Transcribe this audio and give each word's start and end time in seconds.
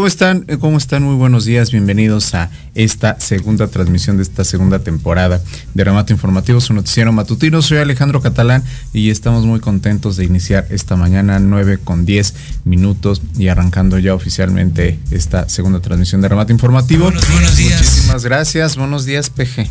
¿cómo 0.00 0.06
están? 0.08 0.46
Eh, 0.48 0.56
¿Cómo 0.56 0.78
están? 0.78 1.02
Muy 1.02 1.14
buenos 1.14 1.44
días, 1.44 1.72
bienvenidos 1.72 2.34
a 2.34 2.48
esta 2.74 3.20
segunda 3.20 3.66
transmisión 3.66 4.16
de 4.16 4.22
esta 4.22 4.44
segunda 4.44 4.78
temporada 4.78 5.42
de 5.74 5.84
Remate 5.84 6.14
Informativo, 6.14 6.58
su 6.62 6.72
noticiero 6.72 7.12
matutino. 7.12 7.60
Soy 7.60 7.76
Alejandro 7.76 8.22
Catalán 8.22 8.64
y 8.94 9.10
estamos 9.10 9.44
muy 9.44 9.60
contentos 9.60 10.16
de 10.16 10.24
iniciar 10.24 10.66
esta 10.70 10.96
mañana 10.96 11.38
9 11.38 11.80
con 11.84 12.06
10 12.06 12.32
minutos 12.64 13.20
y 13.36 13.48
arrancando 13.48 13.98
ya 13.98 14.14
oficialmente 14.14 14.98
esta 15.10 15.50
segunda 15.50 15.80
transmisión 15.80 16.22
de 16.22 16.28
Remate 16.30 16.54
Informativo. 16.54 17.04
Buenos, 17.04 17.56
días. 17.58 17.82
Muchísimas 17.82 18.24
gracias, 18.24 18.76
buenos 18.78 19.04
días 19.04 19.28
PG. 19.28 19.68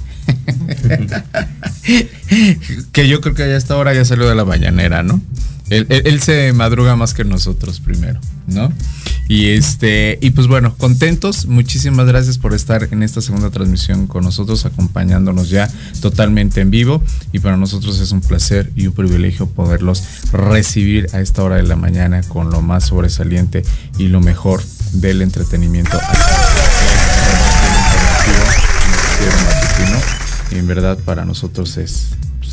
que 2.92 3.08
yo 3.08 3.20
creo 3.22 3.34
que 3.34 3.42
a 3.42 3.58
esta 3.58 3.76
hora 3.76 3.96
ya 3.96 4.06
salió 4.06 4.30
de 4.30 4.36
la 4.36 4.46
mañanera, 4.46 5.02
¿no? 5.02 5.20
él 5.72 6.22
se 6.22 6.54
madruga 6.54 6.96
más 6.96 7.16
que 7.16 7.24
nosotros 7.24 7.80
primero, 7.80 8.20
¿no? 8.48 8.72
Y 9.30 9.52
este, 9.52 10.18
y 10.22 10.32
pues 10.32 10.48
bueno, 10.48 10.74
contentos. 10.76 11.46
Muchísimas 11.46 12.08
gracias 12.08 12.40
por 12.40 12.56
estar 12.56 12.88
en 12.92 13.04
esta 13.04 13.22
segunda 13.22 13.52
transmisión 13.52 14.08
con 14.08 14.24
nosotros, 14.24 14.66
acompañándonos 14.66 15.52
ya 15.52 15.72
totalmente 16.02 16.62
en 16.62 16.72
vivo. 16.72 17.04
Y 17.32 17.38
para 17.38 17.56
nosotros 17.56 18.00
es 18.00 18.12
un 18.12 18.22
placer 18.22 18.72
y 18.76 18.88
un 18.88 18.94
privilegio 18.94 19.46
poderlos 19.46 20.04
recibir 20.34 21.10
a 21.14 21.22
esta 21.22 21.44
hora 21.44 21.58
de 21.58 21.64
la 21.64 21.76
mañana 21.76 22.24
con 22.24 22.50
lo 22.50 22.64
más 22.64 22.88
sobresaliente 22.88 23.64
y 24.00 24.08
lo 24.08 24.20
mejor 24.20 24.64
del 24.94 25.22
entretenimiento. 25.22 26.00
Y 30.52 30.56
en 30.58 30.66
verdad 30.66 30.98
para 31.06 31.24
nosotros 31.24 31.78
es 31.78 32.08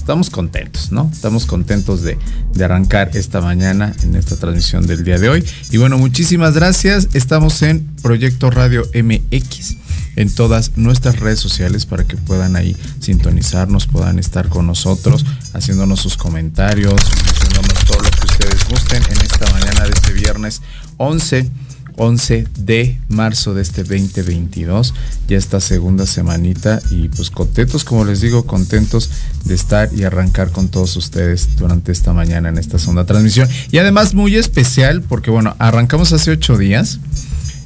estamos 0.06 0.30
contentos, 0.30 0.92
¿no? 0.92 1.10
Estamos 1.12 1.46
contentos 1.46 2.02
de, 2.02 2.16
arrancar 2.64 3.10
esta 3.14 3.40
mañana 3.40 3.92
en 4.04 4.14
esta 4.14 4.36
transmisión 4.36 4.86
del 4.86 5.02
día 5.02 5.18
de 5.18 5.28
hoy. 5.28 5.44
Y 5.72 5.78
bueno, 5.78 5.98
muchísimas 5.98 6.54
gracias. 6.54 7.08
Estamos 7.12 7.60
en 7.62 7.84
Proyecto 8.02 8.50
Radio 8.50 8.84
MX 8.94 9.78
en 10.14 10.32
todas 10.32 10.76
nuestras 10.76 11.18
redes 11.18 11.40
sociales 11.40 11.86
para 11.86 12.04
que 12.04 12.16
puedan 12.16 12.54
ahí 12.54 12.76
sintonizarnos, 13.00 13.88
puedan 13.88 14.20
estar 14.20 14.48
con 14.48 14.68
nosotros, 14.68 15.26
haciéndonos 15.54 16.02
sus 16.02 16.16
comentarios, 16.16 16.94
haciéndonos 16.94 17.84
todo 17.84 17.98
lo 17.98 18.10
que 18.12 18.26
ustedes 18.30 18.68
gusten 18.68 19.02
en 19.10 19.20
esta 19.22 19.50
mañana 19.50 19.86
de 19.86 19.90
este 19.90 20.12
viernes 20.12 20.62
11 20.98 21.50
11 21.96 22.46
de 22.58 22.98
marzo 23.08 23.54
de 23.54 23.62
este 23.62 23.82
2022, 23.82 24.94
ya 25.28 25.36
esta 25.36 25.60
segunda 25.60 26.06
semanita 26.06 26.80
y 26.90 27.08
pues 27.08 27.30
contentos, 27.30 27.84
como 27.84 28.04
les 28.04 28.20
digo, 28.20 28.46
contentos 28.46 29.10
de 29.44 29.54
estar 29.54 29.90
y 29.94 30.04
arrancar 30.04 30.50
con 30.50 30.68
todos 30.68 30.96
ustedes 30.96 31.56
durante 31.56 31.92
esta 31.92 32.12
mañana 32.12 32.48
en 32.48 32.58
esta 32.58 32.78
segunda 32.78 33.06
transmisión. 33.06 33.48
Y 33.70 33.78
además 33.78 34.14
muy 34.14 34.36
especial 34.36 35.02
porque 35.02 35.30
bueno, 35.30 35.56
arrancamos 35.58 36.12
hace 36.12 36.30
ocho 36.30 36.56
días 36.56 37.00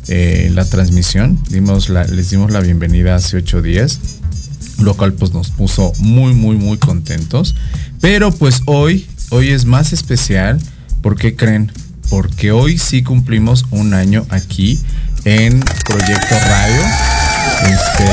eh, 0.08 0.50
la 0.54 0.64
transmisión, 0.64 1.38
dimos 1.48 1.88
la, 1.88 2.04
les 2.04 2.30
dimos 2.30 2.50
la 2.50 2.60
bienvenida 2.60 3.14
hace 3.14 3.36
ocho 3.36 3.62
días, 3.62 4.00
lo 4.80 4.94
cual 4.94 5.12
pues 5.12 5.32
nos 5.32 5.50
puso 5.50 5.92
muy, 5.98 6.34
muy, 6.34 6.56
muy 6.56 6.78
contentos. 6.78 7.54
Pero 8.00 8.32
pues 8.32 8.62
hoy, 8.66 9.06
hoy 9.30 9.50
es 9.50 9.66
más 9.66 9.92
especial 9.92 10.58
porque 11.02 11.36
creen 11.36 11.70
porque 12.10 12.50
hoy 12.50 12.76
sí 12.76 13.02
cumplimos 13.02 13.64
un 13.70 13.94
año 13.94 14.26
aquí 14.28 14.78
en 15.24 15.60
Proyecto 15.86 16.34
Radio. 16.48 16.82
Este, 17.62 18.04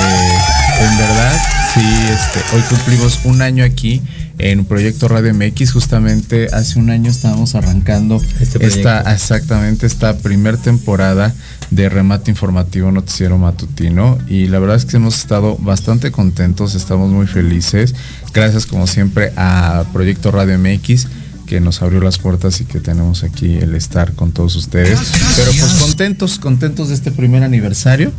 en 0.85 0.97
verdad, 0.97 1.41
sí, 1.73 1.81
este, 1.81 2.55
hoy 2.55 2.61
cumplimos 2.69 3.19
un 3.25 3.41
año 3.41 3.63
aquí 3.63 4.01
en 4.37 4.65
Proyecto 4.65 5.07
Radio 5.07 5.33
MX. 5.33 5.71
Justamente 5.71 6.47
hace 6.53 6.77
un 6.77 6.91
año 6.91 7.09
estábamos 7.09 7.55
arrancando 7.55 8.21
este 8.39 8.65
esta, 8.65 9.01
exactamente 9.11 9.87
esta 9.87 10.17
primer 10.19 10.57
temporada 10.57 11.33
de 11.71 11.89
remate 11.89 12.29
informativo 12.31 12.91
noticiero 12.91 13.37
matutino 13.37 14.17
y 14.27 14.47
la 14.47 14.59
verdad 14.59 14.77
es 14.77 14.85
que 14.85 14.97
hemos 14.97 15.17
estado 15.17 15.57
bastante 15.57 16.11
contentos, 16.11 16.75
estamos 16.75 17.09
muy 17.09 17.25
felices. 17.25 17.95
Gracias 18.31 18.67
como 18.67 18.85
siempre 18.85 19.33
a 19.35 19.85
Proyecto 19.91 20.31
Radio 20.31 20.59
MX 20.59 21.07
que 21.47 21.59
nos 21.59 21.81
abrió 21.81 22.01
las 22.01 22.19
puertas 22.19 22.61
y 22.61 22.65
que 22.65 22.79
tenemos 22.79 23.23
aquí 23.23 23.55
el 23.55 23.73
estar 23.73 24.13
con 24.13 24.31
todos 24.31 24.55
ustedes. 24.55 24.99
Pero 25.35 25.51
pues 25.51 25.73
contentos, 25.81 26.37
contentos 26.37 26.89
de 26.89 26.95
este 26.95 27.11
primer 27.11 27.43
aniversario. 27.43 28.11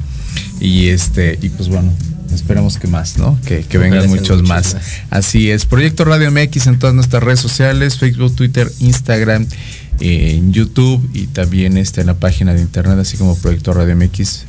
Y 0.61 0.88
este, 0.88 1.38
y 1.40 1.50
pues 1.50 1.68
bueno, 1.68 1.92
esperemos 2.35 2.78
que 2.78 2.88
más, 2.88 3.18
¿no? 3.18 3.38
Que, 3.44 3.64
vengan 3.78 4.08
muchos 4.08 4.42
más. 4.42 4.76
Así 5.11 5.50
es. 5.50 5.66
Proyecto 5.66 6.04
Radio 6.04 6.30
MX 6.30 6.66
en 6.66 6.78
todas 6.78 6.94
nuestras 6.94 7.23
redes 7.23 7.40
sociales, 7.40 7.99
Facebook, 7.99 8.35
Twitter, 8.35 8.70
Instagram, 8.80 9.47
en 10.00 10.52
YouTube 10.52 11.08
y 11.12 11.26
también 11.26 11.76
está 11.76 12.00
en 12.00 12.08
la 12.08 12.14
página 12.14 12.54
de 12.54 12.61
internet, 12.61 12.99
así 12.99 13.16
como 13.16 13.37
Proyecto 13.37 13.73
Radio 13.73 13.97
MX 13.97 14.44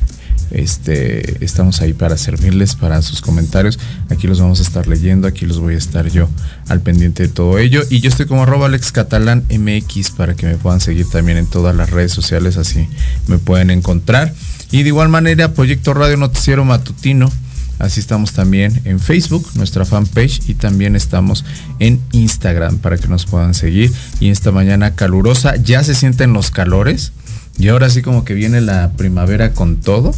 este, 0.50 1.44
estamos 1.44 1.80
ahí 1.80 1.92
para 1.92 2.16
servirles, 2.16 2.74
para 2.74 3.02
sus 3.02 3.20
comentarios. 3.20 3.78
Aquí 4.08 4.26
los 4.26 4.40
vamos 4.40 4.60
a 4.60 4.62
estar 4.62 4.86
leyendo, 4.86 5.28
aquí 5.28 5.46
los 5.46 5.60
voy 5.60 5.74
a 5.74 5.78
estar 5.78 6.08
yo 6.08 6.28
al 6.68 6.80
pendiente 6.80 7.24
de 7.24 7.28
todo 7.28 7.58
ello. 7.58 7.82
Y 7.88 8.00
yo 8.00 8.08
estoy 8.08 8.26
como 8.26 8.42
arroba 8.42 8.66
Alex 8.66 8.92
MX 8.92 10.10
para 10.10 10.34
que 10.34 10.46
me 10.46 10.56
puedan 10.56 10.80
seguir 10.80 11.08
también 11.08 11.38
en 11.38 11.46
todas 11.46 11.74
las 11.74 11.90
redes 11.90 12.12
sociales, 12.12 12.56
así 12.56 12.88
me 13.26 13.38
pueden 13.38 13.70
encontrar. 13.70 14.34
Y 14.72 14.82
de 14.82 14.88
igual 14.88 15.08
manera, 15.08 15.52
Proyecto 15.52 15.94
Radio 15.94 16.16
Noticiero 16.16 16.64
Matutino. 16.64 17.30
Así 17.78 17.98
estamos 17.98 18.34
también 18.34 18.82
en 18.84 19.00
Facebook, 19.00 19.48
nuestra 19.54 19.86
fanpage, 19.86 20.42
y 20.48 20.54
también 20.54 20.96
estamos 20.96 21.46
en 21.78 21.98
Instagram 22.12 22.76
para 22.76 22.98
que 22.98 23.08
nos 23.08 23.24
puedan 23.24 23.54
seguir. 23.54 23.90
Y 24.20 24.28
esta 24.28 24.52
mañana 24.52 24.94
calurosa, 24.94 25.56
ya 25.56 25.82
se 25.82 25.94
sienten 25.94 26.34
los 26.34 26.50
calores. 26.50 27.12
Y 27.58 27.68
ahora 27.68 27.88
sí 27.88 28.02
como 28.02 28.24
que 28.24 28.34
viene 28.34 28.60
la 28.60 28.92
primavera 28.92 29.54
con 29.54 29.76
todo 29.76 30.12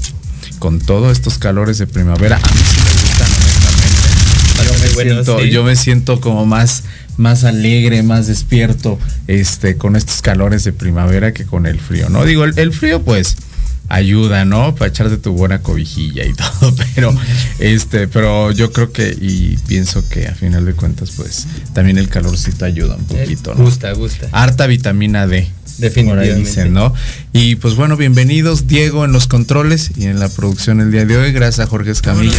con 0.58 0.80
todos 0.80 1.12
estos 1.12 1.38
calores 1.38 1.78
de 1.78 1.86
primavera. 1.86 2.36
A 2.36 2.40
mí 2.40 2.60
sí 2.68 2.76
me 2.76 2.90
gustan, 3.02 3.28
honestamente. 3.28 4.12
Yo 5.50 5.64
me, 5.64 5.76
siento, 5.76 6.20
como 6.20 6.46
más, 6.46 6.84
más 7.16 7.44
alegre, 7.44 8.02
más 8.02 8.26
despierto 8.26 8.98
este, 9.26 9.76
con 9.76 9.96
estos 9.96 10.22
calores 10.22 10.64
de 10.64 10.72
primavera 10.72 11.32
que 11.32 11.44
con 11.44 11.66
el 11.66 11.80
frío, 11.80 12.08
¿no? 12.08 12.24
Digo, 12.24 12.44
el, 12.44 12.72
frío 12.72 13.02
pues 13.02 13.36
ayuda, 13.88 14.44
¿no? 14.44 14.74
Para 14.74 14.90
echarte 14.90 15.16
tu 15.16 15.32
buena 15.32 15.60
cobijilla 15.60 16.24
y 16.24 16.32
todo, 16.60 16.74
pero 16.94 17.14
este, 17.58 18.08
pero 18.08 18.50
yo 18.52 18.72
creo 18.72 18.92
que 18.92 19.16
y 19.20 19.56
pienso 19.66 20.08
que 20.08 20.28
a 20.28 20.34
final 20.34 20.64
de 20.64 20.74
cuentas 20.74 21.12
pues 21.16 21.46
también 21.74 21.98
el 21.98 22.08
calorcito 22.08 22.64
ayuda 22.64 22.96
un 22.96 23.04
poquito, 23.04 23.54
¿no? 23.54 23.64
Gusta, 23.64 23.92
gusta. 23.92 24.28
Harta 24.32 24.66
vitamina 24.66 25.26
D. 25.26 25.50
Definitivamente. 25.78 26.68
¿no? 26.68 26.94
Y 27.32 27.56
pues 27.56 27.74
bueno, 27.74 27.96
bienvenidos 27.96 28.66
Diego 28.66 29.04
en 29.04 29.12
los 29.12 29.26
controles 29.26 29.90
y 29.96 30.04
en 30.04 30.20
la 30.20 30.28
producción 30.28 30.80
el 30.80 30.90
día 30.90 31.04
de 31.04 31.16
hoy. 31.16 31.32
Gracias 31.32 31.66
a 31.66 31.70
Jorge 31.70 31.90
Escamilla, 31.90 32.36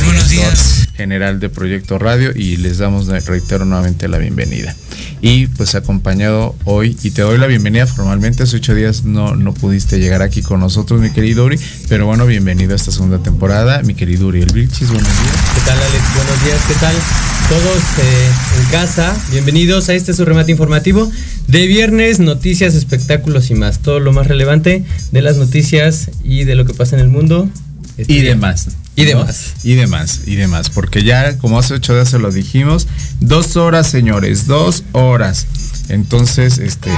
general 0.96 1.40
de 1.40 1.50
Proyecto 1.50 2.00
Radio 2.00 2.32
y 2.36 2.58
les 2.58 2.78
damos, 2.78 3.08
reitero 3.08 3.66
nuevamente 3.66 4.08
la 4.08 4.18
bienvenida. 4.18 4.76
Y 5.22 5.48
pues 5.48 5.74
acompañado 5.76 6.56
hoy, 6.66 6.98
y 7.02 7.12
te 7.12 7.22
doy 7.22 7.38
la 7.38 7.48
bienvenida 7.48 7.88
formalmente, 7.88 8.44
hace 8.44 8.58
ocho 8.58 8.76
días 8.76 9.06
no, 9.06 9.36
no 9.36 9.54
pudiste 9.54 10.00
llegar 10.00 10.22
aquí 10.22 10.42
con 10.42 10.60
nosotros, 10.60 11.00
mi 11.00 11.12
querido 11.12 11.46
Uri, 11.46 11.58
pero 11.88 12.06
bueno, 12.06 12.26
bienvenido 12.26 12.74
a 12.74 12.76
esta 12.76 12.92
segunda 12.92 13.20
temporada, 13.20 13.82
mi 13.84 13.96
querido 13.96 14.28
Uri 14.28 14.42
El 14.42 14.52
Vilchis, 14.52 14.90
buenos 14.90 15.08
días. 15.08 15.36
¿Qué 15.56 15.62
tal 15.62 15.78
Alex? 15.78 16.04
Buenos 16.16 16.44
días, 16.44 16.62
¿qué 16.68 16.74
tal? 16.76 17.33
Todos 17.50 17.84
eh, 18.00 18.32
en 18.60 18.72
casa, 18.72 19.16
bienvenidos 19.32 19.90
a 19.90 19.94
este 19.94 20.14
su 20.14 20.26
remate 20.26 20.52
informativo 20.52 21.12
de 21.48 21.68
viernes, 21.68 22.20
noticias, 22.20 22.74
espectáculos 22.74 23.52
y 23.52 23.56
más, 23.56 23.80
todo 23.80 24.00
lo 24.00 24.14
más 24.14 24.28
relevante 24.28 24.86
de 25.12 25.22
las 25.22 25.38
noticias 25.38 26.10
y 26.24 26.46
de 26.46 26.56
lo 26.56 26.66
que 26.66 26.74
pasa 26.74 26.96
en 26.96 27.02
el 27.02 27.10
mundo. 27.10 27.50
y 27.98 28.22
demás. 28.22 28.70
Y 28.96 29.06
demás. 29.06 29.54
Y 29.64 29.74
demás, 29.76 30.22
y 30.26 30.36
demás. 30.36 30.70
Porque 30.70 31.04
ya, 31.04 31.38
como 31.38 31.60
hace 31.60 31.76
ocho 31.76 31.94
días 31.94 32.10
se 32.10 32.20
lo 32.20 32.32
dijimos, 32.32 32.88
dos 33.20 33.58
horas, 33.58 33.88
señores, 33.88 34.48
dos 34.48 34.84
horas. 34.94 35.48
Entonces, 35.90 36.58
este. 36.60 36.90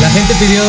La 0.00 0.10
gente 0.10 0.34
pidió, 0.38 0.62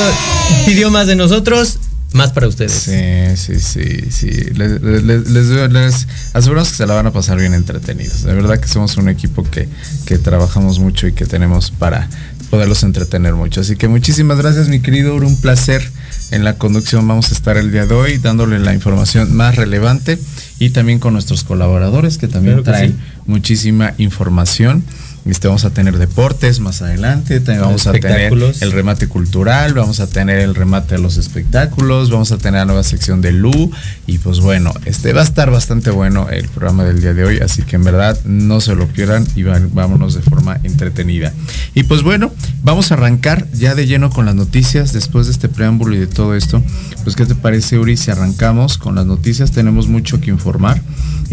pidió 0.65 0.91
más 0.91 1.07
de 1.07 1.15
nosotros, 1.15 1.79
más 2.13 2.31
para 2.31 2.47
ustedes. 2.47 2.71
Sí, 2.71 3.35
sí, 3.35 3.59
sí, 3.59 4.11
sí. 4.11 4.29
Les, 4.53 4.81
les, 4.81 6.07
aseguramos 6.33 6.69
que 6.69 6.75
se 6.75 6.85
la 6.85 6.93
van 6.93 7.07
a 7.07 7.11
pasar 7.11 7.37
bien 7.37 7.53
entretenidos. 7.53 8.23
De 8.23 8.33
verdad 8.33 8.59
que 8.59 8.67
somos 8.67 8.97
un 8.97 9.09
equipo 9.09 9.43
que, 9.43 9.67
que 10.05 10.17
trabajamos 10.17 10.79
mucho 10.79 11.07
y 11.07 11.13
que 11.13 11.25
tenemos 11.25 11.71
para 11.71 12.07
poderlos 12.49 12.83
entretener 12.83 13.33
mucho. 13.33 13.61
Así 13.61 13.75
que 13.75 13.87
muchísimas 13.87 14.37
gracias, 14.37 14.67
mi 14.67 14.79
querido 14.79 15.15
Un 15.15 15.37
placer 15.37 15.81
en 16.29 16.43
la 16.43 16.59
conducción. 16.59 17.07
Vamos 17.07 17.31
a 17.31 17.33
estar 17.33 17.57
el 17.57 17.71
día 17.71 17.87
de 17.87 17.95
hoy 17.95 18.19
dándole 18.19 18.59
la 18.59 18.75
información 18.75 19.35
más 19.35 19.55
relevante 19.55 20.19
y 20.59 20.69
también 20.69 20.99
con 20.99 21.13
nuestros 21.13 21.43
colaboradores 21.43 22.19
que 22.19 22.27
también 22.27 22.61
traen 22.61 22.95
muchísima 23.25 23.95
información. 23.97 24.83
Este, 25.25 25.47
vamos 25.47 25.63
a 25.63 25.69
tener 25.69 25.97
deportes 25.97 26.59
más 26.59 26.81
adelante, 26.81 27.39
vamos 27.39 27.87
a 27.87 27.93
tener 27.93 28.33
el 28.33 28.71
remate 28.73 29.07
cultural, 29.07 29.73
vamos 29.73 30.01
a 30.01 30.07
tener 30.07 30.39
el 30.39 30.53
remate 30.53 30.95
de 30.95 31.01
los 31.01 31.15
espectáculos, 31.15 32.11
vamos 32.11 32.33
a 32.33 32.37
tener 32.37 32.59
la 32.59 32.65
nueva 32.65 32.83
sección 32.83 33.21
de 33.21 33.31
Lu 33.31 33.71
y 34.05 34.17
pues 34.17 34.41
bueno, 34.41 34.73
este 34.83 35.13
va 35.13 35.21
a 35.21 35.23
estar 35.23 35.49
bastante 35.49 35.91
bueno 35.91 36.29
el 36.29 36.49
programa 36.49 36.83
del 36.83 36.99
día 36.99 37.13
de 37.13 37.23
hoy, 37.23 37.39
así 37.39 37.61
que 37.61 37.77
en 37.77 37.85
verdad 37.85 38.19
no 38.25 38.59
se 38.59 38.75
lo 38.75 38.85
pierdan 38.87 39.25
y 39.33 39.43
vámonos 39.43 40.13
de 40.13 40.21
forma 40.21 40.59
entretenida. 40.63 41.31
Y 41.73 41.83
pues 41.83 42.03
bueno, 42.03 42.31
vamos 42.61 42.91
a 42.91 42.95
arrancar 42.95 43.47
ya 43.53 43.75
de 43.75 43.87
lleno 43.87 44.09
con 44.09 44.25
las 44.25 44.35
noticias 44.35 44.91
después 44.91 45.27
de 45.27 45.31
este 45.31 45.47
preámbulo 45.47 45.95
y 45.95 45.99
de 45.99 46.07
todo 46.07 46.35
esto. 46.35 46.61
Pues 47.03 47.15
qué 47.15 47.25
te 47.25 47.35
parece 47.35 47.79
Uri 47.79 47.95
si 47.95 48.11
arrancamos 48.11 48.77
con 48.77 48.95
las 48.95 49.05
noticias, 49.05 49.51
tenemos 49.51 49.87
mucho 49.87 50.19
que 50.19 50.31
informar 50.31 50.81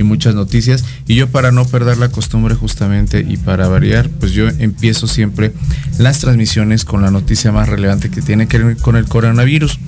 y 0.01 0.03
muchas 0.03 0.35
noticias 0.35 0.85
y 1.07 1.15
yo 1.15 1.29
para 1.29 1.53
no 1.53 1.65
perder 1.65 1.99
la 1.99 2.09
costumbre 2.09 2.55
justamente 2.55 3.25
y 3.27 3.37
para 3.37 3.69
pues 4.19 4.33
yo 4.33 4.49
empiezo 4.49 5.07
siempre 5.07 5.53
las 5.99 6.21
transmisiones 6.21 6.85
con 6.85 7.03
la 7.03 7.11
noticia 7.11 7.53
más 7.53 7.69
relevante 7.69 8.11
que 8.11 8.23
tiene 8.23 8.49
que 8.49 8.59
ver 8.59 8.77
con 8.77 8.97
el 8.97 9.07
coronavirus. 9.07 9.79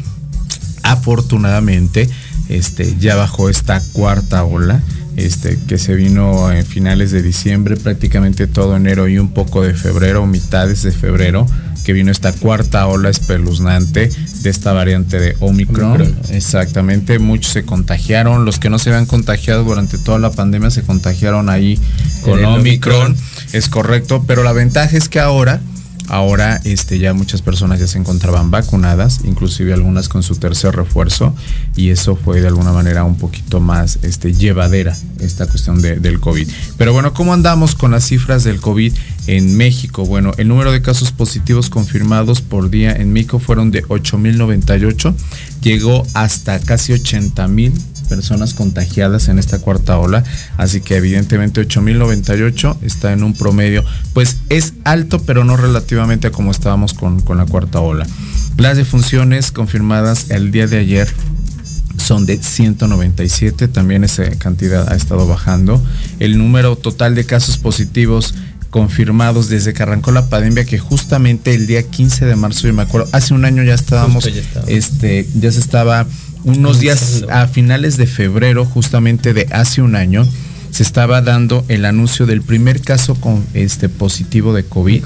Afortunadamente, 0.83 2.09
este, 2.49 2.97
ya 2.99 3.16
bajó 3.16 3.49
esta 3.49 3.81
cuarta 3.92 4.45
ola. 4.45 4.81
Este, 5.14 5.59
que 5.69 5.76
se 5.76 5.95
vino 5.95 6.50
en 6.50 6.64
finales 6.64 7.11
de 7.11 7.21
diciembre, 7.23 7.76
prácticamente 7.76 8.47
todo 8.47 8.76
enero 8.76 9.09
y 9.09 9.19
un 9.19 9.28
poco 9.28 9.62
de 9.62 9.75
febrero, 9.75 10.26
mitades 10.26 10.83
de 10.83 10.90
febrero, 10.90 11.47
que 11.85 11.93
vino 11.93 12.11
esta 12.11 12.33
cuarta 12.33 12.87
ola 12.87 13.11
espeluznante 13.11 14.11
de 14.43 14.50
esta 14.50 14.73
variante 14.73 15.19
de 15.19 15.37
Omicron. 15.41 16.17
Exactamente, 16.31 17.19
muchos 17.19 17.52
se 17.52 17.64
contagiaron, 17.64 18.45
los 18.45 18.59
que 18.59 18.71
no 18.71 18.79
se 18.79 18.91
habían 18.91 19.07
contagiado 19.07 19.64
durante 19.64 19.99
toda 19.99 20.19
la 20.19 20.31
pandemia 20.31 20.71
se 20.71 20.83
contagiaron 20.83 21.49
ahí 21.49 21.79
con 22.23 22.45
Omicron. 22.45 23.17
Es 23.52 23.69
correcto, 23.69 24.25
pero 24.26 24.43
la 24.43 24.52
ventaja 24.52 24.97
es 24.97 25.09
que 25.09 25.21
ahora 25.21 25.61
Ahora 26.12 26.61
este, 26.64 26.99
ya 26.99 27.14
muchas 27.14 27.40
personas 27.40 27.81
ya 27.81 27.87
se 27.87 27.97
encontraban 27.97 28.50
vacunadas, 28.50 29.21
inclusive 29.25 29.73
algunas 29.73 30.11
con 30.11 30.23
su 30.23 30.37
tercer 30.37 30.76
refuerzo, 30.76 31.35
y 31.75 31.88
eso 31.88 32.16
fue 32.16 32.42
de 32.42 32.49
alguna 32.49 32.71
manera 32.71 33.02
un 33.04 33.16
poquito 33.16 33.61
más 33.61 33.99
este, 34.02 34.35
llevadera 34.35 34.95
esta 35.21 35.47
cuestión 35.47 35.81
del 35.81 36.21
COVID. 36.21 36.47
Pero 36.76 36.92
bueno, 36.92 37.14
¿cómo 37.14 37.33
andamos 37.33 37.75
con 37.75 37.92
las 37.92 38.04
cifras 38.04 38.45
del 38.45 38.61
COVID 38.61 38.92
en 39.26 39.57
México? 39.57 40.04
Bueno, 40.04 40.33
el 40.37 40.49
número 40.49 40.71
de 40.71 40.83
casos 40.83 41.12
positivos 41.12 41.71
confirmados 41.71 42.42
por 42.42 42.69
día 42.69 42.92
en 42.92 43.14
México 43.14 43.38
fueron 43.38 43.71
de 43.71 43.83
8.098, 43.83 45.14
llegó 45.62 46.07
hasta 46.12 46.61
casi 46.61 46.92
80.000 46.92 47.73
personas 48.12 48.52
contagiadas 48.52 49.28
en 49.28 49.38
esta 49.38 49.59
cuarta 49.59 49.97
ola, 49.97 50.23
así 50.59 50.83
que 50.83 50.97
evidentemente 50.97 51.66
8.098 51.66 52.76
está 52.83 53.14
en 53.14 53.23
un 53.23 53.33
promedio, 53.33 53.83
pues 54.12 54.37
es 54.50 54.75
alto, 54.85 55.23
pero 55.23 55.45
no 55.45 55.57
relativamente 55.57 56.26
a 56.26 56.31
como 56.31 56.50
estábamos 56.50 56.92
con, 56.92 57.23
con 57.23 57.38
la 57.38 57.47
cuarta 57.47 57.81
ola. 57.81 58.07
Las 58.59 58.76
defunciones 58.76 59.50
confirmadas 59.50 60.31
el 60.31 60.50
día 60.50 60.66
de 60.66 60.76
ayer 60.76 61.09
son 61.97 62.26
de 62.26 62.37
197, 62.37 63.66
también 63.69 64.04
esa 64.04 64.28
cantidad 64.33 64.92
ha 64.92 64.95
estado 64.95 65.26
bajando. 65.26 65.83
El 66.19 66.37
número 66.37 66.76
total 66.76 67.14
de 67.14 67.25
casos 67.25 67.57
positivos 67.57 68.35
confirmados 68.69 69.49
desde 69.49 69.73
que 69.73 69.83
arrancó 69.83 70.12
la 70.12 70.28
pandemia, 70.28 70.64
que 70.64 70.78
justamente 70.78 71.54
el 71.54 71.66
día 71.66 71.83
15 71.83 72.26
de 72.26 72.37
marzo, 72.37 72.66
yo 72.66 72.75
me 72.75 72.83
acuerdo, 72.83 73.09
hace 73.12 73.33
un 73.33 73.45
año 73.45 73.62
ya 73.62 73.75
estábamos, 73.75 74.28
este, 74.66 75.26
ya 75.35 75.50
se 75.50 75.61
estaba 75.61 76.07
unos 76.44 76.80
días 76.80 77.25
a 77.30 77.46
finales 77.46 77.96
de 77.96 78.06
febrero, 78.06 78.64
justamente 78.64 79.34
de 79.34 79.46
hace 79.52 79.82
un 79.82 79.96
año, 79.96 80.26
se 80.70 80.82
estaba 80.82 81.20
dando 81.20 81.64
el 81.68 81.84
anuncio 81.84 82.26
del 82.26 82.42
primer 82.42 82.80
caso 82.80 83.14
con 83.14 83.44
este 83.54 83.88
positivo 83.88 84.54
de 84.54 84.64
COVID. 84.64 85.04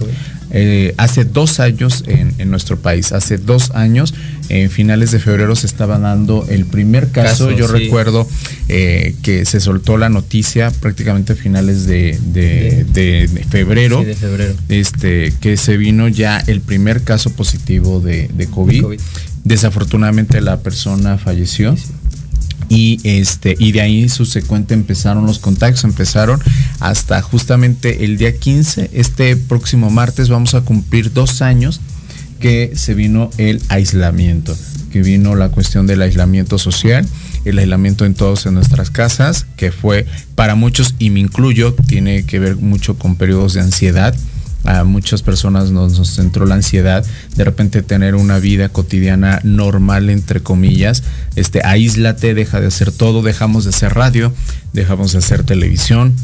Eh, 0.58 0.94
hace 0.96 1.26
dos 1.26 1.60
años 1.60 2.02
en, 2.06 2.50
nuestro 2.50 2.78
país, 2.78 3.12
hace 3.12 3.36
dos 3.36 3.72
años, 3.72 4.14
en 4.48 4.70
finales 4.70 5.10
de 5.10 5.18
febrero 5.18 5.54
se 5.54 5.66
estaba 5.66 5.98
dando 5.98 6.46
el 6.48 6.64
primer 6.64 7.10
caso. 7.10 7.50
Yo 7.50 7.66
recuerdo 7.66 8.26
eh, 8.68 9.14
que 9.22 9.44
se 9.44 9.60
soltó 9.60 9.98
la 9.98 10.08
noticia 10.08 10.70
prácticamente 10.70 11.34
a 11.34 11.36
finales 11.36 11.86
de, 11.86 12.18
febrero, 13.50 14.02
de 14.02 14.14
febrero, 14.14 14.54
este, 14.70 15.34
que 15.42 15.58
se 15.58 15.76
vino 15.76 16.08
ya 16.08 16.38
el 16.38 16.62
primer 16.62 17.02
caso 17.02 17.30
positivo 17.30 18.00
de, 18.00 18.48
COVID. 18.50 18.98
Desafortunadamente 19.44 20.40
la 20.40 20.60
persona 20.60 21.18
falleció. 21.18 21.76
Y 22.68 22.98
este 23.04 23.56
y 23.58 23.72
de 23.72 23.80
ahí 23.80 24.08
subsecuente 24.08 24.74
empezaron 24.74 25.26
los 25.26 25.38
contactos 25.38 25.84
empezaron 25.84 26.40
hasta 26.80 27.20
justamente 27.22 28.04
el 28.04 28.16
día 28.16 28.36
15 28.36 28.90
este 28.92 29.36
próximo 29.36 29.90
martes 29.90 30.28
vamos 30.28 30.54
a 30.54 30.62
cumplir 30.62 31.12
dos 31.12 31.42
años 31.42 31.80
que 32.40 32.72
se 32.74 32.94
vino 32.94 33.30
el 33.38 33.62
aislamiento 33.68 34.56
que 34.92 35.02
vino 35.02 35.34
la 35.34 35.48
cuestión 35.50 35.86
del 35.86 36.02
aislamiento 36.02 36.58
social 36.58 37.06
el 37.44 37.58
aislamiento 37.58 38.04
en 38.04 38.14
todos 38.14 38.46
en 38.46 38.54
nuestras 38.54 38.90
casas 38.90 39.46
que 39.56 39.70
fue 39.70 40.06
para 40.34 40.54
muchos 40.54 40.94
y 40.98 41.10
me 41.10 41.20
incluyo 41.20 41.74
tiene 41.86 42.24
que 42.24 42.38
ver 42.38 42.56
mucho 42.56 42.98
con 42.98 43.16
periodos 43.16 43.54
de 43.54 43.60
ansiedad 43.60 44.14
a 44.66 44.84
muchas 44.84 45.22
personas 45.22 45.70
nos, 45.70 45.98
nos, 45.98 46.38
la 46.46 46.54
ansiedad 46.54 47.04
de 47.36 47.44
repente 47.44 47.82
tener 47.82 48.14
una 48.14 48.38
vida 48.38 48.68
cotidiana 48.68 49.40
normal 49.44 50.10
entre 50.10 50.42
comillas. 50.42 51.02
Este 51.36 51.62
aíslate 51.64 52.34
deja 52.34 52.60
de 52.60 52.66
hacer 52.66 52.92
todo 52.92 53.22
dejamos 53.22 53.64
de 53.64 53.70
hacer 53.70 53.94
radio 53.94 54.32
dejamos 54.72 55.12
de 55.12 55.18
hacer 55.18 55.44
televisión 55.44 56.14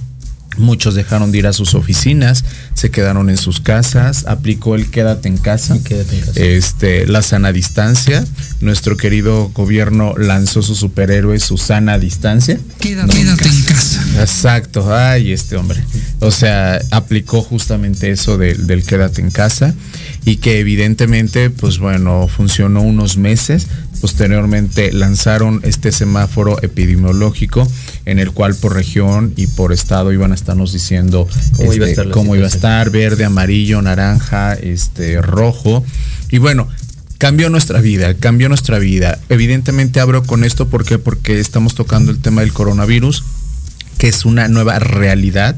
Muchos 0.57 0.95
dejaron 0.95 1.33
de 1.33 1.38
ir 1.38 1.47
a 1.47 1.53
sus 1.53 1.75
oficinas, 1.75 2.45
se 2.75 2.91
quedaron 2.91 3.31
en 3.31 3.37
sus 3.37 3.61
casas, 3.61 4.27
aplicó 4.27 4.75
el 4.75 4.91
quédate 4.91 5.29
en 5.29 5.38
casa, 5.38 5.79
quédate 5.83 6.17
en 6.17 6.21
casa. 6.21 6.41
este 6.41 7.07
la 7.07 7.23
sana 7.23 7.53
distancia. 7.53 8.25
Nuestro 8.61 8.97
querido 8.97 9.49
gobierno 9.49 10.15
lanzó 10.17 10.62
su 10.62 10.75
superhéroe, 10.75 11.38
su 11.41 11.59
sana 11.59 11.99
distancia. 11.99 12.59
Quédate, 12.81 13.17
quédate 13.17 13.49
en 13.49 13.62
casa. 13.62 14.05
Exacto, 14.21 14.95
ay, 14.95 15.33
este 15.33 15.57
hombre. 15.57 15.83
O 16.21 16.31
sea, 16.31 16.81
aplicó 16.91 17.43
justamente 17.43 18.11
eso 18.11 18.38
del, 18.38 18.67
del 18.67 18.85
quédate 18.85 19.21
en 19.21 19.31
casa 19.31 19.75
y 20.25 20.37
que 20.37 20.61
evidentemente, 20.61 21.51
pues 21.51 21.79
bueno, 21.79 22.29
funcionó 22.29 22.83
unos 22.83 23.17
meses. 23.17 23.67
Posteriormente 24.01 24.93
lanzaron 24.93 25.61
este 25.62 25.93
semáforo 25.93 26.61
epidemiológico 26.62 27.69
en 28.05 28.19
el 28.19 28.33
cual 28.33 28.55
por 28.55 28.75
región 28.75 29.33
y 29.37 29.47
por 29.47 29.73
estado 29.73 30.12
iban 30.12 30.33
a 30.33 30.35
estarnos 30.35 30.73
diciendo 30.73 31.29
¿Cómo 31.57 31.73
este, 31.73 31.77
iba 31.77 31.87
a 31.87 31.91
estar 31.91 32.07
la 32.07 32.12
cómo 32.12 32.37
iba 32.37 32.47
a 32.47 32.51
situación? 32.51 32.81
estar, 32.81 32.91
verde, 32.91 33.25
amarillo, 33.25 33.81
naranja, 33.83 34.55
este, 34.55 35.21
rojo. 35.21 35.85
Y 36.31 36.38
bueno, 36.38 36.69
cambió 37.19 37.51
nuestra 37.51 37.81
vida, 37.81 38.15
cambió 38.15 38.49
nuestra 38.49 38.81
vida. 38.81 39.19
Evidentemente 39.29 40.01
abro 40.01 40.25
con 40.25 40.43
esto 40.43 40.69
¿por 40.69 40.85
qué? 40.85 40.99
porque 40.99 41.38
estamos 41.38 41.75
tocando 41.77 42.11
el 42.11 42.19
tema 42.19 42.41
del 42.41 42.53
coronavirus, 42.53 43.23
que 43.99 44.09
es 44.09 44.25
una 44.25 44.49
nueva 44.49 44.81
realidad, 44.81 45.55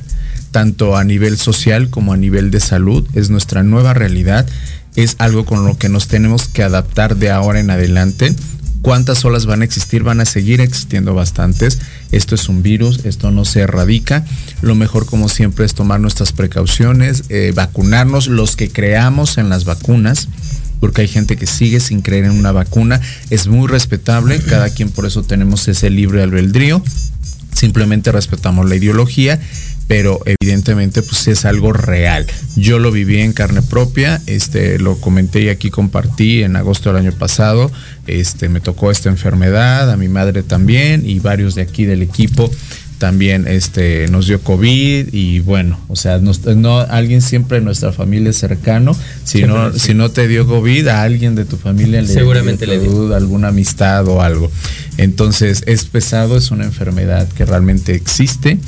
tanto 0.50 0.96
a 0.96 1.04
nivel 1.04 1.38
social 1.38 1.88
como 1.88 2.12
a 2.12 2.18
nivel 2.18 2.50
de 2.50 2.61
salud, 2.61 3.09
es 3.14 3.30
nuestra 3.30 3.62
nueva 3.62 3.94
realidad, 3.94 4.46
es 4.94 5.16
algo 5.18 5.46
con 5.46 5.64
lo 5.64 5.78
que 5.78 5.88
nos 5.88 6.07
tenemos 6.07 6.48
que 6.48 6.62
adaptar 6.62 7.16
de 7.16 7.30
ahora 7.30 7.61
en 7.61 7.70
adelante. 7.70 8.35
¿Cuántas 8.84 9.24
olas 9.24 9.46
van 9.46 9.62
a 9.62 9.64
existir? 9.64 10.02
Van 10.02 10.20
a 10.20 10.26
seguir 10.26 10.60
existiendo 10.60 11.14
bastantes. 11.14 11.78
Esto 12.12 12.34
es 12.34 12.50
un 12.50 12.62
virus, 12.62 13.06
esto 13.06 13.30
no 13.30 13.46
se 13.46 13.60
erradica. 13.60 14.26
Lo 14.60 14.74
mejor, 14.74 15.06
como 15.06 15.30
siempre, 15.30 15.64
es 15.64 15.72
tomar 15.72 16.00
nuestras 16.00 16.34
precauciones, 16.34 17.24
eh, 17.30 17.52
vacunarnos, 17.54 18.26
los 18.26 18.56
que 18.56 18.68
creamos 18.68 19.38
en 19.38 19.48
las 19.48 19.64
vacunas, 19.64 20.28
porque 20.80 21.00
hay 21.00 21.08
gente 21.08 21.38
que 21.38 21.46
sigue 21.46 21.80
sin 21.80 22.02
creer 22.02 22.26
en 22.26 22.32
una 22.32 22.52
vacuna. 22.52 23.00
Es 23.30 23.46
muy 23.46 23.68
respetable, 23.68 24.38
cada 24.40 24.68
quien 24.68 24.90
por 24.90 25.06
eso 25.06 25.22
tenemos 25.22 25.66
ese 25.66 25.88
libre 25.88 26.22
albedrío. 26.22 26.82
Simplemente 27.54 28.12
respetamos 28.12 28.68
la 28.68 28.76
ideología, 28.76 29.40
pero 29.88 30.20
evidentemente 30.24 31.02
pues 31.02 31.28
es 31.28 31.44
algo 31.44 31.72
real. 31.72 32.26
Yo 32.56 32.78
lo 32.78 32.90
viví 32.90 33.20
en 33.20 33.32
carne 33.32 33.62
propia, 33.62 34.20
este 34.26 34.78
lo 34.78 35.00
comenté 35.00 35.42
y 35.42 35.48
aquí 35.48 35.70
compartí 35.70 36.42
en 36.42 36.56
agosto 36.56 36.92
del 36.92 37.02
año 37.02 37.12
pasado, 37.12 37.70
este 38.06 38.48
me 38.48 38.60
tocó 38.60 38.90
esta 38.90 39.08
enfermedad, 39.08 39.90
a 39.90 39.96
mi 39.96 40.08
madre 40.08 40.42
también 40.42 41.08
y 41.08 41.18
varios 41.18 41.54
de 41.54 41.62
aquí 41.62 41.84
del 41.84 42.02
equipo 42.02 42.50
también 42.98 43.46
este 43.48 44.08
nos 44.08 44.26
dio 44.28 44.40
COVID 44.40 45.12
y 45.12 45.40
bueno, 45.40 45.78
o 45.88 45.96
sea, 45.96 46.18
nos, 46.18 46.44
no 46.46 46.78
alguien 46.78 47.20
siempre 47.20 47.58
en 47.58 47.64
nuestra 47.64 47.92
familia 47.92 48.30
es 48.30 48.38
cercano, 48.38 48.94
si 49.24 49.38
Siempre, 49.38 49.58
no 49.58 49.72
si 49.72 49.94
no 49.94 50.10
te 50.10 50.28
dio 50.28 50.46
COVID 50.46 50.88
a 50.88 51.02
alguien 51.02 51.34
de 51.34 51.44
tu 51.44 51.56
familia 51.56 52.00
le 52.00 52.08
Seguramente 52.08 52.66
le 52.66 52.78
dio. 52.78 53.14
alguna 53.14 53.48
amistad 53.48 54.06
o 54.08 54.22
algo. 54.22 54.50
Entonces 54.96 55.64
es 55.66 55.84
pesado, 55.84 56.36
es 56.36 56.50
una 56.50 56.64
enfermedad 56.64 57.28
que 57.28 57.44
realmente 57.44 57.94
existe, 57.94 58.58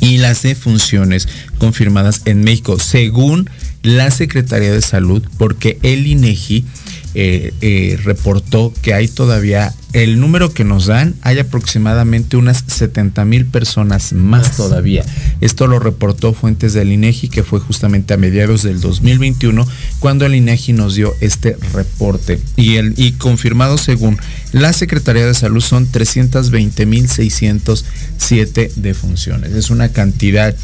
y 0.00 0.18
las 0.18 0.42
defunciones 0.42 1.28
confirmadas 1.58 2.22
en 2.24 2.42
México, 2.42 2.78
según 2.80 3.48
la 3.82 4.10
Secretaría 4.10 4.72
de 4.72 4.82
Salud, 4.82 5.22
porque 5.38 5.78
el 5.84 6.08
INEGI 6.08 6.64
eh, 7.14 7.54
eh, 7.60 8.00
reportó 8.02 8.72
que 8.82 8.94
hay 8.94 9.06
todavía 9.06 9.72
el 9.92 10.20
número 10.20 10.52
que 10.52 10.64
nos 10.64 10.86
dan, 10.86 11.14
hay 11.22 11.38
aproximadamente 11.38 12.36
unas 12.36 12.64
70 12.66 13.24
mil 13.24 13.46
personas 13.46 14.12
más 14.12 14.48
Más. 14.48 14.56
todavía. 14.56 15.04
Esto 15.40 15.66
lo 15.66 15.78
reportó 15.78 16.32
fuentes 16.32 16.72
del 16.72 16.92
INEGI, 16.92 17.28
que 17.28 17.42
fue 17.42 17.60
justamente 17.60 18.14
a 18.14 18.16
mediados 18.16 18.62
del 18.62 18.80
2021, 18.80 19.66
cuando 19.98 20.24
el 20.24 20.34
INEGI 20.34 20.72
nos 20.72 20.94
dio 20.94 21.14
este 21.20 21.56
reporte. 21.72 22.40
Y, 22.56 22.76
el, 22.76 22.94
y 22.96 23.12
confirmado 23.12 23.76
según 23.76 24.18
la 24.52 24.72
Secretaría 24.72 25.26
de 25.26 25.34
Salud 25.34 25.60
son 25.60 25.86
320 25.90 26.86
mil 26.86 27.08
607 27.08 28.72
defunciones. 28.76 29.52
Es 29.52 29.70
una 29.70 29.90
cantidad 29.90 30.54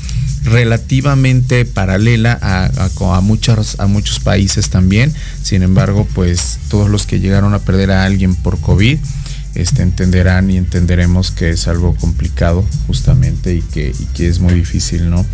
relativamente 0.45 1.65
paralela 1.65 2.39
a, 2.41 2.65
a, 2.65 3.17
a, 3.17 3.21
muchas, 3.21 3.79
a 3.81 3.87
muchos 3.87 4.21
países 4.21 4.71
también. 4.71 5.13
Sin 5.43 5.63
embargo, 5.63 6.07
pues 6.15 6.59
todos 6.69 6.89
los 6.89 7.07
que 7.07 7.21
llegaron 7.21 7.55
a 7.55 7.59
perder 7.59 7.91
a 7.91 8.05
alguien 8.05 8.35
por 8.35 8.61
COVID, 8.61 8.99
este, 9.59 9.83
entenderán 9.83 10.51
y 10.51 10.57
entenderemos 10.57 11.31
que 11.31 11.51
es 11.51 11.69
algo 11.69 11.95
complicado 11.97 12.65
justamente 12.87 13.55
y 13.55 13.61
que, 13.63 13.89
y 13.99 14.05
que 14.15 14.29
es 14.29 14.39
muy 14.41 14.55
difícil, 14.55 15.11
¿no? 15.11 15.27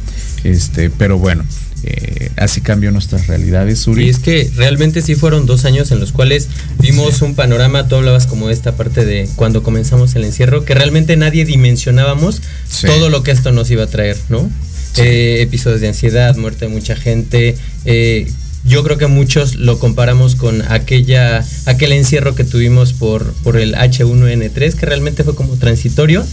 Este, 0.43 0.91
pero 0.91 1.19
bueno, 1.19 1.45
eh, 1.85 2.31
así 2.37 2.61
cambió 2.61 2.91
nuestras 2.91 3.27
realidades, 3.27 3.87
Uri. 3.87 4.07
Y 4.07 4.09
es 4.09 4.19
que 4.19 4.51
realmente 4.57 5.03
sí 5.03 5.15
fueron 5.15 5.47
dos 5.47 5.65
años 5.67 5.91
en 5.93 6.01
los 6.01 6.13
cuales 6.13 6.49
vimos 6.81 7.23
un 7.23 7.35
panorama, 7.35 7.87
tú 7.89 7.97
hablabas 7.97 8.27
como 8.27 8.49
de 8.49 8.55
esta 8.55 8.73
parte 8.77 9.05
de 9.05 9.29
cuando 9.37 9.63
comenzamos 9.63 10.15
el 10.15 10.25
encierro, 10.25 10.65
que 10.65 10.75
realmente 10.75 11.17
nadie 11.17 11.45
dimensionábamos 11.45 12.41
Sí. 12.69 12.87
todo 12.87 13.11
lo 13.11 13.23
que 13.23 13.31
esto 13.31 13.53
nos 13.53 13.71
iba 13.71 13.85
a 13.85 13.87
traer, 13.87 14.17
¿no? 14.29 14.51
Sí. 14.95 15.03
Eh, 15.03 15.43
episodios 15.43 15.81
de 15.81 15.89
ansiedad, 15.89 16.37
muerte 16.37 16.67
de 16.67 16.73
mucha 16.73 16.97
gente. 16.97 17.57
eh, 17.85 18.27
yo 18.67 18.83
creo 18.83 18.97
que 18.99 19.07
muchos 19.07 19.57
lo 19.57 19.79
comparamos 19.79 20.37
con 20.37 20.63
aquella, 20.71 21.45
aquel 21.67 21.93
encierro 21.93 22.35
que 22.35 22.45
tuvimos 22.45 22.93
por, 22.93 23.33
por 23.43 23.57
el 23.57 23.75
H1N3, 23.75 24.75
que 24.75 24.87
realmente 24.87 25.23
fue 25.25 25.35
como 25.35 25.57
transitorio, 25.57 26.25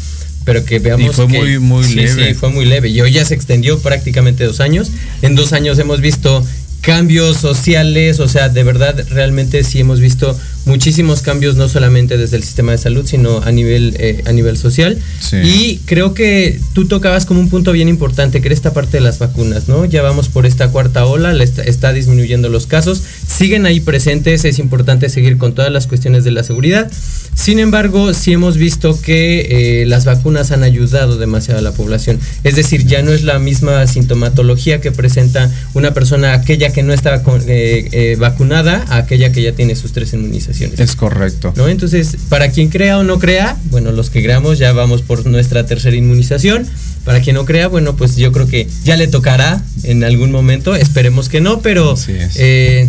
pero 0.45 0.63
que 0.65 0.79
veamos 0.79 1.11
Y 1.11 1.13
fue 1.13 1.27
que- 1.27 1.37
muy, 1.39 1.59
muy 1.59 1.83
sí, 1.83 1.95
leve. 1.95 2.29
Sí, 2.29 2.33
fue 2.33 2.49
muy 2.49 2.65
leve. 2.65 2.89
Y 2.89 3.01
hoy 3.01 3.11
ya 3.11 3.25
se 3.25 3.33
extendió 3.35 3.79
prácticamente 3.79 4.43
dos 4.45 4.59
años. 4.59 4.91
En 5.21 5.35
dos 5.35 5.53
años 5.53 5.77
hemos 5.79 6.01
visto 6.01 6.43
cambios 6.81 7.37
sociales, 7.37 8.19
o 8.19 8.27
sea, 8.27 8.49
de 8.49 8.63
verdad, 8.63 9.05
realmente 9.09 9.63
sí 9.63 9.79
hemos 9.79 9.99
visto 9.99 10.35
muchísimos 10.65 11.21
cambios, 11.21 11.55
no 11.55 11.67
solamente 11.69 12.17
desde 12.17 12.37
el 12.37 12.43
sistema 12.43 12.71
de 12.71 12.77
salud, 12.77 13.05
sino 13.05 13.41
a 13.41 13.51
nivel, 13.51 13.95
eh, 13.99 14.21
a 14.25 14.31
nivel 14.31 14.57
social. 14.57 14.97
Sí. 15.19 15.37
Y 15.37 15.81
creo 15.85 16.13
que 16.13 16.59
tú 16.73 16.87
tocabas 16.87 17.25
como 17.25 17.39
un 17.39 17.49
punto 17.49 17.71
bien 17.71 17.87
importante, 17.89 18.41
que 18.41 18.47
era 18.47 18.53
esta 18.55 18.73
parte 18.73 18.97
de 18.97 19.01
las 19.01 19.19
vacunas, 19.19 19.67
¿no? 19.67 19.85
Ya 19.85 20.01
vamos 20.01 20.29
por 20.29 20.45
esta 20.45 20.69
cuarta 20.69 21.05
ola, 21.05 21.33
la 21.33 21.43
está, 21.43 21.63
está 21.63 21.93
disminuyendo 21.93 22.49
los 22.49 22.67
casos, 22.67 23.01
siguen 23.27 23.65
ahí 23.65 23.79
presentes, 23.79 24.45
es 24.45 24.59
importante 24.59 25.09
seguir 25.09 25.37
con 25.37 25.53
todas 25.55 25.71
las 25.71 25.87
cuestiones 25.87 26.23
de 26.23 26.31
la 26.31 26.43
seguridad. 26.43 26.91
Sin 27.33 27.59
embargo, 27.59 28.13
sí 28.13 28.33
hemos 28.33 28.57
visto 28.57 28.99
que 29.01 29.81
eh, 29.81 29.85
las 29.87 30.05
vacunas 30.05 30.51
han 30.51 30.63
ayudado 30.63 31.17
demasiado 31.17 31.59
a 31.59 31.63
la 31.63 31.71
población. 31.71 32.19
Es 32.43 32.55
decir, 32.55 32.85
ya 32.85 33.01
no 33.01 33.11
es 33.11 33.23
la 33.23 33.39
misma 33.39 33.87
sintomatología 33.87 34.81
que 34.81 34.91
presenta 34.91 35.49
una 35.73 35.93
persona, 35.93 36.33
aquella 36.33 36.71
que 36.73 36.83
no 36.83 36.93
está 36.93 37.23
con- 37.23 37.41
eh, 37.47 37.87
eh, 37.91 38.15
vacunada, 38.19 38.85
a 38.89 38.97
aquella 38.97 39.31
que 39.31 39.41
ya 39.41 39.53
tiene 39.53 39.75
sus 39.75 39.91
tres 39.93 40.13
inmunizaciones. 40.13 40.50
Es 40.77 40.95
correcto. 40.95 41.53
¿no? 41.55 41.67
Entonces, 41.67 42.15
para 42.29 42.51
quien 42.51 42.69
crea 42.69 42.97
o 42.99 43.03
no 43.03 43.19
crea, 43.19 43.57
bueno, 43.65 43.91
los 43.91 44.09
que 44.09 44.21
creamos 44.23 44.57
ya 44.59 44.71
vamos 44.73 45.01
por 45.01 45.25
nuestra 45.25 45.65
tercera 45.65 45.95
inmunización. 45.95 46.65
Para 47.05 47.19
quien 47.21 47.35
no 47.35 47.45
crea, 47.45 47.67
bueno, 47.67 47.95
pues 47.95 48.15
yo 48.15 48.31
creo 48.31 48.45
que 48.47 48.67
ya 48.83 48.95
le 48.95 49.07
tocará 49.07 49.63
en 49.83 50.03
algún 50.03 50.31
momento. 50.31 50.75
Esperemos 50.75 51.29
que 51.29 51.41
no, 51.41 51.61
pero 51.61 51.95
eh, 52.35 52.87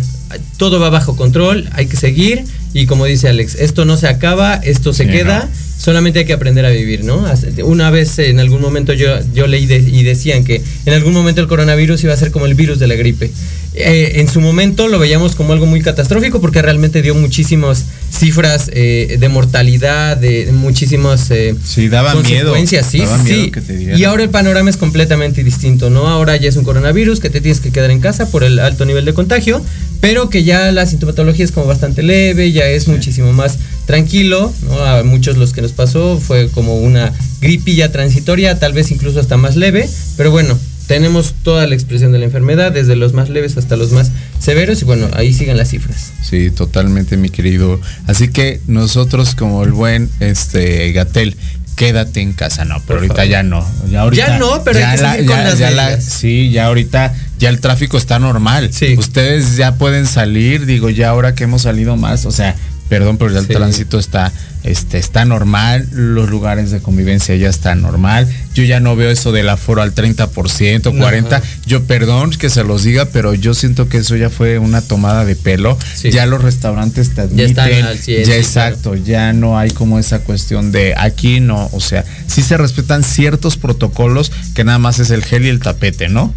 todo 0.57 0.79
va 0.79 0.89
bajo 0.91 1.15
control, 1.15 1.67
hay 1.73 1.87
que 1.87 1.97
seguir. 1.97 2.43
Y 2.75 2.85
como 2.85 3.05
dice 3.05 3.27
Alex, 3.29 3.55
esto 3.55 3.85
no 3.85 3.97
se 3.97 4.07
acaba, 4.07 4.55
esto 4.55 4.93
se 4.93 5.05
Sí, 5.05 5.09
queda. 5.11 5.45
no. 5.45 5.63
solamente 5.83 6.19
hay 6.19 6.25
que 6.25 6.33
aprender 6.33 6.65
a 6.65 6.69
vivir, 6.69 7.03
¿no? 7.03 7.25
Una 7.63 7.89
vez 7.89 8.17
en 8.19 8.39
algún 8.39 8.61
momento 8.61 8.93
yo, 8.93 9.07
yo 9.33 9.47
leí 9.47 9.63
y 9.71 10.03
decían 10.03 10.43
que 10.43 10.61
en 10.85 10.93
algún 10.93 11.13
momento 11.13 11.41
el 11.41 11.47
coronavirus 11.47 12.03
iba 12.03 12.13
a 12.13 12.17
ser 12.17 12.31
como 12.31 12.45
el 12.45 12.53
virus 12.53 12.77
de 12.79 12.87
la 12.87 12.95
gripe. 12.95 13.31
Eh, 13.75 14.19
en 14.19 14.27
su 14.27 14.39
momento 14.39 14.87
lo 14.87 14.99
veíamos 14.99 15.35
como 15.35 15.51
algo 15.51 15.65
muy 15.65 15.81
catastrófico 15.81 16.39
porque 16.39 16.61
realmente 16.61 17.01
dio 17.01 17.15
muchísimas 17.15 17.85
cifras 18.11 18.69
eh, 18.71 19.17
de 19.19 19.29
mortalidad, 19.29 20.15
de 20.15 20.51
muchísimas 20.51 21.31
eh, 21.31 21.55
sí, 21.63 21.89
daba 21.89 22.13
consecuencias. 22.13 22.85
sí, 22.85 23.01
sí. 23.25 23.51
y 23.95 24.03
ahora 24.03 24.21
el 24.21 24.29
panorama 24.29 24.69
es 24.69 24.77
completamente 24.77 25.43
distinto, 25.43 25.89
¿no? 25.89 26.07
Ahora 26.07 26.35
ya 26.37 26.49
es 26.49 26.55
un 26.55 26.63
coronavirus 26.63 27.19
que 27.19 27.31
te 27.31 27.41
tienes 27.41 27.61
que 27.61 27.71
quedar 27.71 27.89
en 27.89 27.99
casa 27.99 28.29
por 28.29 28.43
el 28.43 28.59
alto 28.59 28.85
nivel 28.85 29.05
de 29.05 29.15
contagio, 29.15 29.59
pero 30.01 30.29
que 30.29 30.43
ya 30.43 30.71
la 30.71 30.85
sintomatología 30.85 31.43
es 31.43 31.51
como 31.51 31.65
bastante 31.65 32.03
leve, 32.03 32.51
ya 32.51 32.67
es 32.67 32.87
muchísimo 32.87 33.33
más 33.33 33.57
tranquilo, 33.87 34.53
¿no? 34.67 34.85
A 34.85 35.03
muchos 35.03 35.37
los 35.37 35.51
que 35.51 35.63
nos 35.63 35.71
pasó 35.71 36.19
fue 36.19 36.47
como 36.49 36.77
una 36.77 37.11
gripilla 37.41 37.91
transitoria, 37.91 38.59
tal 38.59 38.73
vez 38.73 38.91
incluso 38.91 39.19
hasta 39.19 39.37
más 39.37 39.55
leve, 39.55 39.89
pero 40.15 40.29
bueno, 40.29 40.59
tenemos 40.93 41.33
toda 41.41 41.65
la 41.65 41.73
expresión 41.73 42.11
de 42.11 42.19
la 42.19 42.25
enfermedad, 42.25 42.71
desde 42.71 42.95
los 42.95 43.13
más 43.13 43.27
leves 43.27 43.57
hasta 43.57 43.75
los 43.75 43.91
más 43.93 44.11
severos, 44.37 44.79
y 44.83 44.85
bueno, 44.85 45.09
ahí 45.13 45.33
siguen 45.33 45.57
las 45.57 45.69
cifras. 45.69 46.13
Sí, 46.21 46.51
totalmente, 46.51 47.17
mi 47.17 47.29
querido. 47.29 47.81
Así 48.05 48.27
que 48.27 48.61
nosotros, 48.67 49.33
como 49.33 49.63
el 49.63 49.71
buen 49.71 50.07
este 50.19 50.91
Gatel, 50.91 51.35
quédate 51.75 52.21
en 52.21 52.33
casa, 52.33 52.63
no, 52.63 52.79
pero 52.85 52.99
ahorita 52.99 53.25
ya 53.25 53.41
no. 53.41 53.67
Ya, 53.89 54.01
ahorita, 54.01 54.27
ya 54.27 54.37
no, 54.37 54.63
pero 54.63 54.77
ya, 54.77 54.95
la, 54.97 55.55
ya, 55.55 55.99
sí, 55.99 56.51
ya 56.51 56.67
ahorita 56.67 57.11
ya 57.39 57.49
el 57.49 57.59
tráfico 57.59 57.97
está 57.97 58.19
normal. 58.19 58.69
Sí. 58.71 58.93
Ustedes 58.95 59.57
ya 59.57 59.73
pueden 59.73 60.05
salir, 60.05 60.67
digo, 60.67 60.91
ya 60.91 61.09
ahora 61.09 61.33
que 61.33 61.45
hemos 61.45 61.63
salido 61.63 61.97
más, 61.97 62.27
o 62.27 62.31
sea, 62.31 62.55
perdón, 62.87 63.17
pero 63.17 63.31
ya 63.31 63.39
el 63.39 63.47
tránsito 63.47 63.97
está 63.97 64.31
este, 64.63 64.97
está 64.97 65.25
normal, 65.25 65.87
los 65.91 66.29
lugares 66.29 66.71
de 66.71 66.81
convivencia 66.81 67.35
ya 67.35 67.49
están 67.49 67.81
normal. 67.81 68.27
Yo 68.53 68.63
ya 68.63 68.79
no 68.79 68.95
veo 68.95 69.09
eso 69.09 69.31
del 69.31 69.49
aforo 69.49 69.81
al 69.81 69.95
30%, 69.95 70.27
40%. 70.29 71.41
Yo 71.65 71.83
perdón 71.83 72.31
que 72.31 72.49
se 72.49 72.63
los 72.63 72.83
diga, 72.83 73.05
pero 73.05 73.33
yo 73.33 73.53
siento 73.53 73.89
que 73.89 73.97
eso 73.97 74.15
ya 74.15 74.29
fue 74.29 74.59
una 74.59 74.81
tomada 74.81 75.25
de 75.25 75.35
pelo. 75.35 75.77
Ya 76.03 76.25
los 76.25 76.41
restaurantes 76.41 77.13
te 77.13 77.21
admiten. 77.21 77.53
Ya, 77.55 78.35
exacto, 78.35 78.95
ya 78.95 79.33
no 79.33 79.57
hay 79.57 79.71
como 79.71 79.99
esa 79.99 80.19
cuestión 80.19 80.71
de 80.71 80.93
aquí 80.97 81.39
no, 81.39 81.69
o 81.71 81.79
sea, 81.79 82.05
sí 82.27 82.41
se 82.41 82.57
respetan 82.57 83.03
ciertos 83.03 83.57
protocolos 83.57 84.31
que 84.53 84.63
nada 84.63 84.77
más 84.77 84.99
es 84.99 85.09
el 85.09 85.23
gel 85.23 85.45
y 85.45 85.49
el 85.49 85.59
tapete, 85.59 86.09
¿no? 86.09 86.33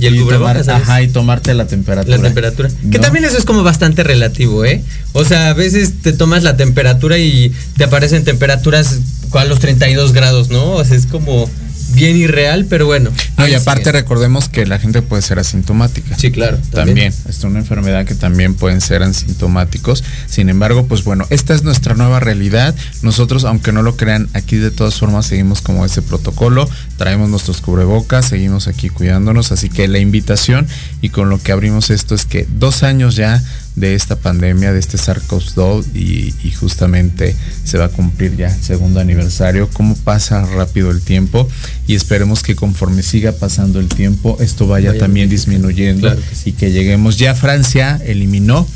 Y 0.00 0.06
el 0.06 0.20
cubrebocas. 0.20 0.68
Ajá, 0.68 1.02
y 1.02 1.08
tomarte 1.08 1.54
la 1.54 1.66
temperatura. 1.66 2.16
La 2.16 2.22
temperatura. 2.22 2.68
Que 2.90 2.98
también 2.98 3.24
eso 3.24 3.38
es 3.38 3.44
como 3.44 3.62
bastante 3.62 4.02
relativo, 4.02 4.64
¿eh? 4.64 4.82
O 5.12 5.24
sea, 5.24 5.50
a 5.50 5.54
veces 5.54 6.02
te 6.02 6.12
tomas 6.12 6.42
la 6.42 6.56
temperatura 6.56 7.18
y 7.18 7.52
te 7.76 7.84
aparecen 7.84 8.24
temperaturas 8.24 8.98
a 9.32 9.44
los 9.44 9.60
32 9.60 10.12
grados, 10.12 10.50
¿no? 10.50 10.72
O 10.72 10.84
sea, 10.84 10.96
es 10.96 11.06
como 11.06 11.48
bien 11.94 12.16
irreal, 12.16 12.66
pero 12.68 12.86
bueno. 12.86 13.10
No, 13.36 13.46
y 13.46 13.54
aparte 13.54 13.92
recordemos 13.92 14.48
que 14.48 14.66
la 14.66 14.78
gente 14.78 15.02
puede 15.02 15.22
ser 15.22 15.38
asintomática. 15.38 16.16
Sí, 16.16 16.30
claro. 16.30 16.58
También. 16.70 17.12
Es 17.28 17.44
una 17.44 17.60
enfermedad 17.60 18.04
que 18.04 18.14
también 18.14 18.54
pueden 18.54 18.80
ser 18.80 19.02
asintomáticos. 19.02 20.04
Sin 20.26 20.48
embargo, 20.48 20.86
pues 20.86 21.04
bueno, 21.04 21.26
esta 21.30 21.54
es 21.54 21.62
nuestra 21.62 21.94
nueva 21.94 22.20
realidad. 22.20 22.74
Nosotros, 23.02 23.44
aunque 23.44 23.72
no 23.72 23.82
lo 23.82 23.96
crean, 23.96 24.28
aquí 24.34 24.56
de 24.56 24.70
todas 24.70 24.94
formas 24.98 25.26
seguimos 25.26 25.60
como 25.60 25.84
ese 25.84 26.02
protocolo. 26.02 26.68
Traemos 26.96 27.28
nuestros 27.28 27.60
cubrebocas, 27.60 28.26
seguimos 28.26 28.68
aquí 28.68 28.88
cuidándonos. 28.88 29.52
Así 29.52 29.68
que 29.68 29.88
la 29.88 29.98
invitación 29.98 30.66
y 31.00 31.10
con 31.10 31.30
lo 31.30 31.40
que 31.42 31.52
abrimos 31.52 31.90
esto 31.90 32.14
es 32.14 32.24
que 32.24 32.46
dos 32.50 32.82
años 32.82 33.16
ya 33.16 33.42
de 33.76 33.94
esta 33.94 34.16
pandemia, 34.16 34.72
de 34.72 34.78
este 34.78 34.96
SARS-CoV-2 34.98 35.94
y, 35.94 36.32
justamente 36.52 37.34
se 37.64 37.78
va 37.78 37.86
a 37.86 37.88
cumplir 37.88 38.36
ya 38.36 38.46
el 38.46 38.62
segundo 38.62 39.00
aniversario. 39.00 39.68
¿Cómo 39.72 39.96
pasa 39.96 40.44
rápido 40.46 40.90
el 40.90 41.00
tiempo? 41.00 41.48
Y 41.86 41.94
esperemos 41.94 42.42
que 42.42 42.54
conforme 42.54 43.02
siga 43.02 43.32
pasando 43.32 43.80
el 43.80 43.88
tiempo, 43.88 44.36
esto 44.40 44.66
vaya, 44.66 44.96
también 44.96 45.28
disminuyendo 45.28 46.14
y 46.44 46.52
que 46.52 46.70
lleguemos. 46.70 47.18
Ya 47.18 47.34
Francia 47.34 48.00
eliminó 48.04 48.66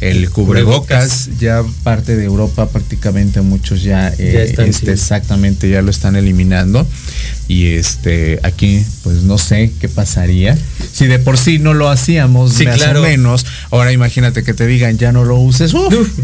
el 0.00 0.30
cubrebocas, 0.30 1.30
ya 1.38 1.62
parte 1.82 2.16
de 2.16 2.24
Europa 2.24 2.68
prácticamente 2.68 3.40
muchos 3.40 3.82
ya, 3.82 4.12
eh, 4.18 4.54
este, 4.58 4.92
exactamente 4.92 5.68
ya 5.68 5.82
lo 5.82 5.90
están 5.90 6.16
eliminando 6.16 6.86
y 7.48 7.74
este 7.74 8.40
aquí 8.42 8.84
pues 9.02 9.22
no 9.22 9.38
sé 9.38 9.72
qué 9.80 9.88
pasaría. 9.88 10.56
Si 10.92 11.06
de 11.06 11.18
por 11.18 11.36
sí 11.36 11.58
no 11.58 11.74
lo 11.74 11.88
hacíamos 11.90 12.58
más 12.64 12.82
o 12.82 13.02
menos. 13.02 13.44
Ahora 13.70 13.92
imagínate 13.92 14.42
que 14.42 14.54
te 14.54 14.66
digan 14.66 14.98
ya 14.98 15.12
no 15.12 15.24
lo 15.24 15.36
uses 15.36 15.74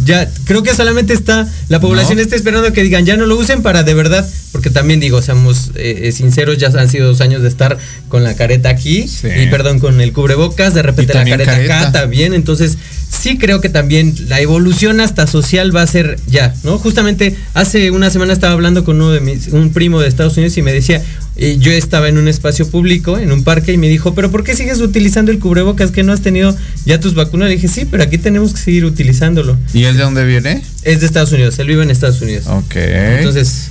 ya 0.05 0.31
creo 0.45 0.63
que 0.63 0.75
solamente 0.75 1.13
está 1.13 1.49
la 1.69 1.81
población 1.81 2.19
está 2.19 2.37
esperando 2.37 2.73
que 2.73 2.83
digan 2.83 3.05
ya 3.05 3.17
no 3.17 3.27
lo 3.27 3.37
usen 3.37 3.63
para 3.63 3.83
de 3.83 3.95
verdad 3.95 4.29
porque 4.53 4.71
también 4.71 5.01
digo 5.01 5.23
seamos 5.23 5.71
eh, 5.75 6.03
eh, 6.05 6.13
sinceros 6.13 6.59
ya 6.59 6.69
han 6.69 6.89
sido 6.89 7.09
dos 7.09 7.21
años 7.21 7.43
de 7.43 7.49
estar 7.49 7.79
con 8.09 8.23
la 8.23 8.35
careta 8.35 8.69
aquí 8.69 9.07
y 9.23 9.47
perdón 9.47 9.79
con 9.79 10.01
el 10.01 10.13
cubrebocas 10.13 10.75
de 10.75 10.83
repente 10.83 11.15
la 11.15 11.25
careta, 11.25 11.57
acá 11.57 11.93
también. 11.93 12.35
Entonces 12.35 12.79
sí 13.11 13.39
creo 13.39 13.61
que 13.61 13.69
también 13.69 14.15
la 14.29 14.41
evolución 14.41 15.01
hasta 15.01 15.27
social 15.27 15.75
va 15.75 15.83
a 15.83 15.87
ser 15.87 16.19
ya, 16.27 16.55
¿no? 16.63 16.79
Justamente 16.79 17.37
hace 17.55 17.91
una 17.91 18.11
semana 18.11 18.33
estaba 18.33 18.53
hablando 18.53 18.85
con 18.85 18.97
uno 18.97 19.11
de 19.11 19.21
mis, 19.21 19.49
un 19.49 19.73
primo 19.73 20.01
de 20.01 20.09
Estados 20.09 20.37
Unidos 20.37 20.57
y 20.57 20.63
me 20.63 20.73
decía, 20.73 21.03
y 21.37 21.59
yo 21.59 21.73
estaba 21.73 22.09
en 22.09 22.19
un 22.19 22.29
espacio 22.29 22.69
público, 22.69 23.19
en 23.19 23.33
un 23.33 23.45
parque, 23.45 23.73
y 23.73 23.77
me 23.79 23.89
dijo, 23.89 24.15
pero 24.15 24.31
¿por 24.31 24.45
qué 24.45 24.55
sigues 24.55 24.81
utilizando 24.81 25.31
el 25.31 25.39
cubrebocas 25.39 25.91
que 25.91 26.03
no 26.03 26.13
has 26.13 26.21
tenido 26.21 26.55
ya 26.85 27.01
tus 27.01 27.15
vacunas? 27.15 27.49
Le 27.49 27.55
dije, 27.55 27.69
sí, 27.69 27.87
pero 27.91 28.03
aquí 28.03 28.19
tenemos 28.19 28.53
que 28.53 28.61
seguir 28.61 28.85
utilizándolo. 28.85 29.57
¿Y 29.73 29.85
es 29.85 29.97
de 29.97 30.03
dónde 30.03 30.25
viene? 30.25 30.63
Es 30.83 31.01
de 31.01 31.07
Estados 31.07 31.33
Unidos, 31.33 31.59
él 31.59 31.69
vive 31.69 31.83
en 31.83 31.91
Estados 31.91 32.21
Unidos. 32.21 32.47
Ok. 32.47 32.77
Entonces... 32.77 33.71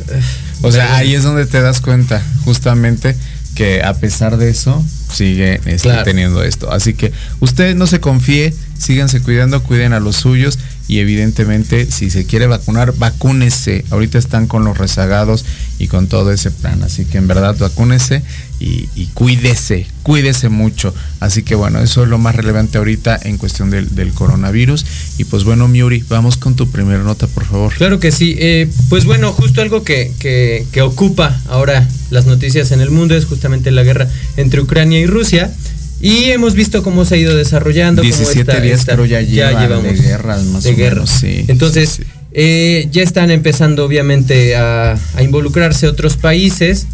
o 0.61 0.71
sea, 0.71 0.95
ahí 0.95 1.13
es 1.13 1.23
donde 1.23 1.45
te 1.45 1.61
das 1.61 1.81
cuenta, 1.81 2.23
justamente, 2.45 3.15
que 3.55 3.83
a 3.83 3.93
pesar 3.93 4.37
de 4.37 4.49
eso, 4.49 4.83
sigue 5.13 5.59
este, 5.65 5.91
teniendo 6.03 6.43
esto. 6.43 6.71
Así 6.71 6.93
que 6.93 7.11
usted 7.39 7.75
no 7.75 7.87
se 7.87 7.99
confíe, 7.99 8.53
síganse 8.77 9.21
cuidando, 9.21 9.61
cuiden 9.63 9.93
a 9.93 9.99
los 9.99 10.15
suyos 10.15 10.57
y 10.89 10.97
evidentemente 10.97 11.89
si 11.91 12.09
se 12.09 12.25
quiere 12.25 12.47
vacunar, 12.47 12.95
vacúnese. 12.97 13.85
Ahorita 13.91 14.17
están 14.17 14.47
con 14.47 14.65
los 14.65 14.75
rezagados 14.75 15.45
y 15.77 15.87
con 15.87 16.07
todo 16.07 16.31
ese 16.31 16.49
plan. 16.49 16.81
Así 16.81 17.05
que 17.05 17.19
en 17.19 17.27
verdad 17.27 17.55
vacúnese 17.59 18.23
y, 18.59 18.87
cuídese, 19.13 19.85
cuídese 20.01 20.49
mucho. 20.49 20.93
Así 21.19 21.43
que 21.43 21.53
bueno, 21.53 21.79
eso 21.79 22.01
es 22.01 22.09
lo 22.09 22.17
más 22.17 22.35
relevante 22.35 22.79
ahorita 22.79 23.19
en 23.21 23.37
cuestión 23.37 23.69
del, 23.69 24.11
coronavirus. 24.15 24.83
Y 25.19 25.25
pues 25.25 25.43
bueno, 25.43 25.67
Miuri, 25.67 26.03
vamos 26.09 26.37
con 26.37 26.55
tu 26.55 26.71
primera 26.71 27.03
nota, 27.03 27.27
por 27.27 27.45
favor. 27.45 27.71
Claro 27.75 27.99
que 27.99 28.11
sí. 28.11 28.35
Eh, 28.39 28.67
pues 28.89 29.05
bueno, 29.05 29.31
justo 29.31 29.61
algo 29.61 29.83
que, 29.83 30.11
que 30.19 30.81
ocupa 30.81 31.39
ahora 31.49 31.87
las 32.09 32.25
noticias 32.25 32.71
en 32.71 32.81
el 32.81 32.89
mundo 32.89 33.15
es 33.15 33.25
justamente 33.25 33.69
la 33.69 33.83
guerra 33.83 34.07
entre 34.37 34.59
Ucrania 34.59 34.99
y 34.99 35.05
Rusia. 35.05 35.53
Y 36.01 36.31
hemos 36.31 36.53
visto 36.53 36.81
cómo 36.81 37.05
se 37.05 37.15
ha 37.15 37.17
ido 37.17 37.35
desarrollando. 37.35 38.01
17 38.01 38.61
días 38.61 38.83
pero 38.85 39.05
ya, 39.05 39.21
llevamos 39.21 39.83
de 39.83 39.93
guerras 39.93 40.43
más 40.45 40.63
de 40.63 40.91
o 40.93 41.07
sí. 41.07 41.45
Entonces, 41.47 42.01
eh, 42.31 42.87
ya 42.91 43.01
están 43.01 43.31
empezando 43.31 43.85
obviamente 43.85 44.55
a, 44.55 44.97
involucrarse 45.19 45.87
otros 45.87 46.15
países 46.15 46.87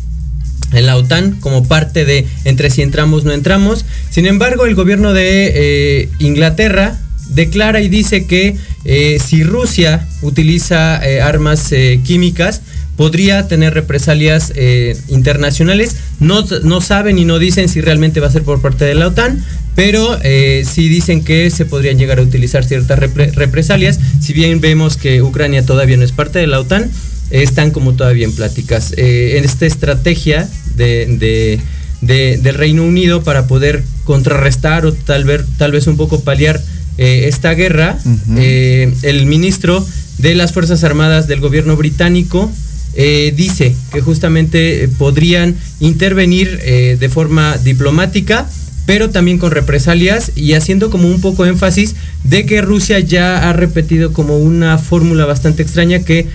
en 0.71 0.85
la 0.85 0.95
OTAN 0.95 1.37
como 1.39 1.67
parte 1.67 2.05
de 2.05 2.25
entre 2.45 2.69
si 2.69 2.81
entramos 2.81 3.25
no 3.25 3.31
entramos. 3.31 3.85
Sin 4.09 4.25
embargo, 4.25 4.65
el 4.65 4.75
gobierno 4.75 5.13
de 5.13 5.51
eh, 5.53 6.09
Inglaterra 6.19 6.97
declara 7.29 7.81
y 7.81 7.89
dice 7.89 8.25
que 8.25 8.55
eh, 8.85 9.19
si 9.23 9.43
Rusia 9.43 10.07
utiliza 10.21 11.01
armas 11.23 11.71
químicas, 12.03 12.61
podría 12.95 13.47
tener 13.47 13.73
represalias 13.73 14.51
eh, 14.55 14.97
internacionales. 15.08 15.97
No, 16.19 16.45
no, 16.63 16.81
saben 16.81 17.19
y 17.19 17.25
no 17.25 17.39
dicen 17.39 17.69
si 17.69 17.81
realmente 17.81 18.19
va 18.19 18.27
a 18.27 18.31
ser 18.31 18.43
por 18.43 18.62
parte 18.62 18.86
de 18.86 18.95
la 18.95 19.08
OTAN, 19.08 19.43
pero 19.75 20.17
eh, 20.23 20.63
sí 20.69 20.88
dicen 20.88 21.23
que 21.23 21.49
se 21.49 21.65
podrían 21.65 21.97
llegar 21.97 22.19
a 22.19 22.21
utilizar 22.21 22.63
ciertas 22.63 22.97
represalias. 22.99 23.99
Si 24.21 24.34
bien 24.34 24.62
vemos 24.62 24.97
que 24.97 25.21
Ucrania 25.21 25.65
todavía 25.65 25.97
no 25.97 26.03
es 26.03 26.13
parte 26.13 26.39
de 26.39 26.47
la 26.47 26.60
OTAN, 26.60 26.89
están 27.31 27.71
como 27.71 27.95
todavía 27.95 28.25
en 28.25 28.34
pláticas. 28.34 28.93
Eh, 28.95 29.38
en 29.38 29.45
esta 29.45 29.65
estrategia 29.65 30.47
de, 30.75 31.60
del 32.01 32.53
Reino 32.53 32.84
Unido 32.84 33.23
para 33.23 33.47
poder 33.47 33.84
contrarrestar 34.05 34.86
o 34.86 34.93
tal 34.93 35.25
vez, 35.25 35.41
tal 35.58 35.71
vez 35.71 35.88
un 35.88 35.97
poco 35.97 36.21
paliar 36.21 36.62
esta 36.97 37.53
guerra, 37.55 37.97
el 38.38 39.25
ministro 39.25 39.86
de 40.17 40.34
las 40.34 40.53
Fuerzas 40.53 40.86
Armadas 40.86 41.27
del 41.27 41.41
gobierno 41.41 41.75
británico 41.75 42.49
eh, 42.95 43.34
dice 43.36 43.75
que 43.91 43.99
justamente 43.99 44.84
eh, 44.84 44.88
podrían 44.88 45.55
intervenir 45.81 46.60
eh, 46.63 46.95
de 46.97 47.10
forma 47.10 47.58
diplomática, 47.58 48.49
pero 48.86 49.10
también 49.10 49.38
con 49.38 49.51
represalias 49.51 50.31
y 50.36 50.53
haciendo 50.53 50.89
como 50.89 51.10
un 51.10 51.19
poco 51.19 51.45
énfasis 51.45 51.95
de 52.23 52.45
que 52.45 52.62
Rusia 52.62 52.99
ya 52.99 53.49
ha 53.49 53.53
repetido 53.53 54.13
como 54.13 54.38
una 54.38 54.77
fórmula 54.77 55.25
bastante 55.25 55.63
extraña 55.63 55.99
que 56.05 56.27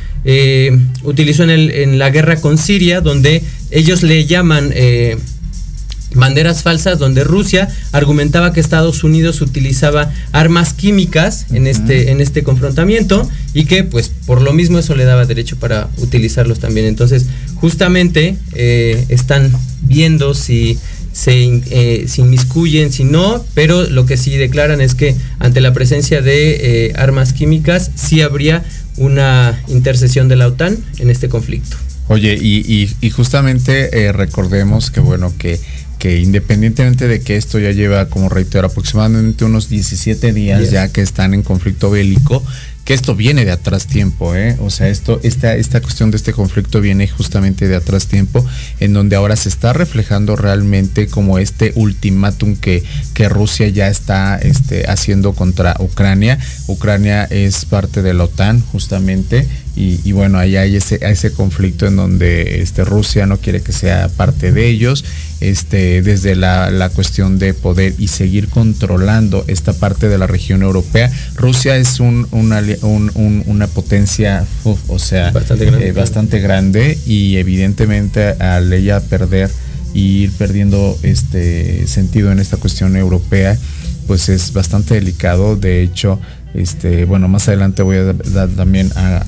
utilizó 1.02 1.44
en, 1.44 1.50
el, 1.50 1.70
en, 1.70 1.98
la 1.98 2.10
guerra 2.10 2.40
con 2.40 2.58
Siria, 2.58 3.00
donde 3.00 3.42
ellos 3.70 4.02
le 4.02 4.26
llaman 4.26 4.72
banderas 6.14 6.62
falsas 6.62 6.98
donde 6.98 7.24
Rusia 7.24 7.68
argumentaba 7.92 8.52
que 8.52 8.60
Estados 8.60 9.04
Unidos 9.04 9.40
utilizaba 9.40 10.12
armas 10.32 10.72
químicas 10.72 11.46
en 11.52 11.66
este 11.66 12.10
en 12.10 12.20
este 12.20 12.42
confrontamiento 12.42 13.28
y 13.54 13.64
que 13.64 13.84
pues 13.84 14.10
por 14.26 14.42
lo 14.42 14.52
mismo 14.52 14.78
eso 14.78 14.94
le 14.94 15.04
daba 15.04 15.24
derecho 15.24 15.56
para 15.56 15.88
utilizarlos 15.98 16.58
también 16.58 16.86
entonces 16.86 17.26
justamente 17.60 18.36
eh, 18.54 19.04
están 19.08 19.52
viendo 19.82 20.34
si 20.34 20.78
se, 21.12 21.60
eh, 21.70 22.06
inmiscuyen, 22.16 22.92
si 22.92 23.04
no, 23.04 23.44
pero 23.54 23.84
lo 23.84 24.06
que 24.06 24.16
sí 24.16 24.36
declaran 24.36 24.80
es 24.80 24.94
que 24.94 25.16
ante 25.38 25.60
la 25.60 25.72
presencia 25.72 26.22
de 26.22 26.86
eh, 26.86 26.92
armas 26.96 27.32
químicas 27.32 27.90
sí 27.96 28.22
habría 28.22 28.64
una 28.96 29.60
intercesión 29.68 30.28
de 30.28 30.36
la 30.36 30.46
OTAN 30.46 30.78
en 30.98 31.10
este 31.10 31.28
conflicto. 31.28 31.76
Oye, 32.08 32.34
y, 32.40 33.10
justamente 33.10 34.10
recordemos 34.12 34.90
que 34.90 34.98
bueno, 34.98 35.32
que 35.38 35.60
que 36.00 36.18
independientemente 36.18 37.06
de 37.06 37.20
que 37.20 37.36
esto 37.36 37.60
ya 37.60 37.70
lleva, 37.70 38.08
como 38.08 38.30
reitero, 38.30 38.66
aproximadamente 38.66 39.44
unos 39.44 39.68
17 39.68 40.32
días 40.32 40.70
ya 40.70 40.88
que 40.88 41.02
están 41.02 41.34
en 41.34 41.42
conflicto 41.42 41.90
bélico, 41.90 42.42
que 42.84 42.94
esto 42.94 43.14
viene 43.14 43.44
de 43.44 43.52
atrás 43.52 43.86
tiempo, 43.86 44.34
¿eh? 44.34 44.56
O 44.60 44.70
sea, 44.70 44.88
esto, 44.88 45.20
esta, 45.22 45.54
esta 45.54 45.80
cuestión 45.80 46.10
de 46.10 46.16
este 46.16 46.32
conflicto 46.32 46.80
viene 46.80 47.06
justamente 47.06 47.68
de 47.68 47.76
atrás 47.76 48.06
tiempo, 48.06 48.44
en 48.80 48.94
donde 48.94 49.14
ahora 49.14 49.36
se 49.36 49.50
está 49.50 49.74
reflejando 49.74 50.36
realmente 50.36 51.06
como 51.06 51.38
este 51.38 51.72
ultimátum 51.76 52.56
que, 52.56 52.82
que 53.12 53.28
Rusia 53.28 53.68
ya 53.68 53.88
está 53.88 54.38
este, 54.38 54.90
haciendo 54.90 55.34
contra 55.34 55.76
Ucrania. 55.78 56.38
Ucrania 56.66 57.24
es 57.24 57.66
parte 57.66 58.00
de 58.00 58.14
la 58.14 58.24
OTAN, 58.24 58.62
justamente, 58.72 59.46
y, 59.76 60.12
bueno, 60.12 60.38
ahí 60.38 60.56
hay 60.56 60.76
ese, 60.76 60.98
ese 61.00 61.32
conflicto 61.32 61.86
en 61.86 61.96
donde 61.96 62.60
este, 62.60 62.84
Rusia 62.84 63.26
no 63.26 63.38
quiere 63.38 63.62
que 63.62 63.72
sea 63.72 64.08
parte 64.08 64.52
de 64.52 64.68
ellos, 64.68 65.04
este, 65.40 66.02
desde 66.02 66.36
la, 66.36 66.90
cuestión 66.94 67.38
de 67.38 67.54
poder 67.54 67.94
y 67.98 68.08
seguir 68.08 68.48
controlando 68.48 69.44
esta 69.46 69.72
parte 69.72 70.08
de 70.08 70.18
la 70.18 70.26
región 70.26 70.62
europea. 70.62 71.10
Rusia 71.34 71.76
es 71.76 72.00
un, 72.00 72.26
una, 72.32 72.62
una 72.82 73.66
potencia, 73.68 74.44
o 74.64 74.98
sea, 74.98 75.30
bastante 75.30 75.92
bastante 75.92 76.40
grande 76.40 76.98
y 77.06 77.36
evidentemente 77.36 78.30
al 78.38 78.72
ella 78.72 79.00
perder 79.00 79.50
y 79.94 80.24
ir 80.24 80.32
perdiendo 80.32 80.98
este 81.02 81.86
sentido 81.86 82.32
en 82.32 82.38
esta 82.38 82.56
cuestión 82.56 82.96
europea, 82.96 83.56
pues 84.06 84.28
es 84.28 84.52
bastante 84.52 84.94
delicado. 84.94 85.56
De 85.56 85.82
hecho, 85.82 86.20
este, 86.54 87.04
bueno, 87.04 87.28
más 87.28 87.48
adelante 87.48 87.82
voy 87.82 87.96
a 87.96 88.12
dar 88.12 88.48
también 88.50 88.90
a, 88.96 89.22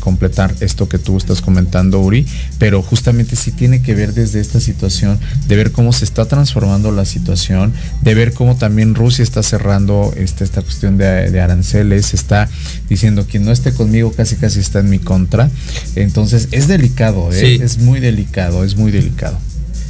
completar 0.00 0.54
esto 0.60 0.88
que 0.88 0.98
tú 0.98 1.16
estás 1.16 1.40
comentando, 1.40 2.00
Uri, 2.00 2.26
pero 2.58 2.82
justamente 2.82 3.36
sí 3.36 3.52
tiene 3.52 3.82
que 3.82 3.94
ver 3.94 4.14
desde 4.14 4.40
esta 4.40 4.60
situación, 4.60 5.18
de 5.46 5.56
ver 5.56 5.72
cómo 5.72 5.92
se 5.92 6.04
está 6.04 6.26
transformando 6.26 6.90
la 6.92 7.04
situación, 7.04 7.72
de 8.02 8.14
ver 8.14 8.32
cómo 8.32 8.56
también 8.56 8.94
Rusia 8.94 9.22
está 9.22 9.42
cerrando 9.42 10.12
este, 10.16 10.44
esta 10.44 10.62
cuestión 10.62 10.96
de, 10.98 11.38
aranceles, 11.40 12.14
está 12.14 12.48
diciendo 12.88 13.26
quien 13.28 13.44
no 13.44 13.52
esté 13.52 13.72
conmigo 13.72 14.12
casi 14.12 14.36
casi 14.36 14.60
está 14.60 14.80
en 14.80 14.90
mi 14.90 14.98
contra. 14.98 15.50
Entonces 15.94 16.48
es 16.52 16.68
delicado, 16.68 17.30
¿eh? 17.32 17.60
es 17.62 17.78
muy 17.78 18.00
delicado, 18.00 18.64
es 18.64 18.76
muy 18.76 18.90
delicado. 18.90 19.38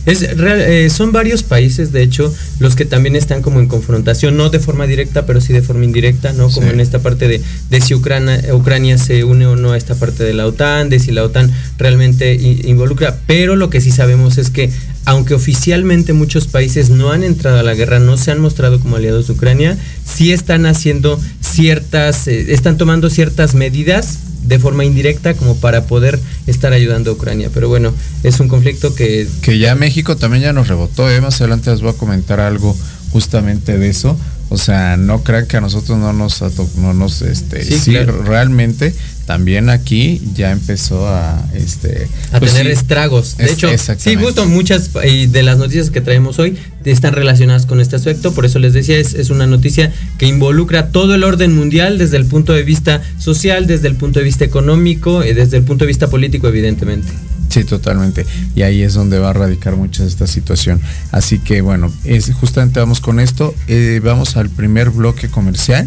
Es 0.09 0.23
eh, 0.23 0.89
son 0.91 1.13
varios 1.13 1.43
países, 1.43 1.93
de 1.93 2.03
hecho, 2.03 2.35
los 2.61 2.77
que 2.77 2.85
también 2.85 3.15
están 3.15 3.43
como 3.43 3.61
en 3.61 3.69
confrontación, 3.69 4.37
no 4.37 4.49
de 4.49 4.59
forma 4.59 4.87
directa, 4.87 5.27
pero 5.27 5.41
sí 5.41 5.53
de 5.53 5.61
forma 5.61 5.85
indirecta, 5.85 6.33
¿no? 6.33 6.51
Como 6.51 6.71
en 6.71 6.81
esta 6.81 7.01
parte 7.01 7.29
de, 7.29 7.43
de 7.69 7.81
si 7.81 7.95
Ucrania, 7.95 8.43
Ucrania 8.55 8.97
se 8.97 9.25
une 9.25 9.47
o 9.47 9.55
no 9.55 9.73
a 9.73 9.77
esta 9.77 9.95
parte 9.95 10.25
de 10.25 10.33
la 10.33 10.47
OTAN, 10.47 10.89
de 10.89 10.99
si 10.99 11.13
la 11.13 11.25
OTAN 11.25 11.53
realmente 11.77 12.35
involucra. 12.35 13.19
Pero 13.27 13.55
lo 13.55 13.69
que 13.69 13.81
sí 13.81 13.91
sabemos 13.91 14.39
es 14.39 14.51
que, 14.51 14.71
aunque 15.05 15.35
oficialmente 15.35 16.15
muchos 16.15 16.47
países 16.47 16.89
no 16.89 17.13
han 17.13 17.23
entrado 17.23 17.59
a 17.59 17.63
la 17.63 17.75
guerra, 17.75 17.99
no 17.99 18.17
se 18.17 18.31
han 18.31 18.41
mostrado 18.41 18.81
como 18.81 18.97
aliados 18.97 19.27
de 19.27 19.35
Ucrania, 19.35 19.77
sí 20.05 20.33
están 20.33 20.65
haciendo 20.65 21.21
ciertas, 21.41 22.29
eh, 22.29 22.53
están 22.55 22.79
tomando 22.79 23.11
ciertas 23.11 23.55
medidas 23.55 24.21
de 24.49 24.59
forma 24.59 24.85
indirecta 24.85 25.35
como 25.35 25.57
para 25.57 25.85
poder 25.85 26.19
estar 26.47 26.73
ayudando 26.73 27.11
a 27.11 27.15
Ucrania. 27.15 27.51
Pero 27.53 27.69
bueno, 27.69 27.93
es 28.23 28.41
un 28.41 28.49
conflicto 28.49 28.95
que... 28.95 29.29
Que 29.43 29.59
ya 29.59 29.75
México 29.75 30.17
también 30.17 30.43
ya 30.43 30.53
nos 30.53 30.69
rebotó, 30.69 31.11
¿eh? 31.11 31.21
más 31.21 31.41
adelante 31.41 31.71
les 31.71 31.83
voy 31.83 31.91
a 31.91 31.95
comentar 31.95 32.41
algo 32.41 32.75
justamente 33.13 33.77
de 33.79 33.91
eso. 33.91 34.19
O 34.49 34.57
sea, 34.57 34.97
no 34.97 35.23
crean 35.23 35.47
que 35.47 35.59
a 35.59 35.61
nosotros 35.61 35.99
no 35.99 36.15
nos, 36.15 36.43
no 36.77 36.95
nos, 36.95 37.21
este, 37.21 37.63
sí, 37.63 37.95
realmente 37.99 38.95
también 39.29 39.69
aquí 39.69 40.23
ya 40.35 40.53
empezó 40.53 41.07
a, 41.07 41.47
este, 41.55 42.09
a 42.33 42.39
pues 42.39 42.55
tener 42.55 42.73
estragos. 42.73 43.37
De 43.37 43.53
hecho, 43.53 43.69
sí, 43.99 44.15
justo 44.17 44.47
muchas 44.47 44.95
de 44.95 45.43
las 45.43 45.59
noticias 45.59 45.91
que 45.91 46.01
traemos 46.01 46.39
hoy 46.39 46.57
están 46.87 47.13
relacionadas 47.13 47.67
con 47.67 47.79
este 47.79 47.97
aspecto. 47.97 48.33
Por 48.33 48.47
eso 48.47 48.59
les 48.59 48.73
decía, 48.73 48.97
es, 48.97 49.13
es 49.13 49.29
una 49.29 49.47
noticia 49.47 49.93
que 50.17 50.25
involucra 50.25 50.93
todo 50.93 51.15
el 51.15 51.25
orden 51.25 51.55
mundial 51.55 51.99
desde 51.99 52.17
el 52.17 52.25
punto 52.25 52.55
de 52.55 52.63
vista 52.63 53.03
social, 53.19 53.67
desde 53.67 53.89
el 53.89 53.97
punto 53.97 54.19
de 54.19 54.25
vista 54.25 54.47
económico 54.47 55.23
y 55.23 55.35
desde 55.35 55.59
el 55.59 55.63
punto 55.63 55.85
de 55.85 55.89
vista 55.89 56.09
político, 56.09 56.49
evidentemente. 56.49 57.13
Sí, 57.51 57.65
totalmente. 57.65 58.25
Y 58.55 58.63
ahí 58.63 58.81
es 58.81 58.95
donde 58.95 59.19
va 59.19 59.29
a 59.29 59.35
radicar 59.35 59.77
mucha 59.77 60.05
de 60.05 60.09
esta 60.09 60.27
situación. 60.27 60.81
Así 61.13 61.39
que 61.39 61.61
bueno, 61.61 61.93
es, 62.05 62.33
justamente 62.33 62.81
vamos 62.81 63.03
con 63.03 63.21
esto. 63.21 63.55
Eh, 63.67 64.01
vamos 64.03 64.39
al 64.39 64.49
primer 64.49 64.89
bloque 64.89 65.29
comercial. 65.29 65.87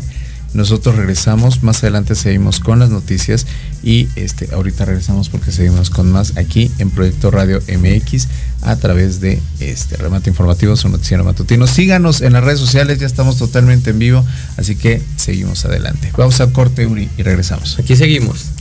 Nosotros 0.53 0.95
regresamos, 0.95 1.63
más 1.63 1.81
adelante 1.83 2.15
seguimos 2.15 2.59
con 2.59 2.79
las 2.79 2.89
noticias 2.89 3.47
y 3.83 4.09
este 4.15 4.53
ahorita 4.53 4.85
regresamos 4.85 5.29
porque 5.29 5.51
seguimos 5.51 5.89
con 5.89 6.11
más 6.11 6.37
aquí 6.37 6.71
en 6.77 6.89
Proyecto 6.89 7.31
Radio 7.31 7.59
MX 7.67 8.27
a 8.61 8.75
través 8.75 9.21
de 9.21 9.41
este 9.59 9.97
remate 9.97 10.29
informativo, 10.29 10.75
su 10.75 10.89
noticiero 10.89 11.23
matutino. 11.23 11.67
Síganos 11.67 12.21
en 12.21 12.33
las 12.33 12.43
redes 12.43 12.59
sociales, 12.59 12.99
ya 12.99 13.07
estamos 13.07 13.37
totalmente 13.37 13.91
en 13.91 13.99
vivo, 13.99 14.25
así 14.57 14.75
que 14.75 15.01
seguimos 15.15 15.63
adelante. 15.65 16.11
Vamos 16.17 16.41
a 16.41 16.51
corte 16.51 16.85
Uri 16.85 17.09
y 17.17 17.23
regresamos. 17.23 17.79
Aquí 17.79 17.95
seguimos. 17.95 18.51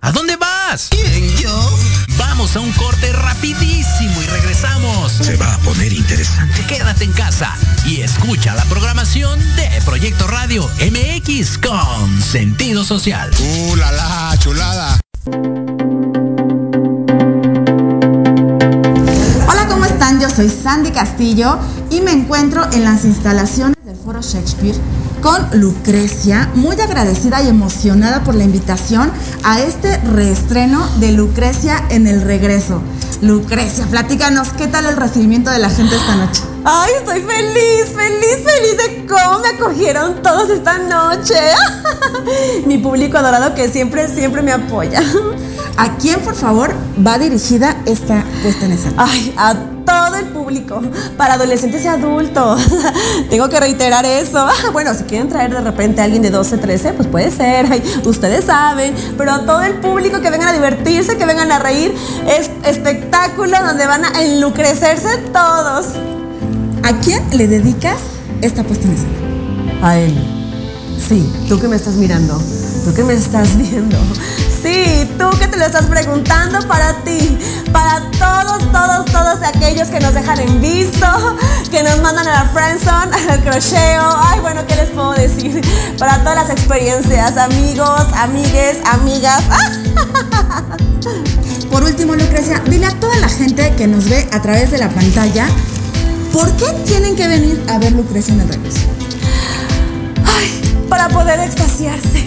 ¿A 0.00 0.12
dónde 0.12 0.34
vas? 0.36 0.88
¿Quién, 0.90 1.36
yo? 1.36 1.77
Vamos 2.38 2.54
a 2.54 2.60
un 2.60 2.70
corte 2.74 3.12
rapidísimo 3.12 4.22
y 4.22 4.26
regresamos. 4.26 5.10
Se 5.10 5.34
va 5.34 5.54
a 5.54 5.58
poner 5.58 5.92
interesante. 5.92 6.64
Quédate 6.68 7.02
en 7.02 7.10
casa 7.10 7.52
y 7.84 8.02
escucha 8.02 8.54
la 8.54 8.64
programación 8.66 9.40
de 9.56 9.68
Proyecto 9.84 10.28
Radio 10.28 10.70
MX 10.78 11.58
con 11.58 12.22
sentido 12.22 12.84
social. 12.84 13.28
¡Uh, 13.40 13.74
la, 13.74 13.90
la 13.90 14.36
chulada! 14.38 15.00
Hola, 19.48 19.66
¿cómo 19.68 19.84
están? 19.86 20.20
Yo 20.20 20.30
soy 20.30 20.48
Sandy 20.48 20.92
Castillo 20.92 21.58
y 21.90 22.02
me 22.02 22.12
encuentro 22.12 22.70
en 22.70 22.84
las 22.84 23.04
instalaciones 23.04 23.77
Foro 24.08 24.22
Shakespeare 24.22 24.74
con 25.20 25.60
Lucrecia, 25.60 26.50
muy 26.54 26.80
agradecida 26.80 27.42
y 27.42 27.48
emocionada 27.48 28.24
por 28.24 28.34
la 28.34 28.44
invitación 28.44 29.12
a 29.44 29.60
este 29.60 29.98
reestreno 29.98 30.88
de 30.96 31.12
Lucrecia 31.12 31.84
en 31.90 32.06
el 32.06 32.22
regreso. 32.22 32.80
Lucrecia, 33.20 33.84
platícanos, 33.84 34.48
¿qué 34.56 34.66
tal 34.66 34.86
el 34.86 34.96
recibimiento 34.96 35.50
de 35.50 35.58
la 35.58 35.68
gente 35.68 35.96
esta 35.96 36.16
noche? 36.16 36.40
Ay, 36.64 36.92
estoy 36.96 37.20
feliz, 37.20 37.94
feliz, 37.94 38.46
feliz 38.46 38.78
de 38.78 39.06
cómo 39.06 39.40
me 39.40 39.48
acogieron 39.48 40.22
todos 40.22 40.48
esta 40.48 40.78
noche. 40.78 41.34
Mi 42.66 42.78
público 42.78 43.18
adorado 43.18 43.54
que 43.54 43.68
siempre, 43.68 44.08
siempre 44.08 44.40
me 44.40 44.52
apoya. 44.52 45.02
¿A 45.78 45.96
quién, 45.96 46.18
por 46.18 46.34
favor, 46.34 46.74
va 47.06 47.18
dirigida 47.18 47.76
esta 47.86 48.24
puesta 48.42 48.66
en 48.66 48.72
escena? 48.72 48.94
Ay, 48.96 49.32
a 49.36 49.54
todo 49.86 50.16
el 50.16 50.26
público, 50.26 50.82
para 51.16 51.34
adolescentes 51.34 51.84
y 51.84 51.86
adultos. 51.86 52.60
Tengo 53.30 53.48
que 53.48 53.60
reiterar 53.60 54.04
eso. 54.04 54.44
Bueno, 54.72 54.92
si 54.94 55.04
quieren 55.04 55.28
traer 55.28 55.52
de 55.52 55.60
repente 55.60 56.00
a 56.00 56.04
alguien 56.04 56.20
de 56.20 56.30
12, 56.30 56.58
13, 56.58 56.94
pues 56.94 57.06
puede 57.06 57.30
ser. 57.30 57.66
ustedes 58.04 58.46
saben. 58.46 58.92
Pero 59.16 59.30
a 59.30 59.46
todo 59.46 59.62
el 59.62 59.74
público 59.74 60.20
que 60.20 60.30
vengan 60.30 60.48
a 60.48 60.52
divertirse, 60.52 61.16
que 61.16 61.24
vengan 61.24 61.52
a 61.52 61.60
reír. 61.60 61.94
Es 62.26 62.50
espectáculo 62.64 63.56
donde 63.64 63.86
van 63.86 64.04
a 64.04 64.20
enlucrecerse 64.20 65.18
todos. 65.32 65.86
¿A 66.82 66.92
quién 67.04 67.22
le 67.30 67.46
dedicas 67.46 67.98
esta 68.42 68.64
puesta 68.64 68.88
en 68.88 68.94
escena? 68.94 69.88
A 69.88 69.96
él. 69.96 70.12
Sí, 71.08 71.32
tú 71.48 71.60
que 71.60 71.68
me 71.68 71.76
estás 71.76 71.94
mirando. 71.94 72.36
Tú 72.88 72.94
que 72.94 73.04
me 73.04 73.12
estás 73.12 73.54
viendo. 73.58 73.98
Sí, 74.62 75.06
tú 75.18 75.28
que 75.38 75.46
te 75.46 75.58
lo 75.58 75.66
estás 75.66 75.84
preguntando 75.84 76.66
para 76.66 76.94
ti, 77.04 77.38
para 77.70 78.00
todos, 78.12 78.72
todos, 78.72 79.04
todos 79.12 79.42
aquellos 79.46 79.88
que 79.88 80.00
nos 80.00 80.14
dejan 80.14 80.40
en 80.40 80.58
visto, 80.58 81.06
que 81.70 81.82
nos 81.82 82.00
mandan 82.00 82.26
a 82.26 82.30
la 82.30 82.46
friendzone, 82.46 83.14
al 83.30 83.42
crocheo, 83.42 84.16
ay, 84.22 84.40
bueno, 84.40 84.66
¿qué 84.66 84.76
les 84.76 84.88
puedo 84.88 85.12
decir? 85.12 85.60
Para 85.98 86.20
todas 86.20 86.36
las 86.36 86.48
experiencias, 86.48 87.36
amigos, 87.36 88.06
amigues, 88.14 88.78
amigas. 88.86 89.42
Por 91.70 91.84
último, 91.84 92.14
Lucrecia, 92.14 92.62
dile 92.70 92.86
a 92.86 92.98
toda 92.98 93.16
la 93.16 93.28
gente 93.28 93.74
que 93.76 93.86
nos 93.86 94.08
ve 94.08 94.26
a 94.32 94.40
través 94.40 94.70
de 94.70 94.78
la 94.78 94.88
pantalla, 94.88 95.46
¿por 96.32 96.50
qué 96.56 96.72
tienen 96.86 97.16
que 97.16 97.28
venir 97.28 97.62
a 97.68 97.76
ver 97.76 97.92
Lucrecia 97.92 98.32
en 98.32 98.40
el 98.40 98.48
regreso? 98.48 98.86
Para 100.98 101.08
poder 101.10 101.38
extasiarse, 101.38 102.24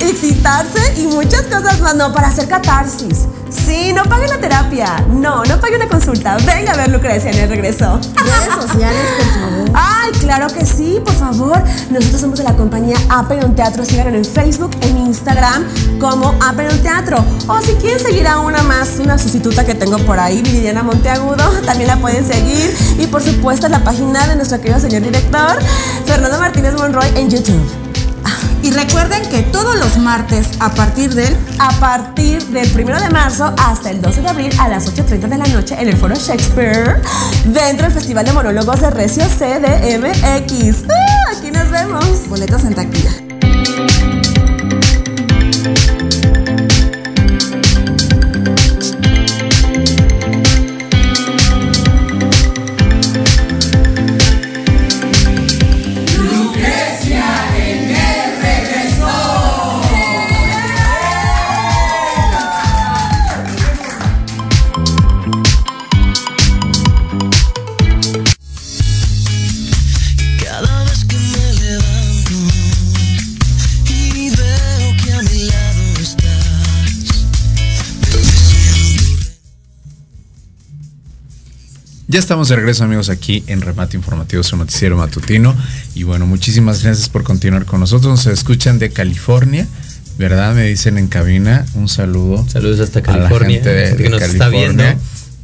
excitarse 0.00 1.02
y 1.02 1.06
muchas 1.06 1.42
cosas 1.42 1.78
más. 1.82 1.94
No, 1.94 2.10
para 2.10 2.28
hacer 2.28 2.48
catarsis. 2.48 3.26
Sí, 3.50 3.92
no 3.92 4.02
pague 4.04 4.26
la 4.28 4.38
terapia. 4.38 5.04
No, 5.08 5.44
no 5.44 5.60
pague 5.60 5.76
una 5.76 5.88
consulta. 5.88 6.36
Venga 6.38 6.72
a 6.72 6.76
ver 6.76 6.90
Lucrecia 6.90 7.30
en 7.30 7.38
el 7.38 7.48
regreso. 7.48 8.00
Redes 8.14 8.54
sociales, 8.60 9.02
por 9.18 9.26
favor. 9.26 9.70
Ay, 9.74 10.10
claro 10.20 10.46
que 10.48 10.66
sí, 10.66 11.00
por 11.04 11.14
favor. 11.14 11.62
Nosotros 11.90 12.20
somos 12.20 12.38
de 12.38 12.44
la 12.44 12.54
compañía 12.54 12.96
Aperon 13.08 13.54
Teatro. 13.54 13.84
Síganos 13.84 14.14
en 14.14 14.24
Facebook, 14.24 14.70
en 14.82 14.98
Instagram 14.98 15.64
como 16.00 16.34
Aperon 16.40 16.78
Teatro. 16.80 17.24
O 17.46 17.60
si 17.60 17.72
quieren 17.74 18.00
seguir 18.00 18.26
a 18.26 18.40
una 18.40 18.62
más, 18.62 18.98
una 18.98 19.18
sustituta 19.18 19.64
que 19.64 19.74
tengo 19.74 19.98
por 19.98 20.18
ahí, 20.18 20.42
Viridiana 20.42 20.82
Monteagudo, 20.82 21.50
también 21.66 21.88
la 21.88 21.96
pueden 21.96 22.26
seguir. 22.26 22.76
Y 22.98 23.06
por 23.06 23.22
supuesto 23.22 23.68
la 23.68 23.84
página 23.84 24.26
de 24.26 24.36
nuestro 24.36 24.60
querido 24.60 24.80
señor 24.80 25.02
director, 25.02 25.58
Fernando 26.04 26.38
Martínez 26.38 26.74
Monroy 26.74 27.08
en 27.14 27.30
YouTube. 27.30 27.85
Y 28.66 28.72
recuerden 28.72 29.22
que 29.28 29.42
todos 29.44 29.76
los 29.78 29.96
martes 29.98 30.48
a 30.58 30.74
partir 30.74 31.14
del 31.14 31.36
A 31.60 31.70
partir 31.78 32.42
del 32.46 32.68
1 32.68 33.00
de 33.00 33.10
marzo 33.10 33.54
hasta 33.58 33.92
el 33.92 34.02
12 34.02 34.22
de 34.22 34.28
abril 34.28 34.52
a 34.58 34.66
las 34.66 34.92
8.30 34.92 35.28
de 35.28 35.38
la 35.38 35.46
noche 35.46 35.76
en 35.78 35.88
el 35.88 35.96
Foro 35.96 36.16
Shakespeare, 36.16 37.00
dentro 37.44 37.86
del 37.86 37.92
Festival 37.92 38.24
de 38.24 38.32
Monólogos 38.32 38.80
de 38.80 38.90
Recio 38.90 39.22
CDMX. 39.22 40.84
¡Ah! 40.90 41.38
Aquí 41.38 41.52
nos 41.52 41.70
vemos. 41.70 42.28
boletos 42.28 42.64
en 42.64 42.74
taquilla. 42.74 44.25
Ya 82.08 82.20
estamos 82.20 82.48
de 82.48 82.54
regreso 82.54 82.84
amigos 82.84 83.08
aquí 83.08 83.42
en 83.48 83.60
Remate 83.60 83.96
Informativo, 83.96 84.40
su 84.44 84.56
noticiero 84.56 84.96
matutino. 84.96 85.56
Y 85.96 86.04
bueno, 86.04 86.24
muchísimas 86.24 86.84
gracias 86.84 87.08
por 87.08 87.24
continuar 87.24 87.64
con 87.64 87.80
nosotros. 87.80 88.24
Nos 88.24 88.26
escuchan 88.26 88.78
de 88.78 88.90
California, 88.90 89.66
¿verdad? 90.16 90.54
Me 90.54 90.68
dicen 90.68 90.98
en 90.98 91.08
cabina. 91.08 91.66
Un 91.74 91.88
saludo. 91.88 92.46
Saludos 92.48 92.78
hasta 92.78 93.00
a 93.00 93.02
la 93.02 93.28
California. 93.28 93.56
gente 93.56 93.70
de, 93.70 93.86
gente 93.88 93.96
que 93.96 94.02
de 94.04 94.10
nos 94.10 94.22
está 94.22 94.48
viendo. 94.48 94.84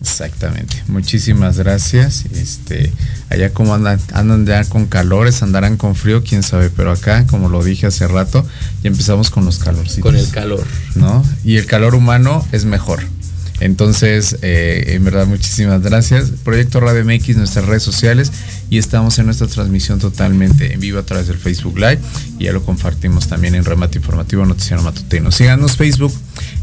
Exactamente. 0.00 0.84
Muchísimas 0.86 1.58
gracias. 1.58 2.26
Este, 2.32 2.92
allá 3.28 3.52
como 3.52 3.74
andan, 3.74 3.98
andan 4.12 4.46
ya 4.46 4.64
con 4.64 4.86
calores, 4.86 5.42
andarán 5.42 5.76
con 5.76 5.96
frío, 5.96 6.22
quién 6.22 6.44
sabe, 6.44 6.70
pero 6.70 6.92
acá, 6.92 7.26
como 7.26 7.48
lo 7.48 7.64
dije 7.64 7.86
hace 7.86 8.06
rato, 8.06 8.46
ya 8.84 8.88
empezamos 8.88 9.30
con 9.30 9.44
los 9.44 9.58
calorcitos. 9.58 10.02
Con 10.02 10.16
el 10.16 10.28
calor. 10.30 10.64
¿no? 10.94 11.24
Y 11.42 11.56
el 11.56 11.66
calor 11.66 11.96
humano 11.96 12.46
es 12.52 12.64
mejor. 12.66 13.00
Entonces, 13.64 14.38
eh, 14.42 14.84
en 14.88 15.04
verdad, 15.04 15.26
muchísimas 15.26 15.82
gracias. 15.82 16.30
Proyecto 16.44 16.80
Radio 16.80 17.04
MX, 17.04 17.36
nuestras 17.36 17.64
redes 17.66 17.82
sociales, 17.82 18.32
y 18.70 18.78
estamos 18.78 19.18
en 19.18 19.26
nuestra 19.26 19.46
transmisión 19.46 20.00
totalmente 20.00 20.72
en 20.72 20.80
vivo 20.80 20.98
a 20.98 21.04
través 21.04 21.28
del 21.28 21.38
Facebook 21.38 21.76
Live, 21.76 21.98
y 22.38 22.44
ya 22.44 22.52
lo 22.52 22.64
compartimos 22.64 23.28
también 23.28 23.54
en 23.54 23.64
Remate 23.64 23.98
Informativo 23.98 24.44
Noticiero 24.44 24.82
Matutino. 24.82 25.30
Síganos 25.30 25.76
Facebook 25.76 26.12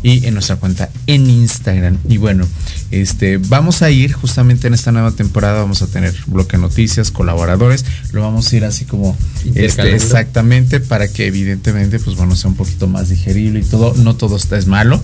y 0.04 0.26
en 0.26 0.34
nuestra 0.34 0.58
cuenta 0.58 0.90
en 1.08 1.30
Instagram. 1.30 1.98
Y 2.08 2.18
bueno, 2.18 2.46
este, 2.92 3.38
vamos 3.38 3.82
a 3.82 3.90
ir 3.92 4.14
justamente 4.14 4.68
en 4.68 4.74
esta 4.74 4.92
nueva 4.92 5.12
temporada, 5.12 5.62
vamos 5.62 5.82
a 5.82 5.88
tener 5.88 6.14
bloque 6.28 6.58
de 6.58 6.64
noticias, 6.64 7.12
colaboradores, 7.12 7.86
lo 8.12 8.22
vamos 8.22 8.52
a 8.52 8.56
ir 8.58 8.66
así 8.66 8.86
como 8.86 9.18
este, 9.56 9.96
exactamente 9.96 10.80
para 10.80 11.08
que 11.08 11.28
evidentemente, 11.28 12.00
pues 12.00 12.18
bueno, 12.18 12.36
sea 12.36 12.50
un 12.50 12.58
poquito 12.58 12.88
más 12.88 13.10
digerible 13.10 13.60
y 13.60 13.64
todo, 13.64 13.94
no 13.96 14.16
todo 14.16 14.36
está 14.36 14.58
es 14.58 14.68
malo. 14.68 15.02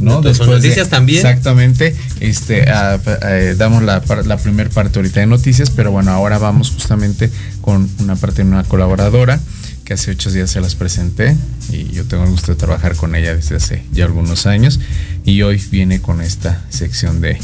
¿No? 0.00 0.14
Son 0.14 0.22
Después 0.22 0.48
de- 0.50 0.56
noticias 0.56 0.88
también. 0.88 1.18
Exactamente. 1.26 1.94
Este, 2.20 2.68
ah, 2.70 2.98
eh, 3.22 3.54
damos 3.56 3.82
la, 3.82 4.02
la 4.24 4.36
primera 4.36 4.70
parte 4.70 4.98
ahorita 4.98 5.20
de 5.20 5.26
noticias, 5.26 5.70
pero 5.70 5.90
bueno, 5.90 6.10
ahora 6.12 6.38
vamos 6.38 6.70
justamente 6.70 7.30
con 7.60 7.88
una 8.00 8.16
parte 8.16 8.42
de 8.42 8.48
una 8.48 8.64
colaboradora 8.64 9.40
que 9.84 9.94
hace 9.94 10.10
ocho 10.10 10.30
días 10.30 10.50
se 10.50 10.60
las 10.60 10.74
presenté 10.74 11.34
y 11.72 11.84
yo 11.92 12.04
tengo 12.04 12.24
el 12.24 12.30
gusto 12.30 12.52
de 12.52 12.58
trabajar 12.58 12.94
con 12.94 13.14
ella 13.14 13.34
desde 13.34 13.56
hace 13.56 13.82
ya 13.90 14.04
algunos 14.04 14.44
años 14.46 14.80
y 15.24 15.40
hoy 15.40 15.56
viene 15.70 16.02
con 16.02 16.20
esta 16.20 16.62
sección 16.68 17.22
de 17.22 17.38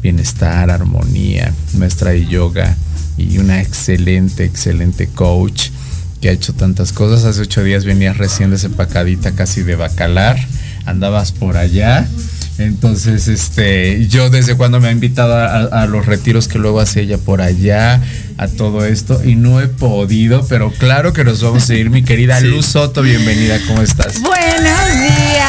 bienestar, 0.00 0.70
armonía, 0.70 1.52
maestra 1.76 2.10
de 2.12 2.24
yoga 2.26 2.76
y 3.16 3.38
una 3.38 3.60
excelente, 3.60 4.44
excelente 4.44 5.08
coach 5.08 5.70
que 6.20 6.28
ha 6.28 6.32
hecho 6.32 6.52
tantas 6.52 6.92
cosas. 6.92 7.24
Hace 7.24 7.40
ocho 7.42 7.64
días 7.64 7.84
venías 7.84 8.16
recién 8.16 8.50
desempacadita 8.50 9.32
casi 9.32 9.62
de 9.62 9.74
bacalar, 9.74 10.38
andabas 10.88 11.32
por 11.32 11.56
allá. 11.56 12.08
Entonces, 12.58 13.28
este, 13.28 14.08
yo 14.08 14.30
desde 14.30 14.56
cuando 14.56 14.80
me 14.80 14.88
ha 14.88 14.92
invitado 14.92 15.36
a, 15.36 15.86
los 15.86 16.06
retiros 16.06 16.48
que 16.48 16.58
luego 16.58 16.80
hace 16.80 17.02
ella 17.02 17.16
por 17.18 17.40
allá, 17.40 18.02
a 18.36 18.48
todo 18.48 18.84
esto, 18.84 19.22
y 19.24 19.36
no 19.36 19.60
he 19.60 19.68
podido, 19.68 20.44
pero 20.48 20.72
claro 20.72 21.12
que 21.12 21.22
nos 21.22 21.40
vamos 21.40 21.70
a 21.70 21.74
ir, 21.74 21.88
mi 21.90 22.02
querida 22.02 22.40
Sí. 22.40 22.46
Luz 22.46 22.66
Soto, 22.66 23.02
bienvenida, 23.02 23.58
¿cómo 23.68 23.82
estás? 23.82 24.20
Buenos 24.20 24.98
días. 24.98 25.48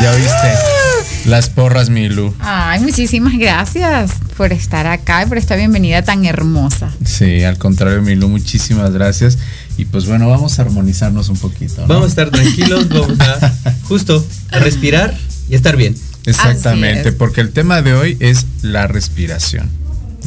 Ya 0.00 0.12
viste 0.14 0.79
las 1.26 1.50
porras, 1.50 1.90
mi 1.90 2.08
Lu. 2.08 2.34
Ay, 2.40 2.80
muchísimas 2.80 3.36
gracias 3.38 4.12
por 4.36 4.52
estar 4.52 4.86
acá 4.86 5.22
y 5.24 5.26
por 5.26 5.38
esta 5.38 5.56
bienvenida 5.56 6.02
tan 6.02 6.24
hermosa. 6.24 6.90
Sí, 7.04 7.42
al 7.44 7.58
contrario, 7.58 8.02
mi 8.02 8.14
Lu, 8.14 8.28
muchísimas 8.28 8.92
gracias. 8.92 9.38
Y 9.76 9.84
pues 9.84 10.06
bueno, 10.06 10.28
vamos 10.28 10.58
a 10.58 10.62
armonizarnos 10.62 11.28
un 11.28 11.36
poquito. 11.36 11.82
¿no? 11.82 11.88
Vamos 11.88 12.04
a 12.04 12.08
estar 12.08 12.30
tranquilos, 12.30 12.88
vamos 12.88 13.18
a 13.20 13.52
justo 13.84 14.24
a 14.50 14.58
respirar 14.58 15.16
y 15.48 15.54
estar 15.54 15.76
bien. 15.76 15.94
Exactamente, 16.26 17.10
es. 17.10 17.14
porque 17.14 17.40
el 17.40 17.50
tema 17.50 17.82
de 17.82 17.94
hoy 17.94 18.16
es 18.20 18.46
la 18.62 18.86
respiración. 18.86 19.68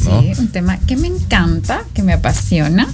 ¿no? 0.04 0.22
Sí, 0.22 0.32
un 0.38 0.48
tema 0.48 0.78
que 0.80 0.96
me 0.96 1.08
encanta, 1.08 1.84
que 1.94 2.02
me 2.02 2.12
apasiona 2.12 2.88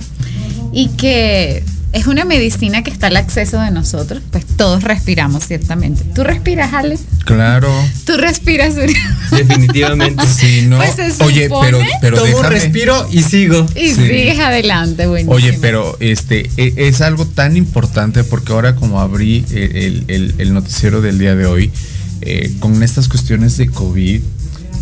y 0.73 0.89
que 0.89 1.65
es 1.93 2.07
una 2.07 2.25
medicina 2.25 2.83
que 2.85 2.91
está 2.91 3.09
al 3.09 3.17
acceso 3.17 3.61
de 3.61 3.71
nosotros. 3.71 4.23
Pues 4.31 4.45
todos 4.47 4.83
respiramos, 4.85 5.47
ciertamente. 5.47 6.05
¿Tú 6.15 6.23
respiras, 6.25 6.73
Ale? 6.73 6.99
Claro. 7.25 7.73
¿Tú 8.05 8.17
respiras, 8.17 8.75
Uri? 8.77 8.95
Definitivamente. 9.37 10.25
Sí, 10.27 10.67
no. 10.69 10.77
Pues 10.79 10.95
se 11.17 11.25
Oye, 11.25 11.49
pero, 11.49 11.79
supone- 11.79 11.89
pero 12.01 12.17
Tomo, 12.19 12.27
déjame- 12.29 12.49
respiro 12.49 13.09
y 13.11 13.23
sigo. 13.23 13.67
Y 13.75 13.89
Sí. 13.89 13.95
sigues 14.07 14.39
adelante, 14.39 15.07
buenísimo. 15.07 15.35
Oye, 15.35 15.55
pero 15.61 15.97
este 16.01 16.49
e- 16.57 16.75
es 16.77 17.01
algo 17.01 17.27
tan 17.27 17.57
importante 17.57 18.23
porque 18.25 18.53
ahora 18.53 18.77
como 18.77 19.01
abrí 19.01 19.45
el, 19.51 20.05
el- 20.09 20.35
el- 20.39 20.55
noticiero 20.55 21.01
del 21.01 21.19
día 21.19 21.35
de 21.35 21.47
hoy 21.47 21.71
eh, 22.23 22.51
con 22.61 22.83
estas 22.83 23.09
cuestiones 23.09 23.57
de 23.57 23.69
COVID, 23.69 24.21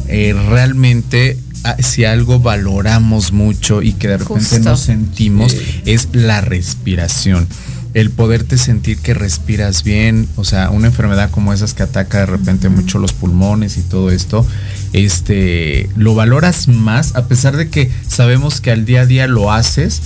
eh, 0.08 0.34
realmente 0.48 1.36
si 1.78 2.04
algo 2.04 2.40
valoramos 2.40 3.32
mucho 3.32 3.82
y 3.82 3.92
que 3.92 4.08
de 4.08 4.18
repente 4.18 4.56
Justo. 4.56 4.70
no 4.70 4.76
sentimos 4.76 5.56
es 5.84 6.08
la 6.12 6.40
respiración. 6.40 7.46
El 7.94 8.10
poderte 8.10 8.58
sentir 8.58 8.98
que 8.98 9.14
respiras 9.14 9.82
bien, 9.82 10.28
o 10.36 10.44
sea, 10.44 10.70
una 10.70 10.88
enfermedad 10.88 11.30
como 11.30 11.52
esas 11.52 11.74
que 11.74 11.82
ataca 11.82 12.18
de 12.18 12.26
repente 12.26 12.68
mucho 12.68 12.98
los 12.98 13.12
pulmones 13.12 13.78
y 13.78 13.80
todo 13.80 14.10
esto, 14.10 14.46
este, 14.92 15.88
lo 15.96 16.14
valoras 16.14 16.68
más 16.68 17.16
a 17.16 17.26
pesar 17.26 17.56
de 17.56 17.70
que 17.70 17.90
sabemos 18.06 18.60
que 18.60 18.70
al 18.70 18.84
día 18.84 19.02
a 19.02 19.06
día 19.06 19.26
lo 19.26 19.50
haces, 19.50 20.02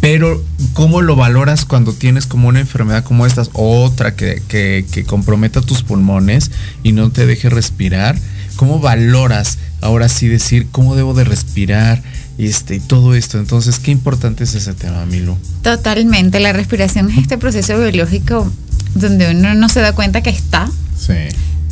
pero 0.00 0.42
¿cómo 0.72 1.00
lo 1.00 1.14
valoras 1.14 1.64
cuando 1.64 1.92
tienes 1.92 2.26
como 2.26 2.48
una 2.48 2.58
enfermedad 2.58 3.04
como 3.04 3.24
estas, 3.24 3.50
otra 3.52 4.16
que, 4.16 4.42
que, 4.48 4.84
que 4.90 5.04
comprometa 5.04 5.60
tus 5.60 5.84
pulmones 5.84 6.50
y 6.82 6.90
no 6.90 7.10
te 7.10 7.24
deje 7.24 7.50
respirar? 7.50 8.16
¿Cómo 8.56 8.78
valoras 8.80 9.58
ahora 9.80 10.08
sí 10.08 10.28
decir 10.28 10.68
cómo 10.70 10.94
debo 10.94 11.14
de 11.14 11.24
respirar 11.24 12.02
este, 12.38 12.76
y 12.76 12.80
todo 12.80 13.14
esto? 13.14 13.38
Entonces, 13.38 13.78
qué 13.78 13.90
importante 13.90 14.44
es 14.44 14.54
ese 14.54 14.74
tema, 14.74 15.04
Milu. 15.06 15.36
Totalmente, 15.62 16.40
la 16.40 16.52
respiración 16.52 17.10
es 17.10 17.18
este 17.18 17.38
proceso 17.38 17.78
biológico 17.78 18.50
donde 18.94 19.30
uno 19.30 19.54
no 19.54 19.68
se 19.68 19.80
da 19.80 19.92
cuenta 19.94 20.22
que 20.22 20.30
está, 20.30 20.70
Sí. 20.98 21.14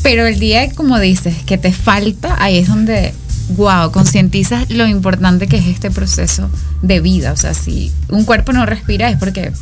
pero 0.03 0.26
el 0.26 0.39
día, 0.41 0.70
como 0.72 0.99
dices, 0.99 1.35
que 1.47 1.59
te 1.59 1.72
falta, 1.72 2.37
ahí 2.43 2.59
es 2.59 2.68
donde, 2.68 3.12
wow, 3.57 3.91
concientizas 3.93 4.70
lo 4.70 4.87
importante 4.87 5.47
que 5.47 5.59
es 5.59 5.66
este 5.66 5.91
proceso 5.91 6.49
de 6.83 7.01
vida. 7.01 7.33
O 7.33 7.37
sea, 7.37 7.53
si 7.55 7.93
un 8.09 8.24
cuerpo 8.24 8.53
no 8.53 8.64
respira 8.66 9.11
es 9.11 9.18
porque 9.18 9.53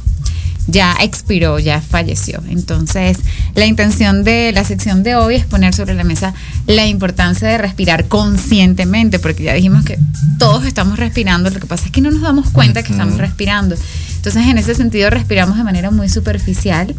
ya 0.68 0.94
expiró, 1.00 1.58
ya 1.58 1.80
falleció. 1.80 2.42
Entonces, 2.48 3.18
la 3.54 3.66
intención 3.66 4.22
de 4.22 4.52
la 4.52 4.64
sección 4.64 5.02
de 5.02 5.16
hoy 5.16 5.34
es 5.34 5.46
poner 5.46 5.74
sobre 5.74 5.94
la 5.94 6.04
mesa 6.04 6.34
la 6.66 6.86
importancia 6.86 7.48
de 7.48 7.58
respirar 7.58 8.06
conscientemente, 8.06 9.18
porque 9.18 9.42
ya 9.44 9.54
dijimos 9.54 9.84
que 9.84 9.98
todos 10.38 10.66
estamos 10.66 10.98
respirando, 10.98 11.50
lo 11.50 11.58
que 11.58 11.66
pasa 11.66 11.86
es 11.86 11.90
que 11.90 12.02
no 12.02 12.10
nos 12.10 12.20
damos 12.20 12.50
cuenta 12.50 12.82
que 12.82 12.92
estamos 12.92 13.16
respirando. 13.16 13.76
Entonces, 14.16 14.46
en 14.46 14.58
ese 14.58 14.74
sentido, 14.74 15.10
respiramos 15.10 15.56
de 15.56 15.64
manera 15.64 15.90
muy 15.90 16.08
superficial 16.08 16.94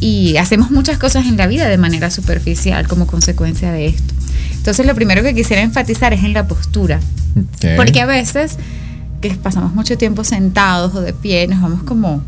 y 0.00 0.36
hacemos 0.36 0.70
muchas 0.70 0.98
cosas 0.98 1.26
en 1.26 1.36
la 1.36 1.46
vida 1.46 1.68
de 1.68 1.78
manera 1.78 2.10
superficial 2.10 2.88
como 2.88 3.06
consecuencia 3.06 3.70
de 3.70 3.86
esto. 3.86 4.14
Entonces, 4.56 4.84
lo 4.84 4.94
primero 4.94 5.22
que 5.22 5.34
quisiera 5.34 5.62
enfatizar 5.62 6.12
es 6.12 6.24
en 6.24 6.32
la 6.32 6.48
postura, 6.48 7.00
porque 7.76 8.00
a 8.00 8.06
veces 8.06 8.56
que 9.20 9.30
pasamos 9.34 9.74
mucho 9.74 9.96
tiempo 9.96 10.24
sentados 10.24 10.94
o 10.94 11.00
de 11.00 11.12
pie, 11.12 11.46
nos 11.46 11.60
vamos 11.62 11.84
como. 11.84 12.22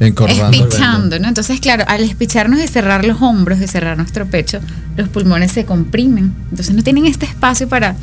Espichando, 0.00 1.18
¿no? 1.18 1.28
Entonces, 1.28 1.60
claro, 1.60 1.84
al 1.88 2.02
espicharnos 2.02 2.60
y 2.60 2.68
cerrar 2.68 3.04
los 3.04 3.20
hombros 3.20 3.60
y 3.60 3.66
cerrar 3.66 3.96
nuestro 3.96 4.26
pecho, 4.26 4.60
los 4.96 5.08
pulmones 5.08 5.52
se 5.52 5.64
comprimen. 5.64 6.34
Entonces 6.50 6.74
no 6.74 6.82
tienen 6.82 7.06
este 7.06 7.26
espacio 7.26 7.68
para 7.68 7.96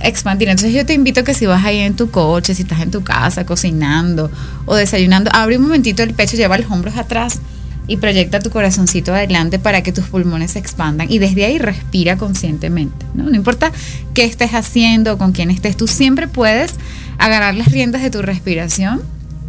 expandir. 0.00 0.48
Entonces 0.48 0.74
yo 0.74 0.86
te 0.86 0.94
invito 0.94 1.24
que 1.24 1.34
si 1.34 1.46
vas 1.46 1.64
ahí 1.64 1.78
en 1.78 1.96
tu 1.96 2.10
coche, 2.10 2.54
si 2.54 2.62
estás 2.62 2.80
en 2.80 2.90
tu 2.90 3.02
casa 3.02 3.44
cocinando 3.44 4.30
o 4.66 4.74
desayunando, 4.74 5.30
abre 5.34 5.56
un 5.56 5.64
momentito 5.64 6.02
el 6.02 6.14
pecho, 6.14 6.36
lleva 6.36 6.58
los 6.58 6.70
hombros 6.70 6.96
atrás 6.96 7.40
y 7.86 7.98
proyecta 7.98 8.40
tu 8.40 8.50
corazoncito 8.50 9.12
adelante 9.12 9.58
para 9.58 9.82
que 9.82 9.92
tus 9.92 10.06
pulmones 10.06 10.52
se 10.52 10.58
expandan 10.58 11.10
y 11.10 11.18
desde 11.18 11.44
ahí 11.44 11.58
respira 11.58 12.16
conscientemente, 12.16 13.04
¿no? 13.14 13.24
No 13.24 13.36
importa 13.36 13.72
qué 14.14 14.24
estés 14.24 14.54
haciendo 14.54 15.14
o 15.14 15.18
con 15.18 15.32
quién 15.32 15.50
estés, 15.50 15.76
tú 15.76 15.86
siempre 15.86 16.26
puedes 16.26 16.74
agarrar 17.18 17.54
las 17.54 17.70
riendas 17.70 18.02
de 18.02 18.10
tu 18.10 18.22
respiración 18.22 19.02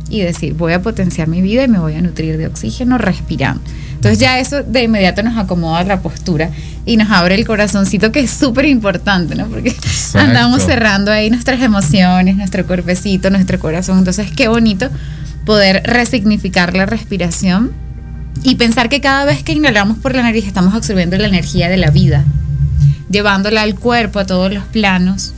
y 0.09 0.21
decir, 0.21 0.53
voy 0.53 0.73
a 0.73 0.81
potenciar 0.81 1.27
mi 1.27 1.41
vida 1.41 1.63
y 1.63 1.67
me 1.67 1.79
voy 1.79 1.95
a 1.95 2.01
nutrir 2.01 2.37
de 2.37 2.47
oxígeno 2.47 2.97
respirando. 2.97 3.61
Entonces 3.95 4.19
ya 4.19 4.39
eso 4.39 4.61
de 4.61 4.83
inmediato 4.83 5.23
nos 5.23 5.37
acomoda 5.37 5.83
la 5.83 5.99
postura 5.99 6.51
y 6.85 6.97
nos 6.97 7.09
abre 7.09 7.35
el 7.35 7.45
corazoncito, 7.45 8.11
que 8.11 8.19
es 8.19 8.29
súper 8.29 8.65
importante, 8.65 9.35
¿no? 9.35 9.47
Porque 9.47 9.75
andamos 10.13 10.63
cerrando 10.63 11.11
ahí 11.11 11.29
nuestras 11.31 11.61
emociones, 11.61 12.35
nuestro 12.35 12.67
cuerpecito, 12.67 13.29
nuestro 13.29 13.59
corazón. 13.59 13.97
Entonces 13.97 14.31
qué 14.35 14.47
bonito 14.47 14.89
poder 15.45 15.81
resignificar 15.85 16.75
la 16.75 16.85
respiración 16.85 17.71
y 18.43 18.55
pensar 18.55 18.89
que 18.89 19.01
cada 19.01 19.25
vez 19.25 19.43
que 19.43 19.53
inhalamos 19.53 19.97
por 19.97 20.13
la 20.13 20.21
nariz 20.21 20.45
estamos 20.45 20.75
absorbiendo 20.75 21.17
la 21.17 21.27
energía 21.27 21.69
de 21.69 21.77
la 21.77 21.89
vida, 21.89 22.23
llevándola 23.09 23.61
al 23.61 23.75
cuerpo, 23.75 24.19
a 24.19 24.25
todos 24.25 24.53
los 24.53 24.65
planos. 24.65 25.33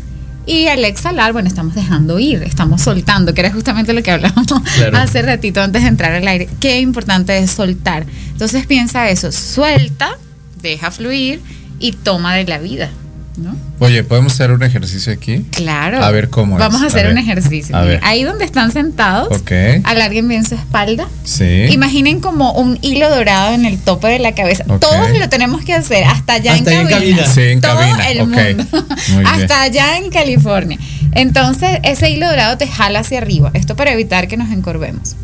Y 0.48 0.68
al 0.68 0.84
exhalar, 0.86 1.34
bueno, 1.34 1.48
estamos 1.50 1.76
dejando 1.76 2.18
ir, 2.20 2.42
estamos 2.44 2.82
soltando, 2.82 3.34
que 3.34 3.42
era 3.42 3.52
justamente 3.52 3.92
lo 3.94 4.02
que 4.02 4.12
hablábamos 4.12 4.48
Claro. 4.78 4.98
hace 4.98 5.22
ratito 5.22 5.62
antes 5.62 5.82
de 5.84 5.90
entrar 5.90 6.14
al 6.14 6.28
aire. 6.28 6.48
Qué 6.62 6.80
importante 6.80 7.38
es 7.38 7.52
soltar. 7.52 8.06
Entonces 8.32 8.66
piensa 8.66 9.10
eso, 9.10 9.32
suelta, 9.34 10.18
deja 10.62 10.90
fluir 10.90 11.42
y 11.80 11.92
toma 11.92 12.34
de 12.36 12.46
la 12.46 12.60
vida, 12.60 12.90
¿no? 13.38 13.56
Oye, 13.80 14.04
¿podemos 14.04 14.34
hacer 14.34 14.52
un 14.52 14.64
ejercicio 14.64 15.14
aquí? 15.14 15.46
Claro. 15.52 16.04
A 16.04 16.10
ver 16.12 16.30
cómo 16.30 16.56
es. 16.56 16.60
Vamos 16.60 16.82
a 16.82 16.86
A 16.86 16.88
hacer 16.88 17.08
un 17.12 17.18
ejercicio. 17.18 17.76
A 17.76 17.82
ver. 17.82 18.00
Ahí 18.04 18.24
donde 18.24 18.46
están 18.46 18.72
sentados, 18.72 19.30
Ok. 19.40 19.52
alarguen 19.84 20.28
bien 20.28 20.44
su 20.46 20.56
espalda. 20.56 21.08
Sí. 21.24 21.66
Imaginen 21.70 22.20
como 22.20 22.54
un 22.54 22.80
hilo 22.82 23.10
dorado 23.10 23.54
en 23.54 23.66
el 23.66 23.78
tope 23.78 24.08
de 24.08 24.20
la 24.20 24.34
cabeza. 24.34 24.64
Todos 24.80 25.18
lo 25.18 25.30
tenemos 25.30 25.64
que 25.64 25.74
hacer, 25.74 26.04
hasta 26.06 26.34
allá 26.34 26.54
Hasta 26.54 26.72
en 26.72 26.78
allá 26.80 26.82
en 26.82 26.94
cabina. 27.00 27.18
cabina. 27.24 27.34
Sí, 27.34 27.42
en 27.42 27.62
Todo 27.62 27.76
cabina, 27.78 28.10
el 28.10 28.22
ok. 28.22 28.28
mundo. 28.28 28.86
Muy 29.10 29.24
bien. 29.24 29.28
hasta 29.42 29.62
allá 29.62 29.98
en 29.98 30.10
California. 30.10 30.80
Entonces, 31.14 31.80
ese 31.84 32.10
hilo 32.10 32.28
dorado 32.28 32.58
te 32.58 32.68
jala 32.68 33.00
hacia 33.00 33.20
arriba. 33.20 33.52
Esto 33.54 33.76
para 33.76 33.92
evitar 33.94 34.28
que 34.28 34.38
nos 34.38 34.52
encorvemos. 34.52 35.16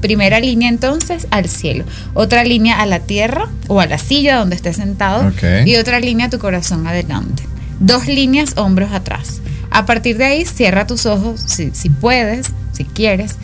Primera 0.00 0.40
línea 0.40 0.70
entonces 0.70 1.26
al 1.30 1.46
cielo, 1.46 1.84
otra 2.14 2.42
línea 2.42 2.80
a 2.80 2.86
la 2.86 3.00
tierra 3.00 3.48
o 3.68 3.80
a 3.80 3.86
la 3.86 3.98
silla 3.98 4.36
donde 4.36 4.56
estés 4.56 4.76
sentado 4.76 5.28
Ok. 5.28 5.66
y 5.66 5.76
otra 5.76 6.00
línea 6.00 6.26
a 6.28 6.30
tu 6.30 6.38
corazón 6.38 6.86
adelante. 6.86 7.42
Dos 7.80 8.06
líneas 8.06 8.56
hombros 8.56 8.92
atrás. 8.92 9.40
A 9.70 9.86
partir 9.86 10.16
de 10.16 10.24
ahí 10.24 10.44
cierra 10.44 10.86
tus 10.86 11.06
ojos 11.06 11.40
si, 11.46 11.70
puedes, 11.88 12.52
si 12.72 12.84
quieres 12.84 13.36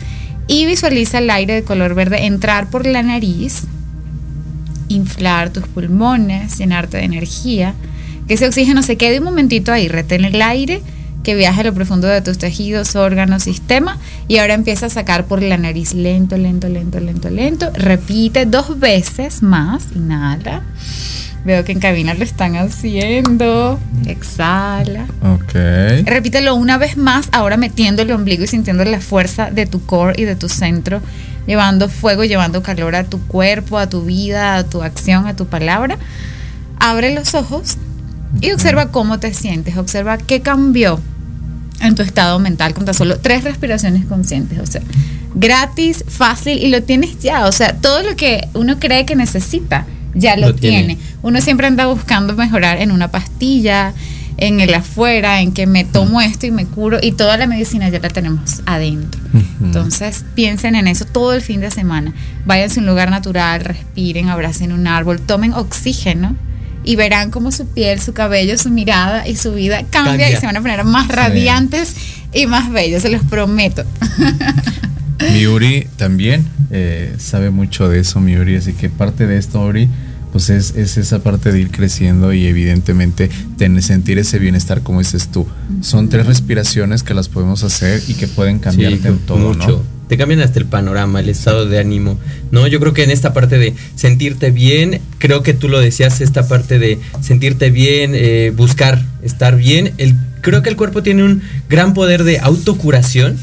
y 0.47 0.65
visualiza 0.65 1.17
el 1.17 1.29
aire 1.29 1.55
de 1.55 1.63
color 1.63 1.93
verde 1.93 2.25
entrar 2.25 2.69
por 2.69 2.85
la 2.85 3.03
nariz, 3.03 3.63
inflar 4.87 5.49
tus 5.49 5.67
pulmones, 5.67 6.57
llenarte 6.57 6.97
de 6.97 7.03
energía, 7.03 7.73
que 8.27 8.35
ese 8.35 8.47
oxígeno 8.47 8.81
se 8.83 8.97
quede 8.97 9.19
un 9.19 9.25
momentito 9.25 9.71
ahí, 9.71 9.87
retén 9.87 10.25
el 10.25 10.41
aire, 10.41 10.81
que 11.23 11.35
viaje 11.35 11.59
a 11.59 11.63
lo 11.65 11.73
profundo 11.73 12.07
de 12.07 12.21
tus 12.21 12.37
tejidos, 12.37 12.95
órganos, 12.95 13.43
sistema, 13.43 13.97
y 14.29 14.37
ahora 14.37 14.53
empieza 14.53 14.85
a 14.85 14.89
sacar 14.89 15.25
por 15.25 15.43
la 15.43 15.57
nariz 15.57 15.93
lento, 15.93 16.37
lento, 16.37 16.69
lento, 16.69 17.01
lento, 17.01 17.29
lento. 17.29 17.69
Repite 17.73 18.45
dos 18.45 18.79
veces 18.79 19.43
más, 19.43 19.87
inhala. 19.93 20.63
Veo 21.47 21.63
que 21.63 21.71
en 21.71 21.79
cabina 21.79 22.13
lo 22.13 22.25
están 22.25 22.57
haciendo. 22.57 23.79
Exhala. 24.05 25.05
Ok. 25.23 25.53
Repítelo 26.03 26.53
una 26.55 26.77
vez 26.77 26.97
más, 26.97 27.29
ahora 27.31 27.55
metiendo 27.55 28.01
el 28.01 28.11
ombligo 28.11 28.43
y 28.43 28.47
sintiendo 28.47 28.83
la 28.83 28.99
fuerza 28.99 29.49
de 29.49 29.65
tu 29.65 29.85
core 29.85 30.21
y 30.21 30.25
de 30.25 30.35
tu 30.35 30.49
centro, 30.49 30.99
llevando 31.47 31.87
fuego, 31.87 32.25
llevando 32.25 32.61
calor 32.61 32.97
a 32.97 33.05
tu 33.05 33.21
cuerpo, 33.27 33.77
a 33.77 33.87
tu 33.87 34.01
vida, 34.01 34.57
a 34.57 34.65
tu 34.65 34.83
acción, 34.83 35.25
a 35.25 35.37
tu 35.37 35.45
palabra. 35.45 35.97
Abre 36.81 37.15
los 37.15 37.33
ojos 37.33 37.77
y 38.41 38.51
observa 38.51 38.91
cómo 38.91 39.21
te 39.21 39.33
sientes, 39.33 39.77
observa 39.77 40.17
qué 40.17 40.41
cambió 40.41 40.99
en 41.79 41.95
tu 41.95 42.01
estado 42.01 42.39
mental 42.39 42.73
con 42.73 42.83
tan 42.83 42.93
solo 42.93 43.19
tres 43.19 43.45
respiraciones 43.45 44.05
conscientes, 44.05 44.59
o 44.59 44.65
sea, 44.65 44.81
gratis, 45.33 46.03
fácil 46.09 46.61
y 46.61 46.67
lo 46.67 46.83
tienes 46.83 47.19
ya, 47.19 47.45
o 47.45 47.53
sea, 47.53 47.71
todo 47.77 48.03
lo 48.03 48.17
que 48.17 48.49
uno 48.53 48.81
cree 48.81 49.05
que 49.05 49.15
necesita 49.15 49.85
ya 50.13 50.35
lo, 50.37 50.47
Lo 50.47 50.55
tiene. 50.55 50.95
tiene. 50.95 50.97
Uno 51.21 51.41
siempre 51.41 51.67
anda 51.67 51.87
buscando 51.87 52.33
mejorar 52.35 52.81
en 52.81 52.91
una 52.91 53.09
pastilla, 53.09 53.93
en 54.37 54.59
el 54.59 54.73
afuera, 54.73 55.41
en 55.41 55.51
que 55.51 55.65
me 55.65 55.83
tomo 55.83 56.21
esto 56.21 56.45
y 56.45 56.51
me 56.51 56.65
curo 56.65 56.99
y 57.01 57.11
toda 57.13 57.37
la 57.37 57.47
medicina 57.47 57.89
ya 57.89 57.99
la 57.99 58.09
tenemos 58.09 58.61
adentro. 58.67 59.19
Entonces 59.63 60.25
piensen 60.35 60.75
en 60.75 60.87
eso 60.87 61.05
todo 61.05 61.33
el 61.33 61.41
fin 61.41 61.59
de 61.59 61.71
semana. 61.71 62.13
Váyanse 62.45 62.79
a 62.79 62.83
un 62.83 62.87
lugar 62.87 63.09
natural, 63.09 63.61
respiren, 63.61 64.29
abracen 64.29 64.71
un 64.73 64.85
árbol, 64.87 65.19
tomen 65.19 65.53
oxígeno 65.53 66.35
y 66.83 66.95
verán 66.95 67.31
cómo 67.31 67.51
su 67.51 67.67
piel, 67.67 67.99
su 67.99 68.13
cabello, 68.13 68.57
su 68.59 68.69
mirada 68.69 69.27
y 69.27 69.35
su 69.35 69.53
vida 69.53 69.77
cambia, 69.89 70.11
Cambia. 70.11 70.31
y 70.31 70.35
se 70.35 70.45
van 70.45 70.55
a 70.57 70.61
poner 70.61 70.83
más 70.83 71.07
radiantes 71.07 71.95
y 72.31 72.45
más 72.45 72.71
bellos, 72.71 73.01
se 73.01 73.09
los 73.09 73.23
prometo. 73.23 73.83
Miuri 75.19 75.87
también 75.97 76.45
eh, 76.71 77.15
sabe 77.17 77.49
mucho 77.49 77.89
de 77.89 77.99
eso, 77.99 78.19
Miuri, 78.19 78.55
así 78.55 78.73
que 78.73 78.89
parte 78.89 79.27
de 79.27 79.37
esto, 79.37 79.61
Ori, 79.61 79.89
pues 80.31 80.49
es, 80.49 80.75
es 80.75 80.97
esa 80.97 81.23
parte 81.23 81.51
de 81.51 81.59
ir 81.59 81.71
creciendo 81.71 82.33
y 82.33 82.45
evidentemente 82.45 83.29
tener, 83.57 83.81
sentir 83.81 84.19
ese 84.19 84.39
bienestar 84.39 84.81
como 84.81 84.99
dices 84.99 85.29
tú. 85.29 85.47
Son 85.81 86.09
tres 86.09 86.27
respiraciones 86.27 87.03
que 87.03 87.13
las 87.13 87.29
podemos 87.29 87.63
hacer 87.63 88.01
y 88.07 88.13
que 88.13 88.27
pueden 88.27 88.59
cambiarte 88.59 89.01
Sí, 89.01 89.07
en 89.07 89.17
todo, 89.19 89.37
mucho. 89.37 89.67
¿no? 89.67 89.97
Te 90.07 90.17
cambian 90.17 90.39
hasta 90.39 90.59
el 90.59 90.65
panorama, 90.65 91.19
el 91.19 91.29
estado 91.29 91.65
de 91.65 91.79
ánimo. 91.79 92.17
No, 92.51 92.65
yo 92.67 92.79
creo 92.79 92.93
que 92.93 93.03
en 93.03 93.11
esta 93.11 93.33
parte 93.33 93.57
de 93.57 93.73
sentirte 93.95 94.51
bien, 94.51 95.01
creo 95.17 95.43
que 95.43 95.53
tú 95.53 95.67
lo 95.67 95.79
decías, 95.81 96.21
esta 96.21 96.47
parte 96.47 96.79
de 96.79 96.99
sentirte 97.21 97.71
bien, 97.71 98.11
eh, 98.13 98.53
buscar 98.55 99.03
estar 99.21 99.57
bien. 99.57 99.93
El, 99.97 100.15
creo 100.41 100.61
que 100.61 100.69
el 100.69 100.77
cuerpo 100.77 101.03
tiene 101.03 101.23
un 101.23 101.41
gran 101.69 101.93
poder 101.93 102.23
de 102.23 102.39
autocuración 102.39 103.37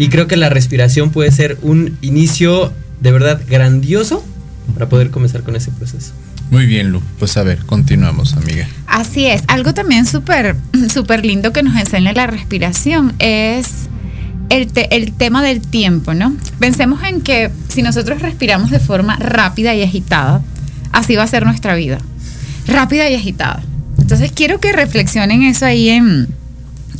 y 0.00 0.08
creo 0.08 0.26
que 0.26 0.36
la 0.36 0.48
respiración 0.48 1.10
puede 1.10 1.30
ser 1.30 1.58
un 1.62 1.96
inicio 2.00 2.72
de 3.00 3.12
verdad 3.12 3.40
grandioso 3.48 4.24
para 4.74 4.88
poder 4.88 5.10
comenzar 5.10 5.42
con 5.42 5.56
ese 5.56 5.70
proceso. 5.70 6.12
Muy 6.50 6.66
bien, 6.66 6.90
Lu. 6.90 7.00
Pues 7.18 7.36
a 7.36 7.42
ver, 7.42 7.58
continuamos, 7.66 8.32
amiga. 8.34 8.66
Así 8.86 9.26
es. 9.26 9.42
Algo 9.46 9.72
también 9.74 10.06
súper 10.06 10.56
súper 10.92 11.24
lindo 11.24 11.52
que 11.52 11.62
nos 11.62 11.76
enseña 11.76 12.12
la 12.12 12.26
respiración 12.26 13.12
es 13.18 13.66
el, 14.48 14.66
te- 14.72 14.96
el 14.96 15.12
tema 15.12 15.42
del 15.44 15.60
tiempo, 15.60 16.12
¿no? 16.14 16.34
Pensemos 16.58 17.02
en 17.04 17.20
que 17.20 17.50
si 17.68 17.82
nosotros 17.82 18.20
respiramos 18.22 18.70
de 18.70 18.80
forma 18.80 19.16
rápida 19.16 19.74
y 19.76 19.82
agitada, 19.82 20.42
así 20.92 21.14
va 21.14 21.22
a 21.22 21.26
ser 21.28 21.44
nuestra 21.44 21.74
vida. 21.76 21.98
Rápida 22.66 23.08
y 23.10 23.14
agitada. 23.14 23.62
Entonces 23.98 24.32
quiero 24.32 24.58
que 24.60 24.72
reflexionen 24.72 25.42
eso 25.44 25.66
ahí 25.66 25.88
en, 25.90 26.26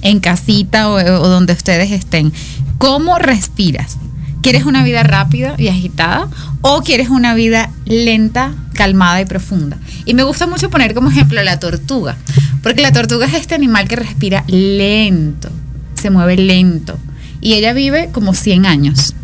en 0.02 0.20
casita 0.20 0.88
o, 0.90 0.94
o 0.94 1.28
donde 1.28 1.54
ustedes 1.54 1.90
estén. 1.90 2.32
¿Cómo 2.80 3.18
respiras? 3.18 3.98
¿Quieres 4.40 4.64
una 4.64 4.82
vida 4.82 5.02
rápida 5.02 5.54
y 5.58 5.68
agitada 5.68 6.28
o 6.62 6.80
quieres 6.80 7.10
una 7.10 7.34
vida 7.34 7.68
lenta, 7.84 8.54
calmada 8.72 9.20
y 9.20 9.26
profunda? 9.26 9.76
Y 10.06 10.14
me 10.14 10.22
gusta 10.22 10.46
mucho 10.46 10.70
poner 10.70 10.94
como 10.94 11.10
ejemplo 11.10 11.42
la 11.42 11.60
tortuga, 11.60 12.16
porque 12.62 12.80
la 12.80 12.90
tortuga 12.90 13.26
es 13.26 13.34
este 13.34 13.54
animal 13.54 13.86
que 13.86 13.96
respira 13.96 14.44
lento, 14.46 15.50
se 15.92 16.08
mueve 16.08 16.38
lento 16.38 16.98
y 17.42 17.52
ella 17.52 17.74
vive 17.74 18.08
como 18.12 18.32
100 18.32 18.64
años. 18.64 19.14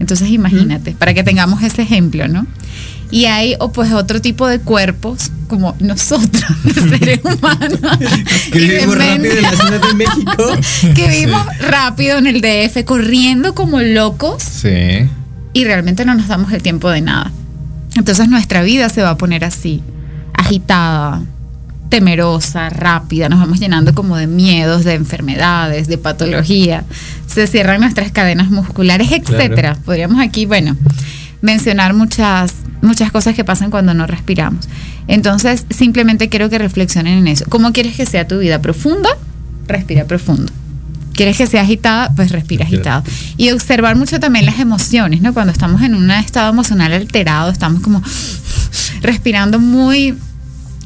Entonces 0.00 0.28
imagínate, 0.28 0.92
para 0.92 1.14
que 1.14 1.24
tengamos 1.24 1.62
ese 1.62 1.80
ejemplo, 1.80 2.28
¿no? 2.28 2.46
Y 3.10 3.24
hay 3.24 3.54
o 3.58 3.72
pues 3.72 3.92
otro 3.92 4.20
tipo 4.20 4.46
de 4.46 4.60
cuerpos 4.60 5.30
como 5.48 5.74
nosotros, 5.80 6.44
los 6.64 6.74
seres 6.98 7.20
humanos. 7.24 7.80
Que 8.52 8.58
vivimos 8.58 8.96
rápido 8.98 9.36
en 9.36 9.42
la 9.42 9.50
Ciudad 9.52 9.80
de 9.88 9.94
México. 9.94 10.56
que 10.94 11.08
vimos 11.08 11.46
rápido 11.60 12.18
en 12.18 12.26
el 12.26 12.40
DF, 12.40 12.84
corriendo 12.84 13.54
como 13.54 13.80
locos 13.80 14.42
Sí. 14.42 15.08
y 15.54 15.64
realmente 15.64 16.04
no 16.04 16.14
nos 16.14 16.28
damos 16.28 16.52
el 16.52 16.62
tiempo 16.62 16.90
de 16.90 17.00
nada. 17.00 17.32
Entonces 17.96 18.28
nuestra 18.28 18.62
vida 18.62 18.88
se 18.90 19.02
va 19.02 19.10
a 19.10 19.16
poner 19.18 19.44
así, 19.44 19.82
agitada, 20.34 21.22
temerosa, 21.88 22.68
rápida, 22.68 23.28
nos 23.28 23.40
vamos 23.40 23.58
llenando 23.58 23.94
como 23.94 24.16
de 24.16 24.26
miedos, 24.26 24.84
de 24.84 24.94
enfermedades, 24.94 25.88
de 25.88 25.96
patología, 25.96 26.84
se 27.26 27.46
cierran 27.46 27.80
nuestras 27.80 28.12
cadenas 28.12 28.50
musculares, 28.50 29.10
etcétera. 29.10 29.76
Podríamos 29.84 30.20
aquí, 30.20 30.44
bueno, 30.44 30.76
mencionar 31.42 31.94
muchas 31.94 32.54
muchas 32.80 33.10
cosas 33.10 33.34
que 33.34 33.44
pasan 33.44 33.70
cuando 33.70 33.92
no 33.92 34.06
respiramos. 34.06 34.68
Entonces, 35.08 35.66
simplemente 35.70 36.28
quiero 36.28 36.48
que 36.48 36.58
reflexionen 36.58 37.18
en 37.18 37.26
eso. 37.28 37.44
¿Cómo 37.48 37.72
quieres 37.72 37.96
que 37.96 38.06
sea 38.06 38.28
tu 38.28 38.38
vida 38.38 38.60
profunda? 38.62 39.08
Respira 39.66 40.04
profundo. 40.04 40.52
¿Quieres 41.14 41.36
que 41.36 41.48
sea 41.48 41.62
agitada? 41.62 42.12
Pues 42.14 42.30
respira 42.30 42.64
agitado. 42.64 43.02
Y 43.36 43.50
observar 43.50 43.96
mucho 43.96 44.20
también 44.20 44.46
las 44.46 44.60
emociones, 44.60 45.20
¿no? 45.22 45.34
Cuando 45.34 45.52
estamos 45.52 45.82
en 45.82 45.96
un 45.96 46.08
estado 46.12 46.50
emocional 46.52 46.92
alterado, 46.92 47.50
estamos 47.50 47.82
como 47.82 48.00
respirando 49.02 49.58
muy 49.58 50.14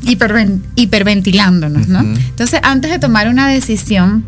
hiperven- 0.05 0.63
hiperventilándonos, 0.77 1.89
¿no? 1.89 2.01
Entonces, 2.01 2.61
antes 2.63 2.91
de 2.91 2.99
tomar 2.99 3.29
una 3.29 3.49
decisión 3.49 4.25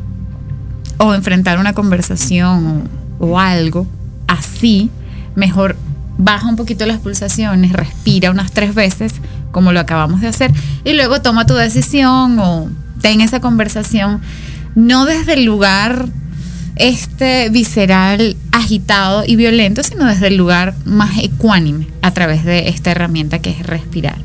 o 0.98 1.14
enfrentar 1.14 1.58
una 1.58 1.72
conversación 1.72 2.86
o, 3.18 3.26
o 3.26 3.40
algo 3.40 3.86
así, 4.28 4.90
mejor 5.34 5.76
baja 6.18 6.48
un 6.48 6.56
poquito 6.56 6.86
las 6.86 6.98
pulsaciones, 6.98 7.72
respira 7.72 8.30
unas 8.30 8.52
tres 8.52 8.74
veces, 8.74 9.12
como 9.52 9.72
lo 9.72 9.80
acabamos 9.80 10.20
de 10.20 10.28
hacer, 10.28 10.52
y 10.84 10.94
luego 10.94 11.20
toma 11.20 11.46
tu 11.46 11.54
decisión 11.54 12.38
o 12.38 12.68
ten 13.00 13.20
esa 13.20 13.40
conversación, 13.40 14.20
no 14.74 15.04
desde 15.04 15.34
el 15.34 15.44
lugar 15.44 16.08
este 16.76 17.48
visceral, 17.50 18.36
agitado 18.50 19.24
y 19.26 19.36
violento, 19.36 19.82
sino 19.82 20.06
desde 20.06 20.28
el 20.28 20.36
lugar 20.36 20.74
más 20.84 21.18
ecuánime, 21.18 21.86
a 22.02 22.12
través 22.12 22.44
de 22.44 22.68
esta 22.68 22.90
herramienta 22.90 23.38
que 23.38 23.50
es 23.50 23.64
respirar. 23.64 24.18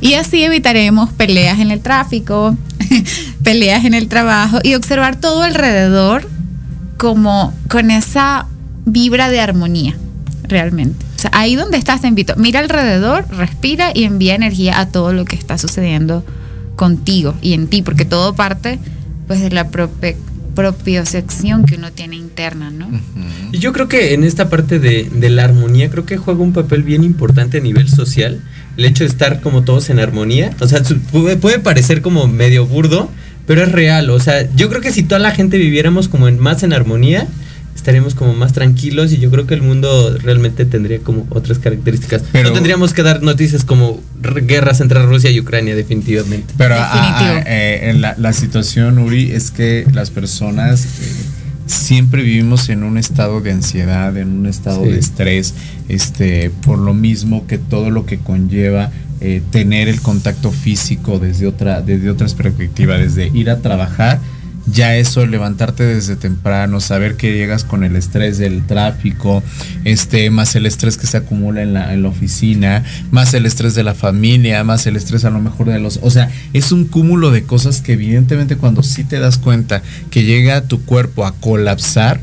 Y 0.00 0.14
así 0.14 0.42
evitaremos 0.42 1.10
peleas 1.10 1.60
en 1.60 1.70
el 1.70 1.80
tráfico, 1.80 2.56
peleas 3.44 3.84
en 3.84 3.94
el 3.94 4.08
trabajo 4.08 4.58
y 4.62 4.74
observar 4.74 5.16
todo 5.16 5.42
alrededor 5.42 6.28
como 6.96 7.54
con 7.68 7.92
esa 7.92 8.46
vibra 8.84 9.28
de 9.28 9.40
armonía, 9.40 9.96
realmente. 10.48 11.04
O 11.16 11.18
sea, 11.20 11.30
ahí 11.34 11.54
donde 11.56 11.76
estás 11.78 12.00
te 12.00 12.08
invito, 12.08 12.34
mira 12.36 12.60
alrededor, 12.60 13.26
respira 13.30 13.90
y 13.94 14.04
envía 14.04 14.34
energía 14.34 14.80
a 14.80 14.88
todo 14.88 15.12
lo 15.12 15.24
que 15.24 15.36
está 15.36 15.58
sucediendo 15.58 16.24
contigo 16.76 17.34
y 17.42 17.54
en 17.54 17.68
ti, 17.68 17.82
porque 17.82 18.04
todo 18.04 18.34
parte 18.34 18.78
pues 19.26 19.40
de 19.40 19.50
la 19.50 19.70
prope- 19.70 20.16
propiocepción 20.54 21.64
que 21.64 21.76
uno 21.76 21.92
tiene 21.92 22.16
interna, 22.16 22.70
¿no? 22.70 22.88
Y 23.52 23.58
yo 23.58 23.72
creo 23.72 23.88
que 23.88 24.14
en 24.14 24.24
esta 24.24 24.48
parte 24.48 24.78
de, 24.78 25.08
de 25.12 25.30
la 25.30 25.44
armonía, 25.44 25.90
creo 25.90 26.04
que 26.04 26.16
juega 26.16 26.40
un 26.42 26.52
papel 26.52 26.82
bien 26.82 27.04
importante 27.04 27.58
a 27.58 27.60
nivel 27.60 27.88
social. 27.88 28.42
El 28.76 28.84
hecho 28.84 29.04
de 29.04 29.10
estar 29.10 29.40
como 29.40 29.62
todos 29.62 29.90
en 29.90 29.98
armonía. 29.98 30.50
O 30.60 30.66
sea, 30.68 30.82
puede, 31.12 31.36
puede 31.36 31.58
parecer 31.58 32.00
como 32.02 32.26
medio 32.28 32.66
burdo, 32.66 33.10
pero 33.46 33.62
es 33.62 33.72
real. 33.72 34.10
O 34.10 34.20
sea, 34.20 34.48
yo 34.54 34.68
creo 34.68 34.80
que 34.80 34.92
si 34.92 35.02
toda 35.02 35.18
la 35.18 35.30
gente 35.32 35.58
viviéramos 35.58 36.08
como 36.08 36.28
en, 36.28 36.38
más 36.38 36.62
en 36.62 36.72
armonía, 36.72 37.26
estaríamos 37.78 38.14
como 38.16 38.34
más 38.34 38.52
tranquilos 38.52 39.12
y 39.12 39.18
yo 39.18 39.30
creo 39.30 39.46
que 39.46 39.54
el 39.54 39.62
mundo 39.62 40.18
realmente 40.18 40.64
tendría 40.66 40.98
como 40.98 41.26
otras 41.30 41.58
características. 41.60 42.24
Pero- 42.32 42.48
no 42.48 42.54
tendríamos 42.54 42.92
que 42.92 43.02
dar 43.04 43.22
noticias 43.22 43.64
como 43.64 44.00
guerras 44.20 44.80
entre 44.80 45.00
Rusia 45.06 45.30
y 45.30 45.38
Ucrania, 45.40 45.74
definitivamente. 45.76 46.52
Pero 46.58 46.74
ah, 46.76 46.90
ah, 46.92 47.42
eh, 47.46 47.90
en 47.90 48.00
la, 48.00 48.14
la 48.18 48.32
situación, 48.32 48.98
Uri, 48.98 49.30
es 49.32 49.50
que 49.52 49.86
las 49.92 50.10
personas 50.10 50.84
eh, 50.84 50.88
siempre 51.66 52.22
vivimos 52.22 52.68
en 52.68 52.82
un 52.82 52.98
estado 52.98 53.40
de 53.40 53.52
ansiedad, 53.52 54.16
en 54.16 54.28
un 54.40 54.46
estado 54.46 54.84
Sí. 54.84 54.90
de 54.90 54.98
estrés, 54.98 55.54
este, 55.88 56.50
por 56.50 56.78
lo 56.78 56.94
mismo 56.94 57.46
que 57.46 57.58
todo 57.58 57.90
lo 57.90 58.06
que 58.06 58.18
conlleva 58.18 58.90
eh, 59.20 59.40
tener 59.50 59.88
el 59.88 60.00
contacto 60.00 60.50
físico 60.50 61.18
desde 61.20 61.46
otra, 61.46 61.80
desde 61.80 62.10
otra 62.10 62.26
perspectiva, 62.28 62.98
desde 62.98 63.28
ir 63.28 63.50
a 63.50 63.58
trabajar. 63.58 64.20
Ya 64.72 64.96
eso, 64.96 65.24
levantarte 65.26 65.84
desde 65.84 66.16
temprano, 66.16 66.80
saber 66.80 67.16
que 67.16 67.34
llegas 67.34 67.64
con 67.64 67.84
el 67.84 67.96
estrés 67.96 68.38
del 68.38 68.66
tráfico, 68.66 69.42
este, 69.84 70.30
más 70.30 70.54
el 70.56 70.66
estrés 70.66 70.96
que 70.96 71.06
se 71.06 71.16
acumula 71.16 71.62
en 71.62 71.74
la, 71.74 71.94
en 71.94 72.02
la 72.02 72.08
oficina, 72.08 72.84
más 73.10 73.32
el 73.34 73.46
estrés 73.46 73.74
de 73.74 73.84
la 73.84 73.94
familia, 73.94 74.64
más 74.64 74.86
el 74.86 74.96
estrés 74.96 75.24
a 75.24 75.30
lo 75.30 75.40
mejor 75.40 75.68
de 75.68 75.78
los. 75.78 76.00
O 76.02 76.10
sea, 76.10 76.30
es 76.52 76.72
un 76.72 76.84
cúmulo 76.84 77.30
de 77.30 77.44
cosas 77.44 77.80
que, 77.80 77.94
evidentemente, 77.94 78.56
cuando 78.56 78.82
sí 78.82 79.04
te 79.04 79.18
das 79.20 79.38
cuenta 79.38 79.82
que 80.10 80.24
llega 80.24 80.62
tu 80.62 80.84
cuerpo 80.84 81.24
a 81.24 81.32
colapsar, 81.32 82.20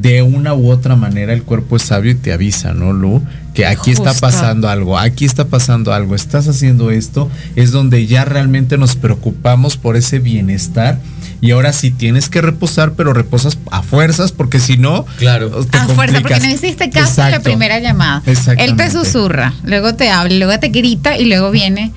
de 0.00 0.22
una 0.22 0.54
u 0.54 0.70
otra 0.70 0.96
manera 0.96 1.34
el 1.34 1.42
cuerpo 1.42 1.76
es 1.76 1.82
sabio 1.82 2.12
y 2.12 2.14
te 2.14 2.32
avisa, 2.32 2.72
¿no, 2.72 2.94
Lu? 2.94 3.22
Que 3.52 3.66
aquí 3.66 3.90
está 3.90 4.14
pasando 4.14 4.70
algo, 4.70 4.98
aquí 4.98 5.26
está 5.26 5.48
pasando 5.48 5.92
algo, 5.92 6.14
estás 6.14 6.48
haciendo 6.48 6.90
esto, 6.90 7.30
es 7.56 7.72
donde 7.72 8.06
ya 8.06 8.24
realmente 8.24 8.78
nos 8.78 8.96
preocupamos 8.96 9.76
por 9.76 9.96
ese 9.96 10.18
bienestar. 10.18 10.98
Y 11.42 11.50
ahora 11.50 11.72
sí 11.72 11.90
tienes 11.90 12.28
que 12.28 12.40
reposar, 12.40 12.92
pero 12.92 13.12
reposas 13.12 13.58
a 13.72 13.82
fuerzas, 13.82 14.30
porque 14.32 14.60
si 14.60 14.76
no, 14.78 15.04
Claro. 15.18 15.50
te 15.66 15.76
a 15.76 15.86
fuerza, 15.88 16.20
porque 16.20 16.38
no 16.38 16.48
hiciste 16.48 16.88
caso 16.88 17.20
en 17.20 17.30
la 17.32 17.36
Exacto. 17.36 17.42
primera 17.50 17.80
llamada. 17.80 18.22
Él 18.58 18.76
te 18.76 18.90
susurra, 18.90 19.52
luego 19.64 19.94
te 19.96 20.08
habla, 20.08 20.34
luego 20.36 20.58
te 20.60 20.68
grita 20.68 21.18
y 21.18 21.24
luego 21.26 21.50
viene 21.50 21.90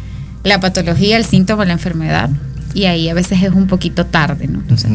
la 0.43 0.59
patología, 0.59 1.15
el 1.17 1.25
síntoma, 1.25 1.63
la 1.63 1.73
enfermedad. 1.73 2.29
Y 2.73 2.85
ahí 2.85 3.07
a 3.07 3.13
veces 3.13 3.41
es 3.43 3.51
un 3.53 3.67
poquito 3.67 4.07
tarde, 4.07 4.47
¿no? 4.47 4.59
Entonces, 4.59 4.89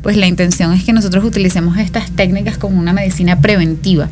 pues 0.00 0.16
la 0.16 0.28
intención 0.28 0.72
es 0.72 0.84
que 0.84 0.92
nosotros 0.92 1.24
utilicemos 1.24 1.76
estas 1.76 2.08
técnicas 2.12 2.56
como 2.56 2.78
una 2.78 2.92
medicina 2.92 3.40
preventiva. 3.40 4.08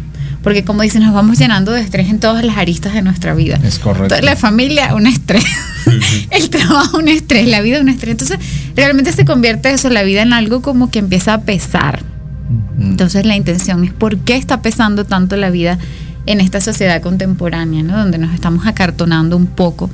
Porque 0.47 0.63
como 0.63 0.83
dicen, 0.83 1.03
nos 1.03 1.13
vamos 1.13 1.41
llenando 1.41 1.73
de 1.73 1.81
estrés 1.81 2.09
en 2.09 2.21
todas 2.21 2.45
las 2.45 2.57
aristas 2.57 2.95
de 2.95 3.03
nuestra 3.03 3.35
vida. 3.35 3.59
Es 3.65 3.81
correcto. 3.81 4.15
Toda 4.15 4.23
la 4.23 4.37
familia, 4.37 4.95
un 4.95 5.09
estrés. 5.09 5.45
el 6.31 6.51
trabajo, 6.51 6.99
un 6.99 7.09
estrés. 7.09 7.49
La 7.49 7.63
vida, 7.63 7.81
un 7.81 7.89
estrés. 7.89 8.13
Entonces, 8.13 8.39
realmente 8.77 9.11
se 9.11 9.25
convierte 9.25 9.73
eso, 9.73 9.91
la 9.91 10.05
vida, 10.05 10.23
en 10.23 10.33
algo 10.33 10.63
como 10.63 10.89
que 10.89 11.01
empieza 11.01 11.35
a 11.35 11.41
pesar. 11.41 12.05
Entonces 12.79 13.27
la 13.27 13.35
intención 13.35 13.83
es 13.83 13.93
por 13.93 14.19
qué 14.19 14.37
está 14.37 14.63
pesando 14.63 15.05
tanto 15.05 15.37
la 15.37 15.51
vida 15.51 15.81
en 16.27 16.41
esta 16.41 16.61
sociedad 16.61 17.03
contemporánea, 17.03 17.83
¿no? 17.83 17.99
Donde 17.99 18.19
nos 18.19 18.33
estamos 18.33 18.69
acartonando 18.69 19.37
un 19.37 19.49
poco 19.49 19.91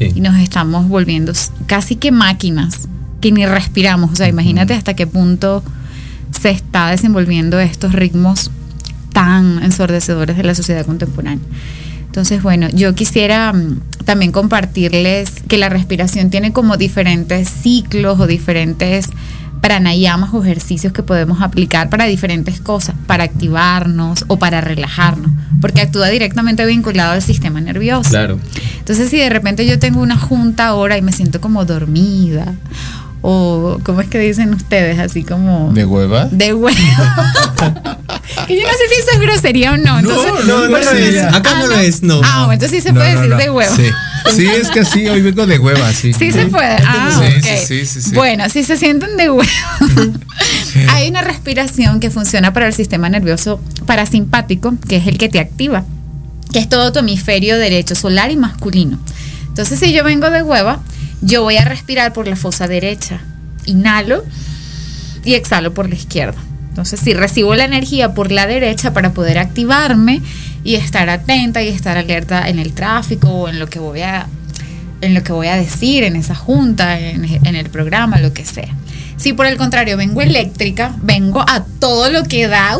y 0.00 0.20
nos 0.20 0.36
estamos 0.40 0.88
volviendo 0.88 1.32
casi 1.66 1.94
que 1.94 2.10
máquinas 2.10 2.88
que 3.20 3.30
ni 3.30 3.46
respiramos. 3.46 4.10
O 4.10 4.16
sea, 4.16 4.26
imagínate 4.26 4.74
hasta 4.74 4.94
qué 4.94 5.06
punto 5.06 5.62
se 6.40 6.50
está 6.50 6.90
desenvolviendo 6.90 7.60
estos 7.60 7.92
ritmos 7.92 8.50
tan 9.12 9.62
ensordecedores 9.62 10.36
de 10.36 10.42
la 10.42 10.54
sociedad 10.54 10.84
contemporánea. 10.86 11.44
Entonces, 12.06 12.42
bueno, 12.42 12.68
yo 12.70 12.94
quisiera 12.94 13.52
mm, 13.52 13.80
también 14.04 14.32
compartirles 14.32 15.30
que 15.48 15.56
la 15.56 15.70
respiración 15.70 16.28
tiene 16.28 16.52
como 16.52 16.76
diferentes 16.76 17.48
ciclos 17.48 18.20
o 18.20 18.26
diferentes 18.26 19.08
pranayamas 19.62 20.34
o 20.34 20.42
ejercicios 20.42 20.92
que 20.92 21.02
podemos 21.02 21.40
aplicar 21.40 21.88
para 21.88 22.04
diferentes 22.04 22.60
cosas, 22.60 22.96
para 23.06 23.24
activarnos 23.24 24.24
o 24.26 24.38
para 24.38 24.60
relajarnos, 24.60 25.30
porque 25.60 25.80
actúa 25.80 26.08
directamente 26.08 26.66
vinculado 26.66 27.12
al 27.12 27.22
sistema 27.22 27.60
nervioso. 27.60 28.10
Claro. 28.10 28.38
Entonces, 28.78 29.08
si 29.08 29.16
de 29.18 29.30
repente 29.30 29.64
yo 29.64 29.78
tengo 29.78 30.02
una 30.02 30.18
junta 30.18 30.66
ahora 30.66 30.98
y 30.98 31.02
me 31.02 31.12
siento 31.12 31.40
como 31.40 31.64
dormida, 31.64 32.56
o 33.22 33.78
¿cómo 33.84 34.00
es 34.00 34.08
que 34.08 34.18
dicen 34.18 34.52
ustedes? 34.52 34.98
Así 34.98 35.22
como... 35.22 35.72
¿De 35.72 35.84
hueva? 35.86 36.26
De 36.26 36.52
huevo. 36.52 36.76
que 38.46 38.60
yo 38.60 38.66
no 38.66 38.72
sé 38.72 38.88
si 38.88 39.00
eso 39.00 39.10
es 39.14 39.20
grosería 39.20 39.72
o 39.72 39.76
no. 39.76 40.00
Entonces, 40.00 40.32
no, 40.44 40.58
no 40.64 40.68
bueno, 40.70 40.90
lo 40.92 40.98
es. 40.98 41.22
Acá 41.22 41.54
no 41.58 41.66
lo 41.68 41.74
es, 41.78 42.02
no. 42.02 42.20
Ah, 42.24 42.46
bueno, 42.46 42.52
entonces 42.54 42.78
sí 42.78 42.88
se 42.88 42.92
No, 42.92 42.98
puede 43.00 43.14
no, 43.14 43.20
decir 43.20 43.30
no. 43.32 43.38
de 43.38 43.50
huevo. 43.50 43.76
Sí. 43.76 43.84
Sí, 44.36 44.46
es 44.46 44.68
que 44.70 44.84
sí, 44.84 45.08
hoy 45.08 45.22
vengo 45.22 45.46
de 45.46 45.58
hueva, 45.58 45.92
sí. 45.92 46.12
Sí 46.12 46.32
se 46.32 46.46
puede. 46.46 46.76
Ah, 46.86 47.10
Sí, 47.22 47.40
sí, 47.42 47.56
sí, 47.66 47.86
sí, 47.86 48.02
sí. 48.02 48.14
Bueno, 48.14 48.48
si 48.48 48.64
se 48.64 48.76
sienten 48.76 49.16
de 49.16 49.30
huevo, 49.30 49.48
hay 50.88 51.08
una 51.08 51.22
respiración 51.22 52.00
que 52.00 52.10
funciona 52.10 52.52
para 52.52 52.66
el 52.66 52.74
sistema 52.74 53.08
nervioso 53.08 53.60
parasimpático, 53.86 54.74
que 54.88 54.96
es 54.96 55.06
el 55.06 55.18
que 55.18 55.28
te 55.28 55.38
activa, 55.40 55.84
que 56.52 56.58
es 56.58 56.68
todo 56.68 56.92
tu 56.92 57.00
hemisferio 57.00 57.58
derecho, 57.58 57.94
solar 57.94 58.30
y 58.30 58.36
masculino. 58.36 58.98
Entonces, 59.48 59.78
si 59.78 59.92
yo 59.92 60.02
vengo 60.04 60.30
de 60.30 60.42
hueva, 60.42 60.80
yo 61.22 61.42
voy 61.42 61.56
a 61.56 61.64
respirar 61.64 62.12
por 62.12 62.28
la 62.28 62.36
fosa 62.36 62.68
derecha. 62.68 63.20
Inhalo 63.64 64.24
y 65.24 65.34
exhalo 65.34 65.72
por 65.72 65.88
la 65.88 65.94
izquierda. 65.94 66.38
Entonces, 66.68 67.00
si 67.00 67.14
recibo 67.14 67.54
la 67.54 67.64
energía 67.64 68.14
por 68.14 68.32
la 68.32 68.46
derecha 68.46 68.92
para 68.92 69.12
poder 69.12 69.38
activarme 69.38 70.20
y 70.64 70.74
estar 70.74 71.08
atenta 71.10 71.62
y 71.62 71.68
estar 71.68 71.96
alerta 71.96 72.48
en 72.48 72.58
el 72.58 72.72
tráfico 72.72 73.28
o 73.28 73.48
en 73.48 73.58
lo 73.58 73.68
que 73.68 73.78
voy 73.78 74.02
a 74.02 74.26
en 75.00 75.14
lo 75.14 75.24
que 75.24 75.32
voy 75.32 75.48
a 75.48 75.56
decir 75.56 76.04
en 76.04 76.14
esa 76.14 76.36
junta, 76.36 76.98
en, 77.00 77.24
en 77.24 77.56
el 77.56 77.68
programa, 77.70 78.20
lo 78.20 78.32
que 78.32 78.44
sea. 78.44 78.72
Si 79.16 79.32
por 79.32 79.46
el 79.46 79.56
contrario 79.56 79.96
vengo 79.96 80.22
eléctrica, 80.22 80.94
vengo 81.02 81.40
a 81.40 81.64
todo 81.80 82.08
lo 82.10 82.22
que 82.22 82.46
da 82.46 82.78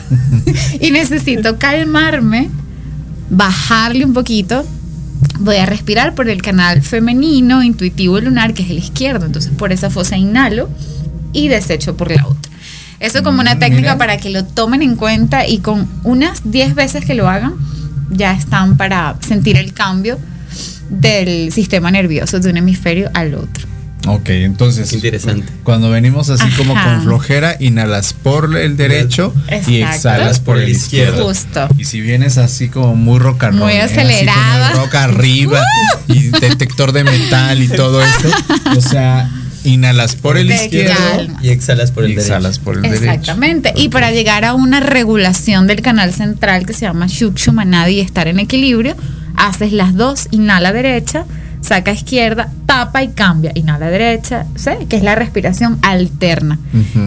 y 0.80 0.90
necesito 0.90 1.58
calmarme, 1.58 2.48
bajarle 3.28 4.06
un 4.06 4.14
poquito, 4.14 4.66
voy 5.40 5.56
a 5.56 5.66
respirar 5.66 6.14
por 6.14 6.28
el 6.28 6.42
canal 6.42 6.82
femenino, 6.82 7.62
intuitivo 7.62 8.20
lunar, 8.20 8.54
que 8.54 8.62
es 8.62 8.70
el 8.70 8.78
izquierdo. 8.78 9.26
Entonces 9.26 9.52
por 9.56 9.72
esa 9.72 9.90
fosa 9.90 10.16
inhalo 10.16 10.68
y 11.32 11.48
desecho 11.48 11.96
por 11.96 12.10
la 12.10 12.26
otra. 12.26 12.52
Eso 12.98 13.22
como 13.22 13.40
una 13.40 13.56
Mm, 13.56 13.58
técnica 13.58 13.82
mira. 13.94 13.98
para 13.98 14.16
que 14.16 14.30
lo 14.30 14.44
tomen 14.44 14.82
en 14.82 14.96
cuenta 14.96 15.46
y 15.46 15.58
con 15.58 15.86
unas 16.02 16.50
10 16.50 16.74
veces 16.74 17.04
que 17.04 17.14
lo 17.14 17.28
hagan, 17.28 17.54
ya 18.10 18.32
están 18.32 18.76
para 18.76 19.16
sentir 19.26 19.56
el 19.56 19.72
cambio 19.74 20.18
del 20.88 21.52
sistema 21.52 21.90
nervioso 21.90 22.38
de 22.40 22.50
un 22.50 22.56
hemisferio 22.56 23.10
al 23.12 23.34
otro. 23.34 23.66
Ok, 24.06 24.28
entonces. 24.30 24.92
Interesante. 24.92 25.52
Cuando 25.62 25.90
venimos 25.90 26.30
así 26.30 26.48
como 26.56 26.76
Ajá. 26.76 26.94
con 26.94 27.02
flojera, 27.04 27.56
inhalas 27.60 28.12
por 28.12 28.56
el 28.56 28.76
derecho 28.76 29.34
y 29.48 29.54
Exacto. 29.54 29.96
exhalas 29.96 30.40
por 30.40 30.58
el 30.58 30.68
izquierdo. 30.68 31.24
Justo. 31.28 31.68
Y 31.78 31.84
si 31.84 32.00
vienes 32.00 32.38
así 32.38 32.68
como 32.68 32.94
muy 32.94 33.18
rock 33.18 33.44
and 33.44 33.54
Muy 33.58 33.62
roll, 33.62 33.70
¿eh? 33.72 33.82
Así 33.82 33.94
acelerada. 33.94 34.70
con 34.70 34.78
el 34.78 34.84
rock 34.84 34.94
arriba 34.96 35.62
y 36.08 36.28
detector 36.28 36.92
de 36.92 37.04
metal 37.04 37.62
y 37.62 37.68
todo 37.68 38.02
eso. 38.02 38.28
O 38.76 38.80
sea, 38.80 39.28
inhalas 39.64 40.14
por 40.14 40.36
el 40.36 40.50
izquierdo 40.52 40.94
calma. 40.94 41.40
Y 41.42 41.48
exhalas 41.48 41.90
por 41.90 42.04
el 42.04 42.10
y 42.10 42.14
exhalas 42.14 42.58
por 42.58 42.76
el 42.76 42.82
derecho. 42.82 43.04
Exactamente. 43.04 43.72
Y 43.76 43.88
para 43.88 44.12
llegar 44.12 44.44
a 44.44 44.54
una 44.54 44.80
regulación 44.80 45.66
del 45.66 45.82
canal 45.82 46.12
central 46.12 46.64
que 46.66 46.72
se 46.72 46.82
llama 46.82 47.06
Shukshumanadi 47.08 47.94
y 47.94 48.00
estar 48.00 48.28
en 48.28 48.38
equilibrio, 48.38 48.96
haces 49.36 49.72
las 49.72 49.94
dos, 49.96 50.28
inhala 50.30 50.72
derecha, 50.72 51.24
saca 51.66 51.92
izquierda, 51.92 52.48
tapa 52.64 53.02
y 53.02 53.08
cambia, 53.08 53.50
inhala 53.54 53.90
derecha, 53.90 54.46
¿sí? 54.54 54.70
que 54.88 54.96
es 54.96 55.02
la 55.02 55.14
respiración 55.14 55.78
alterna. 55.82 56.58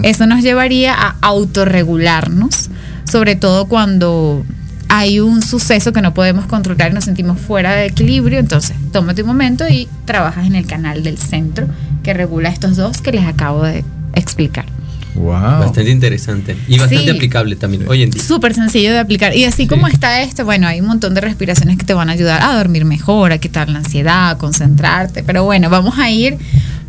Eso 0.03 0.25
nos 0.27 0.43
llevaría 0.43 0.93
a 0.93 1.15
autorregularnos, 1.21 2.69
sobre 3.09 3.35
todo 3.35 3.67
cuando 3.67 4.43
hay 4.89 5.19
un 5.19 5.41
suceso 5.41 5.93
que 5.93 6.01
no 6.01 6.13
podemos 6.13 6.45
controlar 6.47 6.91
y 6.91 6.93
nos 6.93 7.05
sentimos 7.05 7.39
fuera 7.39 7.73
de 7.73 7.85
equilibrio, 7.85 8.39
entonces 8.39 8.75
tómate 8.91 9.21
un 9.21 9.29
momento 9.29 9.67
y 9.67 9.87
trabajas 10.05 10.45
en 10.45 10.55
el 10.55 10.65
canal 10.65 11.03
del 11.03 11.17
centro 11.17 11.67
que 12.03 12.13
regula 12.13 12.49
estos 12.49 12.75
dos 12.75 13.01
que 13.01 13.11
les 13.11 13.25
acabo 13.25 13.63
de 13.63 13.85
explicar. 14.13 14.65
Wow. 15.15 15.33
Bastante 15.59 15.89
interesante. 15.89 16.55
Y 16.67 16.77
bastante 16.77 17.03
Sí. 17.05 17.09
aplicable 17.09 17.55
también 17.55 17.87
hoy 17.87 18.03
en 18.03 18.11
día. 18.11 18.21
Súper 18.23 18.53
sencillo 18.53 18.91
de 18.91 18.99
aplicar. 18.99 19.35
Y 19.35 19.43
así 19.45 19.67
como 19.67 19.87
está 19.87 20.21
esto, 20.21 20.45
bueno, 20.45 20.67
hay 20.67 20.79
un 20.81 20.87
montón 20.87 21.13
de 21.13 21.21
respiraciones 21.21 21.77
que 21.77 21.83
te 21.85 21.93
van 21.93 22.09
a 22.09 22.13
ayudar 22.13 22.41
a 22.43 22.55
dormir 22.57 22.85
mejor, 22.85 23.31
a 23.31 23.37
quitar 23.39 23.69
la 23.69 23.79
ansiedad, 23.79 24.29
a 24.29 24.37
concentrarte. 24.37 25.23
Pero 25.23 25.43
bueno, 25.43 25.69
vamos 25.69 25.97
a 25.97 26.09
ir 26.11 26.37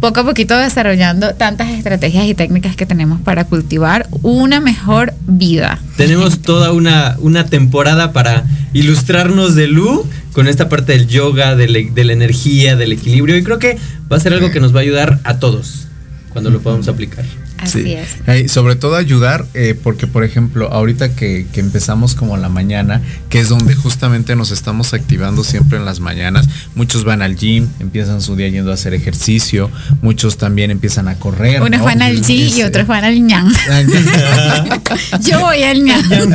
poco 0.01 0.21
a 0.21 0.25
poquito 0.25 0.57
desarrollando 0.57 1.35
tantas 1.35 1.69
estrategias 1.71 2.27
y 2.27 2.35
técnicas 2.35 2.77
que 2.77 2.87
tenemos 2.87 3.21
para 3.21 3.45
cultivar 3.45 4.07
una 4.23 4.61
mejor 4.61 5.13
vida. 5.27 5.79
Tenemos 5.97 6.41
toda 6.41 6.73
una, 6.73 7.17
una 7.21 7.47
temporada 7.47 8.13
para 8.13 8.45
ilustrarnos 8.73 9.55
de 9.57 9.67
Lu 9.67 10.07
con 10.33 10.47
esta 10.47 10.69
parte 10.69 10.93
del 10.93 11.07
yoga, 11.09 11.57
de, 11.57 11.69
la- 11.69 11.93
de 11.93 12.05
la 12.05 12.13
energía, 12.13 12.77
del 12.77 12.93
equilibrio. 12.93 13.37
Y 13.37 13.43
creo 13.43 13.59
que 13.59 13.77
va 14.11 14.17
a 14.17 14.21
ser 14.21 14.33
algo 14.33 14.51
que 14.51 14.61
nos 14.61 14.75
va 14.75 14.79
a 14.79 14.83
ayudar 14.83 15.19
a 15.25 15.39
todos 15.39 15.87
cuando 16.33 16.51
lo 16.51 16.61
podamos 16.61 16.87
aplicar. 16.89 17.25
Así 17.61 17.83
Sí. 17.83 17.93
es. 17.93 18.09
Eh, 18.27 18.49
sobre 18.49 18.75
todo 18.77 18.97
ayudar, 18.97 19.47
eh, 19.55 19.75
porque 19.81 20.07
por 20.07 20.25
ejemplo, 20.25 20.69
ahorita 20.73 21.15
que, 21.15 21.47
que 21.53 21.61
empezamos 21.61 22.15
como 22.15 22.37
la 22.37 22.49
mañana, 22.49 23.03
que 23.29 23.41
es 23.41 23.49
donde 23.49 23.75
justamente 23.75 24.35
nos 24.37 24.51
estamos 24.51 24.95
activando 24.95 25.45
siempre 25.45 25.79
en 25.79 25.85
las 25.85 26.01
mañanas, 26.01 26.49
muchos 26.75 27.05
van 27.05 27.23
al 27.23 27.37
gym, 27.37 27.69
empiezan 27.81 28.21
su 28.23 28.37
día 28.37 28.49
yendo 28.49 28.71
a 28.71 28.75
hacer 28.75 28.95
ejercicio, 28.95 29.71
muchos 30.03 30.37
también 30.39 30.71
empiezan 30.71 31.09
a 31.09 31.17
correr. 31.17 31.61
Unos 31.63 31.81
¿no? 31.81 31.85
van 31.85 32.03
al 32.03 32.17
G 32.23 32.47
Es, 32.47 32.57
y 32.57 32.61
eh, 32.63 32.65
otros 32.67 32.87
van 32.87 33.05
al 33.05 33.21
ñan. 33.21 33.49
Yo 35.29 35.41
voy 35.41 35.63
al 35.63 35.85
ñan. 35.85 36.01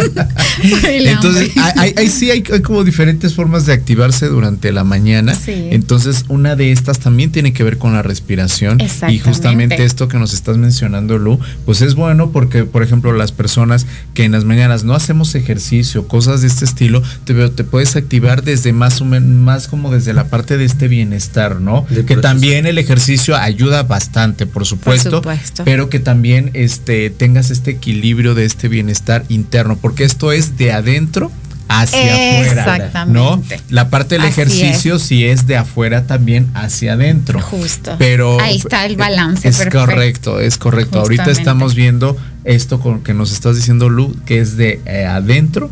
Entonces, 0.64 1.52
hay, 1.78 1.94
hay- 1.98 2.10
sí 2.10 2.32
hay, 2.32 2.44
hay 2.52 2.62
como 2.62 2.84
diferentes 2.84 3.34
formas 3.34 3.66
de 3.66 3.74
activarse 3.74 4.28
durante 4.28 4.72
la 4.72 4.84
mañana. 4.84 5.36
Sí. 5.36 5.70
Entonces, 5.72 6.26
una 6.28 6.56
de 6.56 6.72
estas 6.72 7.00
también 7.00 7.32
tiene 7.32 7.54
que 7.54 7.64
ver 7.64 7.78
con 7.78 7.94
la 7.94 8.02
respiración. 8.02 8.78
Y 9.10 9.20
justamente 9.20 9.84
esto 9.84 10.08
que 10.08 10.18
nos 10.18 10.34
estás 10.34 10.58
mencionando, 10.58 11.15
Lu, 11.18 11.40
pues 11.66 11.82
es 11.82 11.96
bueno 11.96 12.32
porque, 12.32 12.64
por 12.64 12.84
ejemplo, 12.84 13.14
las 13.14 13.32
personas 13.32 13.86
que 14.14 14.24
en 14.24 14.32
las 14.32 14.46
mañanas 14.46 14.84
no 14.84 14.94
hacemos 14.94 15.36
ejercicio, 15.36 16.08
cosas 16.08 16.42
de 16.42 16.48
este 16.48 16.66
estilo, 16.66 17.02
te, 17.26 17.64
puedes 17.64 17.96
activar 17.96 18.44
desde 18.44 18.74
más 18.74 19.02
o 19.02 19.06
menos, 19.06 19.30
más 19.30 19.68
como 19.68 19.92
desde 19.92 20.14
la 20.14 20.28
parte 20.30 20.58
de 20.58 20.66
este 20.66 20.88
bienestar, 20.88 21.60
¿no? 21.62 21.86
Que 21.86 22.04
proceso. 22.04 22.22
también 22.22 22.66
el 22.66 22.78
ejercicio 22.78 23.36
ayuda 23.36 23.84
bastante, 23.84 24.46
por 24.46 24.66
supuesto. 24.66 25.18
supuesto. 25.18 25.64
Pero 25.64 25.90
que 25.90 26.00
también 26.00 26.52
este, 26.54 27.10
tengas 27.10 27.52
este 27.52 27.72
equilibrio 27.72 28.36
de 28.36 28.46
este 28.46 28.68
bienestar 28.68 29.26
interno, 29.30 29.78
porque 29.78 30.04
esto 30.04 30.32
es 30.32 30.58
de 30.58 30.72
adentro 30.72 31.32
hacia 31.68 32.00
afuera. 32.14 32.62
Exactamente. 32.62 33.20
¿No? 33.20 33.44
La 33.70 33.90
parte 33.90 34.16
del 34.16 34.26
Así 34.26 34.32
ejercicio 34.42 35.00
sí 35.00 35.26
es 35.26 35.48
de 35.48 35.58
afuera 35.58 36.06
también 36.08 36.50
hacia 36.54 36.94
adentro. 36.94 37.42
Justo. 37.42 37.96
Pero 37.98 38.40
Ahí 38.40 38.58
está 38.58 38.86
el 38.86 38.96
balance 38.98 39.48
Es 39.48 39.58
perfecto. 39.58 39.80
correcto, 39.86 40.40
es 40.40 40.58
correcto. 40.58 41.00
Ahorita 41.00 41.32
estamos 41.32 41.76
viendo 41.76 42.18
esto 42.44 42.80
con 42.80 43.02
que 43.04 43.14
nos 43.14 43.32
estás 43.32 43.56
diciendo 43.56 43.90
Lu, 43.90 44.16
que 44.26 44.40
es 44.40 44.58
de 44.58 44.80
eh, 44.86 45.06
adentro 45.06 45.70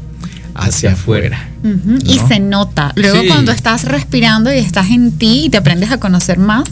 hacia, 0.55 0.93
afuera. 0.93 1.49
Y 2.05 2.15
¿no? 2.17 2.27
se 2.27 2.39
nota. 2.39 2.91
Luego 2.95 3.21
Sí. 3.21 3.27
cuando 3.27 3.51
estás 3.51 3.85
respirando 3.85 4.53
y 4.53 4.57
estás 4.57 4.89
en 4.91 5.11
ti 5.13 5.45
y 5.45 5.49
te 5.49 5.57
aprendes 5.57 5.91
a 5.91 5.97
conocer 5.99 6.37
más, 6.37 6.65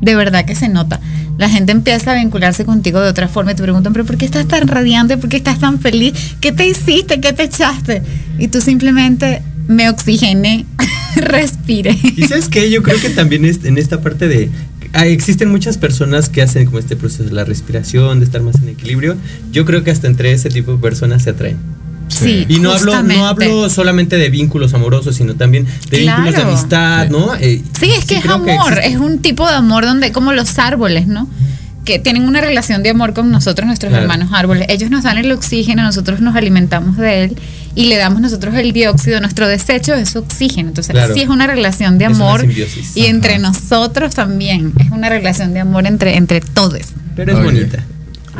de 0.00 0.14
verdad 0.14 0.44
que 0.44 0.54
se 0.54 0.68
nota. 0.68 1.00
La 1.38 1.50
gente 1.50 1.72
empieza 1.72 2.12
a 2.12 2.14
vincularse 2.14 2.64
contigo 2.64 3.00
de 3.00 3.10
otra 3.10 3.28
forma 3.28 3.52
y 3.52 3.54
te 3.54 3.62
preguntan, 3.62 3.92
pero 3.92 4.04
¿por 4.04 4.16
qué 4.16 4.24
estás 4.24 4.48
tan 4.48 4.66
radiante? 4.68 5.18
¿Por 5.18 5.28
qué 5.28 5.36
estás 5.36 5.58
tan 5.58 5.80
feliz? 5.80 6.14
¿Qué 6.40 6.52
te 6.52 6.66
hiciste? 6.66 7.20
¿Qué 7.20 7.32
te 7.32 7.44
echaste? 7.44 8.02
Y 8.38 8.48
tú 8.48 8.60
simplemente 8.60 9.42
me 9.68 9.90
oxigené, 9.90 10.64
respire. 11.16 11.96
Y 12.16 12.22
sabes 12.22 12.48
qué, 12.48 12.70
yo 12.70 12.82
creo 12.82 13.00
que 13.00 13.10
también 13.10 13.44
es 13.44 13.64
en 13.64 13.78
esta 13.78 14.00
parte 14.00 14.28
de 14.28 14.50
ah, 14.92 15.06
existen 15.06 15.50
muchas 15.50 15.76
personas 15.76 16.28
que 16.28 16.42
hacen 16.42 16.64
como 16.66 16.78
este 16.78 16.96
proceso 16.96 17.24
de 17.24 17.32
la 17.32 17.44
respiración, 17.44 18.18
de 18.18 18.24
estar 18.24 18.40
más 18.42 18.56
en 18.62 18.70
equilibrio. 18.70 19.16
Yo 19.52 19.64
creo 19.64 19.84
que 19.84 19.90
hasta 19.90 20.06
entre 20.06 20.32
ese 20.32 20.48
tipo 20.48 20.72
de 20.72 20.78
personas 20.78 21.22
se 21.22 21.30
atraen. 21.30 21.58
Sí, 22.08 22.46
Y 22.48 22.60
no 22.60 22.72
hablo, 22.72 23.02
no 23.02 23.26
hablo 23.26 23.68
solamente 23.68 24.16
de 24.16 24.30
vínculos 24.30 24.72
amorosos, 24.74 25.16
sino 25.16 25.34
también 25.34 25.66
de 25.90 25.98
vínculos 25.98 26.34
de 26.34 26.42
amistad, 26.42 27.08
¿no? 27.08 27.34
Eh, 27.34 27.62
Sí, 27.78 27.90
es 27.90 28.04
que 28.04 28.16
es 28.18 28.26
amor, 28.26 28.78
es 28.82 28.96
un 28.96 29.18
tipo 29.18 29.46
de 29.48 29.54
amor 29.56 29.84
donde 29.84 30.12
como 30.12 30.32
los 30.32 30.58
árboles, 30.58 31.06
¿no? 31.08 31.28
Que 31.84 31.98
tienen 31.98 32.24
una 32.24 32.40
relación 32.40 32.82
de 32.82 32.90
amor 32.90 33.12
con 33.12 33.30
nosotros, 33.30 33.66
nuestros 33.66 33.90
Claro. 33.90 34.02
hermanos 34.04 34.30
árboles. 34.32 34.66
Ellos 34.70 34.90
nos 34.90 35.02
dan 35.04 35.18
el 35.18 35.30
oxígeno, 35.32 35.82
nosotros 35.82 36.20
nos 36.20 36.34
alimentamos 36.36 36.96
de 36.96 37.24
él 37.24 37.36
y 37.74 37.86
le 37.86 37.96
damos 37.96 38.20
nosotros 38.20 38.54
el 38.54 38.72
dióxido. 38.72 39.20
Nuestro 39.20 39.46
desecho 39.46 39.94
es 39.94 40.16
oxígeno. 40.16 40.68
Entonces, 40.70 40.92
Claro. 40.92 41.12
sí 41.14 41.20
es 41.22 41.28
una 41.28 41.46
relación 41.46 41.98
de 41.98 42.06
Es 42.06 42.10
una 42.12 42.24
amor 42.24 42.46
y 42.94 43.04
entre 43.06 43.38
nosotros 43.38 44.14
también 44.14 44.72
es 44.78 44.90
una 44.90 45.08
relación 45.08 45.52
de 45.54 45.60
amor 45.60 45.86
entre, 45.86 46.16
entre 46.16 46.40
todos. 46.40 46.80
Pero 47.14 47.32
es 47.32 47.38
Oye. 47.38 47.44
bonita. 47.46 47.84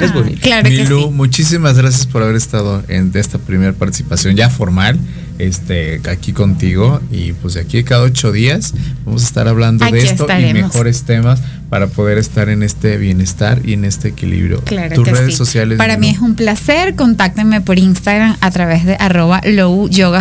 Es 0.01 0.11
Ah, 0.11 0.15
bonita. 0.15 0.41
Claro 0.43 0.69
que 0.69 0.83
Milu, 0.83 1.01
sí. 1.05 1.11
muchísimas 1.11 1.77
gracias 1.79 2.07
por 2.07 2.23
haber 2.23 2.37
estado 2.37 2.83
en 2.89 3.11
esta 3.15 3.39
primera 3.39 3.73
participación 3.73 4.37
ya 4.37 4.51
formal, 4.51 4.99
este, 5.39 6.01
aquí 6.09 6.33
contigo. 6.33 7.01
Y 7.11 7.33
pues 7.33 7.55
de 7.55 7.61
aquí 7.61 7.79
a 7.79 7.85
cada 7.85 8.03
ocho 8.03 8.33
días 8.33 8.75
vamos 9.05 9.23
a 9.23 9.27
estar 9.27 9.49
hablando 9.49 9.85
de 9.85 9.99
esto 9.99 10.09
y 10.09 10.31
estaremos. 10.31 10.73
mejores 10.75 11.03
temas 11.03 11.41
para 11.71 11.89
poder 11.89 12.19
estar 12.19 12.49
en 12.49 12.63
este 12.63 12.97
bienestar 12.97 13.61
y 13.65 13.73
en 13.73 13.85
este 13.85 14.09
equilibrio. 14.09 14.61
Claro 14.63 14.95
Tus 14.95 15.05
que 15.05 15.13
redes 15.13 15.33
sí. 15.33 15.37
sociales. 15.37 15.79
Para 15.79 15.97
mí 15.97 16.11
es 16.11 16.21
un 16.21 16.35
placer. 16.35 16.95
Contáctenme 16.95 17.61
por 17.61 17.79
Instagram 17.79 18.37
a 18.41 18.51
través 18.51 18.85
de 18.85 18.97
arroba 18.99 19.43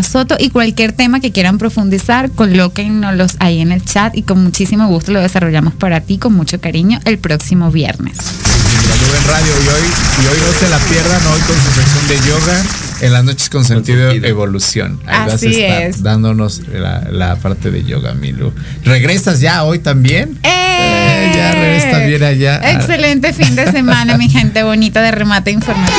Soto 0.03 0.35
y 0.39 0.49
cualquier 0.49 0.91
tema 0.93 1.19
que 1.19 1.31
quieran 1.31 1.57
profundizar, 1.57 2.31
colóquennos 2.31 3.35
ahí 3.39 3.61
en 3.61 3.71
el 3.71 3.83
chat 3.83 4.15
y 4.15 4.23
con 4.23 4.43
muchísimo 4.43 4.87
gusto 4.87 5.11
lo 5.11 5.21
desarrollamos 5.21 5.73
para 5.73 6.01
ti 6.01 6.17
con 6.17 6.33
mucho 6.33 6.59
cariño 6.59 6.99
el 7.05 7.17
próximo 7.17 7.71
viernes. 7.71 8.17
En 8.17 9.27
Radio 9.27 9.53
y 9.63 9.67
hoy, 9.67 10.23
y 10.23 10.27
hoy 10.27 10.37
no 10.45 10.59
se 10.59 10.69
la 10.69 10.77
pierdan 10.77 11.21
hoy 11.27 11.39
con 11.41 11.55
su 11.55 11.71
sección 11.71 12.07
de 12.07 12.29
yoga 12.29 12.84
en 13.01 13.13
las 13.13 13.23
noches 13.23 13.49
con 13.49 13.65
sentido, 13.65 14.11
sentido. 14.11 14.27
evolución. 14.27 14.99
Ahí 15.05 15.19
vas 15.19 15.31
a 15.31 15.35
Así 15.35 15.61
estar 15.61 15.81
es. 15.83 16.03
dándonos 16.03 16.61
la, 16.67 17.07
la 17.11 17.35
parte 17.37 17.71
de 17.71 17.83
yoga, 17.83 18.13
Milu. 18.13 18.53
¿Regresas 18.83 19.39
ya 19.41 19.63
hoy 19.63 19.79
también? 19.79 20.37
Eh, 20.43 21.31
ya 21.35 21.51
regresa 21.53 21.99
bien 21.99 22.23
allá. 22.23 22.71
Excelente 22.71 23.33
fin 23.33 23.55
de 23.55 23.71
semana, 23.71 24.17
mi 24.17 24.29
gente 24.29 24.63
bonita 24.63 25.01
de 25.01 25.11
remate 25.11 25.51
informativo. 25.51 25.95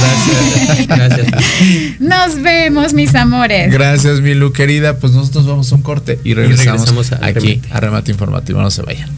Gracias. 0.00 0.86
Gracias. 0.88 2.00
Nos 2.00 2.40
vemos, 2.42 2.94
mis 2.94 3.14
amores. 3.14 3.70
Gracias, 3.72 4.20
Milu, 4.20 4.52
querida. 4.52 4.96
Pues 4.96 5.12
nosotros 5.12 5.46
vamos 5.46 5.70
a 5.72 5.74
un 5.74 5.82
corte 5.82 6.18
y 6.24 6.34
regresamos, 6.34 6.88
regresamos 6.88 7.12
a 7.12 7.26
aquí 7.26 7.54
Remate. 7.56 7.74
a 7.76 7.80
Remate 7.80 8.10
Informativo. 8.12 8.62
No 8.62 8.70
se 8.70 8.82
vayan. 8.82 9.10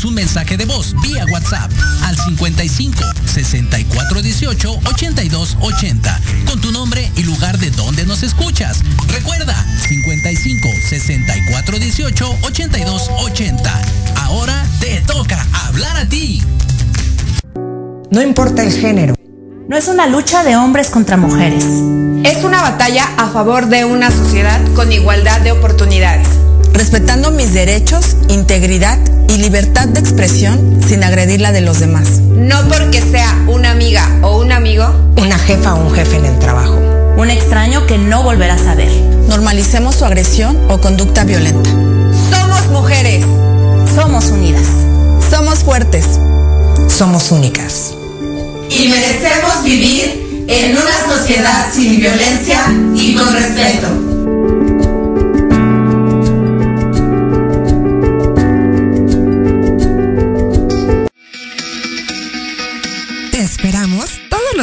Envíanos 0.00 0.04
un 0.04 0.14
mensaje 0.14 0.56
de 0.56 0.64
voz 0.64 0.94
vía 1.02 1.24
WhatsApp 1.30 1.70
al 2.04 2.16
55 2.16 3.02
64 3.26 4.22
18 4.22 4.80
82 4.84 5.56
80 5.60 6.20
con 6.46 6.60
tu 6.60 6.70
nombre 6.72 7.10
y 7.16 7.22
lugar 7.22 7.58
de 7.58 7.70
donde 7.70 8.06
nos 8.06 8.22
escuchas. 8.22 8.82
Recuerda 9.08 9.54
55 9.88 10.68
64 10.88 11.78
18 11.78 12.36
82 12.42 13.10
80. 13.24 13.82
Ahora 14.16 14.66
te 14.80 15.00
toca 15.00 15.46
hablar 15.66 15.96
a 15.96 16.08
ti. 16.08 16.42
No 18.10 18.22
importa 18.22 18.62
el 18.62 18.72
género. 18.72 19.14
No 19.68 19.76
es 19.76 19.88
una 19.88 20.06
lucha 20.06 20.44
de 20.44 20.56
hombres 20.56 20.88
contra 20.90 21.16
mujeres. 21.16 21.64
Es 22.24 22.44
una 22.44 22.62
batalla 22.62 23.08
a 23.16 23.28
favor 23.28 23.66
de 23.66 23.84
una 23.84 24.10
sociedad 24.10 24.60
con 24.74 24.92
igualdad 24.92 25.40
de 25.40 25.52
oportunidades. 25.52 26.39
Respetando 26.72 27.30
mis 27.30 27.52
derechos, 27.52 28.16
integridad 28.28 28.98
y 29.28 29.36
libertad 29.38 29.88
de 29.88 30.00
expresión 30.00 30.80
sin 30.86 31.04
agredir 31.04 31.40
la 31.40 31.52
de 31.52 31.60
los 31.60 31.80
demás. 31.80 32.20
No 32.34 32.56
porque 32.68 33.00
sea 33.00 33.44
una 33.46 33.70
amiga 33.70 34.08
o 34.22 34.38
un 34.40 34.52
amigo, 34.52 34.92
Una 35.16 35.38
jefa 35.38 35.74
o 35.74 35.86
un 35.86 35.92
jefe 35.94 36.16
en 36.16 36.24
el 36.24 36.38
trabajo. 36.38 36.78
Un 37.16 37.28
extraño 37.30 37.86
que 37.86 37.98
no 37.98 38.22
volverás 38.22 38.62
a 38.62 38.74
ver. 38.74 38.90
Normalicemos 39.28 39.96
su 39.96 40.04
agresión 40.04 40.58
o 40.70 40.80
conducta 40.80 41.24
violenta. 41.24 41.68
somos 42.30 42.66
mujeres. 42.68 43.24
Somos 43.94 44.26
unidas. 44.26 44.66
Somos 45.30 45.58
fuertes. 45.58 46.06
Somos 46.88 47.30
únicas. 47.30 47.92
Y 48.70 48.88
merecemos 48.88 49.62
vivir 49.64 50.46
en 50.48 50.72
una 50.72 51.16
sociedad 51.16 51.66
sin 51.72 52.00
violencia 52.00 52.60
y 52.94 53.14
con 53.14 53.32
respeto. 53.32 54.19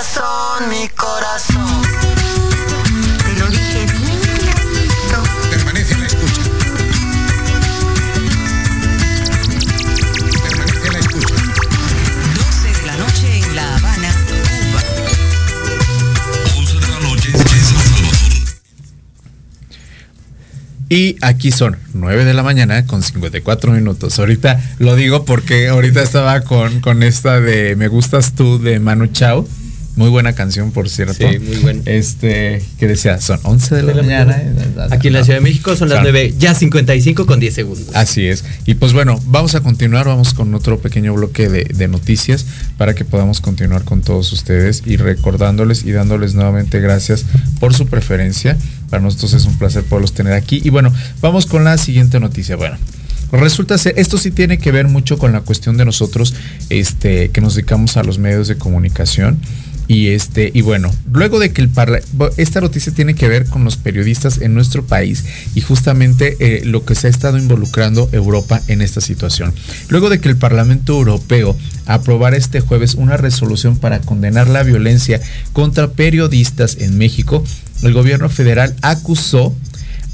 horas 0.00 0.06
son 0.06 0.68
mi 0.68 0.88
corazón? 0.88 1.82
Te 3.24 3.38
lo 3.38 3.48
dije 3.48 3.86
bien 3.86 4.20
clarito. 4.38 5.22
Permanece 5.50 5.94
en 5.94 6.00
la 6.00 6.06
escucha. 6.06 6.42
Permanece 10.42 10.86
en 10.86 10.92
la 10.92 10.98
escucha. 10.98 11.34
12 12.34 12.80
de 12.80 12.86
la 12.86 12.96
noche 12.96 13.38
en 13.38 13.56
La 13.56 13.76
Habana, 13.76 14.14
Cuba. 14.26 14.82
11 16.56 16.74
de 16.74 16.88
la 16.88 17.00
noche 17.00 17.30
en 17.30 17.38
Salvador. 17.38 18.14
Y 20.88 21.16
aquí 21.20 21.52
son 21.52 21.78
9 21.94 22.24
de 22.24 22.34
la 22.34 22.42
mañana 22.42 22.86
con 22.86 23.02
54 23.02 23.72
minutos. 23.72 24.18
Ahorita 24.18 24.60
lo 24.78 24.96
digo 24.96 25.24
porque 25.24 25.68
ahorita 25.68 26.02
estaba 26.02 26.40
con, 26.40 26.80
con 26.80 27.02
esta 27.02 27.40
de 27.40 27.76
Me 27.76 27.88
gustas 27.88 28.34
tú 28.34 28.58
de 28.58 28.80
Manu 28.80 29.06
Chao. 29.06 29.46
Muy 29.96 30.08
buena 30.08 30.32
canción, 30.34 30.70
por 30.70 30.88
cierto. 30.88 31.14
Sí, 31.14 31.38
muy 31.38 31.56
buena. 31.56 31.82
Este, 31.84 32.62
que 32.78 32.86
decía, 32.86 33.20
son 33.20 33.40
11 33.42 33.74
de 33.74 33.82
la, 33.82 33.94
mañana. 33.94 34.40
Aquí 34.90 35.08
en 35.08 35.14
la 35.14 35.24
Ciudad 35.24 35.38
de 35.38 35.42
México 35.42 35.74
son 35.76 35.88
las 35.88 35.96
Son- 35.96 36.04
9, 36.04 36.34
ya 36.38 36.54
55 36.54 37.26
con 37.26 37.40
10 37.40 37.52
segundos. 37.54 37.94
Así 37.94 38.26
es. 38.26 38.44
Y 38.66 38.74
pues 38.74 38.92
bueno, 38.92 39.20
vamos 39.26 39.54
a 39.56 39.60
continuar, 39.60 40.06
vamos 40.06 40.32
con 40.32 40.54
otro 40.54 40.78
pequeño 40.78 41.12
bloque 41.14 41.48
de, 41.48 41.64
de 41.64 41.88
noticias 41.88 42.46
para 42.78 42.94
que 42.94 43.04
podamos 43.04 43.40
continuar 43.40 43.84
con 43.84 44.00
todos 44.02 44.32
ustedes 44.32 44.82
y 44.86 44.96
recordándoles 44.96 45.84
y 45.84 45.90
dándoles 45.90 46.34
nuevamente 46.34 46.80
gracias 46.80 47.24
por 47.58 47.74
su 47.74 47.86
preferencia. 47.86 48.56
Para 48.90 49.02
nosotros 49.02 49.34
es 49.34 49.44
un 49.44 49.58
placer 49.58 49.82
poderlos 49.82 50.14
tener 50.14 50.32
aquí. 50.34 50.60
Y 50.64 50.70
bueno, 50.70 50.92
vamos 51.20 51.46
con 51.46 51.64
la 51.64 51.76
siguiente 51.78 52.20
noticia. 52.20 52.56
Bueno. 52.56 52.78
Resulta 53.32 53.78
ser, 53.78 53.94
esto 53.96 54.18
sí 54.18 54.32
tiene 54.32 54.58
que 54.58 54.72
ver 54.72 54.88
mucho 54.88 55.16
con 55.16 55.32
la 55.32 55.40
cuestión 55.42 55.76
de 55.76 55.84
nosotros, 55.84 56.34
este, 56.68 57.28
que 57.30 57.40
nos 57.40 57.54
dedicamos 57.54 57.96
a 57.96 58.02
los 58.02 58.18
medios 58.18 58.48
de 58.48 58.56
comunicación. 58.56 59.38
Y 59.90 60.10
este, 60.10 60.52
y 60.54 60.60
bueno, 60.60 60.88
luego 61.12 61.40
de 61.40 61.52
que 61.52 61.60
el 61.60 61.68
parla 61.68 61.98
esta 62.36 62.60
noticia 62.60 62.94
tiene 62.94 63.16
que 63.16 63.26
ver 63.26 63.46
con 63.46 63.64
los 63.64 63.76
periodistas 63.76 64.40
en 64.40 64.54
nuestro 64.54 64.84
país 64.84 65.24
y 65.56 65.62
justamente 65.62 66.36
eh, 66.38 66.64
lo 66.64 66.84
que 66.84 66.94
se 66.94 67.08
ha 67.08 67.10
estado 67.10 67.38
involucrando 67.38 68.08
Europa 68.12 68.62
en 68.68 68.82
esta 68.82 69.00
situación. 69.00 69.52
Luego 69.88 70.08
de 70.08 70.20
que 70.20 70.28
el 70.28 70.36
Parlamento 70.36 70.92
Europeo 70.92 71.56
aprobara 71.86 72.36
este 72.36 72.60
jueves 72.60 72.94
una 72.94 73.16
resolución 73.16 73.78
para 73.78 73.98
condenar 73.98 74.46
la 74.46 74.62
violencia 74.62 75.20
contra 75.52 75.90
periodistas 75.90 76.76
en 76.78 76.96
México, 76.96 77.42
el 77.82 77.92
gobierno 77.92 78.28
federal 78.28 78.76
acusó 78.82 79.56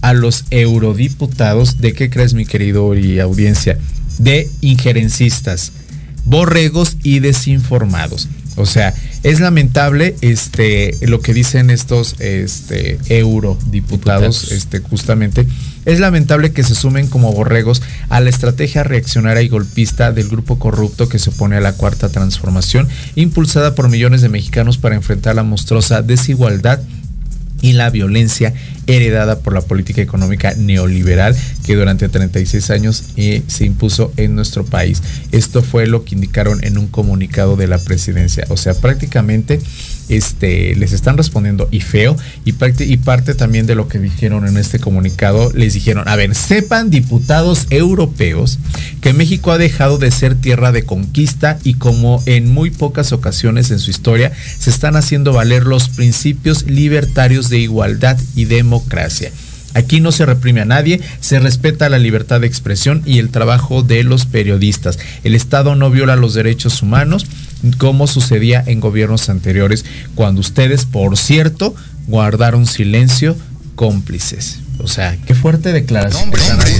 a 0.01 0.15
los 0.15 0.47
eurodiputados 0.49 1.83
de 1.83 1.93
qué 1.93 2.09
crees 2.09 2.33
mi 2.33 2.47
querido 2.47 2.95
y 2.95 3.21
audiencia 3.21 3.79
de 4.17 4.49
injerencistas 4.63 5.73
borregos 6.25 6.97
y 7.03 7.19
desinformados 7.19 8.27
o 8.57 8.67
sea 8.67 8.95
es 9.23 9.41
lamentable 9.41 10.17
este 10.21 10.97
lo 11.03 11.21
que 11.21 11.33
dicen 11.35 11.71
estos 11.71 12.17
este 12.21 12.99
eurodiputados 13.09 13.71
Diputados. 13.71 14.53
este 14.53 14.81
justamente 14.81 15.47
es 15.85 16.01
lamentable 16.01 16.53
que 16.53 16.65
se 16.65 16.75
sumen 16.75 17.07
como 17.07 17.33
borregos 17.33 17.83
a 18.09 18.21
la 18.21 18.31
estrategia 18.31 18.83
reaccionaria 18.83 19.43
y 19.43 19.49
golpista 19.49 20.13
del 20.13 20.29
grupo 20.29 20.59
corrupto 20.59 21.09
que 21.09 21.19
se 21.19 21.31
opone 21.31 21.57
a 21.57 21.61
la 21.61 21.75
cuarta 21.75 22.09
transformación 22.09 22.89
impulsada 23.15 23.75
por 23.75 23.89
millones 23.89 24.21
de 24.21 24.29
mexicanos 24.29 24.79
para 24.79 24.97
enfrentar 24.97 25.37
la 25.37 25.45
monstruosa 25.45 26.03
desigualdad 26.03 26.81
y 27.63 27.73
la 27.73 27.91
violencia 27.91 28.55
heredada 28.87 29.41
por 29.41 29.53
la 29.53 29.61
política 29.61 30.01
económica 30.01 30.55
neoliberal 30.55 31.37
que 31.65 31.75
durante 31.75 32.09
36 32.09 32.71
años 32.71 33.05
eh, 33.17 33.43
se 33.47 33.65
impuso 33.65 34.13
en 34.17 34.35
nuestro 34.35 34.65
país. 34.65 35.03
Esto 35.33 35.63
fue 35.63 35.87
lo 35.87 36.05
que 36.05 36.15
indicaron 36.15 36.63
en 36.65 36.79
un 36.79 36.87
comunicado 36.87 37.57
de 37.57 37.67
la 37.67 37.79
presidencia. 37.79 38.45
O 38.49 38.57
sea, 38.57 38.75
prácticamente 38.75 39.61
este, 40.09 40.75
les 40.77 40.93
están 40.93 41.17
respondiendo 41.17 41.69
y 41.71 41.81
feo 41.81 42.17
y, 42.45 42.53
prácti- 42.53 42.89
y 42.89 42.97
parte 42.97 43.35
también 43.35 43.67
de 43.67 43.75
lo 43.75 43.89
que 43.89 43.99
dijeron 43.99 44.47
en 44.47 44.57
este 44.57 44.79
comunicado, 44.79 45.53
les 45.53 45.75
dijeron, 45.75 46.09
a 46.09 46.17
ver, 46.17 46.35
sepan 46.35 46.91
diputados 46.91 47.67
europeos 47.71 48.59
que 49.01 49.13
México 49.13 49.53
ha 49.53 49.59
dejado 49.59 49.99
de 49.99 50.11
ser 50.11 50.35
tierra 50.35 50.73
de 50.73 50.85
conquista 50.85 51.59
y 51.65 51.75
como 51.75 52.23
en 52.27 52.53
muy 52.53 52.71
pocas 52.71 53.13
ocasiones 53.13 53.71
en 53.71 53.79
su 53.79 53.91
historia 53.91 54.33
se 54.59 54.71
están 54.71 54.97
haciendo 54.97 55.33
valer 55.33 55.65
los 55.65 55.89
principios 55.89 56.65
libertarios 56.67 57.49
de 57.49 57.59
igualdad 57.59 58.19
y 58.35 58.45
democracia. 58.45 59.31
Aquí 59.77 60.01
no 60.01 60.11
se 60.11 60.25
reprime 60.25 60.63
a 60.63 60.65
nadie, 60.65 61.03
se 61.21 61.39
respeta 61.39 61.91
la 61.91 61.99
libertad 61.99 62.41
de 62.41 62.47
expresión 62.47 63.03
y 63.05 63.19
el 63.19 63.29
trabajo 63.29 63.83
de 63.83 64.05
los 64.05 64.25
periodistas. 64.25 64.99
El 65.23 65.35
Estado 65.35 65.77
no 65.77 65.91
viola 65.91 66.17
los 66.17 66.33
derechos 66.33 66.81
humanos 66.81 67.27
como 67.77 68.07
sucedía 68.07 68.65
en 68.67 68.81
gobiernos 68.81 69.29
anteriores, 69.29 69.85
cuando 70.15 70.41
ustedes, 70.41 70.87
por 70.87 71.19
cierto, 71.19 71.75
guardaron 72.07 72.65
silencio 72.65 73.37
cómplices. 73.75 74.61
O 74.79 74.89
sea, 74.89 75.19
qué 75.27 75.35
fuerte 75.35 75.75
declaración. 75.75 76.23
Hombre, 76.23 76.41
están 76.41 76.59
hombre, 76.59 76.75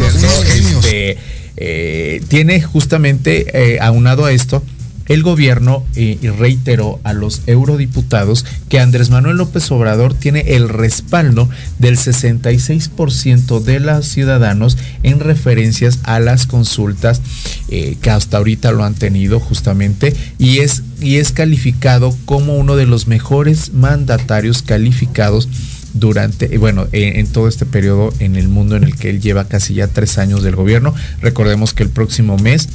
este, 0.55 1.19
eh, 1.59 2.23
tiene 2.29 2.63
justamente 2.63 3.75
eh, 3.75 3.79
aunado 3.81 4.25
a 4.25 4.33
esto 4.33 4.63
el 5.09 5.23
gobierno 5.23 5.85
eh, 5.95 6.19
reiteró 6.39 7.01
a 7.05 7.13
los 7.13 7.43
eurodiputados 7.47 8.45
que 8.69 8.81
Andrés 8.81 9.11
Manuel 9.11 9.37
López 9.37 9.71
Obrador 9.71 10.15
tiene 10.15 10.41
el 10.57 10.69
respaldo 10.69 11.49
del 11.79 11.97
66% 11.97 13.63
de 13.63 13.81
los 13.81 14.07
ciudadanos 14.07 14.77
en 15.03 15.21
referencias 15.21 16.01
a 16.03 16.21
las 16.21 16.47
consultas 16.47 17.21
eh, 17.69 17.97
que 18.01 18.11
hasta 18.11 18.39
ahorita 18.39 18.73
lo 18.73 18.85
han 18.85 18.95
tenido 18.95 19.41
justamente 19.41 20.15
y 20.39 20.59
es, 20.59 20.83
y 21.01 21.17
es 21.17 21.33
calificado 21.33 22.17
como 22.25 22.57
uno 22.57 22.77
de 22.77 22.87
los 22.87 23.07
mejores 23.07 23.73
mandatarios 23.73 24.63
calificados 24.63 25.49
durante, 25.95 26.55
eh, 26.55 26.59
bueno, 26.59 26.87
en, 26.93 27.17
en, 27.17 27.27
todo 27.27 27.49
este 27.49 27.65
periodo 27.65 28.13
en 28.19 28.37
el 28.37 28.49
mundo 28.49 28.77
en 28.77 28.85
el 28.85 28.97
que 28.97 29.11
él 29.11 29.21
lleva 29.21 29.49
casi 29.49 29.75
ya 29.75 29.89
tres 29.89 30.19
años 30.19 30.43
del 30.43 30.55
gobierno. 30.55 30.95
Recordemos 31.23 31.73
que 31.73 31.85
el 31.85 31.89
próximo 31.89 32.37
mes 32.37 32.69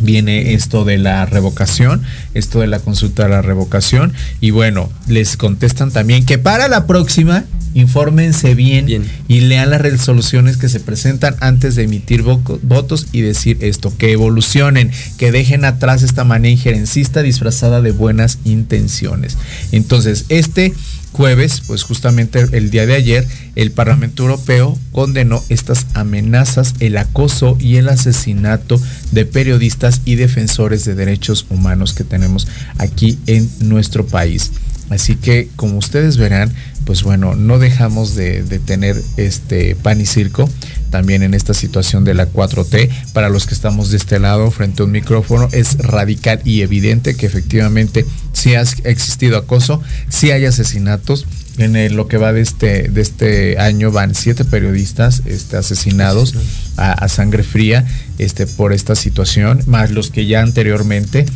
viene 0.00 0.54
esto 0.54 0.84
de 0.84 0.98
la 0.98 1.26
revocación, 1.26 2.02
esto 2.34 2.60
de 2.60 2.66
la 2.66 2.80
consulta 2.80 3.24
de 3.24 3.30
la 3.30 3.42
revocación 3.42 4.12
y 4.40 4.50
bueno, 4.50 4.90
les 5.08 5.36
contestan 5.36 5.90
también 5.90 6.26
que 6.26 6.38
para 6.38 6.68
la 6.68 6.86
próxima 6.86 7.44
infórmense 7.74 8.54
bien, 8.54 8.86
bien, 8.86 9.04
y 9.28 9.40
lean 9.40 9.70
las 9.70 9.80
resoluciones 9.80 10.56
que 10.56 10.68
se 10.68 10.80
presentan 10.80 11.36
antes 11.40 11.76
de 11.76 11.84
emitir 11.84 12.22
votos 12.22 13.06
y 13.12 13.20
decir 13.20 13.58
esto, 13.60 13.96
que 13.96 14.12
evolucionen, 14.12 14.90
que 15.18 15.30
dejen 15.30 15.64
atrás 15.64 16.02
esta 16.02 16.24
manera 16.24 16.50
injerencista 16.50 17.22
disfrazada 17.22 17.80
de 17.80 17.92
buenas 17.92 18.38
intenciones. 18.44 19.38
Entonces, 19.72 20.26
este 20.28 20.74
jueves, 21.12 21.62
pues 21.66 21.82
justamente 21.82 22.46
el 22.52 22.70
día 22.70 22.86
de 22.86 22.94
ayer, 22.94 23.26
el 23.56 23.70
Parlamento 23.70 24.22
Europeo 24.22 24.78
condenó 24.92 25.42
estas 25.48 25.86
amenazas, 25.94 26.74
el 26.80 26.96
acoso 26.96 27.56
y 27.60 27.76
el 27.76 27.88
asesinato 27.88 28.80
de 29.12 29.26
periodistas 29.26 30.00
y 30.04 30.14
defensores 30.14 30.84
de 30.84 30.94
derechos 30.94 31.46
humanos 31.50 31.94
que 31.94 32.04
tenemos 32.04 32.46
aquí 32.78 33.18
en 33.26 33.50
nuestro 33.60 34.06
país. 34.06 34.52
Así 34.90 35.14
que, 35.14 35.48
como 35.54 35.78
ustedes 35.78 36.16
verán, 36.16 36.52
pues 36.84 37.04
bueno, 37.04 37.36
no 37.36 37.58
dejamos 37.60 38.16
de, 38.16 38.42
tener 38.64 39.00
este 39.16 39.76
pan 39.76 40.00
y 40.00 40.06
circo 40.06 40.50
también 40.90 41.22
en 41.22 41.34
esta 41.34 41.54
situación 41.54 42.04
de 42.04 42.14
la 42.14 42.30
4T. 42.30 42.90
Para 43.12 43.28
los 43.28 43.46
que 43.46 43.54
estamos 43.54 43.90
de 43.90 43.96
este 43.96 44.18
lado 44.18 44.50
frente 44.50 44.82
a 44.82 44.86
un 44.86 44.92
micrófono, 44.92 45.48
es 45.52 45.78
radical 45.78 46.40
y 46.44 46.62
evidente 46.62 47.16
que 47.16 47.26
efectivamente 47.26 48.04
sí 48.32 48.54
ha 48.54 48.62
existido 48.84 49.38
acoso, 49.38 49.80
sí 50.08 50.30
hay 50.30 50.44
asesinatos. 50.44 51.26
En 51.58 51.76
el, 51.76 51.94
lo 51.94 52.08
que 52.08 52.16
va 52.16 52.32
de 52.32 52.40
este, 52.40 52.88
de 52.88 53.00
este 53.02 53.58
año 53.58 53.90
van 53.90 54.14
siete 54.14 54.44
periodistas 54.44 55.22
este, 55.26 55.56
asesinados 55.56 56.34
a, 56.76 56.92
a 56.92 57.08
sangre 57.08 57.42
fría 57.42 57.84
este, 58.18 58.46
por 58.46 58.72
esta 58.72 58.94
situación, 58.94 59.60
más 59.66 59.90
los 59.90 60.10
que 60.10 60.26
ya 60.26 60.40
anteriormente 60.40 61.26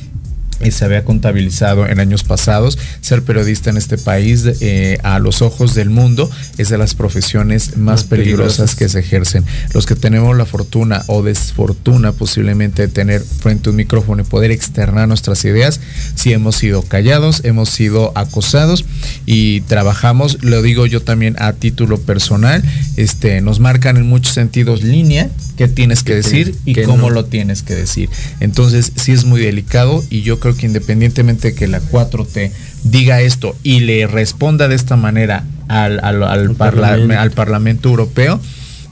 se 0.70 0.84
había 0.84 1.04
contabilizado 1.04 1.86
en 1.86 2.00
años 2.00 2.24
pasados. 2.24 2.78
Ser 3.00 3.22
periodista 3.22 3.70
en 3.70 3.76
este 3.76 3.98
país 3.98 4.44
eh, 4.60 4.98
a 5.02 5.18
los 5.18 5.42
ojos 5.42 5.74
del 5.74 5.90
mundo 5.90 6.30
es 6.58 6.68
de 6.68 6.78
las 6.78 6.94
profesiones 6.94 7.76
más, 7.76 7.78
más 7.78 8.04
peligrosas, 8.04 8.56
peligrosas, 8.56 8.76
que 8.76 8.88
se 8.88 9.00
ejercen. 9.00 9.44
Los 9.72 9.86
que 9.86 9.94
tenemos 9.94 10.36
la 10.36 10.46
fortuna 10.46 11.02
o 11.06 11.22
desfortuna 11.22 12.12
posiblemente 12.12 12.82
de 12.82 12.88
tener 12.88 13.22
frente 13.22 13.68
a 13.68 13.70
un 13.70 13.76
micrófono 13.76 14.22
y 14.22 14.24
poder 14.24 14.50
externar 14.50 15.08
nuestras 15.08 15.44
ideas, 15.44 15.80
si 16.14 16.32
hemos 16.32 16.56
sido 16.56 16.82
callados, 16.82 17.42
hemos 17.44 17.70
sido 17.70 18.12
acosados 18.14 18.84
y 19.26 19.62
trabajamos, 19.62 20.42
lo 20.42 20.62
digo 20.62 20.86
yo 20.86 21.02
también 21.02 21.36
a 21.38 21.52
título 21.52 22.00
personal, 22.00 22.62
este, 22.96 23.40
nos 23.40 23.60
marcan 23.60 23.96
en 23.96 24.06
muchos 24.06 24.34
sentidos 24.34 24.82
línea 24.82 25.28
qué 25.56 25.68
tienes 25.68 26.02
que 26.02 26.14
decir 26.14 26.54
y 26.64 26.74
cómo 26.82 27.08
no. 27.08 27.10
lo 27.10 27.24
tienes 27.26 27.62
que 27.62 27.74
decir. 27.74 28.08
Entonces 28.40 28.92
sí 28.96 29.12
es 29.12 29.24
muy 29.24 29.40
delicado 29.40 30.02
y 30.10 30.22
yo 30.22 30.40
creo 30.44 30.56
que 30.58 30.66
independientemente 30.66 31.48
de 31.48 31.54
que 31.54 31.66
la 31.66 31.80
4T 31.80 32.50
diga 32.82 33.22
esto 33.22 33.56
y 33.62 33.80
le 33.80 34.06
responda 34.06 34.68
de 34.68 34.74
esta 34.74 34.94
manera 34.94 35.42
al, 35.68 36.04
al, 36.04 36.22
al, 36.22 36.54
parla 36.54 36.92
al 36.92 37.30
Parlamento 37.30 37.88
Europeo, 37.88 38.38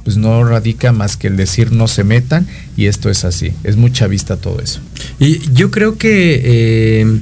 pues 0.02 0.16
no 0.16 0.42
radica 0.44 0.92
más 0.92 1.18
que 1.18 1.26
el 1.26 1.36
decir 1.36 1.70
no 1.70 1.88
se 1.88 2.04
metan 2.04 2.46
y 2.74 2.86
esto 2.86 3.10
es 3.10 3.26
así. 3.26 3.52
Es 3.64 3.76
mucha 3.76 4.06
vista 4.06 4.38
todo 4.38 4.62
eso. 4.62 4.80
Y 5.20 5.40
yo 5.52 5.70
creo 5.70 5.98
que 5.98 6.40
eh, 6.42 7.20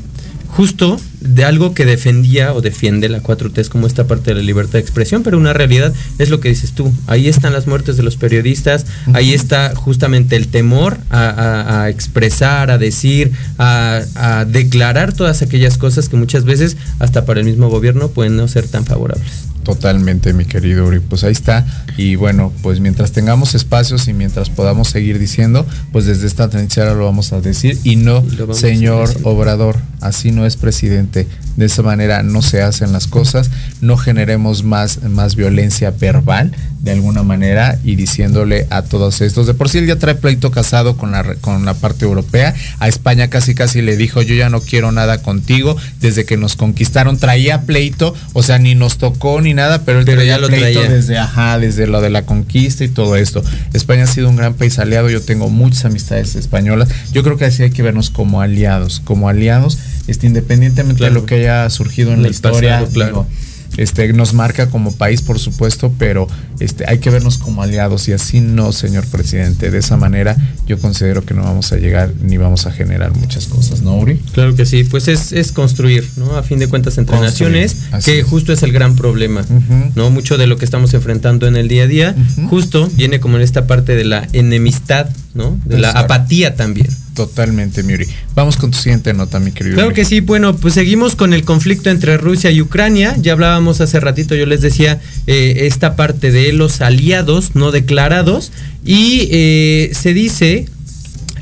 justo 0.50 1.00
de 1.20 1.44
algo 1.44 1.74
que 1.74 1.84
defendía 1.84 2.52
o 2.54 2.60
defiende 2.60 3.08
la 3.08 3.22
4T 3.22 3.58
es 3.58 3.68
como 3.68 3.86
esta 3.86 4.06
parte 4.06 4.30
de 4.30 4.36
la 4.36 4.42
libertad 4.42 4.74
de 4.74 4.80
expresión, 4.80 5.22
pero 5.22 5.38
una 5.38 5.52
realidad 5.52 5.92
es 6.18 6.30
lo 6.30 6.40
que 6.40 6.48
dices 6.48 6.72
tú. 6.72 6.92
Ahí 7.06 7.28
están 7.28 7.52
las 7.52 7.66
muertes 7.66 7.96
de 7.96 8.02
los 8.02 8.16
periodistas, 8.16 8.84
uh 9.06 9.10
-huh. 9.10 9.16
ahí 9.16 9.32
está 9.32 9.74
justamente 9.74 10.36
el 10.36 10.48
temor 10.48 10.98
a, 11.10 11.28
a, 11.28 11.82
a 11.82 11.88
expresar, 11.88 12.70
a 12.70 12.78
decir, 12.78 13.32
a, 13.58 14.00
a, 14.14 14.44
declarar 14.44 15.12
todas 15.12 15.42
aquellas 15.42 15.78
cosas 15.78 16.08
que 16.08 16.16
muchas 16.16 16.44
veces 16.44 16.76
hasta 16.98 17.24
para 17.24 17.40
el 17.40 17.46
mismo 17.46 17.68
gobierno 17.68 18.08
pueden 18.08 18.36
no 18.36 18.48
ser 18.48 18.66
tan 18.66 18.84
favorables. 18.84 19.49
Totalmente, 19.70 20.32
mi 20.32 20.46
querido 20.46 20.84
Uri. 20.84 20.98
Pues 20.98 21.22
ahí 21.22 21.30
está. 21.30 21.64
Y 21.96 22.16
bueno, 22.16 22.52
pues 22.60 22.80
mientras 22.80 23.12
tengamos 23.12 23.54
espacios 23.54 24.08
y 24.08 24.12
mientras 24.12 24.50
podamos 24.50 24.88
seguir 24.88 25.20
diciendo, 25.20 25.64
pues 25.92 26.06
desde 26.06 26.26
esta 26.26 26.50
trinchera 26.50 26.92
lo 26.94 27.04
vamos 27.04 27.32
a 27.32 27.40
decir. 27.40 27.78
Y 27.84 27.94
no, 27.94 28.24
y 28.24 28.54
señor 28.54 29.08
Obrador, 29.22 29.76
así 30.00 30.32
no 30.32 30.44
es 30.44 30.56
presidente. 30.56 31.28
De 31.56 31.66
esa 31.66 31.82
manera 31.82 32.24
no 32.24 32.42
se 32.42 32.62
hacen 32.62 32.90
las 32.90 33.06
cosas. 33.06 33.50
No 33.80 33.96
generemos 33.96 34.64
más, 34.64 35.04
más 35.04 35.36
violencia 35.36 35.92
verbal 35.92 36.50
de 36.80 36.92
alguna 36.92 37.22
manera 37.22 37.78
y 37.84 37.94
diciéndole 37.94 38.66
a 38.70 38.82
todos 38.82 39.20
estos. 39.20 39.46
De 39.46 39.54
por 39.54 39.68
sí 39.68 39.78
él 39.78 39.86
ya 39.86 39.96
trae 39.96 40.14
pleito 40.14 40.50
casado 40.50 40.96
con 40.96 41.12
la, 41.12 41.34
con 41.36 41.64
la 41.64 41.74
parte 41.74 42.06
europea. 42.06 42.54
A 42.78 42.88
España 42.88 43.28
casi 43.28 43.54
casi 43.54 43.82
le 43.82 43.96
dijo 43.96 44.22
yo 44.22 44.34
ya 44.34 44.48
no 44.48 44.60
quiero 44.62 44.90
nada 44.90 45.22
contigo. 45.22 45.76
Desde 46.00 46.24
que 46.24 46.36
nos 46.36 46.56
conquistaron 46.56 47.18
traía 47.18 47.62
pleito. 47.62 48.14
O 48.32 48.42
sea, 48.42 48.58
ni 48.58 48.74
nos 48.74 48.98
tocó 48.98 49.40
ni 49.40 49.52
nada, 49.52 49.59
pero 49.84 50.00
él 50.00 50.04
pero 50.04 50.22
ya 50.22 50.38
lo 50.38 50.48
traía. 50.48 50.88
desde 50.88 51.18
ajá, 51.18 51.58
desde 51.58 51.86
lo 51.86 52.00
de 52.00 52.10
la 52.10 52.26
conquista 52.26 52.84
y 52.84 52.88
todo 52.88 53.16
esto. 53.16 53.42
España 53.72 54.04
ha 54.04 54.06
sido 54.06 54.28
un 54.28 54.36
gran 54.36 54.54
país 54.54 54.78
aliado. 54.78 55.10
Yo 55.10 55.20
tengo 55.20 55.48
muchas 55.48 55.84
amistades 55.84 56.34
españolas. 56.36 56.88
Yo 57.12 57.22
creo 57.22 57.36
que 57.36 57.44
así 57.44 57.62
hay 57.62 57.70
que 57.70 57.82
vernos 57.82 58.10
como 58.10 58.40
aliados, 58.40 59.00
como 59.04 59.28
aliados, 59.28 59.78
este, 60.06 60.26
independientemente 60.26 60.98
claro. 60.98 61.14
de 61.14 61.20
lo 61.20 61.26
que 61.26 61.36
haya 61.36 61.68
surgido 61.70 62.10
en, 62.10 62.18
en 62.18 62.22
la 62.22 62.28
historia. 62.28 62.80
Pasado, 62.80 62.92
claro. 62.92 63.10
Digo, 63.10 63.26
este, 63.80 64.12
nos 64.12 64.34
marca 64.34 64.68
como 64.68 64.92
país, 64.94 65.22
por 65.22 65.38
supuesto, 65.38 65.90
pero 65.98 66.28
este, 66.60 66.84
hay 66.86 66.98
que 66.98 67.08
vernos 67.08 67.38
como 67.38 67.62
aliados 67.62 68.08
y 68.08 68.12
así 68.12 68.40
no, 68.42 68.72
señor 68.72 69.06
presidente. 69.06 69.70
De 69.70 69.78
esa 69.78 69.96
manera 69.96 70.36
yo 70.66 70.78
considero 70.78 71.24
que 71.24 71.32
no 71.32 71.42
vamos 71.42 71.72
a 71.72 71.76
llegar 71.76 72.12
ni 72.20 72.36
vamos 72.36 72.66
a 72.66 72.72
generar 72.72 73.16
muchas 73.16 73.46
cosas, 73.46 73.80
¿no, 73.80 73.96
Uri? 73.96 74.18
Claro 74.34 74.54
que 74.54 74.66
sí, 74.66 74.84
pues 74.84 75.08
es, 75.08 75.32
es 75.32 75.52
construir, 75.52 76.06
¿no? 76.16 76.36
A 76.36 76.42
fin 76.42 76.58
de 76.58 76.68
cuentas 76.68 76.98
entre 76.98 77.16
construir. 77.16 77.52
naciones, 77.52 78.04
que 78.04 78.20
es. 78.20 78.26
justo 78.26 78.52
es 78.52 78.62
el 78.62 78.72
gran 78.72 78.96
problema, 78.96 79.40
uh 79.40 79.44
-huh. 79.44 79.92
¿no? 79.94 80.10
Mucho 80.10 80.36
de 80.36 80.46
lo 80.46 80.58
que 80.58 80.66
estamos 80.66 80.92
enfrentando 80.92 81.46
en 81.48 81.56
el 81.56 81.68
día 81.68 81.84
a 81.84 81.86
día, 81.86 82.14
uh 82.14 82.20
-huh. 82.20 82.48
justo 82.50 82.86
viene 82.96 83.18
como 83.18 83.36
en 83.36 83.42
esta 83.42 83.66
parte 83.66 83.96
de 83.96 84.04
la 84.04 84.28
enemistad, 84.34 85.08
¿no? 85.32 85.58
De 85.64 85.78
la 85.78 85.92
apatía 85.92 86.54
también. 86.54 86.88
Totalmente, 87.14 87.82
Miuri. 87.82 88.06
Vamos 88.34 88.56
con 88.56 88.70
tu 88.70 88.78
siguiente 88.78 89.12
nota, 89.12 89.40
mi 89.40 89.52
querido. 89.52 89.74
Claro 89.74 89.92
que 89.92 90.04
sí, 90.04 90.20
bueno, 90.20 90.56
pues 90.56 90.74
seguimos 90.74 91.16
con 91.16 91.34
el 91.34 91.44
conflicto 91.44 91.90
entre 91.90 92.16
Rusia 92.16 92.50
y 92.50 92.60
Ucrania. 92.60 93.16
Ya 93.18 93.32
hablábamos 93.32 93.80
hace 93.80 93.98
ratito, 93.98 94.34
yo 94.34 94.46
les 94.46 94.60
decía, 94.60 95.00
eh, 95.26 95.66
esta 95.66 95.96
parte 95.96 96.30
de 96.30 96.52
los 96.52 96.80
aliados 96.80 97.54
no 97.54 97.72
declarados. 97.72 98.52
Y 98.84 99.28
eh, 99.32 99.90
se 99.92 100.14
dice 100.14 100.66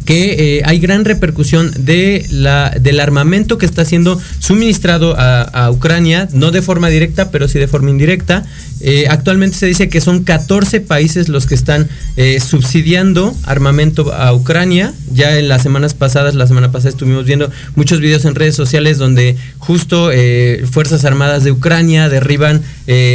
que 0.09 0.57
eh, 0.57 0.63
hay 0.65 0.79
gran 0.79 1.05
repercusión 1.05 1.71
de 1.79 2.25
la, 2.31 2.71
del 2.81 2.99
armamento 2.99 3.59
que 3.59 3.67
está 3.67 3.85
siendo 3.85 4.19
suministrado 4.39 5.15
a, 5.19 5.43
a, 5.43 5.71
Ucrania, 5.71 6.31
no 6.33 6.51
de 6.51 6.63
forma 6.63 6.89
directa, 6.89 7.31
pero 7.31 7.47
sí 7.47 7.59
de 7.59 7.69
forma 7.69 7.91
indirecta. 7.91 8.47
Eh, 8.81 9.07
actualmente 9.09 9.57
se 9.57 9.67
dice 9.67 9.89
que 9.89 10.01
son 10.01 10.23
14 10.23 10.81
países 10.81 11.29
los 11.29 11.47
que 11.47 11.55
están 11.55 11.89
eh, 12.17 12.39
subsidiando 12.41 13.35
armamento 13.45 14.13
a 14.13 14.33
Ucrania. 14.33 14.95
Ya 15.13 15.39
en 15.39 15.49
las 15.49 15.63
semanas 15.63 15.95
pasadas, 15.95 16.35
la 16.35 16.47
semana 16.47 16.71
pasada 16.71 16.91
estuvimos 16.91 17.25
viendo 17.25 17.51
muchos 17.75 18.01
videos 18.01 18.25
en 18.25 18.35
redes 18.35 18.55
sociales 18.55 18.99
donde 18.99 19.37
justo 19.59 20.11
eh, 20.13 20.65
Fuerzas 20.71 21.05
Armadas 21.05 21.45
de 21.45 21.53
Ucrania 21.53 22.09
derriban 22.09 22.63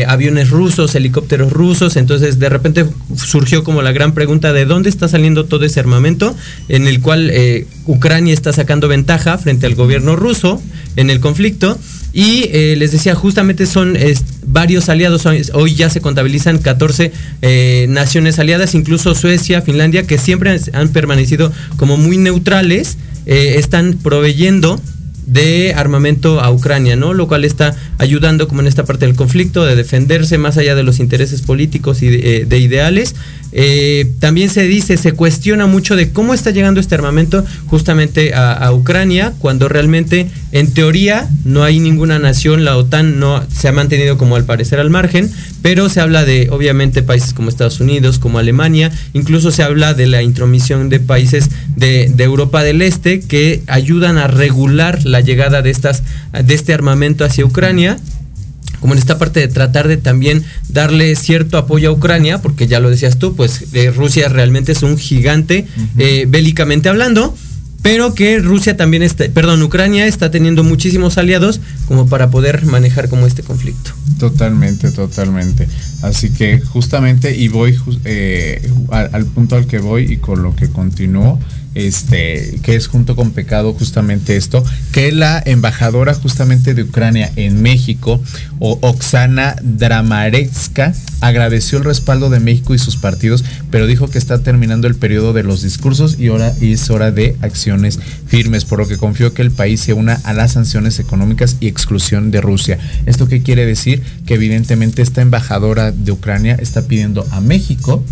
aviones 0.07 0.51
rusos, 0.51 0.93
helicópteros 0.93 1.51
rusos. 1.51 1.95
Entonces 1.95 2.37
de 2.37 2.49
repente 2.49 2.85
surgió 3.15 3.63
como 3.63 3.81
la 3.81 3.91
gran 3.91 4.13
pregunta 4.13 4.53
de 4.53 4.65
dónde 4.65 4.89
está 4.89 5.07
saliendo 5.07 5.45
todo 5.45 5.65
ese 5.65 5.79
armamento 5.79 6.35
en 6.69 6.87
el 6.87 7.01
cual 7.01 7.31
Ucrania 7.87 8.33
está 8.35 8.53
sacando 8.53 8.87
ventaja 8.87 9.37
frente 9.39 9.65
al 9.65 9.73
gobierno 9.73 10.15
ruso 10.15 10.61
en 10.95 11.09
el 11.09 11.19
conflicto. 11.19 11.79
Y 12.13 12.49
eh, 12.51 12.75
les 12.77 12.91
decía, 12.91 13.15
justamente 13.15 13.65
son 13.65 13.95
eh, 13.95 14.13
varios 14.45 14.87
aliados, 14.87 15.25
hoy 15.25 15.73
ya 15.73 15.89
se 15.89 15.99
contabilizan 15.99 16.59
14 16.59 17.11
eh, 17.41 17.87
naciones 17.89 18.37
aliadas, 18.37 18.75
incluso 18.75 19.15
Suecia, 19.15 19.63
Finlandia, 19.63 20.03
que 20.03 20.19
siempre 20.19 20.59
han 20.73 20.89
permanecido 20.89 21.51
como 21.75 21.97
muy 21.97 22.17
neutrales, 22.17 22.97
están 23.25 23.97
proveyendo 24.03 24.79
de 25.25 25.73
armamento 25.75 26.41
a 26.41 26.51
Ucrania, 26.51 26.95
¿no? 26.95 27.13
Lo 27.13 27.27
cual 27.27 27.45
está 27.45 27.75
ayudando 27.97 28.47
como 28.47 28.61
en 28.61 28.67
esta 28.67 28.85
parte 28.85 29.05
del 29.05 29.15
conflicto 29.15 29.65
de 29.65 29.75
defenderse 29.75 30.37
más 30.37 30.57
allá 30.57 30.75
de 30.75 30.83
los 30.83 30.99
intereses 30.99 31.41
políticos 31.41 32.01
y 32.01 32.09
de, 32.09 32.37
eh, 32.37 32.45
de 32.45 32.59
ideales. 32.59 33.15
Eh, 33.51 34.11
también 34.19 34.49
se 34.49 34.63
dice, 34.63 34.97
se 34.97 35.13
cuestiona 35.13 35.65
mucho 35.65 35.95
de 35.95 36.11
cómo 36.11 36.33
está 36.33 36.51
llegando 36.51 36.79
este 36.79 36.95
armamento 36.95 37.45
justamente 37.67 38.33
a, 38.33 38.71
Ucrania, 38.73 39.33
cuando 39.39 39.69
realmente 39.69 40.27
en 40.53 40.71
teoría 40.71 41.27
no 41.45 41.63
hay 41.63 41.79
ninguna 41.79 42.19
nación, 42.19 42.63
la 42.63 42.77
OTAN 42.77 43.19
no 43.19 43.43
se 43.51 43.67
ha 43.67 43.71
mantenido 43.71 44.19
como 44.19 44.35
al 44.35 44.45
parecer 44.45 44.79
al 44.79 44.91
margen, 44.91 45.31
pero 45.63 45.89
se 45.89 45.99
habla 45.99 46.25
de 46.25 46.49
obviamente 46.51 47.01
países 47.01 47.33
como 47.33 47.49
Estados 47.49 47.79
Unidos, 47.79 48.19
como 48.19 48.37
Alemania, 48.37 48.91
incluso 49.13 49.51
se 49.51 49.63
habla 49.63 49.95
de 49.95 50.05
la 50.05 50.21
intromisión 50.21 50.89
de 50.89 50.99
países 50.99 51.49
de, 51.75 52.11
de 52.15 52.23
Europa 52.23 52.61
del 52.61 52.83
Este 52.83 53.19
que 53.19 53.63
ayudan 53.65 54.19
a 54.19 54.27
regular 54.27 55.03
la 55.05 55.21
llegada 55.21 55.63
de, 55.63 55.71
estas, 55.71 56.03
de 56.31 56.53
este 56.53 56.71
armamento 56.71 57.25
hacia 57.25 57.45
Ucrania 57.45 57.97
como 58.79 58.93
en 58.93 58.99
esta 58.99 59.17
parte 59.17 59.39
de 59.39 59.47
tratar 59.47 59.87
de 59.87 59.95
también 59.95 60.43
darle 60.67 61.15
cierto 61.15 61.57
apoyo 61.57 61.89
a 61.89 61.93
Ucrania, 61.93 62.41
porque 62.41 62.67
ya 62.67 62.81
lo 62.81 62.89
decías 62.89 63.17
tú, 63.17 63.33
pues 63.33 63.73
eh, 63.73 63.91
Rusia 63.91 64.27
realmente 64.27 64.73
es 64.73 64.83
un 64.83 64.97
gigante 64.97 65.65
uh 65.65 65.79
-huh. 65.79 65.87
eh, 65.99 66.25
bélicamente 66.27 66.89
hablando, 66.89 67.33
pero 67.83 68.15
que 68.15 68.39
Rusia 68.39 68.75
también 68.77 69.03
está, 69.03 69.25
perdón, 69.29 69.61
Ucrania 69.61 70.07
está 70.07 70.31
teniendo 70.31 70.63
muchísimos 70.63 71.17
aliados 71.19 71.59
como 71.87 72.07
para 72.07 72.31
poder 72.31 72.65
manejar 72.65 73.09
como 73.09 73.27
este 73.27 73.43
conflicto. 73.43 73.91
Totalmente, 74.17 74.89
totalmente. 74.89 75.67
Así 76.01 76.29
que 76.31 76.59
justamente, 76.61 77.35
y 77.35 77.49
voy 77.49 77.77
eh, 78.05 78.67
al, 78.89 79.09
al 79.13 79.25
punto 79.25 79.57
al 79.57 79.67
que 79.67 79.79
voy 79.79 80.13
y 80.13 80.17
con 80.17 80.41
lo 80.41 80.55
que 80.55 80.69
continúo, 80.69 81.39
este, 81.75 82.59
que 82.63 82.75
es 82.75 82.87
junto 82.87 83.15
con 83.15 83.31
Pecado 83.31 83.73
justamente 83.73 84.37
esto, 84.37 84.63
que 84.91 85.11
la 85.11 85.41
embajadora 85.45 86.13
justamente 86.13 86.73
de 86.73 86.83
Ucrania 86.83 87.31
en 87.35 87.61
México, 87.61 88.21
o 88.59 88.77
Oksana 88.81 89.55
Dramaretska, 89.61 90.93
agradeció 91.21 91.77
el 91.77 91.85
respaldo 91.85 92.29
de 92.29 92.39
México 92.39 92.73
y 92.73 92.79
sus 92.79 92.97
partidos, 92.97 93.43
pero 93.71 93.87
dijo 93.87 94.09
que 94.09 94.17
está 94.17 94.43
terminando 94.43 94.87
el 94.87 94.95
periodo 94.95 95.33
de 95.33 95.43
los 95.43 95.61
discursos 95.61 96.19
y 96.19 96.27
ahora 96.27 96.53
es 96.61 96.89
hora 96.89 97.11
de 97.11 97.35
acciones 97.41 97.99
firmes, 98.27 98.65
por 98.65 98.79
lo 98.79 98.87
que 98.87 98.97
confió 98.97 99.33
que 99.33 99.41
el 99.41 99.51
país 99.51 99.79
se 99.81 99.93
una 99.93 100.13
a 100.23 100.33
las 100.33 100.53
sanciones 100.53 100.99
económicas 100.99 101.57
y 101.59 101.67
exclusión 101.67 102.31
de 102.31 102.41
Rusia. 102.41 102.77
¿Esto 103.05 103.27
qué 103.27 103.41
quiere 103.41 103.65
decir? 103.65 104.03
Que 104.25 104.35
evidentemente 104.35 105.01
esta 105.01 105.21
embajadora 105.21 105.91
de 105.91 106.11
Ucrania 106.11 106.57
está 106.59 106.87
pidiendo 106.87 107.25
a 107.31 107.41
México 107.41 108.03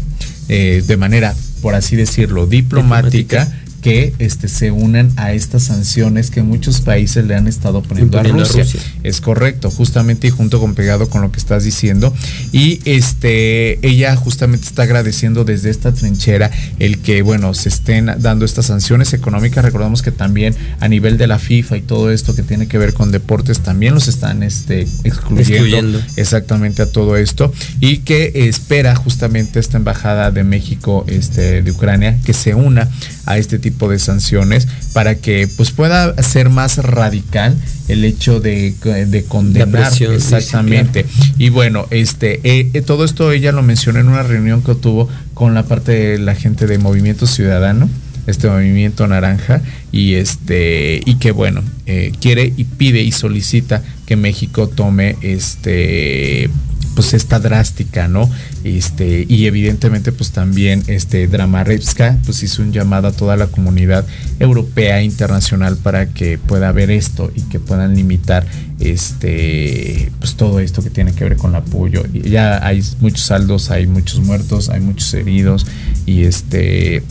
eh, 0.47 0.83
de 0.85 0.97
manera 0.97 1.35
por 1.61 1.75
así 1.75 1.95
decirlo, 1.95 2.47
diplomática, 2.47 3.60
que 3.81 4.13
este, 4.19 4.47
se 4.47 4.71
unan 4.71 5.11
a 5.15 5.33
estas 5.33 5.63
sanciones 5.63 6.29
que 6.29 6.43
muchos 6.43 6.81
países 6.81 7.25
le 7.25 7.35
han 7.35 7.47
estado 7.47 7.81
poniendo 7.81 8.19
a 8.19 8.23
Rusia. 8.23 8.61
a 8.61 8.63
Rusia. 8.63 8.79
Es 9.03 9.21
correcto, 9.21 9.71
justamente 9.71 10.27
y 10.27 10.29
junto 10.29 10.59
con 10.59 10.75
pegado 10.75 11.09
con 11.09 11.21
lo 11.21 11.31
que 11.31 11.39
estás 11.39 11.63
diciendo. 11.63 12.13
Y 12.51 12.79
este, 12.85 13.85
ella 13.85 14.15
justamente 14.15 14.67
está 14.67 14.83
agradeciendo 14.83 15.43
desde 15.43 15.69
esta 15.69 15.91
trinchera 15.91 16.51
el 16.79 16.99
que, 16.99 17.21
bueno, 17.23 17.53
se 17.53 17.69
estén 17.69 18.11
dando 18.19 18.45
estas 18.45 18.67
sanciones 18.67 19.13
económicas. 19.13 19.65
Recordamos 19.65 20.01
que 20.01 20.11
también 20.11 20.55
a 20.79 20.87
nivel 20.87 21.17
de 21.17 21.27
la 21.27 21.39
FIFA 21.39 21.77
y 21.77 21.81
todo 21.81 22.11
esto 22.11 22.35
que 22.35 22.43
tiene 22.43 22.67
que 22.67 22.77
ver 22.77 22.93
con 22.93 23.11
deportes, 23.11 23.61
también 23.61 23.93
los 23.95 24.07
están 24.07 24.43
este, 24.43 24.81
excluyendo, 25.03 25.41
excluyendo. 25.41 26.01
exactamente 26.15 26.83
a 26.83 26.85
todo 26.85 27.17
esto. 27.17 27.51
Y 27.79 27.99
que 27.99 28.31
espera 28.47 28.95
justamente 28.95 29.59
esta 29.59 29.77
embajada 29.77 30.29
de 30.29 30.43
México, 30.43 31.03
este, 31.07 31.63
de 31.63 31.71
Ucrania, 31.71 32.17
que 32.23 32.33
se 32.33 32.53
una 32.53 32.89
a 33.25 33.37
este 33.37 33.59
tipo 33.59 33.89
de 33.89 33.99
sanciones 33.99 34.67
para 34.93 35.15
que 35.15 35.47
pues 35.57 35.71
pueda 35.71 36.15
ser 36.21 36.49
más 36.49 36.77
radical 36.77 37.55
el 37.87 38.03
hecho 38.03 38.39
de, 38.39 38.73
de 39.07 39.23
condenar 39.25 39.89
presión, 39.89 40.13
exactamente 40.13 41.03
sí, 41.03 41.19
claro. 41.19 41.35
y 41.37 41.49
bueno 41.49 41.87
este 41.91 42.39
eh, 42.43 42.81
todo 42.81 43.05
esto 43.05 43.31
ella 43.31 43.51
lo 43.51 43.63
mencionó 43.63 43.99
en 43.99 44.07
una 44.07 44.23
reunión 44.23 44.63
que 44.63 44.75
tuvo 44.75 45.09
con 45.33 45.53
la 45.53 45.63
parte 45.63 45.91
de 45.91 46.17
la 46.19 46.35
gente 46.35 46.67
de 46.67 46.77
Movimiento 46.77 47.27
Ciudadano 47.27 47.89
este 48.27 48.47
movimiento 48.47 49.07
naranja 49.07 49.61
y 49.91 50.13
este 50.13 51.01
y 51.05 51.15
que 51.15 51.31
bueno 51.31 51.63
eh, 51.85 52.11
quiere 52.21 52.53
y 52.55 52.63
pide 52.63 53.01
y 53.01 53.11
solicita 53.11 53.81
que 54.05 54.15
México 54.15 54.67
tome 54.67 55.17
este 55.21 56.49
pues 56.95 57.13
esta 57.13 57.39
drástica, 57.39 58.07
¿no? 58.07 58.29
Este, 58.63 59.25
y 59.27 59.45
evidentemente 59.45 60.11
pues 60.11 60.31
también 60.31 60.83
este 60.87 61.27
Dramarevska 61.27 62.17
pues 62.25 62.43
hizo 62.43 62.61
un 62.61 62.71
llamado 62.71 63.07
a 63.07 63.11
toda 63.11 63.37
la 63.37 63.47
comunidad 63.47 64.05
europea 64.39 64.99
e 64.99 65.03
internacional 65.03 65.77
para 65.77 66.07
que 66.07 66.37
pueda 66.37 66.71
ver 66.71 66.91
esto 66.91 67.31
y 67.35 67.41
que 67.43 67.59
puedan 67.59 67.95
limitar 67.95 68.45
este 68.79 70.11
pues 70.19 70.35
todo 70.35 70.59
esto 70.59 70.83
que 70.83 70.89
tiene 70.89 71.13
que 71.13 71.23
ver 71.23 71.37
con 71.37 71.51
el 71.51 71.57
apoyo. 71.57 72.03
Ya 72.11 72.65
hay 72.65 72.83
muchos 72.99 73.21
saldos, 73.21 73.71
hay 73.71 73.87
muchos 73.87 74.19
muertos, 74.19 74.69
hay 74.69 74.81
muchos 74.81 75.13
heridos 75.13 75.65
y 76.05 76.23
este 76.23 77.03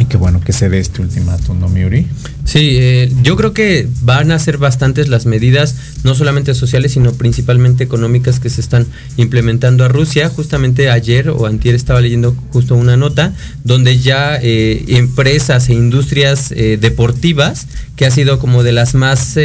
y 0.00 0.06
qué 0.06 0.16
bueno 0.16 0.40
que 0.40 0.52
se 0.52 0.70
dé 0.70 0.78
este 0.78 1.02
ultimátum, 1.02 1.60
¿no, 1.60 1.68
Miuri? 1.68 2.06
Sí, 2.44 2.78
eh, 2.80 3.12
yo 3.22 3.36
creo 3.36 3.52
que 3.52 3.86
van 4.00 4.32
a 4.32 4.38
ser 4.38 4.56
bastantes 4.56 5.08
las 5.08 5.26
medidas, 5.26 5.76
no 6.04 6.14
solamente 6.14 6.54
sociales, 6.54 6.92
sino 6.92 7.12
principalmente 7.12 7.84
económicas 7.84 8.40
que 8.40 8.48
se 8.48 8.62
están 8.62 8.86
implementando 9.18 9.84
a 9.84 9.88
Rusia. 9.88 10.30
Justamente 10.30 10.88
ayer 10.88 11.28
o 11.28 11.44
antier 11.44 11.74
estaba 11.74 12.00
leyendo 12.00 12.34
justo 12.50 12.76
una 12.76 12.96
nota 12.96 13.34
donde 13.62 13.98
ya 13.98 14.38
eh, 14.40 14.84
empresas 14.88 15.68
e 15.68 15.74
industrias 15.74 16.50
eh, 16.52 16.78
deportivas, 16.80 17.66
que 17.94 18.06
ha 18.06 18.10
sido 18.10 18.38
como 18.38 18.62
de 18.62 18.72
las 18.72 18.94
más 18.94 19.36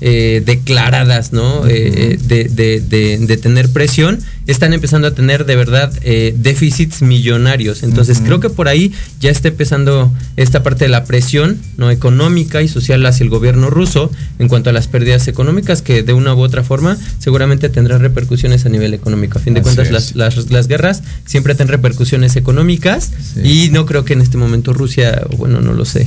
eh, 0.00 0.42
declaradas, 0.44 1.32
¿no? 1.32 1.60
Uh 1.60 1.64
-huh. 1.64 2.18
de, 2.18 2.44
de, 2.44 2.80
de, 2.80 3.18
de, 3.18 3.36
tener 3.36 3.70
presión, 3.70 4.18
están 4.46 4.72
empezando 4.72 5.08
a 5.08 5.14
tener 5.14 5.44
de 5.46 5.56
verdad 5.56 5.92
déficits 6.34 7.02
millonarios. 7.02 7.82
Entonces 7.82 8.18
uh 8.18 8.20
-huh. 8.20 8.26
creo 8.26 8.40
que 8.40 8.50
por 8.50 8.68
ahí 8.68 8.92
ya 9.20 9.30
está 9.30 9.48
empezando 9.48 10.12
esta 10.36 10.62
parte 10.62 10.84
de 10.84 10.88
la 10.88 11.04
presión, 11.04 11.58
¿no? 11.76 11.90
Económica 11.90 12.62
y 12.62 12.68
social 12.68 13.04
hacia 13.06 13.24
el 13.24 13.30
gobierno 13.30 13.70
ruso 13.70 14.10
en 14.38 14.48
cuanto 14.48 14.70
a 14.70 14.72
las 14.72 14.88
pérdidas 14.88 15.28
económicas 15.28 15.82
que 15.82 16.02
de 16.02 16.12
una 16.12 16.34
u 16.34 16.40
otra 16.40 16.62
forma 16.62 16.96
seguramente 17.18 17.68
tendrán 17.68 18.00
repercusiones 18.00 18.66
a 18.66 18.68
nivel 18.68 18.94
económico. 18.94 19.38
A 19.38 19.42
fin 19.42 19.54
de 19.54 19.60
Así 19.60 19.64
cuentas, 19.64 19.90
las, 19.90 20.14
las, 20.16 20.50
las, 20.50 20.68
guerras 20.68 21.02
siempre 21.26 21.54
tienen 21.54 21.70
repercusiones 21.72 22.36
económicas 22.36 23.10
sí. 23.34 23.40
y 23.66 23.70
no 23.70 23.86
creo 23.86 24.04
que 24.04 24.12
en 24.14 24.20
este 24.20 24.36
momento 24.36 24.72
Rusia, 24.72 25.22
bueno, 25.36 25.60
no 25.60 25.72
lo 25.72 25.84
sé, 25.84 26.06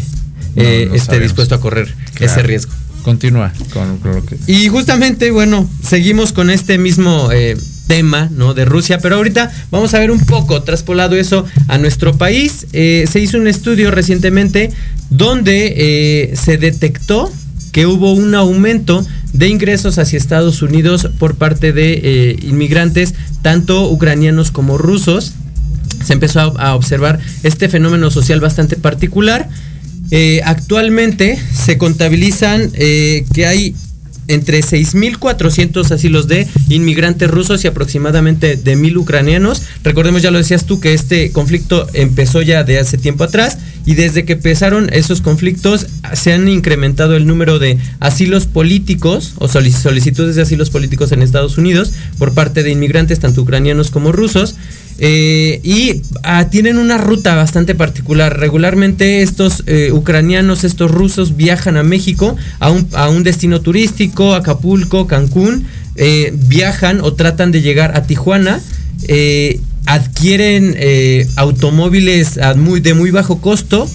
no, 0.55 0.63
eh, 0.63 0.85
no 0.87 0.95
esté 0.95 1.05
sabemos. 1.05 1.23
dispuesto 1.23 1.55
a 1.55 1.59
correr 1.59 1.93
claro. 2.13 2.31
ese 2.31 2.43
riesgo. 2.43 2.73
Continúa 3.03 3.53
con, 3.73 3.97
con, 3.99 4.15
lo 4.15 4.25
que... 4.25 4.37
Y 4.47 4.67
justamente, 4.69 5.31
bueno, 5.31 5.69
seguimos 5.83 6.33
con 6.33 6.49
este 6.49 6.77
mismo... 6.77 7.29
Eh, 7.31 7.57
tema 7.87 8.29
¿no? 8.31 8.53
de 8.53 8.65
Rusia, 8.65 8.99
pero 8.99 9.17
ahorita 9.17 9.51
vamos 9.69 9.93
a 9.93 9.99
ver 9.99 10.09
un 10.11 10.21
poco 10.21 10.63
traspolado 10.63 11.15
eso 11.15 11.45
a 11.67 11.77
nuestro 11.77 12.17
país. 12.17 12.65
Eh, 12.73 13.05
se 13.11 13.19
hizo 13.19 13.37
un 13.37 13.47
estudio 13.47 13.91
recientemente 13.91 14.71
donde 15.09 15.73
eh, 15.75 16.35
se 16.35 16.57
detectó 16.57 17.31
que 17.71 17.85
hubo 17.85 18.13
un 18.13 18.35
aumento 18.35 19.05
de 19.33 19.47
ingresos 19.49 19.97
hacia 19.97 20.17
Estados 20.17 20.61
Unidos 20.61 21.09
por 21.19 21.35
parte 21.35 21.73
de 21.73 22.37
inmigrantes, 22.43 23.15
tanto 23.41 23.89
ucranianos 23.89 24.51
como 24.51 24.77
rusos. 24.77 25.33
Se 26.03 26.13
empezó 26.13 26.39
a 26.59 26.75
observar 26.75 27.19
este 27.41 27.67
fenómeno 27.69 28.11
social 28.11 28.39
bastante 28.39 28.75
particular. 28.75 29.49
Eh, 30.15 30.41
actualmente 30.45 31.39
se 31.51 31.79
contabilizan 31.79 32.69
eh, 32.75 33.25
que 33.33 33.47
hay 33.47 33.73
entre 34.27 34.59
6.400 34.59 35.89
asilos 35.89 36.27
de 36.27 36.47
inmigrantes 36.69 37.31
rusos 37.31 37.63
y 37.63 37.67
aproximadamente 37.67 38.55
de 38.55 38.77
1.000 38.77 38.97
ucranianos. 38.97 39.63
Recordemos, 39.83 40.21
ya 40.21 40.29
lo 40.29 40.37
decías 40.37 40.67
tú, 40.67 40.79
que 40.79 40.93
este 40.93 41.31
conflicto 41.31 41.87
empezó 41.93 42.43
ya 42.43 42.63
de 42.63 42.77
hace 42.77 42.99
tiempo 42.99 43.23
atrás 43.23 43.57
y 43.87 43.95
desde 43.95 44.23
que 44.23 44.33
empezaron 44.33 44.93
esos 44.93 45.21
conflictos 45.21 45.87
se 46.13 46.31
han 46.31 46.47
incrementado 46.47 47.15
el 47.15 47.25
número 47.25 47.57
de 47.57 47.79
asilos 47.99 48.45
políticos 48.45 49.33
o 49.39 49.47
solicitudes 49.47 50.35
de 50.35 50.43
asilos 50.43 50.69
políticos 50.69 51.11
en 51.11 51.23
Estados 51.23 51.57
Unidos 51.57 51.91
por 52.19 52.35
parte 52.35 52.61
de 52.61 52.69
inmigrantes, 52.69 53.19
tanto 53.19 53.41
ucranianos 53.41 53.89
como 53.89 54.11
rusos. 54.11 54.57
Eh, 54.99 55.59
y 55.63 56.01
ah, 56.23 56.49
tienen 56.49 56.77
una 56.77 56.97
ruta 56.97 57.35
bastante 57.35 57.75
particular. 57.75 58.39
Regularmente 58.39 59.21
estos 59.21 59.63
eh, 59.65 59.91
ucranianos, 59.91 60.63
estos 60.63 60.91
rusos 60.91 61.35
viajan 61.35 61.77
a 61.77 61.83
México, 61.83 62.35
a 62.59 62.71
un, 62.71 62.87
a 62.93 63.09
un 63.09 63.23
destino 63.23 63.61
turístico, 63.61 64.35
Acapulco, 64.35 65.07
Cancún, 65.07 65.65
eh, 65.95 66.33
viajan 66.47 67.01
o 67.01 67.13
tratan 67.13 67.51
de 67.51 67.61
llegar 67.61 67.95
a 67.97 68.03
Tijuana. 68.03 68.61
Adquieren 69.85 70.77
automóviles 71.35 72.39
muy, 72.55 72.79
de 72.79 72.93
muy 72.93 73.11
bajo 73.11 73.41
costo, 73.41 73.89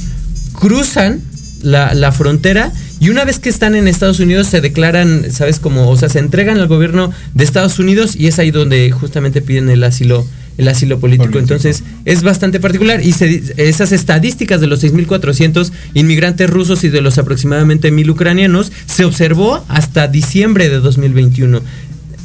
cruzan 0.52 1.22
la, 1.62 1.94
la 1.94 2.12
frontera 2.12 2.70
y 3.00 3.10
una 3.10 3.24
vez 3.24 3.38
que 3.38 3.48
están 3.48 3.74
en 3.74 3.86
Estados 3.86 4.20
Unidos 4.20 4.48
se 4.48 4.60
declaran, 4.60 5.30
¿sabes? 5.30 5.60
Como, 5.60 5.88
o 5.88 5.96
sea, 5.96 6.08
se 6.08 6.18
entregan 6.18 6.58
al 6.58 6.66
gobierno 6.66 7.12
de 7.32 7.44
Estados 7.44 7.78
Unidos 7.78 8.16
y 8.16 8.26
es 8.26 8.38
ahí 8.38 8.50
donde 8.50 8.90
justamente 8.90 9.40
piden 9.40 9.70
el 9.70 9.84
asilo 9.84 10.26
el 10.58 10.68
asilo 10.68 10.98
político. 11.00 11.38
Entonces 11.38 11.82
es 12.04 12.22
bastante 12.22 12.60
particular 12.60 13.02
y 13.02 13.12
se- 13.12 13.54
esas 13.56 13.92
estadísticas 13.92 14.60
de 14.60 14.66
los 14.66 14.82
6.400 14.82 15.72
inmigrantes 15.94 16.50
rusos 16.50 16.84
y 16.84 16.90
de 16.90 17.00
los 17.00 17.16
aproximadamente 17.16 17.90
1.000 17.90 18.10
ucranianos 18.10 18.70
se 18.86 19.04
observó 19.06 19.64
hasta 19.68 20.06
diciembre 20.08 20.68
de 20.68 20.80
2021. 20.80 21.62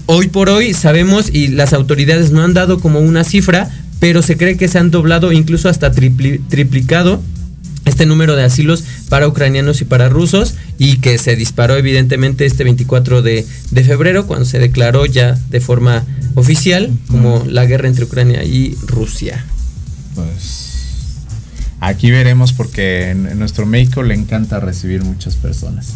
Hoy 0.08 0.28
por 0.28 0.50
hoy 0.50 0.74
sabemos 0.74 1.30
y 1.34 1.48
las 1.48 1.72
autoridades 1.72 2.32
no 2.32 2.44
han 2.44 2.54
dado 2.54 2.80
como 2.80 3.00
una 3.00 3.24
cifra, 3.24 3.70
pero 4.00 4.22
se 4.22 4.36
cree 4.36 4.58
que 4.58 4.68
se 4.68 4.78
han 4.80 4.92
doblado, 4.92 5.32
incluso 5.32 5.70
hasta 5.70 5.94
tripli- 5.94 6.42
triplicado 6.50 7.22
este 7.86 8.06
número 8.06 8.36
de 8.36 8.44
asilos 8.44 8.84
para 9.10 9.28
ucranianos 9.28 9.82
y 9.82 9.86
para 9.86 10.10
rusos 10.10 10.56
y 10.78 10.98
que 10.98 11.18
se 11.18 11.36
disparó 11.36 11.76
evidentemente 11.76 12.46
este 12.46 12.64
24 12.64 13.22
de, 13.22 13.46
de 13.72 13.84
febrero 13.84 14.26
cuando 14.26 14.46
se 14.46 14.60
declaró 14.60 15.06
ya 15.06 15.38
de 15.50 15.60
forma 15.60 16.06
oficial 16.36 16.90
como 17.08 17.44
la 17.48 17.66
guerra 17.66 17.88
entre 17.88 18.06
Ucrania 18.06 18.44
y 18.44 18.76
Rusia. 18.88 19.46
Pues 20.16 20.72
aquí 21.80 22.12
veremos 22.12 22.54
porque 22.54 23.10
en, 23.10 23.28
en 23.28 23.40
nuestro 23.40 23.66
México 23.66 24.04
le 24.04 24.14
encanta 24.14 24.60
recibir 24.60 25.04
muchas 25.04 25.36
personas 25.36 25.94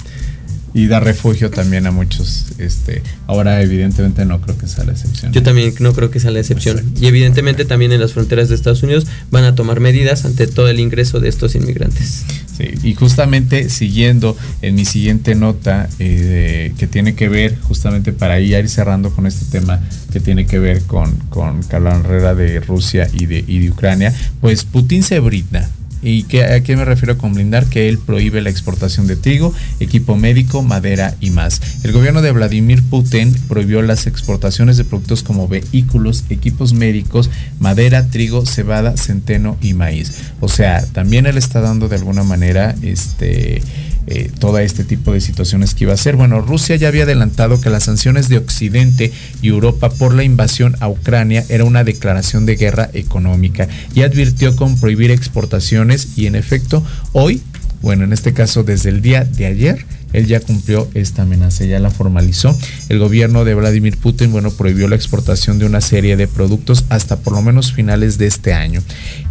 y 0.78 0.86
dar 0.86 1.03
refugio 1.03 1.49
también 1.49 1.88
a 1.88 1.91
muchos. 1.91 2.45
Este, 2.59 3.01
ahora 3.25 3.63
evidentemente 3.63 4.25
no 4.25 4.39
creo 4.39 4.59
que 4.59 4.67
sea 4.67 4.86
la 4.86 4.91
excepción. 4.91 5.34
Yo 5.34 5.41
también 5.41 5.73
no 5.80 5.91
creo 5.93 6.11
que 6.11 6.19
sea 6.19 6.30
la 6.30 6.39
excepción. 6.39 6.84
Y 7.01 7.07
evidentemente 7.07 7.65
también 7.65 7.91
en 7.93 7.99
las 7.99 8.13
fronteras 8.13 8.47
de 8.47 8.53
Estados 8.53 8.84
Unidos 8.84 9.07
van 9.32 9.43
a 9.43 9.55
tomar 9.55 9.80
medidas 9.80 10.23
ante 10.23 10.45
todo 10.45 10.69
el 10.69 10.80
ingreso 10.80 11.19
de 11.19 11.30
estos 11.30 11.55
inmigrantes. 11.55 12.25
Sí, 12.55 12.69
y 12.84 12.93
justamente 12.93 13.69
siguiendo 13.69 14.38
en 14.61 14.75
mi 14.75 14.86
siguiente 14.86 15.34
nota 15.34 15.89
eh, 15.97 16.71
que 16.78 16.86
tiene 16.86 17.15
que 17.15 17.28
ver 17.28 17.57
justamente 17.61 18.13
para 18.13 18.39
ir 18.39 18.69
cerrando 18.69 19.09
con 19.09 19.25
este 19.25 19.45
tema 19.45 19.80
que 20.13 20.19
tiene 20.19 20.45
que 20.45 20.59
ver 20.59 20.84
con, 20.84 21.11
con 21.30 21.63
Carla 21.63 21.97
Herrera 21.97 22.36
de 22.36 22.59
Rusia 22.59 23.09
y 23.11 23.25
de, 23.25 23.43
y 23.47 23.59
de 23.59 23.71
Ucrania, 23.71 24.13
pues 24.41 24.63
Putin 24.63 25.01
se 25.01 25.19
brinda. 25.19 25.67
¿Y 26.02 26.24
qué, 26.24 26.43
a 26.43 26.62
qué 26.62 26.76
me 26.76 26.86
refiero 26.86 27.18
con 27.18 27.34
blindar? 27.34 27.66
Que 27.66 27.89
él 27.89 27.98
prohíbe 27.98 28.41
la 28.41 28.50
exportación 28.50 29.08
de 29.08 29.16
trigo, 29.16 29.54
equipo 29.80 30.16
médico, 30.16 30.62
madera 30.62 31.16
y 31.20 31.32
más. 31.32 31.62
El 31.84 31.91
gobierno 31.91 32.22
de 32.22 32.32
Vladimir 32.32 32.84
Putin 32.84 33.34
prohibió 33.48 33.82
las 33.82 34.08
exportaciones 34.08 34.78
de 34.78 34.84
productos 34.84 35.24
como 35.24 35.48
vehículos, 35.48 36.26
equipos 36.30 36.74
médicos, 36.74 37.30
madera, 37.60 38.10
trigo, 38.10 38.45
cebada, 38.45 38.98
centeno 38.98 39.58
y 39.62 39.74
maíz. 39.74 40.14
O 40.39 40.48
sea, 40.48 40.86
también 40.86 41.26
él 41.26 41.38
está 41.38 41.62
dando 41.62 41.88
de 41.88 41.95
alguna 41.95 42.24
manera 42.24 42.76
este 42.82 43.62
eh, 44.08 44.32
todo 44.39 44.58
este 44.60 44.86
tipo 44.86 45.12
de 45.12 45.20
situaciones 45.20 45.76
que 45.76 45.84
iba 45.84 45.91
a 45.91 45.95
hacer. 45.95 46.16
Bueno, 46.16 46.41
Rusia 46.41 46.78
ya 46.78 46.88
había 46.88 47.03
adelantado 47.03 47.60
que 47.60 47.70
las 47.70 47.84
sanciones 47.84 48.30
de 48.30 48.38
Occidente 48.38 49.12
y 49.41 49.49
Europa 49.49 49.89
por 49.89 50.14
la 50.14 50.24
invasión 50.24 50.76
a 50.80 50.88
Ucrania 50.88 51.43
era 51.49 51.66
una 51.66 51.84
declaración 51.84 52.45
de 52.45 52.55
guerra 52.55 52.89
económica 52.93 53.68
y 53.93 54.03
advirtió 54.03 54.55
con 54.55 54.80
prohibir 54.80 55.12
exportaciones 55.12 56.10
y 56.16 56.28
en 56.28 56.36
efecto 56.36 56.84
hoy, 57.12 57.41
bueno, 57.82 58.05
en 58.05 58.14
este 58.14 58.34
caso 58.34 58.64
desde 58.64 58.89
el 58.89 59.01
día 59.01 59.26
de 59.26 59.45
ayer, 59.45 59.86
él 60.14 60.26
ya 60.26 60.39
cumplió 60.39 60.88
esta 60.93 61.24
amenaza, 61.24 61.66
ya 61.66 61.80
la 61.80 61.89
formalizó. 61.89 62.58
El 62.89 62.99
gobierno 62.99 63.45
de 63.45 63.55
Vladimir 63.55 63.97
Putin, 63.97 64.32
bueno, 64.32 64.51
prohibió 64.51 64.88
la 64.88 64.95
exportación 64.95 65.60
de 65.60 65.66
una 65.66 65.82
serie 65.82 66.16
de 66.16 66.28
productos 66.28 66.86
hasta 66.89 67.18
por 67.18 67.34
lo 67.34 67.41
menos 67.41 67.74
finales 67.74 68.18
de 68.18 68.28
este 68.28 68.53
año. 68.53 68.82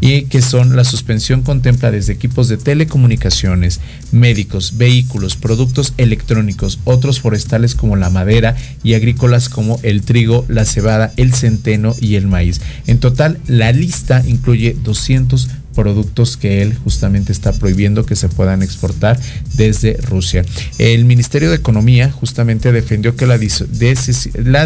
Y 0.01 0.23
que 0.23 0.43
son 0.43 0.77
la 0.77 0.85
suspensión 0.85 1.43
contempla 1.43 1.91
desde 1.91 2.13
equipos 2.13 2.49
de 2.49 2.57
telecomunicaciones, 2.57 3.81
médicos, 4.13 4.77
vehículos, 4.77 5.37
productos 5.37 5.95
electrónicos, 5.97 6.79
otros 6.85 7.21
forestales 7.21 7.75
como 7.75 7.97
la 7.97 8.11
madera 8.11 8.57
y 8.83 8.95
agrícolas 8.95 9.49
como 9.49 9.81
el 9.83 10.03
trigo, 10.03 10.45
la 10.49 10.65
cebada, 10.65 11.13
el 11.17 11.33
centeno 11.35 11.95
y 12.01 12.17
el 12.17 12.27
maíz. 12.27 12.61
En 12.87 12.99
total, 12.99 13.39
la 13.47 13.73
lista 13.73 14.23
incluye 14.27 14.77
200 14.83 15.49
productos 15.77 16.37
que 16.37 16.63
él 16.63 16.77
justamente 16.83 17.31
está 17.31 17.53
prohibiendo 17.53 18.05
que 18.05 18.17
se 18.17 18.29
puedan 18.29 18.63
exportar 18.63 19.21
desde 19.55 19.99
Rusia. 19.99 20.45
El 20.79 21.05
Ministerio 21.05 21.51
de 21.51 21.57
Economía 21.57 22.11
justamente 22.11 22.73
defendió 22.73 23.15
que 23.15 23.27
la, 23.27 23.39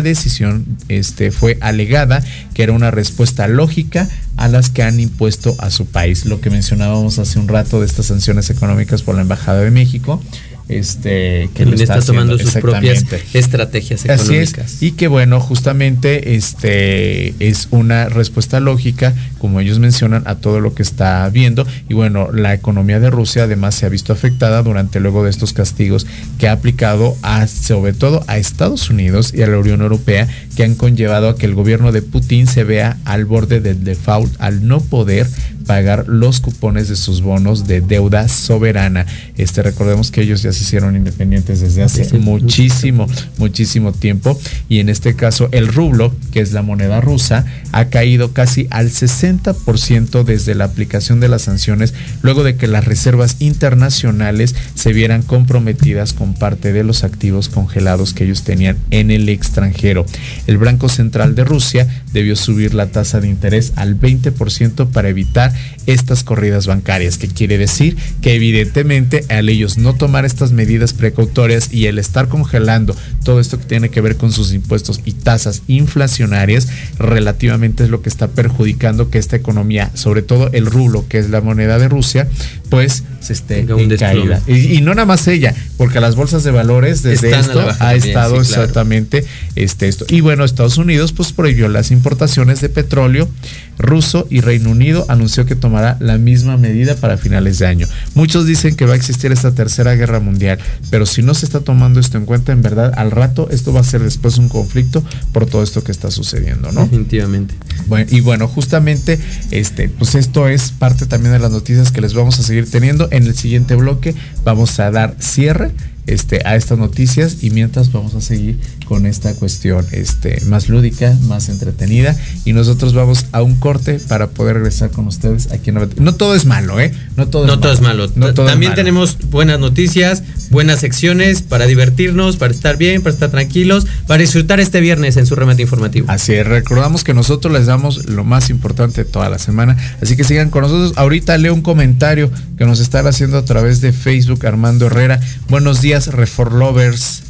decisión 0.01 0.65
este, 0.89 1.31
fue 1.33 1.59
alegada, 1.61 2.23
que 2.55 2.63
era 2.63 2.73
una 2.73 2.91
respuesta 2.91 3.49
lógica 3.49 4.09
a 4.37 4.49
las 4.49 4.71
que 4.71 4.83
han 4.83 5.01
impuesto 5.01 5.55
a 5.59 5.71
su 5.71 5.87
país. 5.87 6.25
Lo 6.25 6.41
que 6.41 6.49
mencionábamos 6.49 7.19
hace 7.19 7.39
un 7.39 7.49
rato 7.49 7.81
de 7.81 7.87
estas 7.87 8.07
sanciones 8.07 8.49
económicas 8.49 9.03
por 9.03 9.15
la 9.17 9.23
Embajada 9.23 9.61
de 9.61 9.71
México. 9.71 10.23
Este, 10.71 11.51
Que 11.55 11.67
lo 11.67 11.75
está, 11.75 11.95
haciendo, 11.95 12.07
tomando 12.07 12.39
sus 12.39 12.55
propias 12.61 13.05
estrategias 13.35 14.05
Así 14.09 14.35
económicas. 14.35 14.75
es. 14.75 14.83
Y 14.83 14.93
que 14.93 15.09
bueno, 15.09 15.41
justamente 15.41 16.37
este 16.37 17.35
es 17.41 17.69
una 17.71 18.09
respuesta 18.09 18.61
lógica, 18.61 19.15
como 19.39 19.61
ellos 19.61 19.79
mencionan, 19.81 20.23
a 20.27 20.37
todo 20.37 20.61
lo 20.61 20.75
que 20.75 20.83
está 20.83 21.29
viendo. 21.29 21.67
Y 21.89 21.95
bueno, 21.95 22.31
la 22.33 22.55
economía 22.55 23.01
de 23.01 23.11
Rusia 23.11 23.45
además 23.45 23.75
se 23.75 23.87
ha 23.87 23.89
visto 23.89 24.13
afectada 24.13 24.63
durante 24.63 25.01
luego 25.01 25.25
de 25.25 25.31
estos 25.31 25.53
castigos 25.53 26.07
que 26.39 26.49
ha 26.49 26.53
aplicado 26.53 27.17
a, 27.23 27.47
sobre 27.47 27.93
todo 27.93 28.23
a 28.29 28.39
Estados 28.39 28.91
Unidos 28.91 29.33
y 29.35 29.43
a 29.43 29.47
la 29.49 29.59
Unión 29.59 29.83
Europea, 29.83 30.29
que 30.57 30.65
han 30.65 30.75
conllevado 30.75 31.29
a 31.29 31.37
que 31.37 31.47
el 31.47 31.55
gobierno 31.55 31.93
de 31.93 32.03
Putin 32.03 32.47
se 32.47 32.65
vea 32.65 32.97
al 33.05 33.25
borde 33.25 33.61
del 33.61 33.85
default 33.85 34.33
al 34.41 34.67
no 34.67 34.81
poder 34.81 35.27
pagar 35.71 36.09
los 36.09 36.41
cupones 36.41 36.89
de 36.89 36.97
sus 36.97 37.23
bonos 37.23 37.69
de 37.69 37.81
deuda 37.81 38.27
soberana. 38.27 39.07
Este 39.37 39.63
recordemos 39.63 40.11
que 40.11 40.23
ellos 40.23 40.43
ya 40.43 40.53
se 40.53 40.65
hicieron 40.65 40.97
independientes 40.97 41.61
desde 41.61 41.85
hace 41.85 42.13
muchísimo, 42.19 43.07
muchísimo 43.39 43.93
tiempo 43.93 44.37
y 44.69 44.81
en 44.81 44.89
este 44.89 45.15
caso 45.15 45.49
el 45.53 45.69
rublo, 45.69 46.13
que 46.33 46.41
es 46.41 46.51
la 46.51 46.63
moneda 46.63 47.01
rusa, 47.01 47.45
ha 47.71 47.85
caído 47.85 48.33
casi 48.33 48.67
al 48.71 48.91
60% 48.91 50.25
desde 50.25 50.57
la 50.57 50.65
aplicación 50.65 51.21
de 51.21 51.29
las 51.29 51.43
sanciones 51.43 51.95
luego 52.21 52.43
de 52.43 52.57
que 52.57 52.67
las 52.67 52.85
reservas 52.85 53.37
internacionales 53.39 54.57
se 54.75 54.93
vieran 54.93 55.23
comprometidas 55.23 56.15
con 56.15 56.35
parte 56.35 56.73
de 56.73 56.83
los 56.83 57.05
activos 57.05 57.49
congelados 57.49 58.13
que 58.13 58.25
ellos 58.25 58.43
tenían 58.43 58.77
en 58.91 59.13
el 59.13 59.29
extranjero. 59.29 60.05
El 60.49 60.59
Banco 60.59 60.89
Central 60.89 61.37
de 61.37 61.45
Rusia 61.45 61.87
debió 62.13 62.37
subir 62.37 62.75
la 62.75 62.87
tasa 62.87 63.21
de 63.21 63.29
interés 63.29 63.73
al 63.77 63.99
20% 63.99 64.89
para 64.91 65.09
evitar 65.09 65.53
estas 65.87 66.25
corridas 66.25 66.67
bancarias, 66.67 67.19
que 67.19 67.29
quiere 67.29 67.59
decir 67.59 67.97
que 68.21 68.35
evidentemente 68.35 69.25
al 69.29 69.49
ellos 69.49 69.79
no 69.79 69.95
tomar 69.95 70.25
estas 70.25 70.53
medidas 70.53 70.93
precautorias 70.93 71.73
y 71.73 71.87
el 71.87 71.99
estar 71.99 72.29
congelando 72.29 72.97
todo 73.25 73.41
esto 73.41 73.59
que 73.59 73.65
tiene 73.65 73.91
que 73.91 74.01
ver 74.01 74.17
con 74.17 74.33
sus 74.33 74.53
impuestos 74.53 75.01
y 75.05 75.13
tasas 75.13 75.63
inflacionarias, 75.67 76.69
relativamente 76.99 77.85
es 77.85 77.91
lo 77.91 78.03
que 78.03 78.09
está 78.09 78.29
perjudicando 78.29 79.11
que 79.11 79.19
esta 79.19 79.37
economía, 79.37 79.91
sobre 79.95 80.23
todo 80.23 80.51
el 80.53 80.67
rublo, 80.67 81.07
que 81.09 81.19
es 81.19 81.31
la 81.31 81.41
moneda 81.41 81.79
de 81.79 81.89
Rusia, 81.89 82.29
pues 82.71 83.03
se 83.21 83.35
esté 83.35 83.61
en 83.61 83.97
caída. 83.97 84.41
Y, 84.47 84.77
y 84.77 84.81
no 84.81 84.95
nada 84.95 85.05
más 85.05 85.29
ella, 85.29 85.55
porque 85.77 86.01
las 86.01 86.17
bolsas 86.17 86.45
de 86.45 86.51
valores 86.51 87.03
desde 87.03 87.29
Están 87.29 87.41
esto 87.41 87.61
ha 87.61 87.77
también, 87.77 88.09
estado 88.09 88.43
sí, 88.43 88.49
claro. 88.49 88.63
exactamente 88.63 89.25
este, 89.57 89.89
esto. 89.89 90.07
Y 90.09 90.21
bueno, 90.21 90.45
Estados 90.45 90.79
Unidos 90.79 91.13
pues 91.13 91.33
prohibió 91.33 91.69
las 91.69 91.91
importaciones 91.91 92.61
de 92.61 92.69
petróleo 92.69 93.29
ruso 93.77 94.27
y 94.31 94.41
Reino 94.41 94.71
Unido 94.71 95.07
anunció 95.09 95.47
que 95.47 95.57
tomará 95.57 95.97
la 96.01 96.19
misma 96.19 96.57
medida 96.57 96.97
para 96.97 97.17
finales 97.17 97.59
de 97.59 97.67
año. 97.67 97.89
Muchos 98.15 98.47
dicen 98.47 98.77
que 98.77 98.87
va 98.87 98.93
a 98.93 98.97
existir 98.97 99.33
esta 99.33 99.53
tercera 99.53 99.95
guerra 99.95 100.21
mundial, 100.21 100.59
pero 100.91 101.07
si 101.07 101.23
no 101.23 101.35
se 101.35 101.47
está 101.47 101.61
tomando 101.61 101.99
esto 101.99 102.19
en 102.19 102.27
cuenta, 102.27 102.53
en 102.53 102.63
verdad, 102.63 102.93
al 102.97 103.11
rato 103.11 103.49
esto 103.51 103.73
va 103.73 103.81
a 103.81 103.85
ser 103.85 104.03
después 104.03 104.39
un 104.39 104.49
conflicto 104.49 105.03
por 105.33 105.47
todo 105.47 105.63
esto 105.63 105.83
que 105.83 105.93
está 105.93 106.11
sucediendo, 106.11 106.71
¿no? 106.73 106.83
Definitivamente. 106.83 107.55
Bueno, 107.87 108.07
y 108.11 108.21
bueno, 108.21 108.47
justamente, 108.49 109.19
este, 109.51 109.89
pues 109.89 110.15
esto 110.15 110.49
es 110.49 110.71
parte 110.71 111.07
también 111.07 111.33
de 111.33 111.39
las 111.39 111.51
noticias 111.51 111.91
que 111.91 112.01
les 112.01 112.15
vamos 112.15 112.39
a 112.39 112.43
seguir 112.43 112.60
teniendo. 112.67 113.09
En 113.11 113.25
el 113.25 113.35
siguiente 113.35 113.75
bloque 113.77 114.15
vamos 114.45 114.79
a 114.81 114.91
dar 114.91 115.15
cierre 115.19 115.71
este, 116.07 116.41
a 116.45 116.57
estas 116.57 116.79
noticias 116.79 117.39
y 117.43 117.51
mientras 117.51 117.93
vamos 117.93 118.15
a 118.15 118.21
seguir 118.21 118.59
con 118.87 119.07
esta 119.07 119.35
cuestión 119.35 119.87
este, 119.93 120.41
más 120.47 120.69
lúdica, 120.69 121.17
más 121.29 121.49
entretenida 121.49 122.17
y 122.45 122.53
nosotros 122.53 122.93
vamos 122.95 123.27
a 123.33 123.43
un 123.43 123.55
corte 123.57 124.01
para 124.09 124.29
poder 124.29 124.55
regresar 124.57 124.91
con 124.91 125.07
ustedes 125.07 125.53
aquí 125.53 125.71
en 125.71 125.77
Nove- 125.77 125.95
No 125.99 126.15
todo 126.15 126.35
es 126.35 126.45
malo, 126.47 126.81
¿eh? 126.81 126.93
No 127.17 127.29
todo, 127.29 127.47
No 127.47 127.61
todo 127.61 127.73
es 127.73 127.81
malo. 127.81 128.11
No 128.17 128.35
todo 128.35 128.47
es 128.47 128.53
También 128.53 128.71
malo. 128.71 128.77
tenemos 128.83 129.19
buenas 129.31 129.61
noticias, 129.61 130.23
buenas 130.51 130.81
secciones 130.81 131.43
para 131.43 131.67
divertirnos, 131.67 132.37
para 132.37 132.53
estar 132.53 132.77
bien, 132.77 133.03
para 133.03 133.13
estar 133.15 133.31
tranquilos, 133.31 133.87
para 134.07 134.21
disfrutar 134.21 134.59
este 134.59 134.81
viernes 134.81 135.17
en 135.17 135.27
su 135.27 135.37
remate 135.37 135.63
informativo. 135.63 136.07
Así 136.11 136.33
es, 136.35 136.47
recordamos 136.47 137.05
que 137.05 137.15
nosotros 137.15 137.53
les 137.53 137.67
damos 137.67 138.07
lo 138.09 138.25
más 138.25 138.51
importante 138.51 139.05
de 139.05 139.11
toda 139.11 139.29
la 139.29 139.39
semana, 139.39 139.77
así 140.03 140.17
que 140.17 140.25
sigan 140.25 140.51
con 140.51 140.63
nosotros. 140.63 140.95
Ahorita 140.97 141.37
leo 141.39 141.55
un 141.55 141.63
comentario 141.63 142.31
que 142.59 142.65
nos 142.67 142.81
están 142.81 143.07
haciendo 143.07 143.39
a 143.39 143.45
través 143.45 143.81
de 143.81 143.93
Facebook 143.93 144.45
Armando 144.47 144.87
Herrera. 144.87 145.21
Buenos 145.49 145.81
días, 145.81 145.90
Refor 146.09 146.53
Lovers. 146.53 147.23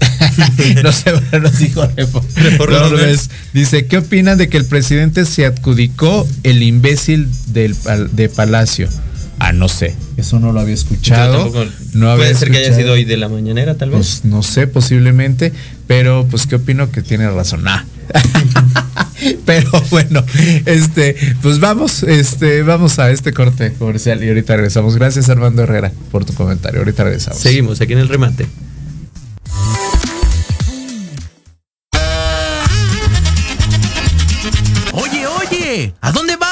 no 0.82 0.92
sé, 0.92 1.12
nos 1.40 1.58
dijo 1.58 1.86
Refor, 1.96 2.22
Refor 2.34 2.70
Lovers. 2.70 2.90
Lovers. 2.92 3.30
Dice, 3.52 3.86
¿qué 3.86 3.98
opinan 3.98 4.38
de 4.38 4.48
que 4.48 4.56
el 4.56 4.64
presidente 4.66 5.24
se 5.24 5.46
adjudicó 5.46 6.26
el 6.42 6.62
imbécil 6.62 7.28
del, 7.48 7.74
pal- 7.74 8.10
de 8.10 8.28
Palacio? 8.28 8.88
Ah, 9.44 9.52
no 9.52 9.68
sé, 9.68 9.96
eso 10.16 10.38
no 10.38 10.52
lo 10.52 10.60
había 10.60 10.74
escuchado. 10.74 11.46
Yo 11.46 11.52
tampoco- 11.52 11.72
no 11.94 12.10
había 12.12 12.26
Puede 12.26 12.34
ser 12.36 12.52
que 12.52 12.58
haya 12.58 12.76
sido 12.76 12.92
hoy 12.92 13.04
de 13.04 13.16
la 13.16 13.28
mañanera, 13.28 13.74
tal 13.76 13.90
vez. 13.90 13.98
Pues 13.98 14.24
no 14.24 14.44
sé, 14.44 14.68
posiblemente, 14.68 15.52
pero 15.88 16.28
pues 16.30 16.46
qué 16.46 16.54
opino 16.54 16.92
que 16.92 17.02
tiene 17.02 17.28
razón. 17.28 17.66
Ah. 17.66 17.84
Pero 19.44 19.70
bueno, 19.90 20.24
este, 20.66 21.16
pues 21.42 21.58
vamos, 21.60 22.02
este, 22.02 22.62
vamos 22.62 22.98
a 22.98 23.10
este 23.10 23.32
corte 23.32 23.72
comercial 23.72 24.22
y 24.22 24.28
ahorita 24.28 24.54
regresamos. 24.56 24.96
Gracias 24.96 25.28
Armando 25.28 25.62
Herrera 25.62 25.92
por 26.10 26.24
tu 26.24 26.34
comentario. 26.34 26.80
Ahorita 26.80 27.04
regresamos. 27.04 27.40
Seguimos 27.40 27.80
aquí 27.80 27.92
en 27.94 28.00
el 28.00 28.08
remate. 28.08 28.46
Oye, 34.92 35.26
oye, 35.26 35.94
¿a 36.00 36.12
dónde 36.12 36.36
vas? 36.36 36.51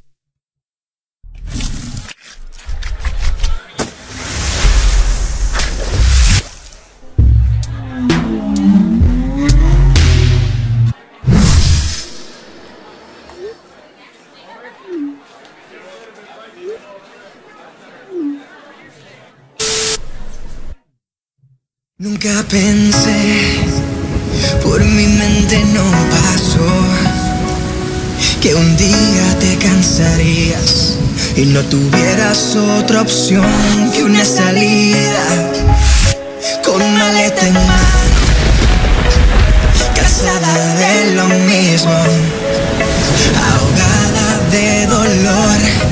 Pensé, 22.51 23.63
por 24.61 24.83
mi 24.83 25.07
mente 25.07 25.63
no 25.73 25.83
pasó, 26.09 26.69
que 28.41 28.53
un 28.53 28.75
día 28.75 29.39
te 29.39 29.57
cansarías 29.57 30.97
y 31.37 31.45
no 31.45 31.61
tuvieras 31.61 32.57
otra 32.57 33.03
opción 33.03 33.45
que 33.93 34.03
una 34.03 34.25
salida 34.25 35.25
con 36.65 36.79
maleta 36.97 37.47
en 37.47 37.53
mano, 37.53 38.11
cansada 39.95 40.75
de 40.75 41.15
lo 41.15 41.27
mismo, 41.29 41.93
ahogada 43.47 44.49
de 44.51 44.87
dolor 44.87 45.90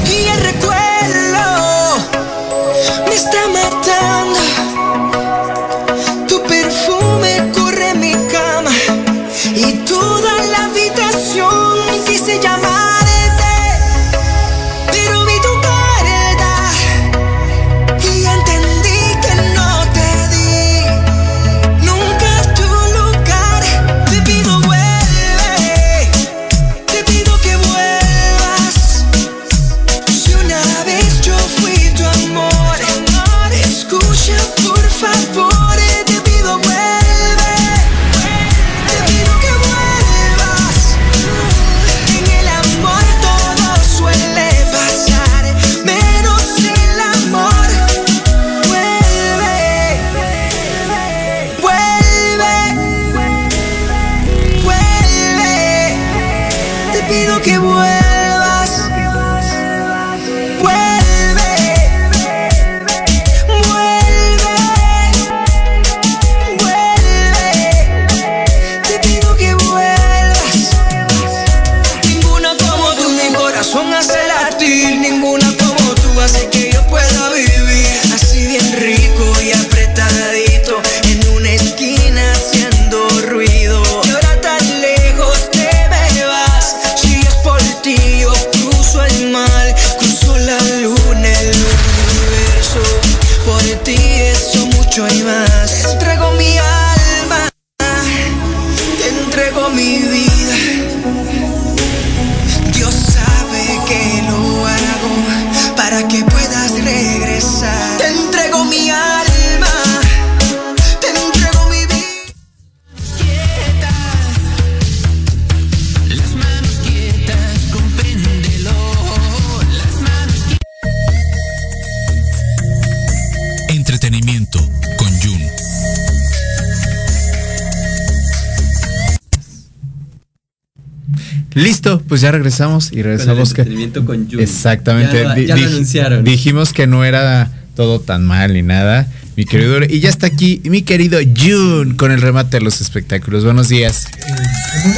pues 132.09 132.19
ya 132.21 132.31
regresamos 132.31 132.89
y 132.91 133.01
regresamos 133.03 133.53
que 133.53 133.61
entretenimiento 133.61 134.03
con 134.05 134.29
Jun. 134.29 134.39
exactamente 134.41 135.23
Ya, 135.23 135.37
ya 135.37 135.55
lo 135.55 135.67
anunciaron. 135.67 136.23
dijimos 136.25 136.73
que 136.73 136.87
no 136.87 137.05
era 137.05 137.49
todo 137.75 138.01
tan 138.01 138.25
mal 138.25 138.53
ni 138.53 138.61
nada, 138.61 139.07
mi 139.37 139.45
querido 139.45 139.79
y 139.87 140.01
ya 140.01 140.09
está 140.09 140.27
aquí 140.27 140.61
mi 140.65 140.81
querido 140.81 141.17
Jun 141.21 141.95
con 141.95 142.11
el 142.11 142.19
remate 142.21 142.57
de 142.57 142.61
los 142.63 142.81
espectáculos. 142.81 143.45
Buenos 143.45 143.69
días. 143.69 144.05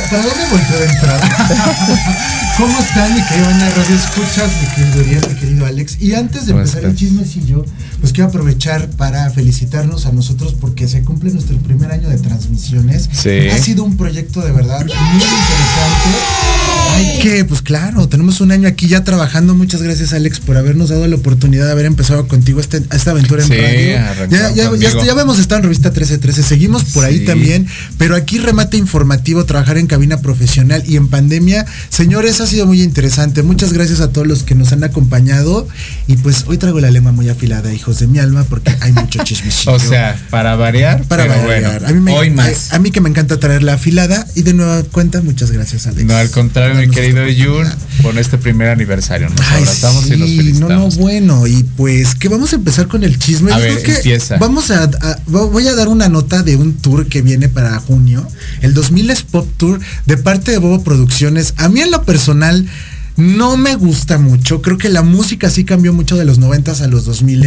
¿Para 0.09 0.23
dónde 0.23 0.43
volvió 0.49 0.79
de 0.79 0.85
entrada? 0.87 1.29
¿Cómo 2.57 2.79
están, 2.79 3.13
mi 3.13 3.23
querido 3.27 3.47
Ana 3.47 3.69
Radio 3.69 3.95
Escuchas, 3.95 4.51
mi 4.61 4.67
querido 4.75 4.99
Uriel, 5.01 5.23
mi 5.29 5.35
querido 5.39 5.65
Alex? 5.67 5.97
Y 6.01 6.13
antes 6.15 6.45
de 6.47 6.53
¿Cómo 6.53 6.61
empezar 6.63 6.83
el 6.83 6.89
estás? 6.89 6.99
chismecillo, 6.99 7.65
pues 7.99 8.13
quiero 8.13 8.29
aprovechar 8.29 8.89
para 8.97 9.29
felicitarnos 9.29 10.05
a 10.07 10.11
nosotros 10.11 10.55
porque 10.59 10.87
se 10.87 11.03
cumple 11.03 11.31
nuestro 11.31 11.57
primer 11.57 11.91
año 11.91 12.09
de 12.09 12.17
transmisiones. 12.17 13.09
Sí. 13.13 13.47
Ha 13.49 13.57
sido 13.59 13.83
un 13.83 13.95
proyecto 13.95 14.41
de 14.41 14.51
verdad 14.51 14.81
muy 14.85 14.93
interesante. 15.23 16.70
Ay, 16.89 17.19
que, 17.21 17.45
pues 17.45 17.61
claro, 17.61 18.07
tenemos 18.07 18.41
un 18.41 18.51
año 18.51 18.67
aquí 18.67 18.87
ya 18.87 19.03
trabajando. 19.03 19.55
Muchas 19.55 19.81
gracias, 19.81 20.13
Alex, 20.13 20.39
por 20.39 20.57
habernos 20.57 20.89
dado 20.89 21.07
la 21.07 21.15
oportunidad 21.15 21.65
de 21.65 21.71
haber 21.71 21.85
empezado 21.85 22.27
contigo 22.27 22.59
este- 22.59 22.81
esta 22.91 23.11
aventura 23.11 23.43
en 23.43 23.47
Sí, 23.47 23.55
radio. 23.55 24.25
Ya, 24.29 24.49
ya, 24.49 24.51
ya, 24.55 24.69
conmigo. 24.69 25.03
ya 25.05 25.11
habíamos 25.11 25.39
estado 25.39 25.59
en 25.59 25.63
revista 25.63 25.89
1313, 25.91 26.43
seguimos 26.43 26.83
por 26.85 27.05
ahí 27.05 27.19
Sí. 27.19 27.25
también, 27.25 27.67
pero 27.97 28.15
aquí 28.15 28.37
remate 28.39 28.77
informativo, 28.77 29.45
trabajar 29.45 29.77
en 29.77 29.87
cabina 29.87 30.21
profesional 30.21 30.83
y 30.87 30.95
en 30.97 31.07
pandemia. 31.07 31.65
Señores, 31.89 32.41
ha 32.41 32.47
sido 32.47 32.65
muy 32.65 32.81
interesante. 32.81 33.41
Muchas 33.43 33.73
gracias 33.73 33.99
a 34.01 34.09
todos 34.11 34.27
los 34.27 34.43
que 34.43 34.55
nos 34.55 34.71
han 34.71 34.83
acompañado. 34.83 35.67
Y 36.07 36.17
pues 36.17 36.43
hoy 36.47 36.57
traigo 36.57 36.79
la 36.79 36.91
lengua 36.91 37.11
muy 37.11 37.29
afilada, 37.29 37.73
hijos 37.73 37.99
de 37.99 38.07
mi 38.07 38.19
alma, 38.19 38.43
porque 38.49 38.75
hay 38.81 38.91
mucho 38.91 39.19
chismecillo. 39.23 39.73
O 39.73 39.79
sea, 39.79 40.19
para 40.29 40.55
variar, 40.55 41.03
para 41.03 41.23
pero 41.23 41.35
variar. 41.47 41.71
bueno, 41.79 41.87
a, 41.87 41.91
mí 41.91 41.99
me, 41.99 42.13
hoy 42.13 42.29
más. 42.29 42.73
A, 42.73 42.75
a 42.75 42.79
mí 42.79 42.91
que 42.91 43.01
me 43.01 43.09
encanta 43.09 43.39
traer 43.39 43.63
la 43.63 43.73
afilada 43.73 44.27
y 44.35 44.41
de 44.41 44.53
nueva 44.53 44.83
cuenta, 44.83 45.21
muchas 45.21 45.51
gracias, 45.51 45.87
Alex. 45.87 46.05
No, 46.05 46.15
al 46.15 46.29
contrario, 46.31 46.70
mi 46.73 46.89
querido 46.89 47.21
Jun, 47.25 47.67
por 48.01 48.17
este 48.17 48.37
primer 48.37 48.69
aniversario. 48.69 49.29
Nos 49.29 49.39
Ay, 49.41 49.59
abrazamos 49.63 50.07
y 50.07 50.17
nos 50.17 50.29
sí, 50.29 50.35
no, 50.35 50.37
no, 50.37 50.43
felicitamos. 50.43 50.97
bueno, 50.97 51.47
y 51.47 51.63
pues 51.77 52.15
que 52.15 52.29
vamos 52.29 52.53
a 52.53 52.55
empezar 52.55 52.87
con 52.87 53.03
el 53.03 53.17
chisme. 53.19 53.51
A 53.51 53.57
Yo 53.57 53.63
ver, 53.63 53.73
creo 53.73 53.85
que 53.85 53.95
empieza. 53.97 54.37
Vamos 54.37 54.71
a, 54.71 54.83
a- 54.83 55.17
voy 55.27 55.67
a 55.67 55.73
dar 55.75 55.87
una 55.87 56.09
nota 56.09 56.43
de 56.43 56.55
un 56.55 56.73
tour 56.73 57.07
que 57.07 57.21
viene 57.21 57.49
para 57.49 57.77
junio, 57.79 58.27
el 58.61 58.73
2000 58.73 59.09
es 59.11 59.21
Pop 59.23 59.47
Tour 59.57 59.79
de 60.05 60.17
parte 60.17 60.51
de 60.51 60.57
Bobo 60.57 60.83
Producciones. 60.83 61.53
A 61.57 61.69
mí 61.69 61.81
en 61.81 61.91
lo 61.91 62.03
personal 62.03 62.67
no 63.17 63.57
me 63.57 63.75
gusta 63.75 64.17
mucho, 64.17 64.61
creo 64.61 64.77
que 64.77 64.89
la 64.89 65.01
música 65.01 65.49
sí 65.49 65.65
cambió 65.65 65.93
mucho 65.93 66.17
de 66.17 66.25
los 66.25 66.39
90 66.39 66.71
a 66.71 66.87
los 66.87 67.05
2000 67.05 67.41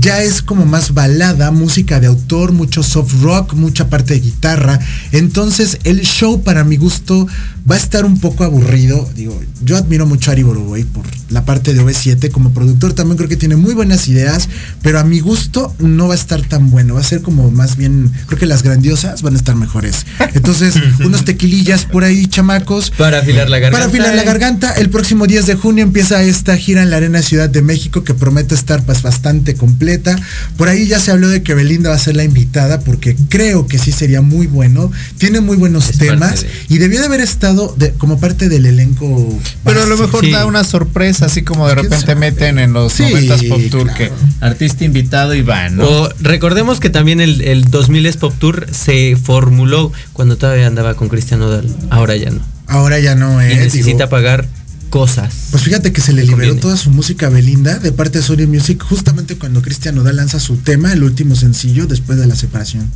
ya 0.00 0.22
es 0.22 0.42
como 0.42 0.66
más 0.66 0.94
balada, 0.94 1.50
música 1.50 2.00
de 2.00 2.06
autor, 2.06 2.52
mucho 2.52 2.82
soft 2.82 3.14
rock, 3.22 3.54
mucha 3.54 3.88
parte 3.88 4.14
de 4.14 4.20
guitarra. 4.20 4.78
Entonces 5.12 5.78
el 5.84 6.00
show 6.02 6.42
para 6.42 6.64
mi 6.64 6.76
gusto 6.76 7.26
va 7.70 7.74
a 7.74 7.78
estar 7.78 8.04
un 8.04 8.18
poco 8.18 8.44
aburrido. 8.44 9.08
Digo, 9.14 9.40
yo 9.62 9.76
admiro 9.76 10.06
mucho 10.06 10.30
a 10.30 10.32
Ari 10.32 10.42
Boroboy 10.42 10.84
por 10.84 11.04
la 11.28 11.44
parte 11.44 11.74
de 11.74 11.82
OV7 11.82 12.30
como 12.30 12.52
productor. 12.52 12.92
También 12.92 13.16
creo 13.16 13.28
que 13.28 13.36
tiene 13.36 13.56
muy 13.56 13.74
buenas 13.74 14.08
ideas, 14.08 14.48
pero 14.82 14.98
a 14.98 15.04
mi 15.04 15.20
gusto 15.20 15.74
no 15.78 16.08
va 16.08 16.14
a 16.14 16.16
estar 16.16 16.42
tan 16.42 16.70
bueno. 16.70 16.94
Va 16.94 17.00
a 17.00 17.04
ser 17.04 17.22
como 17.22 17.50
más 17.50 17.76
bien, 17.76 18.10
creo 18.26 18.38
que 18.38 18.46
las 18.46 18.62
grandiosas 18.62 19.22
van 19.22 19.34
a 19.34 19.36
estar 19.36 19.54
mejores. 19.54 20.06
Entonces, 20.34 20.74
unos 21.04 21.24
tequilillas 21.24 21.84
por 21.84 22.04
ahí, 22.04 22.26
chamacos. 22.26 22.90
Para 22.90 23.20
afilar 23.20 23.48
la 23.50 23.58
garganta. 23.58 23.78
Para 23.78 23.90
afilar 23.90 24.14
la 24.14 24.24
garganta. 24.24 24.72
El 24.72 24.89
próximo 24.90 25.26
10 25.26 25.46
de 25.46 25.54
junio 25.54 25.82
empieza 25.84 26.22
esta 26.22 26.56
gira 26.56 26.82
en 26.82 26.90
la 26.90 26.96
Arena 26.98 27.22
Ciudad 27.22 27.48
de 27.48 27.62
México 27.62 28.04
que 28.04 28.14
promete 28.14 28.54
estar 28.54 28.84
pues 28.84 29.02
bastante 29.02 29.54
completa. 29.54 30.16
Por 30.56 30.68
ahí 30.68 30.86
ya 30.86 30.98
se 31.00 31.10
habló 31.10 31.28
de 31.28 31.42
que 31.42 31.54
Belinda 31.54 31.90
va 31.90 31.96
a 31.96 31.98
ser 31.98 32.16
la 32.16 32.24
invitada 32.24 32.80
porque 32.80 33.16
creo 33.28 33.66
que 33.66 33.78
sí 33.78 33.92
sería 33.92 34.20
muy 34.22 34.46
bueno. 34.46 34.90
Tiene 35.18 35.40
muy 35.40 35.56
buenos 35.56 35.92
temas 35.92 36.46
y 36.68 36.78
debió 36.78 37.00
de 37.00 37.06
haber 37.06 37.20
estado 37.20 37.74
de- 37.78 37.92
como 37.92 38.18
parte 38.20 38.48
del 38.48 38.66
elenco. 38.66 39.38
Pero 39.64 39.82
a 39.82 39.86
lo 39.86 39.96
mejor 39.96 40.24
Sí. 40.24 40.30
da 40.30 40.46
una 40.46 40.64
sorpresa, 40.64 41.26
así 41.26 41.42
como 41.42 41.68
de 41.68 41.74
repente 41.76 42.14
meten 42.14 42.58
en 42.58 42.72
los 42.72 42.92
Sí, 42.92 43.04
90s 43.04 43.48
Pop 43.48 43.60
Tour 43.70 43.94
que 43.94 44.10
artista 44.40 44.84
invitado 44.84 45.34
y 45.34 45.42
va, 45.42 45.68
¿no? 45.70 45.84
O 45.88 46.08
recordemos 46.20 46.80
que 46.80 46.90
también 46.90 47.20
el, 47.20 47.40
el 47.42 47.64
2000 47.70 48.06
es 48.06 48.16
Pop 48.16 48.34
Tour 48.38 48.66
se 48.72 49.16
formuló 49.22 49.92
cuando 50.12 50.36
todavía 50.36 50.66
andaba 50.66 50.94
con 50.94 51.08
Cristian 51.08 51.40
Nodal. 51.40 51.66
Ahora 51.90 52.16
ya 52.16 52.30
no. 52.30 52.40
Ahora 52.66 52.98
ya 53.00 53.14
no 53.14 53.42
y 53.46 53.52
es. 53.52 53.58
necesita 53.58 54.08
pagar 54.08 54.46
cosas. 54.90 55.48
Pues 55.50 55.62
fíjate 55.62 55.92
que 55.92 56.00
se 56.00 56.12
le 56.12 56.24
liberó 56.24 56.56
toda 56.56 56.76
su 56.76 56.90
música 56.90 57.28
a 57.28 57.30
Belinda 57.30 57.78
de 57.78 57.92
parte 57.92 58.18
de 58.18 58.24
Sony 58.24 58.46
Music 58.46 58.82
justamente 58.82 59.38
cuando 59.38 59.62
Cristian 59.62 59.94
Nodal 59.94 60.16
lanza 60.16 60.38
su 60.40 60.56
tema, 60.56 60.92
el 60.92 61.02
último 61.02 61.36
sencillo 61.36 61.86
después 61.86 62.18
de 62.18 62.26
la 62.26 62.36
separación. 62.36 62.90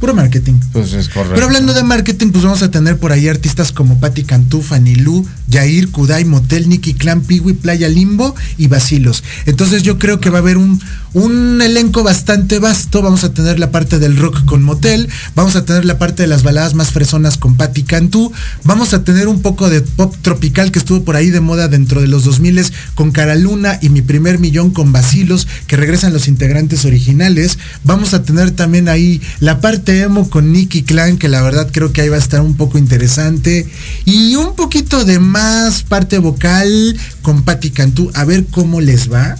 Puro 0.00 0.14
marketing. 0.14 0.54
Pues 0.72 0.92
es 0.92 1.08
correcto. 1.08 1.34
Pero 1.34 1.46
hablando 1.46 1.74
de 1.74 1.82
marketing, 1.82 2.30
pues 2.30 2.44
vamos 2.44 2.62
a 2.62 2.70
tener 2.70 2.98
por 2.98 3.12
ahí 3.12 3.28
artistas 3.28 3.72
como 3.72 3.98
Patti 4.00 4.24
Cantú, 4.24 4.62
Fanny 4.62 4.94
Lu, 4.96 5.26
Jair, 5.50 5.90
Kudai, 5.90 6.24
Motel, 6.24 6.68
Nicky 6.68 6.94
Clan, 6.94 7.20
Piwi, 7.20 7.54
Playa 7.54 7.88
Limbo 7.88 8.34
y 8.58 8.66
Basilos. 8.66 9.22
Entonces 9.46 9.82
yo 9.82 9.98
creo 9.98 10.20
que 10.20 10.30
va 10.30 10.38
a 10.38 10.40
haber 10.40 10.56
un, 10.56 10.80
un 11.12 11.60
elenco 11.62 12.02
bastante 12.02 12.58
vasto. 12.58 13.02
Vamos 13.02 13.24
a 13.24 13.32
tener 13.32 13.58
la 13.58 13.70
parte 13.70 13.98
del 13.98 14.16
rock 14.16 14.44
con 14.44 14.62
Motel, 14.62 15.08
vamos 15.34 15.56
a 15.56 15.64
tener 15.64 15.84
la 15.84 15.98
parte 15.98 16.22
de 16.22 16.28
las 16.28 16.42
baladas 16.42 16.74
más 16.74 16.90
fresonas 16.90 17.38
con 17.38 17.56
Patti 17.56 17.82
Cantú, 17.82 18.32
vamos 18.64 18.94
a 18.94 19.04
tener 19.04 19.28
un 19.28 19.40
poco 19.40 19.70
de 19.70 19.80
pop 19.80 20.14
tropical 20.22 20.72
que 20.72 20.78
estuvo 20.78 21.04
por 21.04 21.16
ahí 21.16 21.30
de 21.30 21.40
moda 21.40 21.68
dentro 21.68 22.00
de 22.00 22.06
los 22.06 22.24
2000 22.24 22.46
con 22.94 23.12
Cara 23.12 23.34
Luna 23.34 23.78
y 23.82 23.88
Mi 23.88 24.02
Primer 24.02 24.38
Millón 24.38 24.70
con 24.70 24.92
Basilos, 24.92 25.46
que 25.66 25.76
regresan 25.76 26.12
los 26.12 26.28
integrantes 26.28 26.84
originales. 26.84 27.58
Vamos 27.84 28.14
a 28.14 28.22
tener 28.22 28.50
también 28.50 28.88
ahí 28.88 29.20
la 29.40 29.60
parte 29.60 29.95
emo 30.02 30.30
con 30.30 30.52
Nicky 30.52 30.82
Clan, 30.82 31.18
que 31.18 31.28
la 31.28 31.42
verdad 31.42 31.68
creo 31.72 31.92
que 31.92 32.00
ahí 32.00 32.08
va 32.08 32.16
a 32.16 32.20
estar 32.20 32.40
un 32.40 32.56
poco 32.56 32.78
interesante. 32.78 33.68
Y 34.04 34.36
un 34.36 34.54
poquito 34.54 35.04
de 35.04 35.18
más 35.18 35.82
parte 35.82 36.18
vocal 36.18 36.96
con 37.22 37.42
Patti 37.42 37.70
Cantú, 37.70 38.10
a 38.14 38.24
ver 38.24 38.46
cómo 38.46 38.80
les 38.80 39.12
va. 39.12 39.36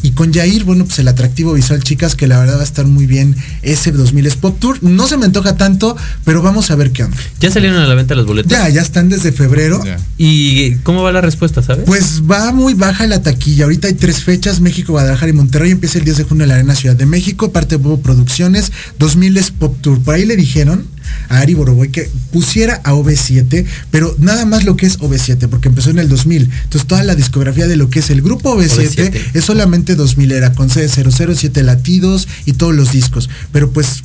Y 0.00 0.12
con 0.12 0.32
Jair, 0.32 0.64
bueno, 0.64 0.84
pues 0.84 0.98
el 1.00 1.08
atractivo 1.08 1.54
visual, 1.54 1.82
chicas, 1.82 2.14
que 2.14 2.28
la 2.28 2.38
verdad 2.38 2.56
va 2.56 2.60
a 2.60 2.64
estar 2.64 2.86
muy 2.86 3.06
bien 3.06 3.34
ese 3.62 3.90
2000 3.90 4.28
Pop 4.40 4.58
Tour. 4.60 4.82
No 4.82 5.08
se 5.08 5.16
me 5.16 5.24
antoja 5.24 5.56
tanto, 5.56 5.96
pero 6.24 6.40
vamos 6.40 6.70
a 6.70 6.76
ver 6.76 6.92
qué 6.92 7.04
onda. 7.04 7.16
¿Ya 7.40 7.50
salieron 7.50 7.78
a 7.78 7.86
la 7.86 7.94
venta 7.94 8.14
los 8.14 8.26
boletos? 8.26 8.50
Ya, 8.50 8.68
ya 8.68 8.80
están 8.80 9.08
desde 9.08 9.32
febrero. 9.32 9.82
¿Y 10.16 10.76
cómo 10.76 11.02
va 11.02 11.10
la 11.10 11.20
respuesta, 11.20 11.62
sabes? 11.62 11.84
Pues 11.86 12.22
va 12.30 12.52
muy 12.52 12.74
baja 12.74 13.06
la 13.06 13.22
taquilla. 13.22 13.64
Ahorita 13.64 13.88
hay 13.88 13.94
tres 13.94 14.22
fechas, 14.22 14.60
México, 14.60 14.92
Guadalajara 14.92 15.30
y 15.30 15.34
Monterrey. 15.34 15.72
Empieza 15.72 15.98
el 15.98 16.04
10 16.04 16.18
de 16.18 16.24
junio 16.24 16.44
en 16.44 16.48
la 16.50 16.54
Arena 16.56 16.74
Ciudad 16.74 16.96
de 16.96 17.06
México, 17.06 17.52
parte 17.52 17.76
de 17.76 17.82
Bobo 17.82 18.00
Producciones, 18.00 18.72
2000 18.98 19.36
es 19.36 19.50
Pop 19.50 19.76
Tour. 19.80 20.00
Por 20.00 20.14
ahí 20.14 20.24
le 20.24 20.36
dijeron 20.36 20.86
a 21.28 21.38
Ari 21.40 21.54
Boroboy 21.54 21.90
que 21.90 22.10
pusiera 22.32 22.80
a 22.84 22.92
OV7, 22.94 23.64
pero 23.90 24.14
nada 24.18 24.44
más 24.44 24.64
lo 24.64 24.76
que 24.76 24.86
es 24.86 24.98
OV7, 24.98 25.48
porque 25.48 25.68
empezó 25.68 25.90
en 25.90 25.98
el 25.98 26.08
2000. 26.08 26.50
Entonces 26.64 26.86
toda 26.86 27.02
la 27.04 27.14
discografía 27.14 27.66
de 27.66 27.76
lo 27.76 27.90
que 27.90 28.00
es 28.00 28.10
el 28.10 28.22
grupo 28.22 28.54
OV7, 28.56 28.94
OV7. 28.96 29.22
es 29.34 29.44
solamente 29.44 29.94
2000 29.94 30.32
era, 30.32 30.52
con 30.52 30.68
C007 30.70 31.62
latidos 31.62 32.28
y 32.44 32.52
todos 32.54 32.74
los 32.74 32.92
discos. 32.92 33.28
Pero 33.52 33.70
pues 33.70 34.02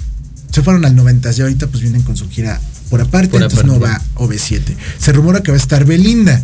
se 0.51 0.61
fueron 0.61 0.85
al 0.85 0.95
90 0.95 1.31
y 1.37 1.41
ahorita 1.41 1.67
pues 1.67 1.81
vienen 1.81 2.01
con 2.03 2.15
su 2.15 2.29
gira 2.29 2.59
por 2.89 3.01
aparte, 3.01 3.29
Por 3.29 3.41
entonces 3.41 3.65
no 3.65 3.79
va 3.79 3.95
aparte. 3.95 4.09
OV7. 4.35 4.61
Se 4.99 5.11
rumora 5.13 5.41
que 5.41 5.51
va 5.51 5.57
a 5.57 5.61
estar 5.61 5.83
Belinda 5.85 6.43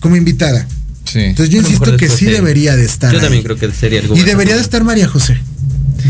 como 0.00 0.16
invitada. 0.16 0.66
Sí. 1.04 1.20
Entonces 1.20 1.52
yo 1.54 1.60
insisto 1.60 1.96
que 1.96 2.08
sí 2.08 2.26
de- 2.26 2.32
debería 2.32 2.76
de 2.76 2.84
estar. 2.84 3.10
Yo 3.12 3.18
ahí. 3.18 3.22
también 3.24 3.42
creo 3.44 3.56
que 3.56 3.70
sería 3.72 4.00
algo 4.00 4.16
Y 4.16 4.22
debería 4.22 4.56
de 4.56 4.60
estar 4.62 4.84
María 4.84 5.08
José. 5.08 5.38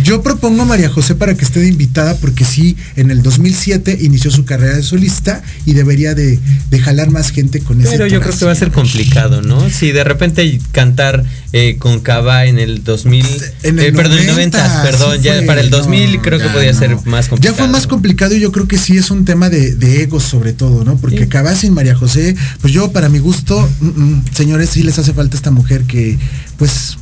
Yo 0.02 0.22
propongo 0.22 0.62
a 0.62 0.64
María 0.64 0.88
José 0.90 1.14
para 1.14 1.34
que 1.34 1.44
esté 1.44 1.60
de 1.60 1.68
invitada 1.68 2.16
porque 2.16 2.44
sí, 2.44 2.76
en 2.96 3.10
el 3.10 3.22
2007 3.22 3.98
inició 4.02 4.30
su 4.30 4.44
carrera 4.44 4.76
de 4.76 4.82
solista 4.82 5.42
y 5.66 5.74
debería 5.74 6.14
de, 6.14 6.38
de 6.70 6.78
jalar 6.80 7.10
más 7.10 7.30
gente 7.30 7.60
con 7.60 7.80
ese 7.80 7.90
Pero 7.90 8.06
yo 8.06 8.20
creo 8.20 8.36
que 8.36 8.44
va 8.44 8.52
a 8.52 8.56
ser 8.56 8.70
complicado, 8.72 9.42
¿no? 9.42 9.70
Si 9.70 9.92
de 9.92 10.02
repente 10.04 10.58
cantar 10.72 11.24
eh, 11.52 11.76
con 11.78 12.00
Cava 12.00 12.46
en 12.46 12.58
el 12.58 12.82
2000, 12.82 13.26
En 13.62 13.78
eh, 13.78 13.86
el 13.86 13.94
perdón, 13.94 14.18
en 14.18 14.26
90, 14.26 14.58
90, 14.58 14.82
perdón, 14.82 15.16
sí 15.18 15.22
ya 15.22 15.34
fue, 15.34 15.42
para 15.46 15.60
el 15.60 15.70
2000 15.70 16.16
no, 16.16 16.22
creo 16.22 16.38
que 16.38 16.46
ya 16.46 16.52
podía 16.52 16.72
no. 16.72 16.78
ser 16.78 16.90
más 17.06 17.26
Ya 17.26 17.30
complicado. 17.30 17.56
fue 17.56 17.68
más 17.68 17.86
complicado 17.86 18.34
y 18.34 18.40
yo 18.40 18.50
creo 18.52 18.66
que 18.66 18.78
sí 18.78 18.96
es 18.96 19.10
un 19.10 19.24
tema 19.24 19.48
de, 19.48 19.74
de 19.76 20.02
egos 20.02 20.24
sobre 20.24 20.52
todo, 20.52 20.84
¿no? 20.84 20.96
Porque 20.96 21.24
acaba 21.24 21.54
sin 21.54 21.72
María 21.72 21.94
José, 21.94 22.34
pues 22.60 22.72
yo 22.72 22.90
para 22.92 23.08
mi 23.08 23.18
gusto, 23.20 23.68
mm, 23.80 23.86
mm, 23.86 24.24
señores, 24.34 24.70
sí 24.70 24.82
les 24.82 24.98
hace 24.98 25.12
falta 25.12 25.36
esta 25.36 25.50
mujer 25.50 25.82
que 25.84 26.18
pues 26.58 26.98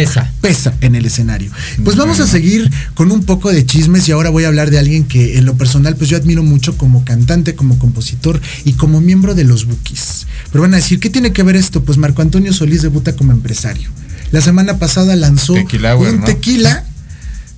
pesa. 0.00 0.32
Pesa 0.40 0.74
en 0.80 0.94
el 0.94 1.06
escenario. 1.06 1.50
Pues 1.84 1.96
vamos 1.96 2.20
a 2.20 2.26
seguir 2.26 2.70
con 2.94 3.10
un 3.10 3.24
poco 3.24 3.52
de 3.52 3.64
chismes 3.64 4.08
y 4.08 4.12
ahora 4.12 4.30
voy 4.30 4.44
a 4.44 4.48
hablar 4.48 4.70
de 4.70 4.78
alguien 4.78 5.04
que 5.04 5.38
en 5.38 5.44
lo 5.44 5.54
personal 5.56 5.96
pues 5.96 6.10
yo 6.10 6.16
admiro 6.16 6.42
mucho 6.42 6.76
como 6.76 7.04
cantante, 7.04 7.54
como 7.54 7.78
compositor 7.78 8.40
y 8.64 8.74
como 8.74 9.00
miembro 9.00 9.34
de 9.34 9.44
los 9.44 9.66
Bookies. 9.66 10.26
Pero 10.52 10.62
van 10.62 10.74
a 10.74 10.78
decir, 10.78 11.00
¿qué 11.00 11.10
tiene 11.10 11.32
que 11.32 11.42
ver 11.42 11.56
esto? 11.56 11.82
Pues 11.82 11.98
Marco 11.98 12.22
Antonio 12.22 12.52
Solís 12.52 12.82
debuta 12.82 13.16
como 13.16 13.32
empresario. 13.32 13.90
La 14.32 14.40
semana 14.40 14.78
pasada 14.78 15.14
lanzó 15.16 15.54
Tequila 15.54 15.96
un 15.96 16.20
¿no? 16.20 16.24
tequila 16.24 16.84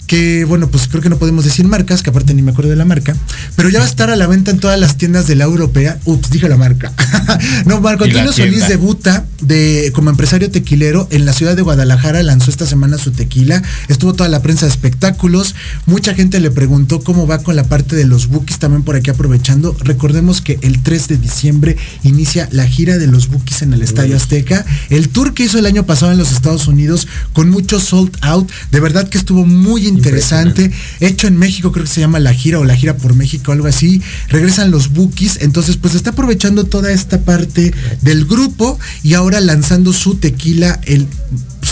que 0.09 0.47
bueno, 0.47 0.69
pues 0.69 0.89
creo 0.89 1.03
que 1.03 1.11
no 1.11 1.19
podemos 1.19 1.45
decir 1.45 1.67
marcas, 1.69 2.03
que 2.03 2.11
aparte 2.11 2.35
ni 2.35 2.43
me 2.43 2.51
acuerdo 2.51 2.71
de 2.71 2.77
la 2.77 2.87
marca, 2.87 3.15
pero 3.55 3.69
ya 3.69 3.79
va 3.79 3.85
a 3.85 3.89
estar 3.89 4.11
a 4.11 4.17
la 4.17 4.27
venta 4.27 4.51
en 4.51 4.59
todas 4.59 4.81
las 4.81 4.97
tiendas 4.97 5.27
de 5.29 5.37
la 5.37 5.45
europea. 5.45 5.99
Ups, 6.07 6.31
dije 6.31 6.49
la 6.49 6.57
marca. 6.57 6.93
no, 7.67 7.81
Marco 7.81 8.05
Antonio 8.05 8.33
Solís 8.33 8.67
debuta 8.67 9.27
de, 9.41 9.93
como 9.95 10.11
empresario 10.11 10.51
tequilero 10.51 11.07
en 11.11 11.25
la 11.25 11.33
ciudad 11.33 11.57
de 11.57 11.63
Guadalajara, 11.63 12.23
lanzó 12.23 12.51
esta 12.51 12.67
semana 12.67 12.99
su 12.99 13.13
tequila, 13.13 13.63
estuvo 13.89 14.15
toda 14.15 14.29
la 14.29 14.43
prensa 14.43 14.67
de 14.67 14.73
espectáculos, 14.73 15.55
mucha 15.87 16.15
gente 16.15 16.41
le 16.41 16.51
preguntó 16.51 17.01
cómo 17.01 17.27
va 17.27 17.39
con 17.39 17.57
la 17.57 17.65
parte 17.65 17.97
de 17.97 18.05
los 18.05 18.29
bookies, 18.29 18.59
también 18.59 18.83
por 18.83 18.97
aquí 18.97 19.11
aprovechando, 19.11 19.77
recordemos 19.81 20.41
que 20.41 20.59
el 20.63 20.83
3 20.83 21.09
de 21.09 21.17
diciembre 21.19 21.77
inicia 22.03 22.49
la 22.53 22.67
gira 22.67 22.99
de 22.99 23.07
los 23.07 23.29
bookies 23.29 23.63
en 23.63 23.73
el 23.73 23.83
Estadio 23.83 24.17
Azteca, 24.17 24.65
el 24.91 25.09
tour 25.09 25.35
que 25.35 25.45
hizo 25.45 25.59
el 25.59 25.67
año 25.67 25.87
pasado 25.87 26.13
en 26.13 26.19
los 26.19 26.33
Estados 26.33 26.67
Unidos 26.67 27.07
con 27.33 27.51
mucho 27.51 27.81
sold 27.81 28.17
out, 28.23 28.51
de 28.71 28.81
verdad 28.81 29.09
que 29.09 29.19
estuvo 29.19 29.47
muy 29.47 29.87
interesante, 29.87 30.73
hecho 31.01 31.29
en 31.29 31.39
México, 31.39 31.73
creo 31.73 31.85
que 31.85 31.91
se 31.91 32.01
llama 32.01 32.19
la 32.19 32.35
gira 32.35 32.59
o 32.59 32.65
la 32.65 32.77
gira 32.77 32.97
por 32.97 33.15
México, 33.15 33.53
algo 33.53 33.69
así, 33.69 34.03
regresan 34.29 34.71
los 34.71 34.93
bookies, 34.93 35.39
entonces 35.41 35.77
pues 35.77 35.95
está 35.95 36.11
aprovechando 36.11 36.65
toda 36.65 36.91
esta 36.93 37.21
parte 37.21 37.73
del 38.03 38.25
grupo 38.25 38.79
y 39.03 39.15
ahora 39.15 39.28
lanzando 39.41 39.93
su 39.93 40.17
tequila, 40.17 40.81
el 40.85 41.07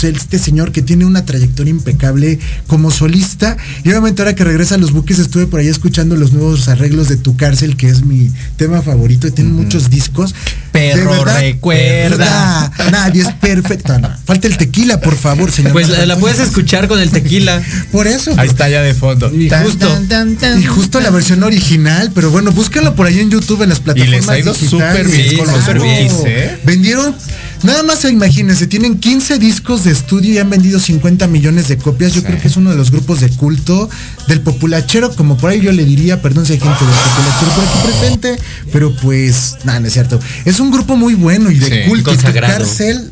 este 0.03 0.37
señor 0.37 0.71
que 0.71 0.83
tiene 0.83 1.05
una 1.05 1.25
trayectoria 1.25 1.71
impecable 1.71 2.37
como 2.67 2.91
solista 2.91 3.57
y 3.83 3.89
obviamente 3.89 4.21
ahora 4.21 4.35
que 4.35 4.43
regresa 4.43 4.75
a 4.75 4.77
los 4.77 4.91
buques 4.91 5.17
estuve 5.17 5.47
por 5.47 5.59
ahí 5.59 5.69
escuchando 5.69 6.15
los 6.15 6.33
nuevos 6.33 6.67
arreglos 6.67 7.07
de 7.09 7.17
Tu 7.17 7.35
Cárcel 7.35 7.75
que 7.75 7.87
es 7.89 8.03
mi 8.03 8.29
tema 8.57 8.83
favorito 8.83 9.25
y 9.27 9.31
tiene 9.31 9.49
muchos 9.49 9.89
discos 9.89 10.35
verdad, 10.71 11.39
recuerda. 11.39 12.71
nadie 12.91 13.23
es 13.23 13.31
perfecto 13.41 13.97
no, 13.97 14.11
falta 14.25 14.47
el 14.47 14.57
tequila 14.57 15.01
por 15.01 15.15
favor 15.15 15.51
señor 15.51 15.71
Pues 15.71 15.89
la, 15.89 16.05
la 16.05 16.17
puedes 16.17 16.39
escuchar 16.39 16.87
con 16.87 16.99
el 16.99 17.09
tequila. 17.09 17.59
por 17.91 18.05
eso 18.05 18.33
Ahí 18.37 18.47
está 18.49 18.69
ya 18.69 18.81
de 18.83 18.93
fondo. 18.93 19.31
Y 19.33 19.47
Tan, 19.47 19.63
justo. 19.63 19.87
tan, 19.87 20.07
tan, 20.07 20.35
tan. 20.35 20.61
y 20.61 20.65
justo 20.65 20.99
la 20.99 21.09
versión 21.09 21.41
original, 21.43 22.11
pero 22.13 22.29
bueno, 22.29 22.51
búscalo 22.51 22.93
por 22.95 23.07
ahí 23.07 23.19
en 23.19 23.31
YouTube 23.31 23.63
en 23.63 23.69
las 23.69 23.79
plataformas 23.79 24.19
les 24.19 24.29
ha 24.29 24.37
ido 24.39 24.53
digitales. 24.53 24.89
súper 24.97 25.07
bien 25.07 25.37
con 25.37 25.47
los 25.51 25.63
Claro. 25.63 25.83
bookies, 25.83 26.13
¿eh? 26.25 26.59
Vendieron, 26.63 27.15
nada 27.63 27.83
más 27.83 28.03
imagínense, 28.05 28.67
tienen 28.67 28.99
15 28.99 29.39
discos 29.39 29.83
de 29.83 29.91
estudio 29.91 30.33
y 30.33 30.37
han 30.37 30.49
vendido 30.49 30.79
50 30.79 31.27
millones 31.27 31.67
de 31.67 31.77
copias. 31.77 32.13
Yo 32.13 32.23
creo 32.23 32.39
que 32.39 32.47
es 32.47 32.57
uno 32.57 32.69
de 32.71 32.77
los 32.77 32.91
grupos 32.91 33.19
de 33.21 33.29
culto 33.29 33.89
del 34.27 34.41
populachero, 34.41 35.13
como 35.15 35.37
por 35.37 35.49
ahí 35.49 35.61
yo 35.61 35.71
le 35.71 35.85
diría, 35.85 36.21
perdón 36.21 36.45
si 36.45 36.53
hay 36.53 36.59
gente 36.59 36.77
del 36.83 36.93
populachero 36.93 37.51
por 37.55 37.63
aquí 37.63 37.77
presente, 37.87 38.39
pero 38.71 38.95
pues, 38.97 39.57
nada, 39.63 39.79
no 39.79 39.87
es 39.87 39.93
cierto. 39.93 40.19
Es 40.45 40.59
un 40.59 40.71
grupo 40.71 40.95
muy 40.95 41.13
bueno 41.15 41.51
y 41.51 41.59
de 41.59 41.65
Sí, 41.83 41.89
culto. 41.89 42.11
Y 42.11 42.15
tu 42.15 42.21
consagrado. 42.21 42.53
cárcel, 42.57 43.11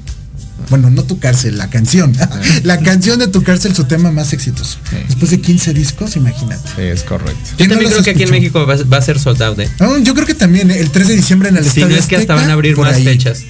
bueno, 0.69 0.89
no 0.89 1.03
tu 1.03 1.19
cárcel, 1.19 1.57
la 1.57 1.69
canción. 1.69 2.13
la 2.63 2.79
canción 2.79 3.19
de 3.19 3.27
tu 3.27 3.43
cárcel, 3.43 3.75
su 3.75 3.83
tema 3.85 4.11
más 4.11 4.33
exitoso. 4.33 4.77
Sí. 4.89 4.95
Después 5.07 5.31
de 5.31 5.39
15 5.41 5.73
discos, 5.73 6.15
imagínate. 6.15 6.67
Sí, 6.75 6.81
es 6.81 7.03
correcto. 7.03 7.37
Yo 7.51 7.57
¿Quién 7.57 7.69
no 7.69 7.75
también 7.75 7.91
los 7.93 8.01
creo 8.01 8.03
que 8.03 8.09
aquí 8.11 8.23
en? 8.23 8.31
México 8.31 8.65
va, 8.65 8.75
va 8.75 8.97
a 8.97 9.01
ser 9.01 9.19
sold 9.19 9.41
out, 9.43 9.59
¿eh? 9.59 9.69
Ah, 9.79 9.97
yo 10.01 10.13
creo 10.13 10.25
que 10.25 10.33
también, 10.33 10.71
¿eh? 10.71 10.79
el 10.79 10.89
3 10.91 11.07
de 11.09 11.15
diciembre 11.15 11.49
en 11.49 11.57
el 11.57 11.63
Si 11.63 11.69
Estadio 11.69 11.89
no 11.95 12.01
es 12.01 12.07
que 12.07 12.15
hasta 12.15 12.33
Azteca, 12.33 12.35
van 12.35 12.49
a 12.49 12.53
abrir 12.53 12.77
más 12.77 12.95
ahí. 12.95 13.03
fechas. 13.03 13.43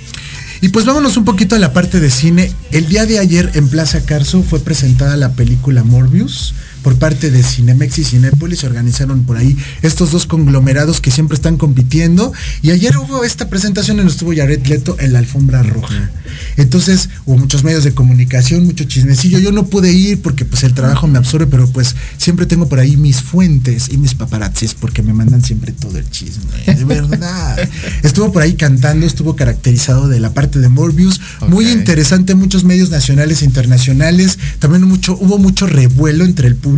Y 0.61 0.69
pues 0.69 0.85
vámonos 0.85 1.17
un 1.17 1.25
poquito 1.25 1.55
a 1.55 1.59
la 1.59 1.73
parte 1.73 1.99
de 1.99 2.09
cine. 2.09 2.51
El 2.71 2.87
día 2.87 3.05
de 3.05 3.19
ayer 3.19 3.51
en 3.55 3.67
Plaza 3.67 4.05
Carso 4.05 4.41
fue 4.43 4.59
presentada 4.59 5.17
la 5.17 5.33
película 5.33 5.83
Morbius, 5.83 6.53
por 6.85 6.99
parte 6.99 7.31
de 7.31 7.41
Cinemex 7.41 7.97
y 7.97 8.03
Cinépolis, 8.03 8.63
organizaron 8.63 9.23
por 9.23 9.37
ahí 9.37 9.57
estos 9.81 10.11
dos 10.11 10.27
conglomerados 10.27 11.01
que 11.01 11.09
siempre 11.09 11.33
están 11.33 11.57
compitiendo. 11.57 12.31
Y 12.61 12.69
ayer 12.69 12.95
hubo 12.97 13.23
esta 13.23 13.49
presentación 13.49 13.99
en 13.99 14.05
estuvo 14.05 14.35
Jared 14.35 14.63
Leto 14.67 14.95
en 14.99 15.13
la 15.13 15.17
alfombra 15.17 15.63
roja. 15.63 16.11
Entonces 16.57 17.09
hubo 17.25 17.37
muchos 17.37 17.63
medios 17.63 17.85
de 17.85 17.95
comunicación, 17.95 18.65
mucho 18.65 18.83
chismecillo. 18.83 19.39
Yo 19.39 19.51
no 19.51 19.65
pude 19.65 19.93
ir 19.93 20.21
porque 20.21 20.45
pues 20.45 20.63
el 20.63 20.75
trabajo 20.75 21.07
me 21.07 21.17
absorbe, 21.17 21.47
pero 21.47 21.67
pues 21.67 21.95
siempre 22.17 22.45
tengo 22.45 22.69
por 22.69 22.77
ahí 22.77 22.97
mis 22.97 23.19
fuentes 23.19 23.89
y 23.89 23.97
mis 23.97 24.13
paparazzis 24.13 24.75
porque 24.75 25.01
me 25.01 25.11
mandan 25.11 25.43
siempre 25.43 25.71
todo 25.71 25.97
el 25.97 26.07
chisme. 26.11 26.43
De 26.67 26.85
verdad. 26.85 27.67
estuvo 28.03 28.31
por 28.31 28.43
ahí 28.43 28.53
cantando, 28.53 29.07
estuvo 29.07 29.35
caracterizado 29.35 30.07
de 30.07 30.19
la 30.19 30.35
parte 30.35 30.59
de 30.59 30.69
Morbius. 30.69 31.19
Muy 31.47 31.67
interesante, 31.67 32.35
muchos 32.35 32.63
medios 32.63 32.91
nacionales 32.91 33.41
e 33.41 33.45
internacionales. 33.45 34.37
También 34.59 34.83
mucho, 34.83 35.17
hubo 35.19 35.39
mucho 35.39 35.65
revuelo 35.65 36.25
entre 36.25 36.47
el 36.47 36.55
público 36.55 36.74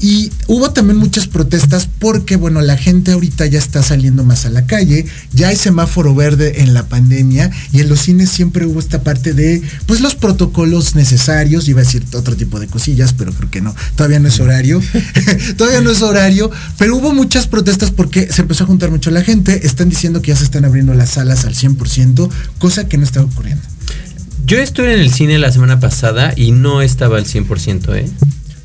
y 0.00 0.30
hubo 0.46 0.70
también 0.70 0.98
muchas 0.98 1.26
protestas 1.26 1.88
porque, 1.98 2.36
bueno, 2.36 2.60
la 2.60 2.76
gente 2.76 3.12
ahorita 3.12 3.46
ya 3.46 3.58
está 3.58 3.82
saliendo 3.82 4.24
más 4.24 4.46
a 4.46 4.50
la 4.50 4.66
calle, 4.66 5.06
ya 5.32 5.48
hay 5.48 5.56
semáforo 5.56 6.14
verde 6.14 6.62
en 6.62 6.74
la 6.74 6.86
pandemia 6.86 7.50
y 7.72 7.80
en 7.80 7.88
los 7.88 8.00
cines 8.00 8.30
siempre 8.30 8.66
hubo 8.66 8.80
esta 8.80 9.02
parte 9.02 9.32
de, 9.32 9.62
pues, 9.86 10.00
los 10.00 10.14
protocolos 10.14 10.94
necesarios, 10.94 11.68
iba 11.68 11.80
a 11.80 11.84
decir 11.84 12.04
otro 12.14 12.36
tipo 12.36 12.60
de 12.60 12.66
cosillas, 12.66 13.12
pero 13.12 13.32
creo 13.32 13.50
que 13.50 13.60
no, 13.60 13.74
todavía 13.96 14.18
no 14.18 14.28
es 14.28 14.40
horario, 14.40 14.80
todavía 15.56 15.80
no 15.80 15.90
es 15.90 16.02
horario, 16.02 16.50
pero 16.78 16.96
hubo 16.96 17.12
muchas 17.12 17.46
protestas 17.46 17.90
porque 17.90 18.28
se 18.32 18.42
empezó 18.42 18.64
a 18.64 18.66
juntar 18.66 18.90
mucho 18.90 19.10
la 19.10 19.22
gente, 19.22 19.66
están 19.66 19.88
diciendo 19.88 20.22
que 20.22 20.28
ya 20.28 20.36
se 20.36 20.44
están 20.44 20.64
abriendo 20.64 20.94
las 20.94 21.10
salas 21.10 21.44
al 21.44 21.54
100%, 21.54 22.30
cosa 22.58 22.88
que 22.88 22.98
no 22.98 23.04
está 23.04 23.22
ocurriendo. 23.22 23.62
Yo 24.46 24.58
estuve 24.58 24.94
en 24.94 25.00
el 25.00 25.10
cine 25.10 25.38
la 25.38 25.50
semana 25.50 25.80
pasada 25.80 26.32
y 26.36 26.52
no 26.52 26.80
estaba 26.80 27.18
al 27.18 27.24
100%, 27.24 27.96
¿eh? 27.96 28.08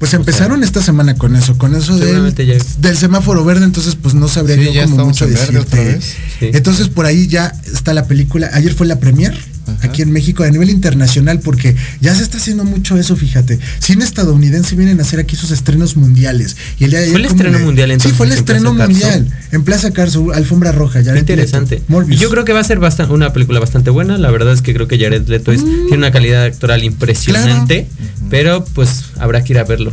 Pues 0.02 0.16
empezaron 0.16 0.64
esta 0.64 0.82
semana 0.82 1.14
con 1.14 1.36
eso, 1.36 1.60
con 1.60 1.76
eso 1.76 1.96
del, 1.96 2.98
semáforo 2.98 3.46
verde, 3.46 3.66
entonces 3.66 3.96
pues 3.96 4.16
no 4.16 4.28
sabría 4.28 4.56
Sí, 4.56 4.74
yo 4.74 4.84
como 4.86 5.06
mucho 5.06 5.28
decirte. 5.28 6.00
Entonces 6.40 6.88
por 6.88 7.06
ahí 7.06 7.28
ya 7.28 7.54
está 7.72 7.94
la 7.94 8.08
película. 8.08 8.50
Ayer 8.52 8.74
fue 8.74 8.88
la 8.88 9.00
premier 9.00 9.38
aquí 9.82 10.02
en 10.02 10.12
México 10.12 10.44
a 10.44 10.50
nivel 10.50 10.70
internacional 10.70 11.40
porque 11.40 11.76
ya 12.02 12.14
se 12.16 12.24
está 12.24 12.38
haciendo 12.38 12.64
mucho 12.64 12.98
eso, 12.98 13.16
fíjate. 13.16 13.60
Cine 13.80 14.04
estadounidense 14.04 14.76
vienen 14.76 15.00
a 15.00 15.04
hacer 15.04 15.20
aquí 15.20 15.36
sus 15.36 15.52
estrenos 15.52 15.96
mundiales. 15.98 16.58
Y 16.80 16.86
el 16.86 16.92
día 16.92 17.00
de 17.00 17.08
¿Fue 17.08 17.16
ayer 17.18 17.22
el 17.26 17.28
como 17.30 17.42
estreno 17.42 17.66
mundial, 17.66 17.90
Sí, 17.90 17.94
entonces, 17.94 18.18
fue 18.18 18.26
el 18.28 18.32
en 18.34 18.38
estreno 18.40 18.74
Plaza 18.76 18.78
Carso? 18.92 19.08
mundial 19.18 19.40
en 19.52 19.64
Plaza 19.64 19.92
Carso, 19.92 20.32
alfombra 20.34 20.72
roja. 20.72 21.04
Jared 21.04 21.20
interesante. 21.20 21.82
Leto, 21.88 22.10
yo 22.10 22.30
creo 22.30 22.46
que 22.46 22.54
va 22.54 22.60
a 22.60 22.64
ser 22.64 22.80
bastan- 22.80 23.10
una 23.12 23.34
película 23.34 23.60
bastante 23.60 23.90
buena. 23.90 24.18
La 24.18 24.32
verdad 24.32 24.54
es 24.54 24.62
que 24.62 24.74
creo 24.74 24.88
que 24.88 24.98
Jared 25.00 25.28
Leto 25.28 25.52
es- 25.52 25.64
tiene 25.64 25.98
una 25.98 26.12
calidad 26.12 26.44
actoral 26.44 26.84
impresionante. 26.84 27.88
Pero 28.30 28.64
pues 28.74 29.06
habrá 29.20 29.44
que 29.44 29.54
ir 29.54 29.60
a 29.60 29.64
verlo. 29.64 29.92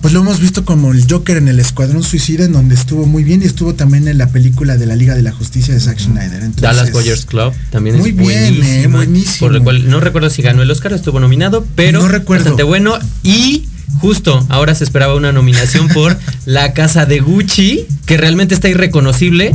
Pues 0.00 0.14
lo 0.14 0.20
hemos 0.20 0.40
visto 0.40 0.64
como 0.64 0.92
el 0.92 1.04
Joker 1.10 1.36
en 1.38 1.48
el 1.48 1.58
Escuadrón 1.58 2.02
Suicida, 2.04 2.44
en 2.44 2.52
donde 2.52 2.74
estuvo 2.76 3.04
muy 3.04 3.24
bien 3.24 3.42
y 3.42 3.46
estuvo 3.46 3.74
también 3.74 4.06
en 4.08 4.16
la 4.16 4.28
película 4.28 4.76
de 4.76 4.86
la 4.86 4.94
Liga 4.96 5.14
de 5.16 5.22
la 5.22 5.32
Justicia 5.32 5.74
de 5.74 5.80
Zack 5.80 5.98
Snyder. 5.98 6.34
Entonces, 6.42 6.62
Dallas 6.62 6.92
Boyers 6.92 7.26
Club 7.26 7.52
también 7.70 7.98
Muy 7.98 8.10
es 8.10 8.16
bien, 8.16 8.62
eh, 8.62 8.86
buenísimo. 8.86 9.38
Por 9.40 9.52
lo 9.52 9.62
cual 9.64 9.90
no 9.90 9.98
recuerdo 10.00 10.30
si 10.30 10.40
ganó 10.42 10.62
el 10.62 10.70
Oscar, 10.70 10.92
estuvo 10.92 11.18
nominado, 11.20 11.66
pero 11.74 12.00
No 12.02 12.08
recuerdo. 12.08 12.44
bastante 12.44 12.62
bueno. 12.62 12.96
Y 13.24 13.64
justo 14.00 14.46
ahora 14.48 14.74
se 14.76 14.84
esperaba 14.84 15.16
una 15.16 15.32
nominación 15.32 15.88
por 15.88 16.16
La 16.46 16.72
Casa 16.74 17.04
de 17.04 17.18
Gucci, 17.18 17.86
que 18.06 18.16
realmente 18.16 18.54
está 18.54 18.68
irreconocible, 18.68 19.54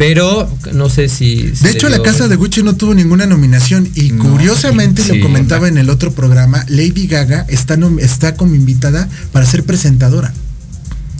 pero 0.00 0.50
no 0.72 0.88
sé 0.88 1.10
si. 1.10 1.42
De 1.60 1.70
hecho, 1.72 1.90
la 1.90 2.00
casa 2.00 2.26
de 2.26 2.34
Gucci 2.36 2.62
no 2.62 2.74
tuvo 2.74 2.94
ninguna 2.94 3.26
nominación 3.26 3.86
y 3.94 4.12
curiosamente 4.12 5.02
Sí. 5.02 5.18
lo 5.18 5.22
comentaba 5.22 5.68
en 5.68 5.76
el 5.76 5.90
otro 5.90 6.10
programa, 6.14 6.64
Lady 6.68 7.06
Gaga 7.06 7.44
está, 7.50 7.76
está 7.98 8.34
como 8.34 8.54
invitada 8.54 9.10
para 9.30 9.44
ser 9.44 9.62
presentadora, 9.64 10.32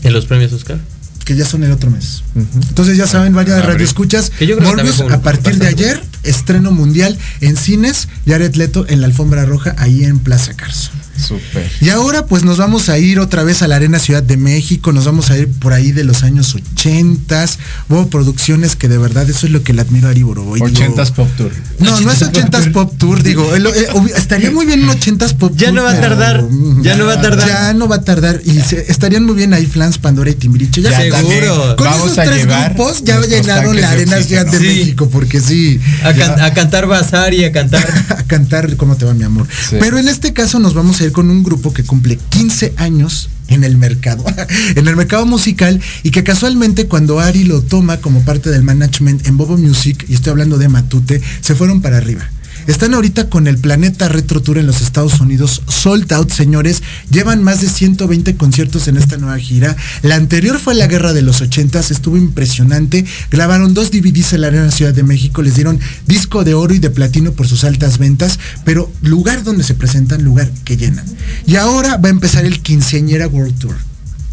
En 0.02 0.15
los 0.15 0.24
premios 0.24 0.55
Oscar. 0.55 0.78
que 1.27 1.36
ya 1.36 1.44
son 1.44 1.62
el 1.62 1.73
otro 1.73 1.90
mes. 1.90 2.23
Entonces 2.70 2.97
ya 2.97 3.07
saben, 3.07 3.35
varias 3.35 3.59
Abril. 3.59 3.73
radioescuchas. 3.73 4.31
Que 4.31 4.47
yo 4.47 4.57
creo 4.57 4.70
que 4.74 4.77
Morbius, 4.82 5.02
a 5.12 5.20
partir 5.20 5.57
de 5.59 5.66
ayer, 5.66 6.02
estreno 6.23 6.70
mundial 6.73 7.19
en 7.43 7.59
cines, 7.59 8.09
Jared 8.27 8.55
Leto 8.55 8.86
en 8.89 9.02
la 9.02 9.09
alfombra 9.09 9.44
roja 9.44 9.74
ahí 9.77 10.05
en 10.05 10.20
Plaza 10.20 10.55
Carso. 10.55 10.90
Súper. 11.20 11.70
Y 11.80 11.90
ahora 11.90 12.26
pues 12.26 12.44
nos 12.44 12.59
vamos 12.59 12.88
a 12.88 12.98
ir 12.98 13.18
otra 13.20 13.42
vez 13.44 13.62
a 13.62 13.68
la 13.68 13.76
Arena 13.76 13.98
Ciudad 13.98 14.22
de 14.22 14.36
México, 14.36 14.92
nos 14.92 15.05
vamos 15.05 15.30
a 15.30 15.38
ir 15.38 15.48
por 15.48 15.72
ahí 15.72 15.92
de 15.92 16.05
los 16.05 16.22
años 16.22 16.55
80 16.55 17.47
Hubo 17.88 18.09
producciones 18.09 18.76
que 18.76 18.88
de 18.88 18.98
verdad 18.98 19.28
eso 19.28 19.47
es 19.47 19.52
lo 19.52 19.62
que 19.62 19.72
le 19.72 19.82
admiro 19.82 20.09
a 20.09 20.10
Ari 20.10 20.22
Boroboy. 20.22 20.60
digo- 20.60 20.70
80s 20.70 21.10
Pop 21.12 21.28
Tour. 21.36 21.52
No, 21.78 22.01
no 22.01 22.10
es 22.10 22.22
80s 22.22 22.68
Pop 22.72 22.92
Tour, 22.98 23.22
digo, 23.22 23.55
el- 23.55 23.66
eh, 23.66 23.72
estaría 24.16 24.51
muy 24.51 24.66
bien 24.66 24.82
un 24.82 24.90
80s 24.90 25.34
Pop 25.34 25.52
Ya 25.56 25.66
Tour. 25.68 25.74
no 25.76 25.82
va 25.84 25.92
a 25.92 26.01
tardar, 26.01 26.44
ya 26.82 26.97
no 26.97 27.06
va 27.06 27.14
a 27.14 27.20
tardar. 27.20 27.48
Ya 27.48 27.72
no 27.74 27.88
va 27.88 27.97
a 27.97 28.02
tardar 28.02 28.40
y 28.44 28.60
se- 28.60 28.90
estarían 28.90 29.24
muy 29.24 29.34
bien 29.36 29.55
ahí 29.55 29.66
Flans, 29.66 29.98
Pandora 29.98 30.30
y 30.30 30.34
Timbiriche. 30.34 30.82
Ya, 30.82 30.90
Ya 30.90 31.10
también. 31.16 31.42
seguro. 31.44 31.76
Con 31.76 31.86
Vamos 31.86 32.06
esos 32.06 32.18
a 32.18 32.24
tres 32.24 32.47
grupos 32.47 33.02
ya 33.05 33.20
llenaron 33.20 33.74
la 33.80 33.88
de 33.88 33.94
Arena 34.02 34.22
Ciudad 34.22 34.47
de. 34.47 34.59
Sí. 34.59 34.64
México 34.66 35.09
porque 35.10 35.40
sí. 35.40 35.80
A, 36.05 36.12
ya- 36.12 36.34
can- 36.34 36.40
a 36.44 36.55
cantar 36.55 36.86
Bazar 36.86 37.32
y 37.34 37.44
a 37.44 37.52
cantar. 37.52 37.80
a 38.18 38.22
cantar 38.24 38.76
cómo 38.76 38.97
te 38.97 39.05
va 39.05 39.14
mi 39.14 39.24
amor. 39.24 39.47
Sí. 39.68 39.76
Pero 39.80 39.98
en 39.98 40.09
este 40.09 40.32
caso 40.32 40.59
nos 40.59 40.74
vamos 40.74 41.01
a 41.01 41.05
ir 41.05 41.09
con 41.12 41.30
un 41.30 41.42
grupo 41.42 41.72
que 41.72 41.84
cumple 41.84 42.18
15 42.30 42.74
años 42.76 43.30
en 43.48 43.64
el 43.64 43.76
mercado, 43.76 44.24
en 44.76 44.88
el 44.88 44.96
mercado 44.96 45.26
musical 45.26 45.80
y 46.02 46.10
que 46.10 46.24
casualmente 46.24 46.86
cuando 46.86 47.20
Ari 47.20 47.44
lo 47.44 47.62
toma 47.62 47.98
como 47.98 48.24
parte 48.24 48.50
del 48.50 48.62
management 48.62 49.26
en 49.26 49.36
Bobo 49.36 49.56
Music, 49.56 50.04
y 50.08 50.14
estoy 50.14 50.30
hablando 50.30 50.58
de 50.58 50.68
Matute, 50.68 51.20
se 51.40 51.54
fueron 51.54 51.80
para 51.80 51.96
arriba. 51.96 52.28
Están 52.66 52.94
ahorita 52.94 53.28
con 53.28 53.46
el 53.46 53.58
Planeta 53.58 54.08
Retro 54.08 54.42
Tour 54.42 54.58
en 54.58 54.66
los 54.66 54.80
Estados 54.82 55.20
Unidos, 55.20 55.62
sold 55.68 56.12
out, 56.12 56.30
señores. 56.30 56.82
Llevan 57.10 57.42
más 57.42 57.60
de 57.60 57.68
120 57.68 58.36
conciertos 58.36 58.86
en 58.88 58.96
esta 58.96 59.16
nueva 59.16 59.38
gira. 59.38 59.76
La 60.02 60.16
anterior 60.16 60.58
fue 60.58 60.74
la 60.74 60.86
Guerra 60.86 61.12
de 61.12 61.22
los 61.22 61.40
80, 61.40 61.80
estuvo 61.80 62.16
impresionante. 62.16 63.04
Grabaron 63.30 63.74
dos 63.74 63.90
DVDs 63.90 64.34
en 64.34 64.42
la 64.42 64.48
Arena 64.48 64.70
Ciudad 64.70 64.94
de 64.94 65.02
México, 65.02 65.42
les 65.42 65.54
dieron 65.54 65.80
disco 66.06 66.44
de 66.44 66.54
oro 66.54 66.74
y 66.74 66.78
de 66.78 66.90
platino 66.90 67.32
por 67.32 67.48
sus 67.48 67.64
altas 67.64 67.98
ventas, 67.98 68.38
pero 68.64 68.90
lugar 69.02 69.42
donde 69.42 69.64
se 69.64 69.74
presentan, 69.74 70.22
lugar 70.22 70.50
que 70.64 70.76
llenan. 70.76 71.06
Y 71.46 71.56
ahora 71.56 71.96
va 71.96 72.08
a 72.08 72.12
empezar 72.12 72.44
el 72.44 72.60
Quinceañera 72.60 73.26
World 73.26 73.58
Tour. 73.58 73.76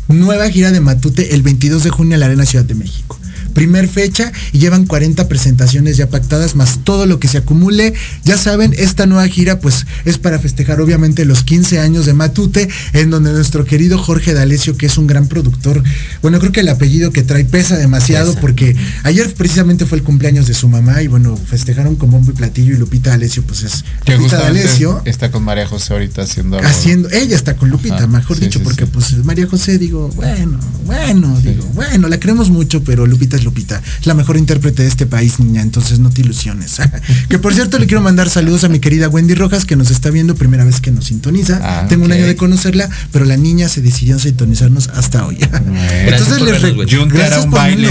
Nueva 0.09 0.49
gira 0.49 0.71
de 0.71 0.79
Matute 0.79 1.33
el 1.33 1.41
22 1.41 1.83
de 1.83 1.89
junio 1.89 2.13
en 2.13 2.21
la 2.21 2.27
Arena 2.27 2.45
Ciudad 2.45 2.65
de 2.65 2.75
México. 2.75 3.19
Primer 3.57 3.87
fecha 3.87 4.31
y 4.53 4.59
llevan 4.59 4.85
40 4.85 5.27
presentaciones 5.27 5.97
ya 5.97 6.11
pactadas 6.11 6.55
más 6.55 6.81
todo 6.83 7.07
lo 7.07 7.19
que 7.19 7.27
se 7.27 7.39
acumule. 7.39 7.91
Ya 8.23 8.37
saben, 8.37 8.75
esta 8.77 9.07
nueva 9.07 9.27
gira 9.27 9.59
pues 9.59 9.87
es 10.05 10.19
para 10.19 10.37
festejar 10.37 10.79
obviamente 10.79 11.25
los 11.25 11.43
15 11.43 11.79
años 11.79 12.05
de 12.05 12.13
Matute, 12.13 12.69
en 12.93 13.09
donde 13.09 13.31
nuestro 13.31 13.65
querido 13.65 13.97
Jorge 13.97 14.35
D'Alessio, 14.35 14.77
que 14.77 14.85
es 14.85 14.99
un 14.99 15.07
gran 15.07 15.27
productor, 15.27 15.83
bueno, 16.21 16.37
creo 16.39 16.51
que 16.51 16.59
el 16.59 16.69
apellido 16.69 17.09
que 17.11 17.23
trae 17.23 17.45
pesa 17.45 17.77
demasiado 17.77 18.29
Pesa. 18.29 18.41
porque 18.41 18.75
ayer 19.01 19.33
precisamente 19.33 19.87
fue 19.87 19.97
el 19.97 20.03
cumpleaños 20.03 20.45
de 20.45 20.53
su 20.53 20.67
mamá 20.69 21.01
y 21.01 21.07
bueno, 21.07 21.35
festejaron 21.35 21.95
con 21.95 22.11
bombo 22.11 22.33
y 22.33 22.35
platillo 22.35 22.75
y 22.75 22.77
Lupita 22.77 23.09
D'Alessio 23.09 23.41
pues 23.41 23.63
es 23.63 23.83
Que 24.05 24.17
Lupita 24.17 24.37
D'Alessio 24.37 25.01
está 25.05 25.31
con 25.31 25.41
María 25.41 25.65
José 25.65 25.93
ahorita 25.93 26.21
haciendo 26.21 26.57
algo. 26.57 26.69
haciendo, 26.69 27.09
ella 27.09 27.35
está 27.35 27.55
con 27.55 27.71
Lupita, 27.71 27.95
Ajá, 27.95 28.05
mejor 28.05 28.37
sí, 28.37 28.45
dicho, 28.45 28.59
sí, 28.59 28.63
porque 28.63 28.85
sí. 28.85 28.91
pues 28.93 29.25
María 29.25 29.47
José, 29.47 29.79
digo, 29.79 30.09
bueno, 30.15 30.59
bueno, 30.85 31.39
digo, 31.41 31.65
bueno, 31.73 32.07
la 32.07 32.19
queremos 32.19 32.51
mucho, 32.51 32.83
pero 32.83 33.07
Lupita 33.07 33.35
es 33.35 33.46
Lupita, 33.47 33.81
la 34.03 34.13
mejor 34.13 34.35
intérprete 34.35 34.83
de 34.83 34.89
este 34.89 35.05
país, 35.05 35.39
niña, 35.39 35.61
entonces 35.61 35.99
no 35.99 36.09
te 36.09 36.19
ilusiones. 36.21 36.77
que 37.29 37.39
por 37.39 37.53
cierto, 37.53 37.79
le 37.79 37.87
quiero 37.87 38.01
mandar 38.01 38.29
saludos 38.29 38.65
a 38.65 38.69
mi 38.69 38.79
querida 38.79 39.07
Wendy 39.07 39.35
Rojas, 39.35 39.63
que 39.63 39.77
nos 39.77 39.89
está 39.89 40.09
viendo 40.09 40.35
primera 40.35 40.65
vez 40.65 40.81
que 40.81 40.91
nos 40.91 41.05
sintoniza. 41.05 41.59
Ah, 41.63 41.85
Tengo 41.87 42.03
un 42.03 42.11
año 42.11 42.27
de 42.27 42.35
conocerla, 42.35 42.89
pero 43.13 43.23
la 43.23 43.37
niña 43.37 43.69
se 43.69 43.81
decidió 43.81 44.17
a 44.17 44.19
sintonizarnos 44.19 44.89
hasta 44.89 45.25
hoy. 45.25 45.37
Por 45.37 46.11
les 46.11 46.29
vernos, 46.29 46.61
re- 46.61 46.71
Wendy. 46.73 46.95
Jun 46.95 47.09
te 47.09 47.15
hará 47.17 47.27
gracias 47.27 47.45
por 47.45 47.59
baile. 47.59 47.89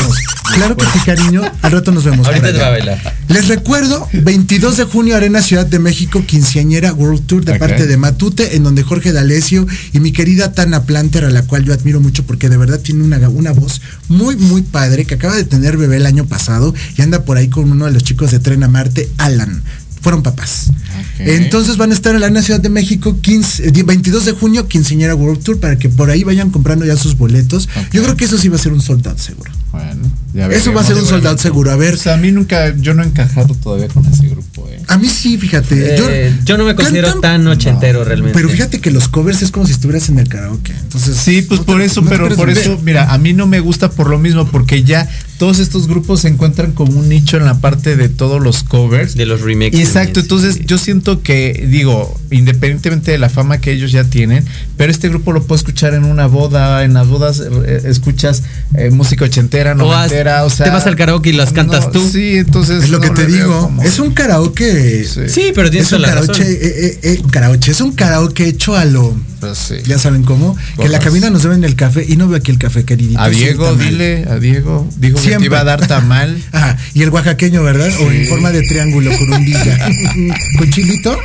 Claro 0.55 0.77
que 0.77 0.85
sí, 0.85 0.99
cariño. 1.05 1.43
Al 1.62 1.73
rato 1.73 1.91
nos 1.93 2.05
vemos. 2.05 2.27
Ahorita 2.27 2.53
te 2.53 2.59
va 2.59 2.66
a 2.66 2.70
bailar. 2.70 3.15
Les 3.28 3.49
recuerdo, 3.49 4.09
22 4.12 4.77
de 4.77 4.85
junio, 4.85 5.16
Arena 5.16 5.41
Ciudad 5.43 5.66
de 5.66 5.78
México, 5.78 6.23
quinceañera 6.27 6.93
World 6.93 7.27
Tour 7.27 7.45
de 7.45 7.59
parte 7.59 7.87
de 7.87 7.97
Matute, 7.97 8.57
en 8.57 8.62
donde 8.62 8.83
Jorge 8.83 9.12
D'Alessio 9.12 9.66
y 9.93 10.01
mi 10.01 10.12
querida 10.12 10.53
Tana 10.53 10.85
Planter, 10.85 11.24
a 11.24 11.31
la 11.31 11.43
cual 11.43 11.65
yo 11.65 11.73
admiro 11.73 12.01
mucho 12.01 12.24
porque 12.24 12.49
de 12.49 12.57
verdad 12.57 12.78
tiene 12.81 13.03
una, 13.03 13.16
una 13.28 13.53
voz 13.53 13.81
muy, 14.09 14.37
muy 14.37 14.62
padre, 14.62 15.05
que 15.05 15.15
acaba 15.15 15.35
de 15.35 15.45
tener 15.47 15.77
bebé 15.77 15.97
el 15.97 16.06
año 16.06 16.27
pasado 16.27 16.74
y 16.97 17.02
anda 17.02 17.24
por 17.24 17.36
ahí 17.36 17.48
con 17.48 17.70
uno 17.70 17.86
de 17.86 17.93
los 17.93 18.02
chicos 18.02 18.31
de 18.31 18.39
Tren 18.39 18.62
a 18.62 18.68
Marte, 18.68 19.09
Alan. 19.18 19.62
Fueron 20.01 20.23
papás. 20.23 20.70
Entonces 21.18 21.77
van 21.77 21.90
a 21.90 21.94
estar 21.94 22.14
en 22.14 22.20
la 22.20 22.43
Ciudad 22.43 22.60
de 22.60 22.68
México 22.68 23.18
15, 23.20 23.68
eh, 23.68 23.82
22 23.82 24.24
de 24.24 24.32
junio, 24.32 24.68
quinceañera 24.68 25.14
World 25.14 25.43
Tour, 25.43 25.59
para 25.59 25.78
que 25.78 25.89
por 25.89 26.10
ahí 26.10 26.23
vayan 26.23 26.51
comprando 26.51 26.85
ya 26.85 26.97
sus 26.97 27.16
boletos. 27.16 27.68
Yo 27.93 28.02
creo 28.02 28.16
que 28.16 28.27
eso 28.27 28.39
sí 28.39 28.48
va 28.48 28.56
a 28.56 28.60
ser 28.60 28.73
un 28.73 28.81
soldado 28.81 29.18
seguro. 29.18 29.51
Bueno, 29.72 30.10
ya 30.32 30.47
Eso 30.48 30.72
va 30.72 30.80
a 30.80 30.84
ser 30.84 30.97
un 30.97 31.05
soldado 31.06 31.36
seguro. 31.38 31.70
A 31.70 31.76
ver, 31.76 31.94
O 31.94 31.97
sea, 31.97 32.14
a 32.14 32.16
mí 32.16 32.32
nunca, 32.32 32.74
yo 32.76 32.94
no 32.94 33.02
he 33.02 33.06
encajado 33.06 33.55
todavía 33.55 33.88
con 33.88 34.06
ese 34.06 34.26
grupo, 34.28 34.66
eh. 34.70 34.80
a 34.88 34.97
mí 34.97 35.09
sí, 35.09 35.36
fíjate. 35.36 35.97
Eh, 35.98 36.32
yo 36.44 36.56
no 36.56 36.64
me 36.64 36.74
considero 36.74 37.09
cantan- 37.09 37.20
tan 37.20 37.47
ochentero 37.48 38.05
realmente. 38.05 38.34
Pero 38.38 38.48
fíjate 38.48 38.80
que 38.80 38.90
los 38.90 39.09
covers 39.09 39.43
es 39.43 39.51
como 39.51 39.66
si 39.66 39.72
estuvieras 39.72 40.09
en 40.09 40.18
el 40.18 40.28
karaoke. 40.28 40.72
Entonces. 40.72 41.16
Sí, 41.16 41.43
pues 41.43 41.60
no 41.60 41.66
por 41.66 41.78
te- 41.80 41.84
eso, 41.86 42.01
no 42.01 42.09
pero 42.09 42.28
por 42.36 42.48
eso, 42.51 42.78
mira, 42.82 43.12
a 43.12 43.18
mí 43.18 43.32
no 43.34 43.47
me 43.47 43.60
gusta 43.60 43.90
por 43.90 44.09
lo 44.09 44.18
mismo, 44.18 44.47
porque 44.47 44.82
ya 44.82 45.09
todos 45.38 45.59
estos 45.59 45.86
grupos 45.88 46.20
se 46.22 46.28
encuentran 46.28 46.72
como 46.72 46.98
un 46.98 47.10
nicho 47.10 47.36
en 47.36 47.44
la 47.44 47.59
parte 47.60 47.97
de 47.97 48.09
todos 48.09 48.40
los 48.43 48.62
covers. 48.62 49.14
De 49.16 49.26
los 49.26 49.43
remakes. 49.43 49.78
Exacto, 49.78 50.20
entonces 50.20 50.60
yo 50.64 50.78
siento 50.78 51.22
que, 51.22 51.66
digo, 51.70 52.18
independientemente 52.30 53.10
de 53.10 53.18
la 53.18 53.28
fama 53.28 53.59
que 53.59 53.72
ellos 53.72 53.93
ya 53.93 54.05
tienen, 54.05 54.44
pero 54.78 54.90
este 54.90 55.09
grupo 55.10 55.32
lo 55.32 55.43
puedo 55.43 55.56
escuchar 55.59 55.93
en 55.93 56.05
una 56.05 56.26
boda, 56.26 56.84
en 56.84 56.94
las 56.94 57.06
bodas 57.09 57.40
eh, 57.66 57.82
escuchas 57.84 58.44
eh, 58.74 58.90
música 58.90 59.24
ochentera, 59.26 59.56
noventera, 59.65 60.45
o, 60.45 60.51
sea. 60.51 60.66
Te 60.66 60.70
vas 60.73 60.87
al 60.87 60.97
karaoke 60.97 61.31
y 61.31 61.33
las 61.33 61.53
cantas 61.53 61.87
no, 61.87 61.91
tú. 61.93 62.09
Sí, 62.11 62.37
entonces. 62.39 62.85
Es 62.85 62.91
lo 62.91 63.01
que 63.01 63.11
te 63.11 63.27
digo. 63.27 63.61
como- 63.62 63.83
Es 63.83 63.99
un 63.99 64.12
karaoke. 64.12 65.05
Sí, 65.28 65.53
pero 65.55 65.70
tienes 65.70 65.89
es 65.89 65.93
un 65.95 66.03
la 66.03 66.09
karaoke, 66.09 66.33
razón. 66.33 66.47
eh, 66.47 66.59
eh, 66.61 66.99
eh, 67.03 67.23
karaoke. 67.31 67.70
Es 67.70 67.81
un 67.81 67.93
karaoke 67.93 68.47
hecho 68.49 68.77
a 68.77 68.85
lo. 68.85 69.16
Pues 69.41 69.59
sí. 69.59 69.74
Ya 69.87 69.99
saben 69.99 70.23
cómo. 70.23 70.57
Que 70.77 70.85
en 70.87 70.93
la 70.93 70.99
cabina 70.99 71.28
nos 71.28 71.43
deben 71.43 71.62
el 71.62 71.77
café 71.77 72.05
y 72.09 72.16
no 72.16 72.27
veo 72.27 72.39
aquí 72.39 72.51
el 72.51 72.59
café, 72.59 72.85
queridito. 72.85 73.20
A 73.20 73.28
Diego, 73.28 73.74
dile, 73.74 74.24
a 74.31 74.39
Diego, 74.39 74.89
dijo 74.97 75.16
que 75.16 75.23
te 75.23 75.28
Siempre. 75.28 75.47
iba 75.47 75.61
a 75.61 75.65
dar 75.65 75.87
tamal. 75.87 76.37
Ajá, 76.53 76.78
y 76.95 77.03
el 77.03 77.11
oaxaqueño, 77.11 77.62
¿verdad? 77.62 77.91
O 78.01 78.11
en 78.11 78.27
forma 78.28 78.51
de 78.51 78.62
triángulo, 78.62 79.11
corumbilla. 79.19 79.78
¿Con 80.59 80.70
chilito? 80.70 81.19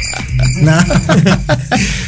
No. 0.61 0.77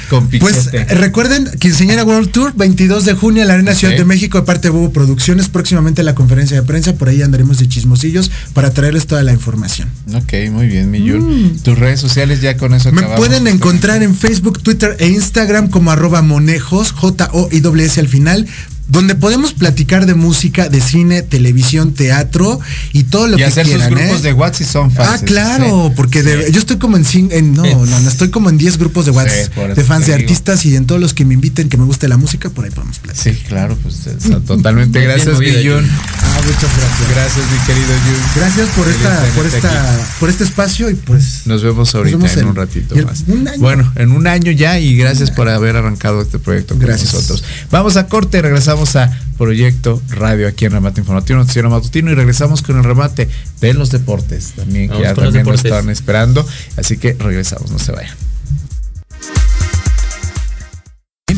Con 0.09 0.29
Pues 0.29 0.67
piquete. 0.69 0.95
recuerden, 0.95 1.49
Quinceañera 1.59 2.03
World 2.03 2.31
Tour, 2.31 2.53
22 2.55 3.05
de 3.05 3.13
junio 3.13 3.41
en 3.41 3.47
la 3.47 3.53
Arena 3.55 3.73
Ciudad 3.73 3.95
de 3.95 4.05
México, 4.05 4.37
de 4.39 4.43
parte 4.45 4.67
de 4.67 4.71
Bobo 4.71 4.91
Producciones, 4.91 5.47
próximamente 5.49 6.03
la 6.03 6.12
conferencia 6.15 6.55
de 6.57 6.63
prensa, 6.63 6.93
por 6.93 7.09
ahí 7.09 7.21
andaremos 7.21 7.57
de 7.59 7.67
chismosillos 7.67 8.31
para 8.53 8.71
traerles 8.71 9.07
toda 9.07 9.23
la 9.23 9.33
información. 9.33 9.89
Ok, 10.13 10.33
muy 10.51 10.67
bien, 10.67 10.91
mi 10.91 10.99
Jun. 11.09 11.59
Tus 11.63 11.77
redes 11.77 11.99
sociales 11.99 12.41
ya 12.41 12.57
con 12.57 12.73
eso 12.73 12.91
Me 12.91 13.01
acabamos. 13.01 13.25
pueden 13.25 13.47
encontrar 13.47 14.03
en 14.03 14.15
Facebook, 14.15 14.61
Twitter 14.61 14.95
e 14.99 15.07
Instagram 15.07 15.69
como 15.69 15.91
arroba 15.91 16.21
monejos, 16.21 16.91
J-O-I-S 16.91 17.99
al 17.99 18.07
final, 18.07 18.47
donde 18.87 19.15
podemos 19.15 19.53
platicar 19.53 20.05
de 20.05 20.13
música, 20.13 20.67
de 20.69 20.81
cine, 20.81 21.21
televisión, 21.21 21.93
teatro 21.93 22.59
y 22.91 23.03
todo 23.03 23.27
lo 23.27 23.35
y 23.35 23.37
que 23.37 23.45
hacer 23.45 23.65
quieran. 23.65 23.89
sus 23.89 23.97
grupos 23.97 24.19
¿eh? 24.19 24.23
de 24.23 24.33
WhatsApp 24.33 24.53
si 24.57 24.63
son 24.65 24.87
Ah, 24.91 25.05
fáciles. 25.05 25.31
claro, 25.31 25.91
porque 25.95 26.21
de- 26.21 26.51
yo 26.51 26.59
estoy 26.59 26.77
como 26.77 26.97
en, 26.97 27.05
en 27.31 27.53
no, 27.53 27.63
no, 27.63 27.85
no, 27.85 28.09
estoy 28.09 28.29
como 28.29 28.49
en 28.49 28.57
10 28.57 28.77
grupos 28.77 29.05
de 29.05 29.11
WhatsApp 29.11 29.55
de 29.75 29.83
fans 29.83 30.05
de 30.05 30.13
digo. 30.13 30.23
artistas 30.23 30.65
y 30.65 30.75
en 30.75 30.85
todos 30.85 30.99
los 31.01 31.13
que 31.13 31.23
me 31.25 31.33
inviten 31.33 31.69
que 31.69 31.77
me 31.77 31.85
guste 31.85 32.07
la 32.07 32.17
música, 32.17 32.49
por 32.49 32.65
ahí 32.65 32.71
podemos 32.71 32.99
platicar. 32.99 33.33
Sí, 33.33 33.41
claro, 33.47 33.77
pues 33.81 33.95
o 34.05 34.19
sea, 34.19 34.39
totalmente. 34.41 35.01
Gracias, 35.01 35.39
mi 35.39 35.47
Jun. 35.51 35.89
Ah, 36.21 36.41
muchas 36.45 36.61
gracias. 36.77 37.09
Gracias, 37.15 37.45
mi 37.51 37.65
querido 37.65 37.93
Jun. 38.05 38.23
Gracias 38.35 38.69
por 38.69 38.85
Feliz 38.85 38.97
esta, 38.97 39.25
por 39.35 39.45
esta, 39.45 39.93
aquí. 39.95 40.03
por 40.19 40.29
este 40.29 40.43
espacio 40.43 40.89
y 40.89 40.95
pues 40.95 41.47
Nos 41.47 41.63
vemos 41.63 41.95
ahorita 41.95 42.17
vemos 42.17 42.33
en 42.33 42.39
en- 42.39 42.47
un 42.47 42.55
ratito 42.55 42.95
el- 42.95 43.05
más. 43.05 43.23
un 43.27 43.47
año. 43.47 43.59
Bueno, 43.59 43.91
en 43.95 44.11
un 44.11 44.27
año 44.27 44.51
ya 44.51 44.77
y 44.79 44.95
gracias 44.97 45.31
por 45.31 45.47
haber 45.49 45.77
arrancado 45.77 46.21
este 46.21 46.37
proyecto 46.37 46.75
con 46.75 46.85
Gracias. 46.85 47.13
nosotros. 47.13 47.43
Vamos 47.71 47.95
a 47.97 48.07
corte, 48.07 48.41
regresamos 48.41 48.72
a 48.73 49.09
Proyecto 49.37 50.01
Radio 50.09 50.47
aquí 50.47 50.65
en 50.65 50.71
Remate 50.71 51.01
Informativo, 51.01 51.37
Noticiero 51.37 51.69
Matutino 51.69 52.11
y 52.11 52.15
regresamos 52.15 52.63
con 52.63 52.77
el 52.77 52.83
remate 52.83 53.29
de 53.61 53.73
los 53.75 53.91
deportes 53.91 54.53
también, 54.55 54.89
que 54.89 54.99
ya 54.99 55.13
también 55.13 55.25
nos 55.25 55.33
deportes. 55.33 55.65
estaban 55.65 55.89
esperando. 55.89 56.45
Así 56.75 56.97
que 56.97 57.13
regresamos, 57.13 57.69
no 57.69 57.77
se 57.77 57.91
vayan. 57.91 58.15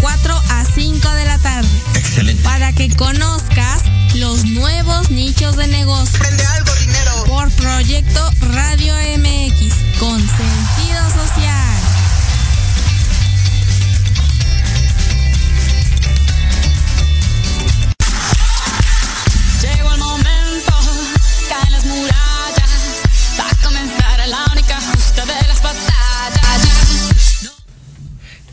4 0.00 0.34
a 0.34 0.64
5 0.64 1.10
de 1.10 1.24
la 1.24 1.38
tarde. 1.38 1.68
Excelente. 1.94 2.42
Para 2.42 2.72
que 2.72 2.88
conozcas 2.96 3.82
los 4.14 4.44
nuevos 4.44 5.10
nichos 5.10 5.56
de 5.56 5.66
negocio. 5.68 6.18
Prende 6.18 6.44
algo, 6.46 6.74
dinero. 6.74 7.24
Por 7.26 7.50
Proyecto 7.52 8.30
Radio 8.40 8.94
MX. 9.18 9.98
Con 9.98 10.20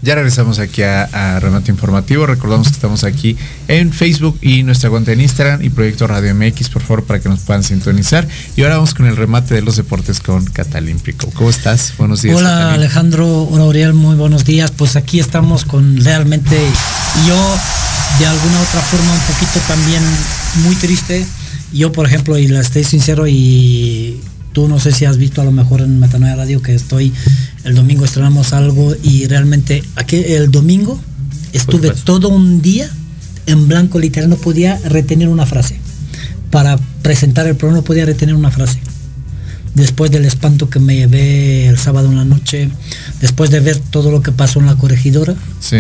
Ya 0.08 0.16
regresamos 0.16 0.58
aquí 0.60 0.84
a, 0.84 1.04
a 1.04 1.38
Remate 1.42 1.70
Informativo. 1.70 2.26
Recordamos 2.26 2.70
que 2.70 2.74
estamos 2.76 3.04
aquí 3.04 3.36
en 3.68 3.92
Facebook 3.92 4.38
y 4.42 4.64
nuestra 4.64 4.90
cuenta 4.90 5.12
en 5.12 5.20
Instagram 5.20 5.62
y 5.62 5.70
Proyecto 5.70 6.08
Radio 6.08 6.34
MX, 6.34 6.70
por 6.70 6.82
favor, 6.82 7.04
para 7.04 7.20
que 7.20 7.28
nos 7.28 7.42
puedan 7.42 7.62
sintonizar. 7.62 8.26
Y 8.56 8.62
ahora 8.62 8.76
vamos 8.76 8.94
con 8.94 9.06
el 9.06 9.18
remate 9.18 9.54
de 9.54 9.62
los 9.62 9.76
deportes 9.76 10.22
con 10.22 10.46
Catalín 10.46 11.02
Pico. 11.02 11.30
¿Cómo 11.34 11.50
estás? 11.50 11.94
Buenos 11.98 12.22
días. 12.22 12.38
Hola 12.38 12.52
Catalín. 12.52 12.74
Alejandro, 12.76 13.44
hola 13.52 13.66
Uriel, 13.66 13.92
muy 13.92 14.16
buenos 14.16 14.46
días. 14.46 14.72
Pues 14.72 14.96
aquí 14.96 15.20
estamos 15.20 15.66
con 15.66 15.98
realmente 16.02 16.58
yo 17.28 17.56
de 18.20 18.28
alguna 18.28 18.62
otra 18.62 18.80
forma 18.84 19.12
un 19.12 19.34
poquito 19.34 19.60
también 19.68 20.04
muy 20.64 20.78
triste. 20.78 21.26
Yo 21.74 21.92
por 21.92 22.06
ejemplo, 22.06 22.38
y 22.38 22.48
la 22.48 22.62
estoy 22.62 22.86
sincero 22.86 23.28
y 23.28 24.17
tú 24.58 24.68
no 24.68 24.80
sé 24.80 24.92
si 24.92 25.06
has 25.06 25.18
visto 25.18 25.40
a 25.40 25.46
lo 25.46 25.52
mejor 25.52 25.82
en 25.82 26.00
Metanoia 26.00 26.36
Radio 26.36 26.64
que 26.64 26.74
estoy, 26.74 27.14
el 27.64 27.76
domingo 27.76 28.06
estrenamos 28.06 28.54
algo 28.54 28.96
y 29.04 29.28
realmente 29.28 29.84
aquí 29.96 30.16
el 30.16 30.50
domingo 30.50 31.00
estuve 31.54 31.92
todo 31.92 32.30
un 32.30 32.60
día 32.60 32.90
en 33.46 33.68
blanco 33.68 34.00
literal, 34.00 34.32
no 34.32 34.36
podía 34.36 34.80
retener 34.84 35.30
una 35.30 35.46
frase. 35.46 35.80
Para 36.50 36.76
presentar 37.04 37.46
el 37.46 37.56
programa 37.56 37.82
no 37.82 37.84
podía 37.84 38.08
retener 38.08 38.34
una 38.34 38.50
frase 38.50 38.80
después 39.76 40.10
del 40.10 40.26
espanto 40.26 40.72
que 40.72 40.80
me 40.80 40.96
llevé 40.96 41.68
el 41.68 41.78
sábado 41.78 42.10
en 42.10 42.18
la 42.18 42.26
noche, 42.26 42.72
después 43.22 43.52
de 43.52 43.60
ver 43.60 43.78
todo 43.78 44.10
lo 44.10 44.24
que 44.24 44.32
pasó 44.32 44.60
en 44.60 44.66
la 44.66 44.76
corregidora, 44.76 45.36
Sí, 45.60 45.78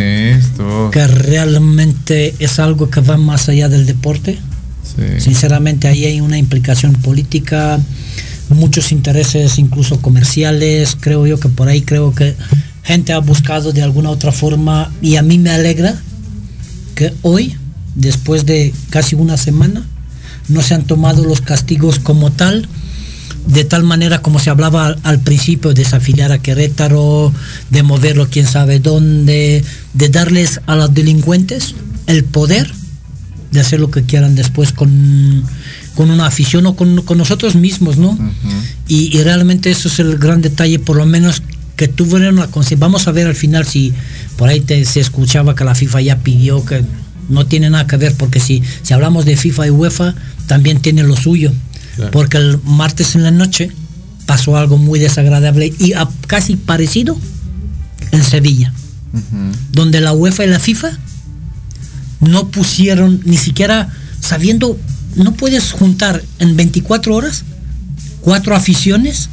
que 0.91 1.07
realmente 1.07 2.35
es 2.37 2.59
algo 2.59 2.91
que 2.91 3.01
va 3.01 3.17
más 3.17 3.49
allá 3.49 3.69
del 3.69 3.87
deporte. 3.87 4.37
sí. 4.83 5.19
Sinceramente 5.19 5.87
ahí 5.87 6.05
hay 6.05 6.21
una 6.21 6.37
implicación 6.37 6.93
política, 6.93 7.79
muchos 8.49 8.91
intereses 8.91 9.59
incluso 9.59 10.01
comerciales, 10.01 10.97
creo 10.99 11.27
yo 11.27 11.39
que 11.39 11.49
por 11.49 11.67
ahí 11.67 11.81
creo 11.81 12.13
que 12.13 12.35
gente 12.83 13.13
ha 13.13 13.19
buscado 13.19 13.73
de 13.73 13.81
alguna 13.81 14.09
otra 14.09 14.31
forma 14.31 14.91
y 15.01 15.17
a 15.17 15.21
mí 15.21 15.37
me 15.37 15.49
alegra 15.49 15.95
que 16.95 17.13
hoy, 17.21 17.55
después 17.95 18.45
de 18.45 18.73
casi 18.89 19.15
una 19.15 19.37
semana, 19.37 19.85
no 20.47 20.61
se 20.61 20.73
han 20.73 20.83
tomado 20.83 21.23
los 21.25 21.41
castigos 21.41 21.99
como 21.99 22.31
tal, 22.31 22.67
de 23.45 23.63
tal 23.65 23.83
manera 23.83 24.21
como 24.21 24.39
se 24.39 24.49
hablaba 24.49 24.95
al, 25.03 25.19
principio, 25.19 25.73
desafiliar 25.73 26.31
a 26.31 26.39
Querétaro, 26.39 27.33
de 27.69 27.83
moverlo 27.83 28.29
quién 28.29 28.47
sabe 28.47 28.79
dónde, 28.79 29.63
de 29.93 30.09
darles 30.09 30.61
a 30.65 30.75
los 30.75 30.93
delincuentes 30.93 31.75
el 32.07 32.23
poder 32.23 32.71
de 33.51 33.59
hacer 33.59 33.79
lo 33.79 33.91
que 33.91 34.03
quieran 34.03 34.35
después 34.35 34.71
con, 34.71 35.43
con 35.97 36.11
una 36.11 36.27
afición 36.27 36.65
o 36.67 36.75
con, 36.75 37.01
con 37.01 37.17
nosotros 37.17 37.55
mismos, 37.55 37.97
¿no? 37.97 38.17
y, 38.87 39.17
y 39.17 39.23
realmente 39.23 39.71
eso 39.71 39.87
es 39.89 39.97
el 39.99 40.17
gran 40.19 40.41
detalle, 40.43 40.77
por 40.77 40.95
lo 40.95 41.05
menos 41.07 41.41
que 41.75 41.87
tuvieron 41.87 42.35
la 42.35 42.47
conciencia. 42.47 42.77
Vamos 42.85 43.07
a 43.07 43.11
ver 43.11 43.25
al 43.27 43.35
final 43.35 43.65
si 43.65 43.91
por 44.37 44.47
ahí 44.47 44.61
te- 44.61 44.85
se 44.85 44.99
escuchaba 44.99 45.55
que 45.55 45.63
la 45.63 45.73
FIFA 45.75 46.01
ya 46.01 46.19
pidió 46.19 46.63
que 46.63 46.83
no 47.29 47.47
tiene 47.47 47.69
nada 47.71 47.87
que 47.87 47.97
ver, 47.97 48.13
porque 48.15 48.39
si, 48.39 48.61
si 48.83 48.93
hablamos 48.93 49.25
de 49.25 49.35
FIFA 49.35 49.67
y 49.67 49.69
UEFA, 49.71 50.13
también 50.45 50.79
tiene 50.79 51.01
lo 51.03 51.15
suyo. 51.17 51.51
Claro. 51.95 52.11
Porque 52.11 52.37
el 52.37 52.59
martes 52.63 53.15
en 53.15 53.23
la 53.23 53.31
noche 53.31 53.71
pasó 54.27 54.55
algo 54.55 54.77
muy 54.77 54.99
desagradable 54.99 55.73
y 55.79 55.93
a- 55.93 56.07
casi 56.27 56.55
parecido 56.57 57.17
en 58.11 58.23
Sevilla, 58.23 58.71
donde 59.71 59.99
la 59.99 60.13
UEFA 60.13 60.45
y 60.45 60.47
la 60.47 60.59
FIFA 60.59 60.89
no 62.19 62.49
pusieron 62.49 63.19
ni 63.25 63.37
siquiera 63.37 63.89
sabiendo, 64.19 64.77
no 65.17 65.33
puedes 65.33 65.71
juntar 65.71 66.23
en 66.39 66.55
24 66.55 67.15
horas 67.15 67.43
cuatro 68.21 68.55
aficiones 68.55 69.29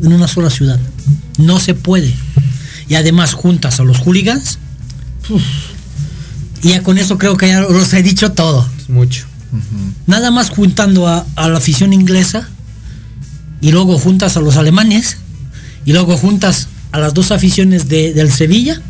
en 0.00 0.12
una 0.12 0.26
sola 0.28 0.50
ciudad. 0.50 0.78
No 1.38 1.58
se 1.60 1.74
puede. 1.74 2.14
Y 2.88 2.94
además 2.94 3.32
juntas 3.34 3.78
a 3.80 3.84
los 3.84 3.98
hooligans. 3.98 4.58
uf, 5.28 5.42
y 6.62 6.68
ya 6.70 6.82
con 6.82 6.98
eso 6.98 7.18
creo 7.18 7.36
que 7.36 7.48
ya 7.48 7.60
los 7.60 7.92
he 7.94 8.02
dicho 8.02 8.32
todo. 8.32 8.68
Mucho. 8.88 9.26
Nada 10.06 10.30
más 10.30 10.48
juntando 10.50 11.06
a, 11.08 11.26
a 11.36 11.48
la 11.48 11.58
afición 11.58 11.92
inglesa 11.92 12.48
y 13.60 13.70
luego 13.70 13.98
juntas 13.98 14.36
a 14.36 14.40
los 14.40 14.56
alemanes 14.56 15.18
y 15.84 15.92
luego 15.92 16.16
juntas 16.16 16.68
a 16.90 16.98
las 16.98 17.12
dos 17.14 17.30
aficiones 17.32 17.88
de- 17.88 18.12
del 18.14 18.32
Sevilla. 18.32 18.80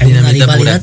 Hay 0.00 0.12
una 0.12 0.22
rivalidad 0.32 0.82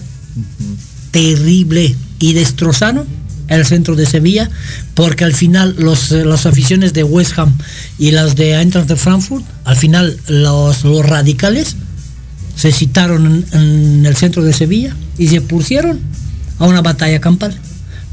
terrible 1.11 1.95
y 2.19 2.33
destrozaron 2.33 3.05
el 3.51 3.65
centro 3.65 3.95
de 3.95 4.05
Sevilla 4.05 4.49
porque 4.93 5.23
al 5.23 5.33
final 5.33 5.75
los, 5.77 6.11
eh, 6.11 6.25
las 6.25 6.45
aficiones 6.45 6.93
de 6.93 7.03
West 7.03 7.37
Ham 7.37 7.53
y 7.99 8.11
las 8.11 8.35
de 8.35 8.53
Eintracht 8.53 8.87
de 8.87 8.95
Frankfurt, 8.95 9.43
al 9.65 9.75
final 9.75 10.17
los, 10.27 10.83
los 10.83 11.05
radicales 11.05 11.75
se 12.55 12.71
citaron 12.71 13.45
en, 13.53 13.59
en 13.61 14.05
el 14.05 14.15
centro 14.15 14.43
de 14.43 14.53
Sevilla 14.53 14.95
y 15.17 15.27
se 15.27 15.41
pusieron 15.41 15.99
a 16.59 16.65
una 16.65 16.81
batalla 16.81 17.19
campal. 17.19 17.57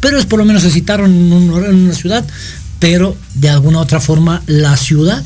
Pero 0.01 0.19
es 0.19 0.27
por 0.27 0.39
lo 0.39 0.45
menos 0.45 0.63
se 0.63 0.71
citaron 0.71 1.11
en, 1.13 1.33
un- 1.33 1.65
en 1.65 1.75
una 1.75 1.95
ciudad, 1.95 2.25
pero 2.79 3.17
de 3.35 3.49
alguna 3.51 3.81
otra 3.81 4.01
forma 4.01 4.43
la 4.47 4.77
ciudad 4.77 5.23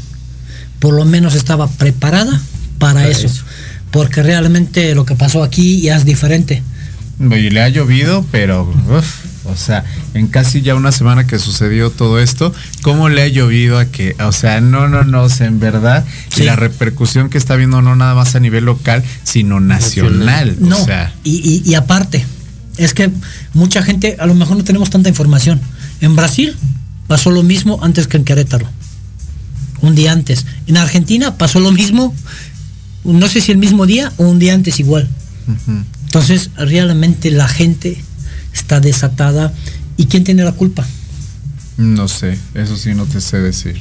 por 0.79 0.95
lo 0.95 1.05
menos 1.05 1.35
estaba 1.35 1.69
preparada 1.69 2.41
para, 2.79 2.95
Para 2.95 3.09
eso. 3.09 3.27
eso. 3.27 3.43
Porque 3.91 4.23
realmente 4.23 4.95
lo 4.95 5.05
que 5.05 5.15
pasó 5.15 5.43
aquí 5.45 5.81
ya 5.83 5.97
es 5.97 6.05
diferente. 6.05 6.63
Y 7.21 7.51
le 7.51 7.63
ha 7.63 7.69
llovido, 7.69 8.25
pero, 8.33 8.63
uf, 8.89 9.07
o 9.45 9.57
sea, 9.57 9.85
en 10.15 10.29
casi 10.29 10.63
ya 10.63 10.75
una 10.75 10.93
semana 10.93 11.27
que 11.27 11.39
sucedió 11.39 11.91
todo 11.91 12.21
esto, 12.21 12.55
¿cómo 12.83 13.09
le 13.09 13.23
ha 13.23 13.29
llovido 13.29 13.79
a 13.79 13.87
que, 13.87 14.15
o 14.25 14.33
sea, 14.33 14.61
no, 14.61 14.89
no, 14.89 15.05
no, 15.05 15.23
o 15.25 15.29
sea, 15.29 15.47
en 15.47 15.59
verdad, 15.61 16.05
y 16.37 16.43
la 16.43 16.57
repercusión 16.57 17.29
que 17.29 17.39
está 17.39 17.57
viendo 17.57 17.83
no 17.83 17.97
nada 17.97 18.15
más 18.15 18.35
a 18.35 18.41
nivel 18.41 18.65
local, 18.65 19.03
sino 19.25 19.59
nacional, 19.61 20.57
No, 20.61 20.81
o 20.81 20.85
sea, 20.85 21.13
y, 21.25 21.37
y- 21.65 21.69
y 21.71 21.75
aparte, 21.75 22.25
es 22.77 22.95
que 22.95 23.11
mucha 23.53 23.83
gente, 23.83 24.17
a 24.19 24.27
lo 24.27 24.35
mejor 24.35 24.57
no 24.57 24.65
tenemos 24.65 24.91
tanta 24.91 25.09
información. 25.09 25.61
En 26.01 26.15
Brasil 26.17 26.57
pasó 27.07 27.31
lo 27.31 27.43
mismo 27.43 27.81
antes 27.83 28.07
que 28.07 28.17
en 28.17 28.25
Querétaro. 28.25 28.67
Un 29.83 29.95
día 29.97 30.13
antes. 30.13 30.47
En 30.69 30.77
Argentina 30.77 31.37
pasó 31.37 31.59
lo 31.59 31.73
mismo, 31.73 32.15
no 33.05 33.29
sé 33.29 33.41
si 33.41 33.51
el 33.53 33.59
mismo 33.59 33.85
día 33.87 34.13
o 34.17 34.25
un 34.25 34.39
día 34.39 34.55
antes 34.55 34.79
igual. 34.79 35.09
Entonces, 36.07 36.51
realmente 36.57 37.31
la 37.31 37.49
gente 37.49 38.03
está 38.53 38.81
desatada. 38.81 39.53
¿Y 39.97 40.07
quién 40.07 40.25
tiene 40.25 40.45
la 40.45 40.53
culpa? 40.53 40.87
no 41.83 42.09
sé, 42.09 42.39
eso 42.55 42.77
sí 42.77 42.95
no 42.95 43.07
te 43.07 43.21
sé 43.21 43.39
decir. 43.39 43.81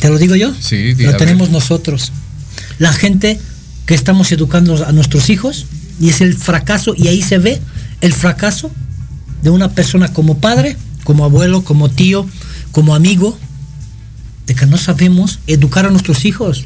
¿Te 0.00 0.08
lo 0.08 0.18
digo 0.18 0.34
yo? 0.36 0.52
Sí, 0.58 0.94
Lo 0.94 1.16
tenemos 1.16 1.50
nosotros. 1.50 2.12
La 2.78 2.92
gente 2.92 3.38
que 3.86 3.94
estamos 3.94 4.32
educando 4.32 4.84
a 4.84 4.92
nuestros 4.92 5.30
hijos 5.30 5.66
y 6.00 6.10
es 6.10 6.20
el 6.20 6.34
fracaso, 6.34 6.94
y 6.96 7.08
ahí 7.08 7.22
se 7.22 7.38
ve 7.38 7.60
el 8.00 8.12
fracaso 8.12 8.70
de 9.42 9.50
una 9.50 9.70
persona 9.70 10.12
como 10.12 10.38
padre, 10.38 10.76
como 11.04 11.24
abuelo, 11.24 11.62
como 11.62 11.88
tío, 11.88 12.26
como 12.72 12.94
amigo, 12.94 13.38
de 14.46 14.54
que 14.54 14.66
no 14.66 14.76
sabemos 14.76 15.38
educar 15.46 15.86
a 15.86 15.90
nuestros 15.90 16.24
hijos. 16.24 16.64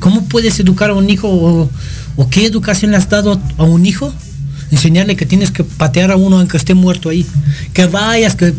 ¿Cómo 0.00 0.24
puedes 0.26 0.58
educar 0.60 0.90
a 0.90 0.94
un 0.94 1.10
hijo 1.10 1.28
o, 1.28 1.70
o 2.16 2.30
qué 2.30 2.46
educación 2.46 2.92
le 2.92 2.96
has 2.96 3.08
dado 3.10 3.40
a 3.58 3.64
un 3.64 3.84
hijo? 3.84 4.14
Enseñarle 4.70 5.16
que 5.16 5.26
tienes 5.26 5.50
que 5.50 5.64
patear 5.64 6.10
a 6.10 6.16
uno 6.16 6.38
aunque 6.38 6.56
esté 6.56 6.74
muerto 6.74 7.08
ahí. 7.08 7.26
Que 7.72 7.86
vayas, 7.86 8.36
que 8.36 8.54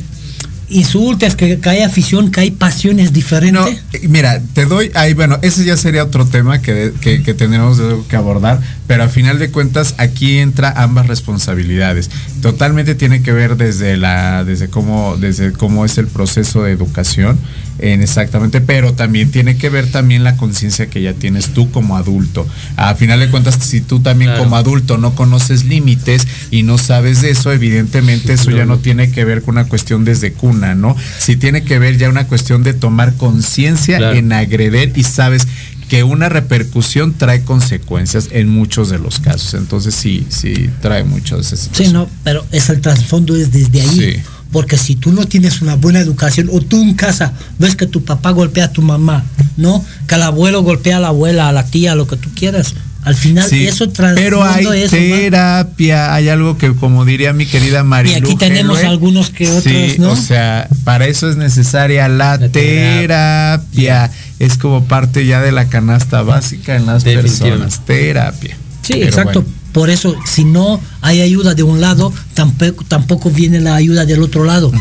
insultes, 0.70 1.36
que, 1.36 1.60
que 1.60 1.70
hay 1.70 1.82
afición, 1.82 2.32
que 2.32 2.42
hay 2.42 2.52
pasiones 2.52 3.12
diferentes. 3.12 3.82
Eh, 3.94 4.08
Mira, 4.08 4.42
te 4.54 4.66
doy 4.66 4.92
ahí, 4.94 5.14
bueno, 5.14 5.40
ese 5.42 5.66
ya 5.66 5.78
sería 5.78 6.04
otro 6.04 6.26
tema 6.26 6.62
que, 6.62 6.94
que, 7.02 7.24
que 7.24 7.36
que 7.36 8.16
abordar, 8.16 8.60
pero 8.90 9.04
a 9.04 9.08
final 9.08 9.38
de 9.38 9.52
cuentas 9.52 9.94
aquí 10.00 10.40
entra 10.40 10.74
ambas 10.76 11.06
responsabilidades. 11.06 12.10
Totalmente 12.42 12.96
tiene 12.96 13.22
que 13.22 13.32
ver 13.32 13.56
desde 13.56 13.98
la, 13.98 14.44
desde 14.44 14.68
cómo, 14.68 15.16
desde 15.16 15.52
cómo 15.52 15.86
es 15.86 16.00
el 16.00 16.08
proceso 16.08 16.64
de 16.64 16.72
educación, 16.72 17.38
en 17.78 18.02
exactamente, 18.02 18.62
pero 18.62 18.94
también 18.94 19.30
tiene 19.30 19.58
que 19.58 19.70
ver 19.70 19.92
también 19.92 20.24
la 20.24 20.38
conciencia 20.38 20.88
que 20.90 21.04
ya 21.04 21.14
tienes 21.14 21.54
tú 21.54 21.70
como 21.70 21.98
adulto. 21.98 22.48
A 22.78 22.96
final 22.96 23.20
de 23.20 23.30
cuentas, 23.30 23.60
si 23.62 23.80
tú 23.80 24.00
también 24.00 24.32
como 24.40 24.56
adulto 24.56 24.98
no 24.98 25.14
conoces 25.14 25.66
límites 25.66 26.28
y 26.50 26.64
no 26.64 26.80
sabes 26.80 27.22
de 27.22 27.30
eso, 27.30 27.54
evidentemente 27.54 28.34
eso 28.34 28.50
ya 28.50 28.66
no 28.66 28.80
tiene 28.80 29.12
que 29.12 29.24
ver 29.24 29.44
con 29.44 29.54
una 29.60 29.66
cuestión 29.66 30.04
desde 30.04 30.34
cuna, 30.34 30.74
¿no? 30.74 30.96
Si 31.20 31.38
tiene 31.38 31.62
que 31.62 31.78
ver 31.78 32.00
ya 32.00 32.10
una 32.10 32.26
cuestión 32.26 32.64
de 32.64 32.74
tomar 32.74 33.14
conciencia 33.14 33.98
Claro. 33.98 34.18
en 34.18 34.34
agreder 34.34 34.94
y 34.96 35.04
sabes 35.04 35.48
que 35.90 36.04
una 36.04 36.30
repercusión 36.30 37.16
trae 37.16 37.44
consecuencias 37.44 38.30
en 38.32 38.48
muchos 38.48 38.90
de 38.90 39.00
los 39.00 39.20
casos. 39.20 39.56
Entonces 39.56 39.96
sí, 39.96 40.26
sí 40.30 40.70
trae 40.82 41.04
mucho 41.04 41.36
de 41.36 41.42
ese 41.42 41.58
Sí, 41.58 41.88
no, 41.92 42.08
pero 42.24 42.46
es 42.52 42.70
el 42.70 42.80
trasfondo 42.80 43.36
es 43.36 43.52
desde 43.52 43.82
ahí. 43.82 44.14
Sí. 44.14 44.22
Porque 44.52 44.78
si 44.78 44.96
tú 44.96 45.12
no 45.12 45.26
tienes 45.26 45.62
una 45.62 45.76
buena 45.76 46.00
educación 46.00 46.50
o 46.52 46.62
tú 46.62 46.82
en 46.82 46.94
casa 46.94 47.34
ves 47.58 47.76
que 47.76 47.88
tu 47.88 48.04
papá 48.04 48.32
golpea 48.32 48.66
a 48.66 48.72
tu 48.72 48.82
mamá, 48.82 49.26
¿no? 49.58 49.84
Que 50.08 50.16
el 50.16 50.24
abuelo 50.24 50.64
golpea 50.64 50.98
a 50.98 51.00
la 51.00 51.10
abuela, 51.10 51.50
a 51.50 51.52
la 51.52 51.66
tía, 51.66 51.96
lo 51.96 52.08
que 52.08 52.18
tú 52.18 52.30
quieras. 52.36 52.74
Al 53.04 53.16
final 53.16 53.48
Sí, 53.50 53.66
eso 53.66 53.88
pero 54.16 54.44
hay 54.44 54.66
terapia, 54.90 56.14
hay 56.14 56.28
algo 56.28 56.58
que 56.58 56.74
como 56.74 57.06
diría 57.06 57.32
mi 57.34 57.46
querida 57.46 57.84
María. 57.84 58.14
Y 58.14 58.22
aquí 58.22 58.36
tenemos 58.36 58.84
algunos 58.84 59.30
que 59.30 59.48
otros, 59.48 59.64
sí, 59.64 59.96
¿no? 60.00 60.12
O 60.12 60.16
sea, 60.16 60.68
para 60.84 61.08
eso 61.08 61.30
es 61.30 61.38
necesaria 61.38 62.08
la, 62.10 62.38
terapia. 62.38 64.12
Es 64.40 64.58
como 64.58 64.86
parte 64.86 65.26
ya 65.26 65.42
de 65.42 65.52
la 65.52 65.70
canasta 65.70 66.22
básica 66.22 66.76
en 66.76 66.86
las 66.86 67.04
personas. 67.04 67.86
Terapia. 67.86 68.58
Sí, 68.82 68.94
Pero 68.94 69.06
exacto. 69.06 69.42
bueno. 69.42 69.60
Por 69.72 69.92
eso, 69.92 70.16
si 70.26 70.46
no 70.46 70.82
hay 71.02 71.22
ayuda 71.22 71.54
de 71.54 71.62
un 71.62 71.80
lado, 71.80 72.12
tampoco, 72.34 72.84
tampoco 72.88 73.30
viene 73.30 73.60
la 73.60 73.76
ayuda 73.76 74.06
del 74.06 74.24
otro 74.24 74.44
lado. 74.44 74.72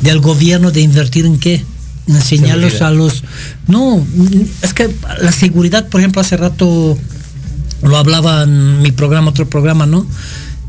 Del 0.00 0.20
gobierno 0.20 0.70
de 0.70 0.80
invertir 0.80 1.26
en 1.26 1.38
qué? 1.38 1.62
En 2.06 2.16
enseñarlos 2.16 2.80
a 2.80 2.90
los... 2.90 3.22
No, 3.66 4.04
es 4.62 4.72
que 4.72 4.88
la 5.20 5.32
seguridad, 5.32 5.88
por 5.88 6.00
ejemplo, 6.00 6.22
hace 6.22 6.38
rato 6.38 6.96
lo 7.82 7.96
hablaba 7.96 8.42
en 8.42 8.82
mi 8.82 8.92
programa, 8.92 9.30
otro 9.30 9.48
programa, 9.48 9.86
¿no? 9.86 10.06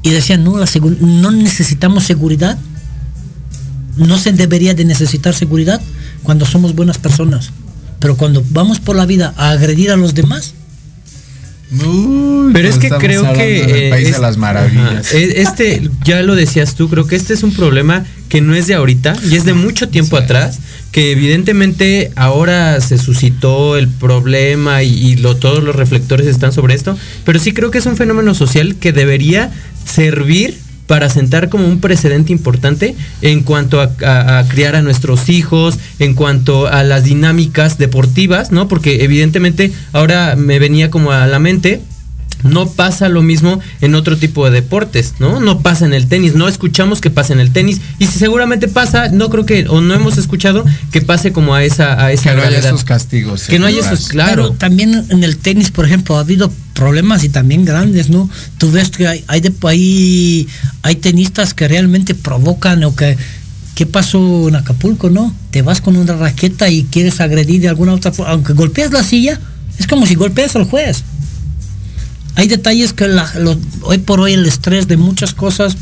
Y 0.04 0.10
decían, 0.12 0.44
no, 0.44 0.56
no 1.02 1.32
necesitamos 1.32 2.04
seguridad. 2.04 2.58
No 3.98 4.18
se 4.18 4.32
debería 4.32 4.74
de 4.74 4.86
necesitar 4.86 5.34
seguridad 5.34 5.82
cuando 6.24 6.46
somos 6.46 6.76
buenas 6.76 6.98
personas. 6.98 7.52
Pero 8.00 8.18
cuando 8.18 8.44
vamos 8.50 8.80
por 8.80 8.96
la 8.96 9.06
vida 9.06 9.34
a 9.38 9.52
agredir 9.52 9.92
a 9.92 9.98
los 9.98 10.16
demás, 10.16 10.54
Pero 12.54 12.68
es 12.68 12.78
que 12.78 12.90
creo 13.00 13.22
que 13.34 13.46
del 13.66 13.70
eh, 13.76 14.12
de 14.12 14.20
las 14.20 14.38
maravillas. 14.38 15.14
E- 15.14 15.42
Este, 15.42 15.90
ya 16.04 16.22
lo 16.22 16.36
decías 16.36 16.76
tú, 16.76 16.90
creo 16.90 17.08
que 17.08 17.16
este 17.16 17.34
es 17.34 17.44
un 17.44 17.54
problema 17.54 18.06
que 18.30 18.42
no 18.42 18.54
es 18.56 18.68
de 18.68 18.74
ahorita 18.76 19.14
y 19.30 19.36
es 19.36 19.46
de 19.46 19.54
mucho 19.54 19.88
tiempo 19.90 20.18
atrás, 20.18 20.60
que 20.92 21.12
evidentemente 21.12 22.12
ahora 22.16 22.80
se 22.82 22.98
suscitó 22.98 23.78
el 23.78 23.88
problema 23.88 24.84
y, 24.84 24.90
y 24.94 25.16
lo- 25.16 25.38
todos 25.38 25.64
los 25.64 25.76
reflectores 25.76 26.28
están 26.28 26.52
sobre 26.52 26.74
esto, 26.76 26.98
pero 27.26 27.40
sí 27.40 27.54
creo 27.54 27.72
que 27.72 27.78
es 27.78 27.86
un 27.86 27.96
fenómeno 27.96 28.34
social 28.36 28.76
que 28.76 28.92
debería 28.92 29.52
servir 29.86 30.58
para 30.92 31.10
sentar 31.10 31.48
como 31.48 31.70
un 31.70 31.80
precedente 31.80 32.34
importante 32.34 32.96
en 33.22 33.44
cuanto 33.44 33.80
a, 33.80 34.44
criar 34.50 34.76
a 34.76 34.82
nuestros 34.82 35.30
hijos, 35.30 35.80
en 36.00 36.16
cuanto 36.16 36.68
a 36.68 36.84
las 36.84 37.06
dinámicas 37.06 37.78
deportivas, 37.78 38.52
¿no? 38.52 38.68
Porque 38.68 39.06
evidentemente 39.06 39.72
ahora 39.94 40.36
me 40.36 40.60
venía 40.60 40.92
como 40.92 41.14
a 41.14 41.28
la 41.28 41.40
mente 41.40 41.80
no 42.44 42.68
pasa 42.70 43.10
lo 43.10 43.22
mismo 43.22 43.60
en 43.82 43.96
otro 43.96 44.18
tipo 44.18 44.46
de 44.46 44.52
deportes, 44.52 45.16
¿no? 45.20 45.40
No 45.40 45.62
pasa 45.62 45.86
en 45.86 45.94
el 45.94 46.08
tenis, 46.08 46.36
no 46.36 46.48
escuchamos 46.48 47.02
que 47.02 47.10
pasa 47.10 47.34
en 47.34 47.40
el 47.40 47.52
tenis 47.52 47.82
y 48.00 48.06
si 48.08 48.20
seguramente 48.20 48.68
pasa, 48.68 49.10
no 49.10 49.30
creo 49.30 49.46
que 49.46 49.68
o 49.68 49.82
no 49.82 49.94
hemos 49.94 50.18
escuchado 50.18 50.66
que 50.92 51.02
pase 51.02 51.32
como 51.32 51.54
a 51.56 51.64
esa 51.64 52.04
a 52.04 52.12
esa 52.12 52.32
Que 52.32 52.36
no 52.38 52.44
haya 52.44 52.60
esos 52.60 52.84
castigos. 52.84 53.44
Que 53.44 53.60
no 53.60 53.66
haya 53.68 53.80
Claro. 53.80 53.94
esos, 53.96 54.08
claro. 54.10 54.32
Pero 54.48 54.52
también 54.58 55.06
en 55.10 55.24
el 55.24 55.38
tenis, 55.38 55.72
por 55.72 55.86
ejemplo, 55.86 56.18
ha 56.18 56.22
habido 56.22 56.52
problemas 56.74 57.24
y 57.24 57.30
también 57.30 57.66
grandes, 57.66 58.10
¿no? 58.10 58.30
Tú 58.58 58.72
ves 58.72 58.90
que 58.90 59.08
hay, 59.08 59.24
hay, 59.28 59.42
de- 59.42 59.54
hay, 59.68 60.48
hay 60.84 60.96
tenistas 60.96 61.54
que 61.54 61.68
realmente 61.68 62.16
provocan 62.16 62.84
o 62.84 62.96
que... 62.96 63.18
¿Qué 63.74 63.86
pasó 63.86 64.50
en 64.50 64.56
Acapulco, 64.58 65.10
no? 65.10 65.34
Te 65.50 65.62
vas 65.62 65.80
con 65.80 65.96
una 65.96 66.14
raqueta 66.14 66.70
y 66.70 66.84
quieres 66.84 67.22
agredir 67.22 67.62
de 67.62 67.70
alguna 67.70 67.94
otra 67.94 68.12
forma. 68.12 68.34
Aunque 68.34 68.52
golpeas 68.54 68.92
la 68.92 69.02
silla, 69.02 69.40
es 69.80 69.88
como 69.88 70.06
si 70.06 70.14
golpeas 70.16 70.56
al 70.58 70.66
juez. 70.66 71.04
Hay 72.36 72.48
detalles 72.48 72.94
que 72.94 73.08
hoy 73.84 73.98
por 74.00 74.20
hoy 74.22 74.34
el 74.34 74.46
estrés 74.46 74.88
de 74.88 74.96
muchas 74.98 75.34
cosas 75.34 75.76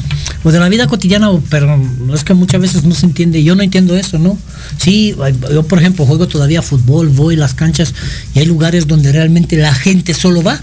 lo 0.43 0.51
de 0.51 0.59
la 0.59 0.69
vida 0.69 0.87
cotidiana, 0.87 1.29
pero 1.49 1.79
es 2.13 2.23
que 2.23 2.33
muchas 2.33 2.59
veces 2.59 2.83
no 2.85 2.95
se 2.95 3.05
entiende, 3.05 3.43
yo 3.43 3.55
no 3.55 3.61
entiendo 3.61 3.95
eso, 3.95 4.17
¿no? 4.17 4.37
Sí, 4.77 5.15
yo 5.51 5.63
por 5.63 5.79
ejemplo 5.79 6.05
juego 6.05 6.27
todavía 6.27 6.61
fútbol, 6.61 7.09
voy 7.09 7.35
a 7.35 7.39
las 7.39 7.53
canchas 7.53 7.93
y 8.33 8.39
hay 8.39 8.45
lugares 8.45 8.87
donde 8.87 9.11
realmente 9.11 9.57
la 9.57 9.73
gente 9.73 10.13
solo 10.13 10.41
va 10.41 10.59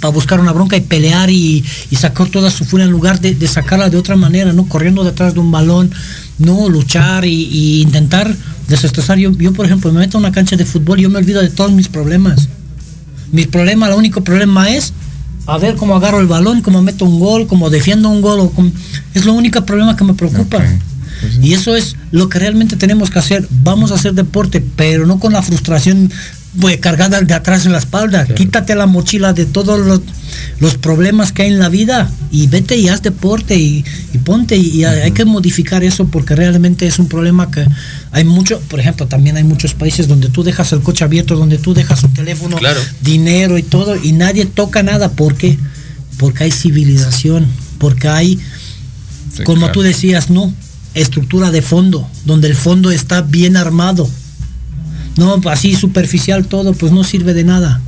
para 0.00 0.12
buscar 0.12 0.40
una 0.40 0.50
bronca 0.50 0.76
y 0.76 0.80
pelear 0.80 1.30
y, 1.30 1.64
sacar 1.96 2.28
toda 2.28 2.50
su 2.50 2.64
furia 2.64 2.86
en 2.86 2.90
lugar 2.90 3.20
de, 3.20 3.36
de 3.36 3.46
sacarla 3.46 3.88
de 3.88 3.96
otra 3.96 4.16
manera, 4.16 4.52
¿no? 4.52 4.66
Corriendo 4.66 5.04
detrás 5.04 5.34
de 5.34 5.40
un 5.40 5.52
balón, 5.52 5.92
no 6.38 6.68
luchar 6.68 7.24
y, 7.24 7.44
y 7.44 7.82
intentar 7.82 8.34
desestresar. 8.66 9.18
Yo, 9.18 9.30
yo, 9.38 9.52
por 9.52 9.66
ejemplo, 9.66 9.92
me 9.92 10.00
meto 10.00 10.18
a 10.18 10.20
una 10.20 10.32
cancha 10.32 10.56
de 10.56 10.64
fútbol 10.64 10.98
y 10.98 11.02
yo 11.04 11.10
me 11.10 11.18
olvido 11.18 11.40
de 11.40 11.50
todos 11.50 11.70
mis 11.70 11.86
problemas. 11.86 12.48
Mi 13.30 13.46
problema, 13.46 13.86
el 13.86 13.94
único 13.94 14.24
problema 14.24 14.68
es 14.70 14.92
a 15.46 15.58
ver 15.58 15.76
cómo 15.76 15.96
agarro 15.96 16.20
el 16.20 16.26
balón, 16.26 16.62
cómo 16.62 16.82
meto 16.82 17.04
un 17.04 17.18
gol, 17.18 17.46
cómo 17.46 17.70
defiendo 17.70 18.08
un 18.08 18.20
gol. 18.22 18.40
O 18.40 18.50
cómo- 18.50 18.70
es 19.14 19.24
lo 19.24 19.32
único 19.32 19.64
problema 19.64 19.96
que 19.96 20.04
me 20.04 20.14
preocupa. 20.14 20.62
Y 21.40 21.52
eso 21.54 21.76
es 21.76 21.94
lo 22.10 22.28
que 22.28 22.38
realmente 22.40 22.76
tenemos 22.76 23.10
que 23.10 23.18
hacer. 23.18 23.46
Vamos 23.62 23.92
a 23.92 23.94
hacer 23.94 24.12
deporte, 24.14 24.60
pero 24.76 25.06
no 25.06 25.20
con 25.20 25.32
la 25.32 25.42
frustración 25.42 26.10
pues, 26.60 26.76
cargada 26.78 27.20
de 27.20 27.34
atrás 27.34 27.66
en 27.66 27.72
la 27.72 27.78
espalda. 27.78 28.26
Quítate 28.26 28.74
la 28.74 28.86
mochila 28.86 29.32
de 29.32 29.46
todos 29.46 29.80
los, 29.80 30.00
los 30.60 30.76
problemas 30.76 31.32
que 31.32 31.42
hay 31.42 31.48
en 31.48 31.58
la 31.58 31.68
vida 31.68 32.10
y 32.30 32.46
vete 32.46 32.76
y 32.76 32.88
haz 32.88 33.02
deporte 33.02 33.56
y, 33.56 33.84
y 34.12 34.18
ponte. 34.18 34.56
Y, 34.56 34.68
y 34.80 34.84
hay 34.84 35.12
que 35.12 35.24
modificar 35.24 35.82
eso 35.82 36.06
porque 36.06 36.34
realmente 36.36 36.86
es 36.86 36.98
un 36.98 37.08
problema 37.08 37.50
que 37.50 37.66
hay 38.10 38.24
mucho. 38.24 38.60
Por 38.68 38.80
ejemplo, 38.80 39.06
también 39.06 39.36
hay 39.36 39.44
muchos 39.44 39.74
países 39.74 40.08
donde 40.08 40.28
tú 40.28 40.42
dejas 40.42 40.72
el 40.72 40.80
coche 40.80 41.04
abierto, 41.04 41.36
donde 41.36 41.58
tú 41.58 41.72
dejas 41.74 42.02
un 42.04 42.12
teléfono, 42.12 42.56
Claro. 42.58 42.80
dinero 43.00 43.56
y 43.58 43.62
todo, 43.62 43.96
y 43.96 44.12
nadie 44.12 44.44
toca 44.46 44.82
nada. 44.82 45.10
¿Por 45.10 45.34
qué? 45.36 45.58
Porque 46.18 46.44
hay 46.44 46.50
civilización, 46.50 47.46
porque 47.78 48.08
hay 48.08 48.38
Sí, 49.34 49.44
como 49.44 49.60
claro. 49.60 49.72
tú 49.72 49.80
decías, 49.80 50.28
no, 50.28 50.52
estructura 50.94 51.50
de 51.50 51.62
fondo, 51.62 52.06
donde 52.26 52.48
el 52.48 52.54
fondo 52.54 52.90
está 52.90 53.22
bien 53.22 53.56
armado. 53.56 54.06
No, 55.16 55.40
así 55.50 55.74
superficial 55.74 56.46
todo, 56.46 56.72
pues 56.72 56.92
no 56.92 57.04
sirve 57.04 57.34
de 57.34 57.44
nada. 57.44 57.80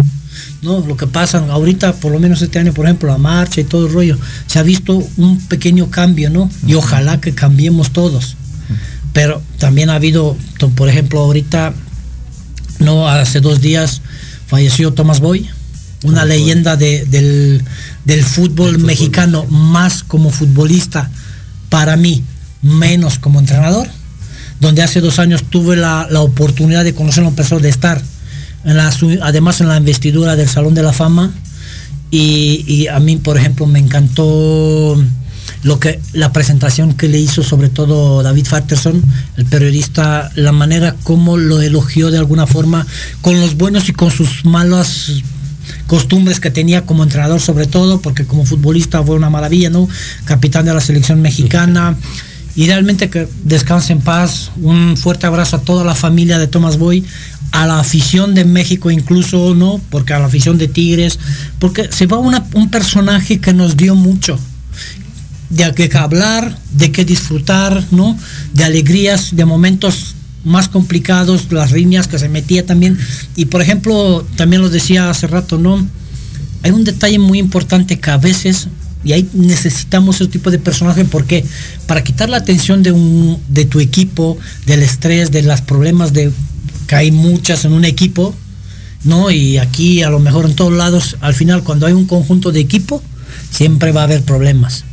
No, 0.62 0.80
lo 0.80 0.96
que 0.96 1.06
pasa 1.06 1.38
ahorita, 1.38 1.94
por 1.94 2.12
lo 2.12 2.18
menos 2.20 2.40
este 2.42 2.58
año, 2.58 2.72
por 2.72 2.86
ejemplo, 2.86 3.08
la 3.08 3.18
marcha 3.18 3.60
y 3.60 3.64
todo 3.64 3.86
el 3.86 3.92
rollo, 3.92 4.18
se 4.46 4.58
ha 4.58 4.62
visto 4.62 5.02
un 5.16 5.38
pequeño 5.46 5.90
cambio, 5.90 6.30
¿no? 6.30 6.50
Y 6.66 6.74
ojalá 6.74 7.20
que 7.20 7.34
cambiemos 7.34 7.92
todos. 7.92 8.36
Pero 9.12 9.42
también 9.58 9.90
ha 9.90 9.94
habido, 9.94 10.36
por 10.74 10.88
ejemplo, 10.88 11.20
ahorita, 11.20 11.72
no, 12.80 13.08
hace 13.08 13.40
dos 13.40 13.60
días 13.60 14.00
falleció 14.46 14.92
Thomas 14.92 15.20
Boy, 15.20 15.48
una 16.02 16.24
leyenda 16.24 16.76
de- 16.76 17.04
del, 17.06 17.62
del 18.04 18.24
fútbol 18.24 18.78
mexicano, 18.78 19.44
más 19.46 20.02
como 20.02 20.30
futbolista, 20.30 21.10
para 21.68 21.96
mí, 21.96 22.24
menos 22.62 23.18
como 23.18 23.38
entrenador, 23.38 23.88
donde 24.64 24.82
hace 24.82 25.00
dos 25.00 25.18
años 25.18 25.44
tuve 25.44 25.76
la, 25.76 26.08
la 26.10 26.20
oportunidad 26.20 26.84
de 26.84 26.94
conocerlo 26.94 27.28
en 27.28 27.36
persona, 27.36 27.60
de 27.60 27.68
estar, 27.68 28.02
además 29.22 29.60
en 29.60 29.68
la 29.68 29.76
investidura 29.76 30.36
del 30.36 30.48
Salón 30.48 30.74
de 30.74 30.82
la 30.82 30.92
Fama, 30.92 31.32
y, 32.10 32.86
a 32.86 33.00
mí, 33.00 33.16
por 33.16 33.36
ejemplo, 33.36 33.66
me 33.66 33.80
encantó 33.80 35.02
lo 35.64 35.80
que 35.80 36.00
la 36.12 36.32
presentación 36.32 36.94
que 36.94 37.08
le 37.08 37.18
hizo 37.18 37.42
sobre 37.42 37.68
todo 37.68 38.22
David 38.22 38.46
Fatterson, 38.46 39.02
el 39.36 39.46
periodista, 39.46 40.30
la 40.36 40.52
manera 40.52 40.94
como 41.02 41.36
lo 41.36 41.60
elogió 41.60 42.10
de 42.10 42.18
alguna 42.18 42.46
forma, 42.46 42.86
con 43.20 43.40
los 43.40 43.56
buenos 43.56 43.88
y 43.88 43.92
con 43.92 44.10
sus 44.10 44.44
malas 44.44 45.10
costumbres 45.86 46.38
que 46.38 46.50
tenía 46.50 46.86
como 46.86 47.02
entrenador 47.02 47.40
sobre 47.40 47.66
todo, 47.66 48.00
porque 48.00 48.26
como 48.26 48.44
futbolista 48.44 49.02
fue 49.02 49.16
una 49.16 49.30
maravilla, 49.30 49.70
¿no? 49.70 49.88
Capitán 50.24 50.66
de 50.66 50.74
la 50.74 50.80
selección 50.80 51.20
mexicana. 51.20 51.96
realmente 52.56 53.10
que 53.10 53.28
descanse 53.42 53.92
en 53.92 54.00
paz. 54.00 54.50
Un 54.56 54.96
fuerte 54.96 55.26
abrazo 55.26 55.56
a 55.56 55.62
toda 55.62 55.84
la 55.84 55.94
familia 55.94 56.38
de 56.38 56.46
Thomas 56.46 56.78
Boy, 56.78 57.04
a 57.50 57.66
la 57.66 57.80
afición 57.80 58.34
de 58.34 58.44
México 58.44 58.90
incluso, 58.90 59.54
¿no? 59.54 59.80
Porque 59.90 60.12
a 60.12 60.18
la 60.18 60.26
afición 60.26 60.58
de 60.58 60.68
Tigres, 60.68 61.18
porque 61.58 61.88
se 61.92 62.06
va 62.06 62.18
un 62.18 62.70
personaje 62.70 63.40
que 63.40 63.52
nos 63.52 63.76
dio 63.76 63.94
mucho 63.94 64.38
de 65.50 65.72
qué 65.74 65.90
hablar, 65.96 66.58
de 66.72 66.90
qué 66.90 67.04
disfrutar, 67.04 67.84
¿no? 67.90 68.16
De 68.52 68.64
alegrías, 68.64 69.36
de 69.36 69.44
momentos 69.44 70.14
más 70.44 70.68
complicados, 70.68 71.50
las 71.50 71.70
riñas 71.70 72.08
que 72.08 72.18
se 72.18 72.28
metía 72.28 72.66
también. 72.66 72.98
Y 73.36 73.46
por 73.46 73.62
ejemplo, 73.62 74.26
también 74.36 74.62
lo 74.62 74.68
decía 74.68 75.10
hace 75.10 75.26
rato, 75.26 75.58
¿no? 75.58 75.86
Hay 76.62 76.70
un 76.70 76.84
detalle 76.84 77.18
muy 77.18 77.38
importante 77.38 77.98
que 77.98 78.10
a 78.10 78.16
veces, 78.16 78.68
y 79.04 79.12
ahí 79.12 79.28
necesitamos 79.34 80.16
ese 80.16 80.28
tipo 80.28 80.50
de 80.50 80.58
personaje, 80.58 81.04
porque 81.04 81.44
para 81.86 82.02
quitar 82.02 82.28
la 82.28 82.38
atención 82.38 82.82
de, 82.82 82.92
un, 82.92 83.38
de 83.48 83.64
tu 83.64 83.80
equipo, 83.80 84.38
del 84.66 84.82
estrés, 84.82 85.30
de 85.30 85.42
los 85.42 85.60
problemas 85.60 86.12
de 86.12 86.32
que 86.86 86.96
hay 86.96 87.10
muchas 87.10 87.64
en 87.64 87.72
un 87.72 87.84
equipo, 87.84 88.34
¿no? 89.04 89.30
Y 89.30 89.58
aquí 89.58 90.02
a 90.02 90.10
lo 90.10 90.18
mejor 90.18 90.46
en 90.46 90.54
todos 90.54 90.72
lados, 90.72 91.16
al 91.20 91.34
final 91.34 91.62
cuando 91.62 91.86
hay 91.86 91.92
un 91.92 92.06
conjunto 92.06 92.50
de 92.50 92.60
equipo, 92.60 93.02
siempre 93.50 93.92
va 93.92 94.02
a 94.02 94.04
haber 94.04 94.22
problemas 94.22 94.84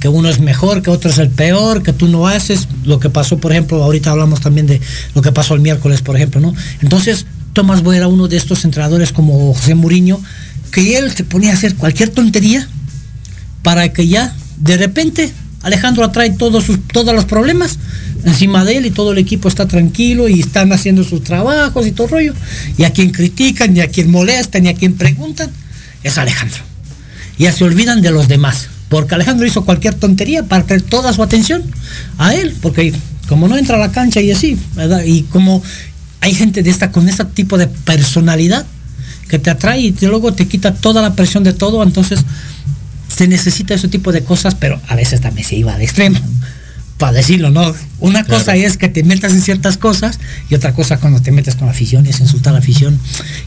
que 0.00 0.08
uno 0.08 0.28
es 0.28 0.40
mejor, 0.40 0.82
que 0.82 0.90
otro 0.90 1.10
es 1.10 1.18
el 1.18 1.30
peor, 1.30 1.82
que 1.82 1.92
tú 1.92 2.08
no 2.08 2.26
haces, 2.26 2.68
lo 2.84 2.98
que 3.00 3.10
pasó, 3.10 3.38
por 3.38 3.52
ejemplo, 3.52 3.82
ahorita 3.82 4.10
hablamos 4.10 4.40
también 4.40 4.66
de 4.66 4.80
lo 5.14 5.22
que 5.22 5.32
pasó 5.32 5.54
el 5.54 5.60
miércoles, 5.60 6.02
por 6.02 6.16
ejemplo, 6.16 6.40
¿no? 6.40 6.54
Entonces, 6.80 7.26
Tomás 7.52 7.82
Boy 7.82 7.96
era 7.96 8.08
uno 8.08 8.28
de 8.28 8.36
estos 8.36 8.64
entrenadores 8.64 9.12
como 9.12 9.52
José 9.54 9.74
Mourinho, 9.74 10.20
que 10.72 10.96
él 10.96 11.10
se 11.14 11.24
ponía 11.24 11.50
a 11.50 11.54
hacer 11.54 11.74
cualquier 11.74 12.10
tontería 12.10 12.68
para 13.62 13.92
que 13.92 14.06
ya, 14.06 14.34
de 14.58 14.76
repente, 14.76 15.32
Alejandro 15.62 16.04
atrae 16.04 16.30
todos, 16.30 16.64
sus, 16.64 16.86
todos 16.88 17.14
los 17.14 17.24
problemas 17.24 17.78
encima 18.24 18.64
de 18.64 18.78
él 18.78 18.86
y 18.86 18.90
todo 18.90 19.12
el 19.12 19.18
equipo 19.18 19.48
está 19.48 19.66
tranquilo 19.66 20.28
y 20.28 20.40
están 20.40 20.72
haciendo 20.72 21.04
sus 21.04 21.22
trabajos 21.22 21.86
y 21.86 21.92
todo 21.92 22.08
rollo. 22.08 22.34
Y 22.76 22.84
a 22.84 22.92
quien 22.92 23.10
critican, 23.10 23.74
ni 23.74 23.80
a 23.80 23.88
quien 23.88 24.10
molestan, 24.10 24.64
ni 24.64 24.68
a 24.68 24.74
quien 24.74 24.94
preguntan, 24.94 25.50
es 26.02 26.18
Alejandro. 26.18 26.62
Ya 27.38 27.52
se 27.52 27.64
olvidan 27.64 28.02
de 28.02 28.10
los 28.10 28.28
demás. 28.28 28.68
Porque 28.88 29.14
Alejandro 29.14 29.46
hizo 29.46 29.64
cualquier 29.64 29.94
tontería 29.94 30.44
para 30.44 30.64
traer 30.64 30.82
toda 30.82 31.12
su 31.12 31.22
atención 31.22 31.62
a 32.16 32.34
él. 32.34 32.54
Porque 32.60 32.92
como 33.28 33.48
no 33.48 33.56
entra 33.56 33.76
a 33.76 33.78
la 33.78 33.92
cancha 33.92 34.20
y 34.20 34.30
así, 34.30 34.58
¿verdad? 34.74 35.02
Y 35.04 35.22
como 35.24 35.62
hay 36.20 36.34
gente 36.34 36.62
de 36.62 36.70
esta, 36.70 36.90
con 36.90 37.08
este 37.08 37.24
tipo 37.26 37.58
de 37.58 37.66
personalidad 37.66 38.66
que 39.28 39.38
te 39.38 39.50
atrae 39.50 39.80
y 39.80 39.94
luego 40.02 40.32
te 40.32 40.48
quita 40.48 40.74
toda 40.74 41.02
la 41.02 41.14
presión 41.14 41.44
de 41.44 41.52
todo, 41.52 41.82
entonces 41.82 42.24
se 43.18 43.26
necesita 43.26 43.74
ese 43.74 43.88
tipo 43.88 44.12
de 44.12 44.22
cosas, 44.22 44.54
pero 44.54 44.80
a 44.86 44.94
veces 44.94 45.20
también 45.20 45.44
se 45.44 45.56
iba 45.56 45.74
al 45.74 45.82
extremo, 45.82 46.20
para 46.98 47.14
decirlo, 47.14 47.50
¿no? 47.50 47.74
Una 47.98 48.22
cosa 48.22 48.54
es 48.54 48.76
que 48.76 48.88
te 48.88 49.02
metas 49.02 49.32
en 49.32 49.42
ciertas 49.42 49.76
cosas 49.76 50.20
y 50.48 50.54
otra 50.54 50.72
cosa 50.72 50.98
cuando 50.98 51.20
te 51.20 51.32
metes 51.32 51.56
con 51.56 51.66
la 51.66 51.72
afición 51.72 52.06
y 52.06 52.10
es 52.10 52.20
insultar 52.20 52.52
a 52.52 52.54
la 52.54 52.58
afición. 52.60 52.96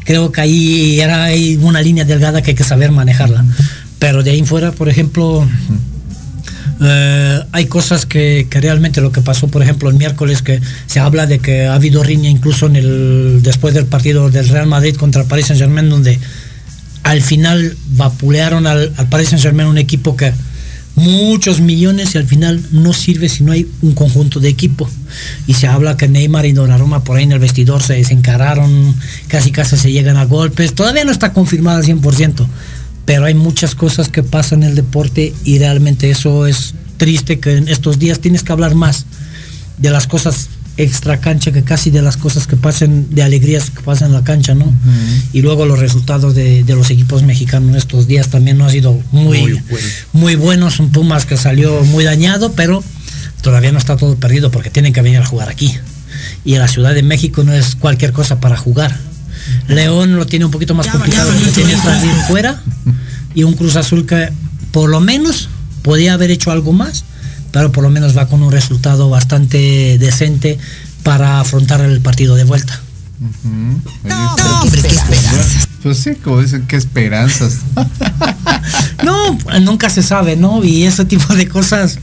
Creo 0.03 0.29
que 0.33 0.41
ahí 0.41 0.99
era 0.99 1.23
ahí 1.23 1.57
una 1.61 1.81
línea 1.81 2.03
delgada 2.03 2.41
que 2.41 2.51
hay 2.51 2.55
que 2.55 2.65
saber 2.65 2.91
manejarla. 2.91 3.45
Pero 3.97 4.23
de 4.23 4.31
ahí 4.31 4.39
en 4.39 4.45
fuera, 4.45 4.73
por 4.73 4.89
ejemplo, 4.89 5.47
eh, 6.81 7.39
hay 7.53 7.65
cosas 7.67 8.05
que, 8.05 8.47
que 8.49 8.59
realmente 8.59 8.99
lo 8.99 9.13
que 9.13 9.21
pasó, 9.21 9.47
por 9.47 9.63
ejemplo, 9.63 9.89
el 9.89 9.95
miércoles, 9.95 10.41
que 10.41 10.59
se 10.87 10.99
habla 10.99 11.27
de 11.27 11.39
que 11.39 11.67
ha 11.67 11.75
habido 11.75 12.03
riña 12.03 12.29
incluso 12.29 12.65
en 12.65 12.75
el 12.75 13.39
después 13.41 13.73
del 13.73 13.85
partido 13.85 14.29
del 14.29 14.49
Real 14.49 14.67
Madrid 14.67 14.97
contra 14.97 15.21
el 15.21 15.29
Paris 15.29 15.45
Saint 15.45 15.61
Germain, 15.61 15.89
donde 15.89 16.19
al 17.03 17.21
final 17.21 17.75
vapulearon 17.91 18.67
al, 18.67 18.93
al 18.97 19.09
Paris 19.09 19.29
Saint 19.29 19.41
Germain, 19.41 19.67
un 19.67 19.77
equipo 19.77 20.15
que 20.15 20.33
muchos 20.95 21.61
millones 21.61 22.15
y 22.15 22.17
al 22.17 22.25
final 22.25 22.61
no 22.71 22.93
sirve 22.93 23.29
si 23.29 23.43
no 23.43 23.51
hay 23.51 23.67
un 23.81 23.93
conjunto 23.93 24.39
de 24.39 24.49
equipo. 24.49 24.89
Y 25.47 25.53
se 25.53 25.67
habla 25.67 25.97
que 25.97 26.07
Neymar 26.07 26.45
y 26.45 26.51
Donnarumma 26.51 27.03
por 27.03 27.17
ahí 27.17 27.23
en 27.23 27.31
el 27.31 27.39
vestidor 27.39 27.81
se 27.81 27.93
desencararon, 27.93 28.95
casi 29.27 29.51
casi 29.51 29.77
se 29.77 29.91
llegan 29.91 30.17
a 30.17 30.25
golpes. 30.25 30.73
Todavía 30.73 31.05
no 31.05 31.11
está 31.11 31.33
confirmado 31.33 31.77
al 31.77 31.85
100%, 31.85 32.45
pero 33.05 33.25
hay 33.25 33.33
muchas 33.33 33.75
cosas 33.75 34.09
que 34.09 34.23
pasan 34.23 34.63
en 34.63 34.69
el 34.69 34.75
deporte 34.75 35.33
y 35.43 35.59
realmente 35.59 36.09
eso 36.09 36.45
es 36.45 36.73
triste 36.97 37.39
que 37.39 37.57
en 37.57 37.67
estos 37.67 37.97
días 37.97 38.19
tienes 38.19 38.43
que 38.43 38.51
hablar 38.51 38.75
más 38.75 39.05
de 39.77 39.89
las 39.89 40.07
cosas 40.07 40.49
extra 40.77 41.19
cancha 41.19 41.51
que 41.51 41.63
casi 41.63 41.91
de 41.91 42.01
las 42.01 42.17
cosas 42.17 42.47
que 42.47 42.55
pasen, 42.55 43.13
de 43.13 43.23
alegrías 43.23 43.69
que 43.69 43.81
pasan 43.81 44.09
en 44.09 44.13
la 44.13 44.23
cancha, 44.23 44.53
¿no? 44.55 44.71
Y 45.33 45.41
luego 45.41 45.65
los 45.65 45.79
resultados 45.79 46.35
de, 46.35 46.63
de 46.63 46.75
los 46.75 46.89
equipos 46.89 47.23
mexicanos 47.23 47.69
en 47.69 47.75
estos 47.75 48.07
días 48.07 48.29
también 48.29 48.57
no 48.57 48.65
ha 48.65 48.69
sido 48.69 48.99
muy, 49.11 49.61
muy, 50.13 50.35
buenos. 50.35 50.79
Un 50.79 50.91
Pumas 50.91 51.25
que 51.25 51.37
salió 51.37 51.83
muy 51.85 52.03
dañado, 52.03 52.53
pero 52.53 52.83
todavía 53.41 53.71
no 53.71 53.77
está 53.77 53.97
todo 53.97 54.15
perdido 54.15 54.51
porque 54.51 54.69
tienen 54.69 54.93
que 54.93 55.01
venir 55.01 55.19
a 55.19 55.25
jugar 55.25 55.49
aquí. 55.49 55.75
Y 56.45 56.57
la 56.57 56.67
Ciudad 56.67 56.93
de 56.93 57.03
México 57.03 57.43
no 57.43 57.53
es 57.53 57.75
cualquier 57.75 58.11
cosa 58.13 58.39
para 58.39 58.57
jugar. 58.57 58.97
León 59.67 60.15
lo 60.15 60.25
tiene 60.25 60.45
un 60.45 60.51
poquito 60.51 60.75
más 60.75 60.87
complicado 60.87 61.31
porque 61.31 61.51
tiene 61.51 61.73
que 61.73 62.23
fuera. 62.27 62.61
Y 63.33 63.43
un 63.43 63.53
Cruz 63.53 63.75
Azul 63.75 64.05
que 64.05 64.29
por 64.71 64.89
lo 64.89 64.99
menos 64.99 65.49
podía 65.81 66.13
haber 66.13 66.31
hecho 66.31 66.51
algo 66.51 66.73
más, 66.73 67.05
pero 67.51 67.71
por 67.71 67.83
lo 67.83 67.89
menos 67.89 68.17
va 68.17 68.27
con 68.27 68.43
un 68.43 68.51
resultado 68.51 69.09
bastante 69.09 69.97
decente 69.97 70.57
para 71.03 71.39
afrontar 71.39 71.81
el 71.81 72.01
partido 72.01 72.35
de 72.35 72.43
vuelta. 72.43 72.79
Hombre, 74.61 74.81
qué 74.81 74.87
esperanzas. 74.87 75.67
Pues 75.83 75.97
sí, 75.97 76.15
como 76.15 76.41
dicen, 76.41 76.65
qué 76.67 76.75
esperanzas. 76.75 77.59
No, 79.03 79.35
nunca 79.61 79.89
se 79.89 80.03
sabe, 80.03 80.35
¿no? 80.35 80.63
Y 80.63 80.83
ese 80.83 81.05
tipo 81.05 81.33
de 81.33 81.47
cosas 81.47 81.97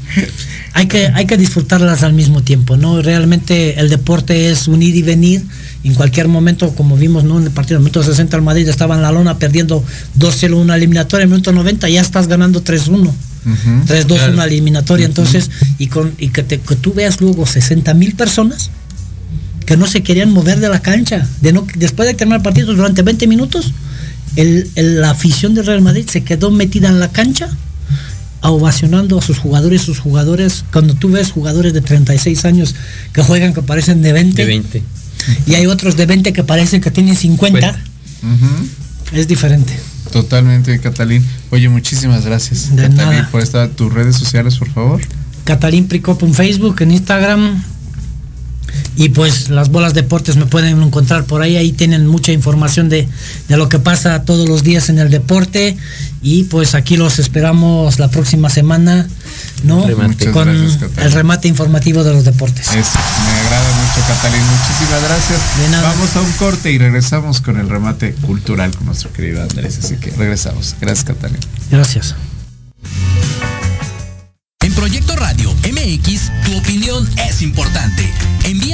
hay 0.72 0.86
que, 0.86 1.06
hay 1.06 1.26
que 1.26 1.36
disfrutarlas 1.36 2.02
al 2.02 2.12
mismo 2.12 2.42
tiempo, 2.42 2.76
¿no? 2.76 3.00
Realmente 3.02 3.78
el 3.78 3.88
deporte 3.88 4.50
es 4.50 4.66
unir 4.66 4.96
y 4.96 5.02
venir. 5.02 5.44
En 5.84 5.94
cualquier 5.94 6.26
momento, 6.26 6.74
como 6.74 6.96
vimos, 6.96 7.22
¿no? 7.22 7.38
En 7.38 7.44
el 7.44 7.50
partido 7.52 7.78
del 7.78 7.84
minuto 7.84 8.02
60 8.02 8.36
el 8.36 8.42
Madrid 8.42 8.68
estaba 8.68 8.96
en 8.96 9.02
la 9.02 9.12
lona 9.12 9.38
perdiendo 9.38 9.84
2-0 10.18 10.54
una 10.54 10.74
eliminatoria, 10.74 11.22
en 11.22 11.28
el 11.28 11.34
minuto 11.34 11.52
90 11.52 11.88
ya 11.88 12.00
estás 12.00 12.26
ganando 12.26 12.64
3-1. 12.64 13.12
3-2 13.86 14.32
una 14.34 14.44
eliminatoria, 14.44 15.06
entonces, 15.06 15.50
y, 15.78 15.86
con, 15.88 16.12
y 16.18 16.28
que, 16.28 16.42
te- 16.42 16.60
que 16.60 16.76
tú 16.76 16.92
veas 16.94 17.20
luego 17.20 17.46
60 17.46 17.94
mil 17.94 18.14
personas 18.14 18.70
que 19.66 19.76
no 19.76 19.86
se 19.86 20.02
querían 20.02 20.30
mover 20.32 20.60
de 20.60 20.68
la 20.68 20.80
cancha. 20.80 21.26
De 21.40 21.52
no, 21.52 21.66
después 21.76 22.08
de 22.08 22.14
terminar 22.14 22.38
el 22.40 22.42
partido, 22.42 22.74
durante 22.74 23.02
20 23.02 23.26
minutos, 23.26 23.72
el- 24.36 24.68
el- 24.76 25.00
la 25.00 25.10
afición 25.10 25.54
del 25.54 25.66
Real 25.66 25.82
Madrid 25.82 26.06
se 26.10 26.22
quedó 26.24 26.50
metida 26.50 26.88
en 26.88 27.00
la 27.00 27.10
cancha, 27.10 27.48
ovacionando 28.40 29.18
a 29.18 29.22
sus 29.22 29.38
jugadores, 29.38 29.82
sus 29.82 29.98
jugadores. 29.98 30.64
Cuando 30.72 30.94
tú 30.94 31.10
ves 31.10 31.32
jugadores 31.32 31.72
de 31.72 31.80
36 31.80 32.44
años 32.44 32.74
que 33.12 33.22
juegan 33.22 33.52
que 33.52 33.62
parecen 33.62 34.00
de 34.02 34.12
20, 34.12 34.42
De 34.42 34.48
20. 34.48 34.82
y 35.46 35.54
hay 35.54 35.66
otros 35.66 35.96
de 35.96 36.06
20 36.06 36.32
que 36.32 36.44
parecen 36.44 36.80
que 36.80 36.90
tienen 36.90 37.16
50, 37.16 37.76
es 39.12 39.26
diferente. 39.28 39.78
Totalmente, 40.10 40.78
Catalín. 40.80 41.24
Oye, 41.50 41.68
muchísimas 41.68 42.24
gracias, 42.24 42.74
De 42.74 42.82
Catalín, 42.82 42.96
nada. 42.96 43.28
por 43.30 43.42
estar 43.42 43.68
tus 43.68 43.92
redes 43.92 44.16
sociales, 44.16 44.56
por 44.56 44.70
favor. 44.70 45.00
Catalín 45.44 45.86
Pricop 45.88 46.22
en 46.22 46.34
Facebook, 46.34 46.76
en 46.80 46.90
Instagram. 46.92 47.62
Y 48.96 49.10
pues 49.10 49.48
las 49.48 49.70
bolas 49.70 49.94
deportes 49.94 50.36
me 50.36 50.44
pueden 50.46 50.82
encontrar 50.82 51.24
por 51.24 51.40
ahí, 51.40 51.56
ahí 51.56 51.72
tienen 51.72 52.06
mucha 52.06 52.32
información 52.32 52.88
de, 52.88 53.08
de 53.48 53.56
lo 53.56 53.68
que 53.68 53.78
pasa 53.78 54.24
todos 54.24 54.48
los 54.48 54.62
días 54.64 54.88
en 54.88 54.98
el 54.98 55.08
deporte. 55.08 55.76
Y 56.20 56.44
pues 56.44 56.74
aquí 56.74 56.96
los 56.96 57.18
esperamos 57.20 57.98
la 58.00 58.10
próxima 58.10 58.50
semana, 58.50 59.08
¿no? 59.62 59.86
Remate. 59.86 60.32
Con 60.32 60.48
gracias, 60.48 60.90
el 60.98 61.12
remate 61.12 61.46
informativo 61.48 62.02
de 62.02 62.12
los 62.12 62.24
deportes. 62.24 62.68
Mucho, 63.98 64.08
Catalín. 64.08 64.42
Muchísimas 64.46 65.02
gracias. 65.02 65.40
Vamos 65.82 66.16
a 66.16 66.20
un 66.20 66.32
corte 66.32 66.72
y 66.72 66.78
regresamos 66.78 67.40
con 67.40 67.58
el 67.58 67.68
remate 67.68 68.12
cultural 68.14 68.74
con 68.76 68.86
nuestro 68.86 69.12
querido 69.12 69.42
Andrés. 69.42 69.78
Así 69.78 69.96
que 69.96 70.10
regresamos. 70.10 70.76
Gracias, 70.80 71.04
Catalín. 71.04 71.40
Gracias. 71.70 72.14
En 74.60 74.74
Proyecto 74.74 75.16
Radio 75.16 75.52
MX, 75.52 76.30
tu 76.44 76.58
opinión 76.58 77.08
es 77.28 77.42
importante. 77.42 78.08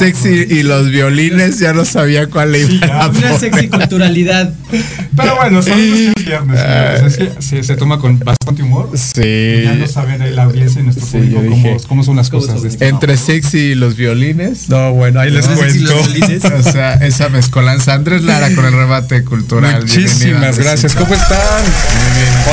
Sexy 0.00 0.46
y 0.48 0.62
los 0.62 0.90
violines 0.90 1.58
ya 1.58 1.72
no 1.74 1.84
sabía 1.84 2.26
cuál 2.28 2.52
le 2.52 2.60
iba 2.60 2.86
a 2.86 3.08
Una 3.08 3.12
poner. 3.20 3.38
sexy 3.38 3.68
culturalidad. 3.68 4.52
Pero 5.16 5.36
bueno, 5.36 5.60
son 5.62 5.78
los 5.78 6.24
viernes. 6.24 6.60
Es 7.06 7.16
que 7.18 7.42
se, 7.42 7.62
se 7.62 7.76
toma 7.76 7.98
con 7.98 8.18
bastante 8.18 8.62
humor. 8.62 8.90
Sí. 8.94 9.62
Ya 9.64 9.74
lo 9.74 9.86
saben 9.86 10.22
ahí 10.22 10.32
la 10.32 10.44
audiencia 10.44 10.80
y 10.80 10.84
nuestro 10.84 11.04
Sí, 11.06 11.12
público 11.18 11.42
yo 11.42 11.50
cómo, 11.50 11.56
dije, 11.56 11.76
cómo 11.88 12.02
son 12.04 12.16
las 12.16 12.30
cosas 12.30 12.62
de 12.62 12.68
este 12.68 12.88
Entre 12.88 13.16
sexy 13.16 13.58
y 13.58 13.74
los 13.74 13.96
violines. 13.96 14.68
No, 14.70 14.92
bueno, 14.94 15.20
ahí 15.20 15.30
les 15.30 15.48
No, 15.48 15.56
cuento. 15.56 15.94
O 16.58 16.62
sea, 16.62 16.94
esa 16.94 17.28
mezcolanza. 17.28 17.94
Andrés 17.94 18.22
Lara 18.22 18.54
con 18.54 18.64
el 18.64 18.72
remate 18.72 19.22
cultural. 19.24 19.84
Bienvenido, 19.84 20.08
Muchísimas 20.12 20.58
gracias. 20.58 20.94
¿Cómo 20.94 21.12
están? 21.14 21.38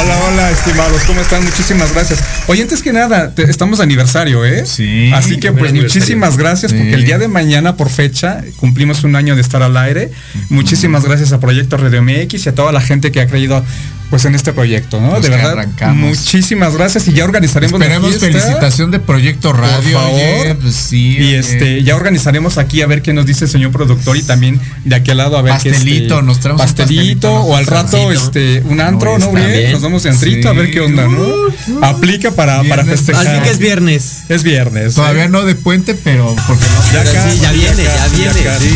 Hola, 0.01 0.19
hola, 0.27 0.51
estimados. 0.51 1.01
¿Cómo 1.05 1.21
están? 1.21 1.43
Muchísimas 1.43 1.93
gracias. 1.93 2.19
Oye, 2.47 2.63
antes 2.63 2.81
que 2.83 2.91
nada, 2.93 3.33
te- 3.33 3.49
estamos 3.49 3.77
de 3.77 3.83
aniversario, 3.85 4.45
¿eh? 4.45 4.65
Sí. 4.65 5.11
Así 5.13 5.37
que, 5.39 5.51
pues, 5.51 5.73
muchísimas 5.73 6.37
gracias, 6.37 6.71
Sí. 6.71 6.77
porque 6.77 6.93
el 6.95 7.05
día 7.05 7.17
de 7.17 7.27
mañana, 7.37 7.77
por 7.77 7.89
fecha, 7.91 8.43
cumplimos 8.55 9.03
un 9.03 9.15
año 9.15 9.35
de 9.35 9.41
estar 9.41 9.61
al 9.61 9.77
aire. 9.77 10.09
Muchísimas 10.49 11.05
gracias 11.05 11.33
a 11.33 11.39
Proyecto 11.39 11.77
Radio 11.77 12.01
MX 12.01 12.47
y 12.47 12.49
a 12.49 12.55
toda 12.55 12.71
la 12.71 12.81
gente 12.81 13.11
que 13.11 13.21
ha 13.21 13.27
creído, 13.27 13.63
pues, 14.09 14.25
en 14.25 14.35
este 14.35 14.53
proyecto, 14.53 14.99
¿no? 14.99 15.19
De 15.19 15.29
verdad, 15.29 15.51
arrancamos. 15.51 16.09
muchísimas 16.09 16.75
gracias 16.75 17.07
y 17.07 17.13
ya 17.13 17.23
organizaremos 17.23 17.79
Esperemos 17.79 18.17
felicitación 18.17 18.91
de 18.91 18.99
Proyecto 18.99 19.53
Radio. 19.53 19.97
Por 19.97 20.01
favor. 20.01 20.21
oye, 20.21 20.55
pues 20.55 20.75
sí, 20.75 21.17
y 21.17 21.17
oye. 21.17 21.39
este, 21.39 21.83
ya 21.83 21.95
organizaremos 21.95 22.57
aquí 22.57 22.81
a 22.81 22.87
ver 22.87 23.01
qué 23.01 23.13
nos 23.13 23.25
dice 23.25 23.45
el 23.45 23.51
señor 23.51 23.71
productor 23.71 24.17
y 24.17 24.23
también 24.23 24.59
de 24.85 24.95
aquel 24.95 25.17
lado 25.17 25.37
a 25.37 25.41
ver 25.41 25.53
qué 25.61 25.71
Pastelito, 25.71 26.15
este, 26.15 26.25
nos 26.25 26.39
traemos 26.39 26.61
un 26.61 26.67
pastelito, 26.67 26.93
pastelito, 26.95 27.33
o 27.33 27.55
al 27.55 27.65
rato 27.65 28.11
este 28.11 28.61
un 28.65 28.81
antro, 28.81 29.17
¿no? 29.19 29.31
bien. 29.31 29.71
Nos 29.71 29.81
vamos 29.81 30.03
de 30.03 30.09
antrito 30.09 30.49
a 30.49 30.53
ver 30.53 30.71
qué 30.71 30.81
onda, 30.81 31.07
¿no? 31.07 31.85
Aplica 31.85 32.31
para, 32.31 32.63
para 32.63 32.85
festejar. 32.85 33.27
Al 33.27 33.35
fin 33.35 33.43
que 33.43 33.49
es 33.51 33.59
viernes. 33.59 34.23
Es 34.29 34.43
viernes. 34.43 34.95
Todavía 34.95 35.25
¿eh? 35.25 35.29
no 35.29 35.43
de 35.43 35.55
puente, 35.55 35.95
pero 35.95 36.35
porque 36.47 36.65
no. 36.65 36.93
Ya 36.93 37.03
Pero 37.03 37.31
sí, 37.31 37.39
ya 37.41 37.51
viene, 37.51 37.83
ya 37.83 38.07
viene. 38.07 38.43
casi. 38.43 38.67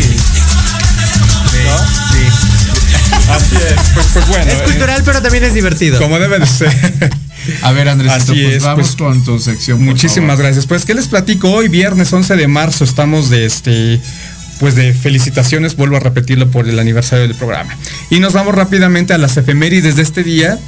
Así 3.32 3.56
es, 3.56 3.90
pues, 3.94 4.08
pues 4.14 4.28
bueno. 4.28 4.52
Es 4.52 4.60
eh, 4.60 4.64
cultural, 4.64 5.02
pero 5.06 5.22
también 5.22 5.44
es 5.44 5.54
divertido. 5.54 6.00
Como 6.00 6.20
debe 6.20 6.40
de 6.40 6.46
ser. 6.46 7.12
A 7.64 7.72
ver, 7.72 7.90
Andrés, 7.90 8.12
Así 8.12 8.34
pues 8.34 8.56
es, 8.56 8.64
vamos 8.64 8.96
pues, 8.96 8.96
con 8.96 9.24
tu 9.24 9.40
sección. 9.40 9.84
Muchísimas 9.84 10.32
favor. 10.32 10.44
gracias. 10.46 10.68
Pues, 10.68 10.86
¿qué 10.86 10.94
les 10.94 11.08
platico? 11.08 11.52
Hoy, 11.52 11.70
viernes 11.70 12.14
11 12.14 12.36
de 12.36 12.48
marzo, 12.48 12.84
estamos 12.84 13.30
de 13.30 13.46
este. 13.46 14.00
Pues 14.60 14.76
de 14.76 14.94
felicitaciones, 14.94 15.76
vuelvo 15.76 15.98
a 15.98 16.00
repetirlo 16.00 16.52
por 16.52 16.70
el 16.70 16.78
aniversario 16.78 17.28
del 17.28 17.36
programa. 17.36 17.76
Y 18.12 18.20
nos 18.20 18.34
vamos 18.34 18.54
rápidamente 18.54 19.12
a 19.12 19.18
las 19.18 19.36
efemérides 19.36 19.96
de 19.96 20.04
este 20.04 20.22
día, 20.22 20.60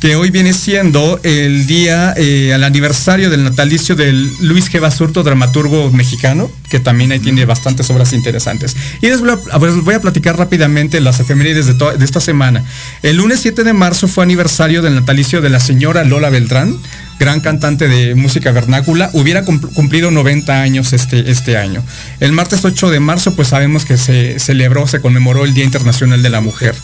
que 0.00 0.16
hoy 0.16 0.30
viene 0.30 0.54
siendo 0.54 1.20
el 1.22 1.66
día, 1.66 2.14
eh, 2.16 2.54
al 2.54 2.64
aniversario 2.64 3.28
del 3.28 3.44
natalicio 3.44 3.94
del 3.94 4.30
Luis 4.40 4.72
G. 4.72 4.80
Basurto, 4.80 5.22
dramaturgo 5.22 5.90
mexicano, 5.90 6.50
que 6.70 6.80
también 6.80 7.12
ahí 7.12 7.18
tiene 7.18 7.44
bastantes 7.44 7.90
obras 7.90 8.14
interesantes. 8.14 8.74
Y 9.02 9.08
les 9.08 9.20
voy 9.20 9.94
a, 9.94 10.00
platicar 10.00 10.38
rápidamente 10.38 11.00
las 11.00 11.20
efemérides 11.20 11.66
de, 11.66 11.74
de 11.98 12.04
esta 12.04 12.20
semana. 12.20 12.64
El 13.02 13.16
lunes 13.16 13.40
7 13.40 13.62
de 13.62 13.74
marzo 13.74 14.08
fue 14.08 14.24
aniversario 14.24 14.80
del 14.80 14.94
natalicio 14.94 15.42
de 15.42 15.50
la 15.50 15.60
señora 15.60 16.02
Lola 16.04 16.30
Beltrán, 16.30 16.78
gran 17.20 17.40
cantante 17.40 17.86
de 17.86 18.16
música 18.16 18.50
vernácula, 18.50 19.10
hubiera 19.12 19.44
cum- 19.44 19.60
cumplido 19.60 20.10
90 20.10 20.60
años 20.62 20.92
este, 20.92 21.30
este 21.30 21.56
año. 21.56 21.84
El 22.18 22.32
martes 22.32 22.64
8 22.64 22.90
de 22.90 22.98
marzo, 22.98 23.36
pues 23.36 23.48
sabemos 23.48 23.84
que 23.84 23.96
se 23.98 24.40
celebró, 24.40 24.88
se 24.88 25.00
conmemoró 25.00 25.44
el 25.44 25.54
Día 25.54 25.64
Internacional 25.64 26.22
de 26.22 26.30
la 26.30 26.40
Mujer. 26.40 26.74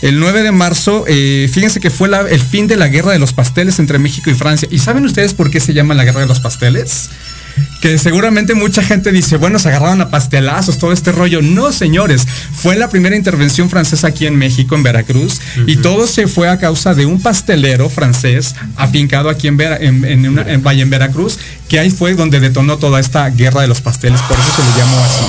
El 0.00 0.18
9 0.18 0.42
de 0.42 0.50
marzo, 0.50 1.04
eh, 1.06 1.48
fíjense 1.52 1.78
que 1.78 1.90
fue 1.90 2.08
el 2.30 2.40
fin 2.40 2.66
de 2.66 2.76
la 2.76 2.88
guerra 2.88 3.12
de 3.12 3.18
los 3.20 3.32
pasteles 3.34 3.78
entre 3.78 3.98
México 3.98 4.30
y 4.30 4.34
Francia. 4.34 4.66
¿Y 4.70 4.78
saben 4.78 5.04
ustedes 5.04 5.34
por 5.34 5.50
qué 5.50 5.60
se 5.60 5.74
llama 5.74 5.94
la 5.94 6.04
guerra 6.04 6.22
de 6.22 6.26
los 6.26 6.40
pasteles? 6.40 7.10
Que 7.80 7.98
seguramente 7.98 8.54
mucha 8.54 8.82
gente 8.82 9.10
dice, 9.12 9.36
bueno, 9.36 9.58
se 9.58 9.68
agarraron 9.68 10.00
a 10.00 10.08
pastelazos, 10.10 10.78
todo 10.78 10.92
este 10.92 11.10
rollo. 11.12 11.42
No, 11.42 11.72
señores, 11.72 12.26
fue 12.54 12.76
la 12.76 12.88
primera 12.88 13.16
intervención 13.16 13.68
francesa 13.70 14.06
aquí 14.08 14.26
en 14.26 14.36
México, 14.36 14.74
en 14.76 14.82
Veracruz, 14.84 15.40
y 15.66 15.76
todo 15.76 16.06
se 16.06 16.28
fue 16.28 16.48
a 16.48 16.58
causa 16.58 16.94
de 16.94 17.06
un 17.06 17.20
pastelero 17.20 17.88
francés 17.88 18.54
afincado 18.76 19.28
aquí 19.28 19.48
en, 19.48 19.56
Vera- 19.56 19.78
en, 19.80 20.04
en 20.04 20.28
una- 20.28 20.42
en 20.50 20.62
Valle, 20.62 20.82
en 20.82 20.90
Veracruz, 20.90 21.38
que 21.68 21.78
ahí 21.80 21.90
fue 21.90 22.14
donde 22.14 22.38
detonó 22.38 22.76
toda 22.78 23.00
esta 23.00 23.28
guerra 23.30 23.62
de 23.62 23.66
los 23.68 23.80
pasteles, 23.80 24.20
por 24.22 24.38
eso 24.38 24.48
se 24.56 24.62
le 24.62 24.78
llamó 24.78 24.98
así. 25.04 25.24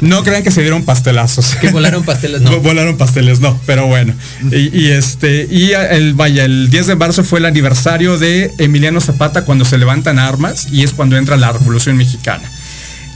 No 0.00 0.22
crean 0.24 0.42
que 0.42 0.50
se 0.50 0.60
dieron 0.60 0.84
pastelazos. 0.84 1.54
Que 1.60 1.68
volaron 1.70 2.04
pasteles, 2.04 2.40
no. 2.42 2.60
Volaron 2.66 2.96
pasteles, 2.96 3.40
no, 3.40 3.58
pero 3.66 3.86
bueno. 3.86 4.12
Y, 4.50 4.76
y 4.76 4.90
este, 4.90 5.46
y 5.50 5.70
el, 5.72 6.14
vaya, 6.14 6.44
el 6.44 6.68
10 6.70 6.88
de 6.88 6.96
marzo 6.96 7.22
fue 7.24 7.38
el 7.38 7.44
aniversario 7.44 8.18
de 8.18 8.50
Emiliano 8.58 9.00
Zapata 9.00 9.44
cuando 9.44 9.64
se 9.64 9.78
levantan 9.78 10.18
armas 10.18 10.66
y 10.72 10.82
es 10.82 10.92
cuando 10.92 11.16
entra 11.16 11.36
la 11.36 11.52
Revolución 11.58 11.96
Mexicana. 11.96 12.48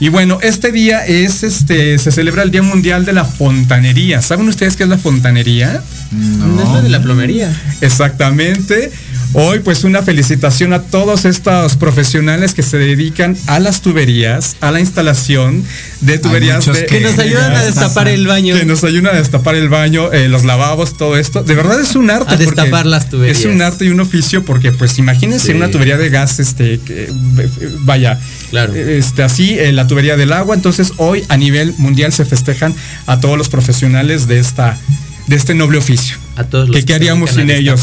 Y 0.01 0.09
bueno, 0.09 0.39
este 0.41 0.71
día 0.71 1.05
es 1.05 1.43
este, 1.43 1.99
se 1.99 2.11
celebra 2.11 2.41
el 2.41 2.49
Día 2.49 2.63
Mundial 2.63 3.05
de 3.05 3.13
la 3.13 3.23
Fontanería. 3.23 4.19
¿Saben 4.23 4.47
ustedes 4.47 4.75
qué 4.75 4.81
es 4.81 4.89
la 4.89 4.97
fontanería? 4.97 5.83
No 6.11 6.63
es 6.63 6.69
la 6.69 6.81
de 6.81 6.89
la 6.89 7.03
plomería. 7.03 7.55
Exactamente. 7.81 8.91
Hoy 9.33 9.59
pues 9.59 9.85
una 9.85 10.01
felicitación 10.01 10.73
a 10.73 10.81
todos 10.81 11.23
estos 11.23 11.77
profesionales 11.77 12.53
que 12.53 12.63
se 12.63 12.77
dedican 12.77 13.37
a 13.47 13.59
las 13.59 13.81
tuberías, 13.81 14.57
a 14.59 14.71
la 14.71 14.81
instalación 14.81 15.63
de 16.01 16.19
tuberías 16.19 16.65
de- 16.65 16.85
que 16.85 16.99
nos 16.99 17.17
ayudan 17.17 17.55
a 17.55 17.63
destapar 17.63 18.09
el 18.09 18.27
baño. 18.27 18.57
Que 18.57 18.65
nos 18.65 18.83
ayudan 18.83 19.15
a 19.15 19.17
destapar 19.17 19.55
el 19.55 19.69
baño, 19.69 20.11
eh, 20.11 20.27
los 20.27 20.43
lavabos, 20.43 20.97
todo 20.97 21.15
esto. 21.17 21.43
De 21.43 21.55
verdad 21.55 21.79
es 21.79 21.95
un 21.95 22.09
arte. 22.09 22.33
A 22.33 22.35
destapar 22.37 22.85
las 22.85 23.09
tuberías. 23.09 23.39
Es 23.39 23.45
un 23.45 23.61
arte 23.61 23.85
y 23.85 23.89
un 23.89 24.01
oficio 24.01 24.43
porque 24.43 24.73
pues 24.73 24.97
imagínense 24.99 25.47
Sí. 25.47 25.53
una 25.53 25.71
tubería 25.71 25.95
de 25.97 26.09
gas, 26.09 26.39
este, 26.41 26.79
que, 26.79 27.03
eh, 27.05 27.09
vaya, 27.79 28.19
Claro. 28.49 28.75
este, 28.75 29.23
así, 29.23 29.57
eh, 29.57 29.71
la 29.71 29.87
tubería 29.87 30.17
del 30.17 30.33
agua. 30.33 30.55
Entonces 30.55 30.91
hoy 30.97 31.23
a 31.29 31.37
nivel 31.37 31.73
mundial 31.77 32.11
se 32.11 32.25
festejan 32.25 32.75
a 33.07 33.21
todos 33.21 33.37
los 33.37 33.47
profesionales 33.47 34.27
de 34.27 34.39
esta 34.39 34.77
de 35.27 35.35
este 35.35 35.53
noble 35.53 35.77
oficio. 35.77 36.17
A 36.35 36.43
todos 36.45 36.67
los 36.69 36.75
que 36.77 36.85
qué 36.85 36.93
haríamos 36.93 37.29
se 37.31 37.37
sin 37.41 37.49
ellos 37.49 37.81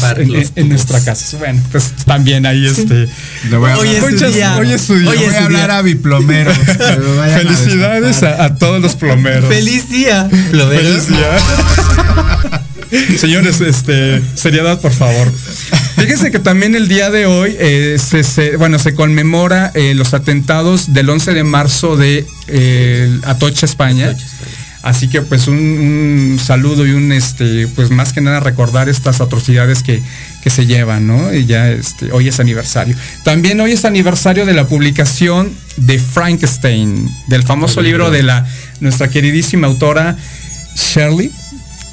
en, 0.55 0.69
nuestra 0.69 1.03
casa. 1.03 1.37
Bueno, 1.37 1.61
pues 1.71 1.91
también 2.05 2.45
ahí 2.45 2.65
este. 2.65 3.07
Le 3.49 3.57
voy 3.57 3.71
a 3.71 3.77
Hoy 3.77 3.89
es 3.89 4.01
Muchas- 4.01 4.33
día. 4.33 4.57
hoy 4.57 4.71
es 4.71 4.81
su 4.81 4.95
día. 4.97 5.09
Hoy 5.09 5.17
Le 5.17 5.23
es 5.25 5.29
voy 5.31 5.41
a 5.41 5.45
hablar 5.45 5.67
día. 5.67 5.77
a 5.77 5.81
que 5.81 6.75
vayan 7.17 7.35
a 7.39 7.41
Felicidades 7.41 8.23
a, 8.23 8.43
a 8.43 8.55
todos 8.55 8.81
los 8.81 8.95
plomeros. 8.95 9.45
Feliz 9.47 9.89
día, 9.89 10.27
plomeros. 10.51 11.03
Feliz 11.03 11.07
día. 11.07 11.37
Señores, 13.19 13.61
este, 13.61 14.19
seriedad, 14.35 14.81
por 14.81 14.91
favor. 14.91 15.31
Fíjense 15.95 16.31
que 16.31 16.39
también 16.39 16.73
el 16.75 16.87
día 16.87 17.11
de 17.11 17.27
hoy 17.27 17.55
eh, 17.59 17.97
se, 18.03 18.23
se- 18.23 18.55
bueno, 18.57 18.79
se 18.79 18.95
conmemora 18.95 19.71
eh, 19.75 19.93
los 19.95 20.13
atentados 20.15 20.91
del 20.93 21.07
11 21.09 21.33
de 21.33 21.43
marzo 21.43 21.97
de 21.97 22.25
eh, 22.47 23.19
Atocha, 23.23 23.67
España. 23.67 24.15
Así 24.81 25.09
que 25.09 25.21
pues 25.21 25.47
un, 25.47 26.39
saludo 26.41 26.87
y 26.87 26.91
un 26.91 27.11
este, 27.11 27.67
pues 27.67 27.91
más 27.91 28.13
que 28.13 28.21
nada 28.21 28.39
recordar 28.39 28.87
estas 28.87 29.19
atrocidades 29.19 29.83
que, 29.83 30.01
que 30.41 30.49
se 30.49 30.65
llevan, 30.65 31.05
¿no? 31.05 31.33
Y 31.33 31.45
ya 31.45 31.69
este, 31.69 32.11
hoy 32.13 32.29
es 32.29 32.39
aniversario. 32.39 32.95
También 33.23 33.59
hoy 33.59 33.73
es 33.73 33.83
aniversario 33.83 34.45
de 34.45 34.53
la 34.53 34.67
publicación 34.67 35.53
de 35.75 35.99
Frankenstein, 35.99 37.09
del 37.27 37.43
famoso 37.43 37.81
libro 37.81 38.09
de 38.09 38.23
la 38.23 38.47
nuestra 38.79 39.09
queridísima 39.09 39.67
autora 39.67 40.15
Shirley. 40.75 41.29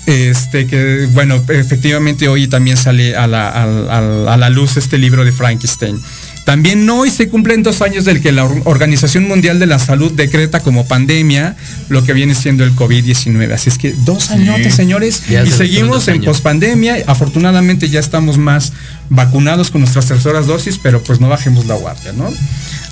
Este 0.07 0.69
que 0.69 1.09
bueno, 1.13 1.43
efectivamente 1.49 2.29
hoy 2.29 2.47
también 2.47 2.77
sale 2.77 3.17
a 3.17 3.27
la, 3.27 3.49
a 3.49 4.37
la 4.37 4.49
luz 4.51 4.77
este 4.77 4.99
libro 4.99 5.25
de 5.25 5.33
Frankenstein. 5.33 6.01
También 6.47 6.89
hoy 6.89 7.11
se 7.11 7.29
cumplen 7.29 7.65
dos 7.65 7.83
años 7.83 8.05
del 8.05 8.23
que 8.23 8.31
la 8.31 8.45
Or- 8.45 8.63
Organización 8.67 9.27
Mundial 9.27 9.59
de 9.59 9.67
la 9.67 9.81
Salud 9.81 10.13
decreta 10.13 10.61
como 10.61 10.87
pandemia 10.87 11.57
lo 11.89 12.05
que 12.05 12.13
viene 12.13 12.37
siendo 12.37 12.63
el 12.63 12.73
COVID-19. 12.77 13.53
Así 13.53 13.69
es 13.69 13.79
que 13.79 13.93
dos 14.05 14.31
añotes, 14.31 14.73
señores, 14.73 15.23
y 15.43 15.47
se 15.51 15.57
seguimos 15.59 16.07
en 16.07 16.15
pospandemia. 16.31 16.97
Afortunadamente 17.09 17.89
ya 17.91 17.99
estamos 17.99 18.39
más 18.39 18.73
vacunados 19.11 19.73
con 19.73 19.81
nuestras 19.81 20.07
terceras 20.07 20.47
dosis, 20.47 20.79
pero 20.81 21.03
pues 21.03 21.21
no 21.21 21.29
bajemos 21.29 21.67
la 21.67 21.75
guardia, 21.75 22.13
¿no? 22.13 22.33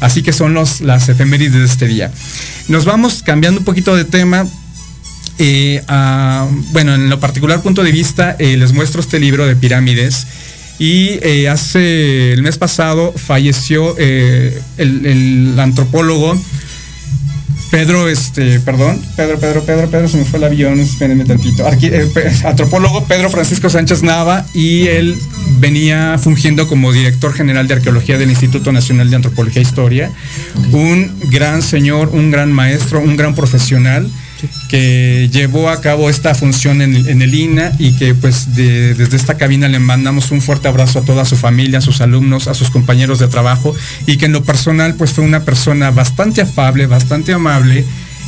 Así 0.01 0.23
que 0.25 0.33
son 0.33 0.53
los, 0.53 0.81
las 0.81 1.09
efemérides 1.09 1.55
de 1.55 1.65
este 1.65 1.87
día. 1.87 2.11
Nos 2.67 2.85
vamos 2.85 3.23
cambiando 3.23 3.61
un 3.61 3.65
poquito 3.65 3.95
de 3.95 4.05
tema. 4.05 4.45
Eh, 5.39 5.81
a- 5.87 6.49
bueno, 6.73 6.95
en 6.97 7.09
lo 7.09 7.21
particular 7.21 7.63
punto 7.63 7.85
de 7.85 7.93
vista, 7.93 8.35
eh, 8.41 8.57
les 8.57 8.73
muestro 8.73 9.01
este 9.01 9.21
libro 9.21 9.47
de 9.47 9.55
pirámides. 9.55 10.27
Y 10.79 11.19
eh, 11.23 11.49
hace 11.49 12.33
el 12.33 12.43
mes 12.43 12.59
pasado 12.59 13.13
falleció 13.13 13.95
eh, 13.97 14.61
el, 14.77 15.55
antropólogo 15.59 16.37
Pedro, 17.71 18.09
este, 18.09 18.61
perdón, 18.61 19.01
Pedro, 19.17 19.39
Pedro, 19.39 19.63
Pedro, 19.63 19.91
Pedro, 19.91 20.09
se 20.09 20.17
me 20.17 20.25
fue 20.25 20.39
el 20.39 20.45
avión, 20.45 20.79
espérenme 20.79 21.25
tantito. 21.25 21.65
Eh, 21.83 22.09
antropólogo 22.45 23.05
Pedro 23.05 23.31
Francisco 23.31 23.69
Sánchez 23.69 24.03
Nava 24.03 24.47
y 24.55 24.87
él 24.87 25.17
venía 25.59 26.17
fungiendo 26.19 26.69
como 26.69 26.93
director 26.93 27.33
general 27.33 27.67
de 27.67 27.75
arqueología 27.75 28.17
del 28.17 28.31
Instituto 28.31 28.71
Nacional 28.71 29.11
de 29.11 29.17
Antropología 29.17 29.61
e 29.61 29.65
Historia. 29.65 30.11
Un 30.71 31.13
gran 31.31 31.63
señor, 31.63 32.11
un 32.13 32.31
gran 32.31 32.53
maestro, 32.53 33.01
un 33.01 33.17
gran 33.17 33.35
profesional 33.35 34.09
que 34.69 35.29
llevó 35.33 35.69
a 35.69 35.81
cabo 35.81 36.09
esta 36.11 36.35
función 36.35 36.83
en, 36.83 36.95
el- 37.23 37.35
INA 37.35 37.73
y 37.79 37.93
que 37.93 38.15
pues 38.15 38.55
de- 38.55 38.95
desde 38.95 39.17
esta 39.17 39.37
cabina 39.37 39.69
le 39.69 39.79
mandamos 39.79 40.31
un 40.31 40.41
fuerte 40.41 40.69
abrazo 40.69 41.01
a 41.01 41.03
toda 41.03 41.25
su 41.25 41.37
familia, 41.37 41.79
a 41.79 41.83
sus 41.83 42.01
alumnos, 42.01 42.49
a 42.49 42.55
sus 42.55 42.71
compañeros 42.71 43.19
de 43.19 43.29
trabajo 43.29 43.75
y 44.07 44.17
que 44.17 44.27
en 44.27 44.33
lo 44.33 44.45
personal 44.45 44.95
pues 44.95 45.13
fue 45.13 45.25
una 45.25 45.41
persona 45.45 45.91
bastante 45.91 46.43
afable, 46.43 46.87
bastante 46.87 47.33
amable 47.33 47.85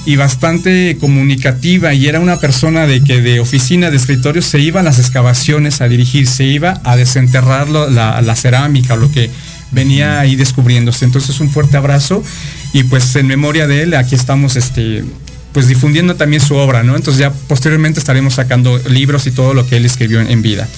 y 0.07 0.17
bastante 0.17 0.97
comunicativa 1.01 1.93
y 1.93 2.07
era 2.07 2.21
una 2.21 2.39
persona 2.39 2.87
de 2.87 3.03
que 3.03 3.21
de 3.21 3.41
oficina, 3.41 3.91
de 3.91 3.97
escritorio, 3.97 4.41
se 4.41 4.61
iba 4.61 4.81
a 4.81 4.83
las 4.85 4.99
excavaciones 5.01 5.81
a 5.81 5.89
dirigir, 5.89 6.27
se 6.29 6.45
iba 6.45 6.81
a 6.85 6.97
desenterrar 6.97 7.69
la, 7.69 8.21
la 8.23 8.37
cerámica 8.37 8.95
o 8.95 8.99
lo 8.99 9.11
que 9.11 9.31
venía 9.73 10.21
ahí 10.21 10.37
descubriéndose. 10.37 11.05
Entonces 11.05 11.41
un 11.41 11.51
fuerte 11.51 11.77
abrazo 11.77 12.23
y 12.73 12.85
pues 12.85 13.17
en 13.17 13.27
memoria 13.27 13.67
de 13.67 13.83
él 13.83 13.95
aquí 13.95 14.15
estamos 14.15 14.55
este 14.55 15.03
pues 15.57 15.69
difundiendo 15.69 16.16
también 16.16 16.43
su 16.43 16.55
obra, 16.55 16.83
¿no? 16.83 16.97
Entonces 16.97 17.19
ya 17.19 17.33
posteriormente 17.33 17.99
estaremos 17.99 18.35
sacando 18.35 18.78
libros 18.91 19.27
y 19.27 19.31
todo 19.31 19.55
lo 19.55 19.66
que 19.66 19.78
él 19.78 19.87
escribió 19.87 20.20
en, 20.20 20.43
vida. 20.43 20.69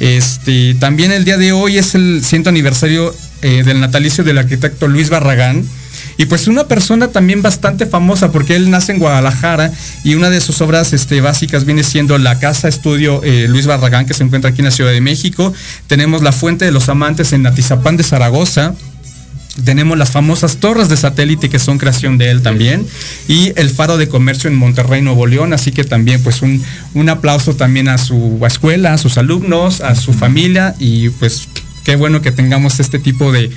Este, 0.00 0.72
también 0.76 1.12
el 1.12 1.26
día 1.26 1.36
de 1.36 1.52
hoy 1.52 1.76
es 1.76 1.94
el 1.94 2.22
ciento 2.24 2.48
aniversario 2.48 3.14
eh, 3.42 3.62
del 3.62 3.78
natalicio 3.78 4.24
del 4.24 4.38
arquitecto 4.38 4.88
Luis 4.88 5.10
Barragán. 5.10 5.66
Y 6.16 6.24
pues 6.24 6.46
una 6.46 6.66
persona 6.66 7.08
también 7.08 7.42
bastante 7.42 7.84
famosa 7.84 8.32
porque 8.32 8.56
él 8.56 8.70
nace 8.70 8.92
en 8.92 9.00
Guadalajara 9.00 9.70
y 10.02 10.14
una 10.14 10.30
de 10.30 10.40
sus 10.40 10.62
obras 10.62 10.94
este, 10.94 11.20
básicas 11.20 11.66
viene 11.66 11.84
siendo 11.84 12.16
la 12.16 12.38
Casa 12.38 12.68
Estudio 12.68 13.22
eh, 13.24 13.48
Luis 13.50 13.66
Barragán 13.66 14.06
que 14.06 14.14
se 14.14 14.24
encuentra 14.24 14.52
aquí 14.52 14.60
en 14.60 14.64
la 14.64 14.70
Ciudad 14.70 14.92
de 14.92 15.02
México. 15.02 15.52
Tenemos 15.88 16.22
la 16.22 16.32
Fuente 16.32 16.64
de 16.64 16.72
los 16.72 16.88
Amantes 16.88 17.34
en 17.34 17.46
Atizapán 17.46 17.98
de 17.98 18.02
Zaragoza. 18.02 18.72
Tenemos 19.64 19.98
las 19.98 20.10
famosas 20.10 20.56
torres 20.56 20.88
de 20.88 20.96
satélite 20.96 21.50
que 21.50 21.58
son 21.58 21.76
creación 21.76 22.16
de 22.16 22.30
él 22.30 22.40
también 22.40 22.86
y 23.28 23.52
el 23.56 23.68
faro 23.68 23.98
de 23.98 24.08
comercio 24.08 24.48
en 24.48 24.56
Monterrey, 24.56 25.02
Nuevo 25.02 25.26
León. 25.26 25.52
Así 25.52 25.72
que 25.72 25.84
también 25.84 26.22
pues 26.22 26.40
un, 26.40 26.62
un 26.94 27.08
aplauso 27.10 27.54
también 27.54 27.88
a 27.88 27.98
su 27.98 28.40
escuela, 28.46 28.94
a 28.94 28.98
sus 28.98 29.18
alumnos, 29.18 29.82
a 29.82 29.94
su 29.94 30.14
familia 30.14 30.74
y 30.78 31.10
pues 31.10 31.48
qué 31.84 31.96
bueno 31.96 32.22
que 32.22 32.32
tengamos 32.32 32.80
este 32.80 32.98
tipo 32.98 33.30
de 33.30 33.50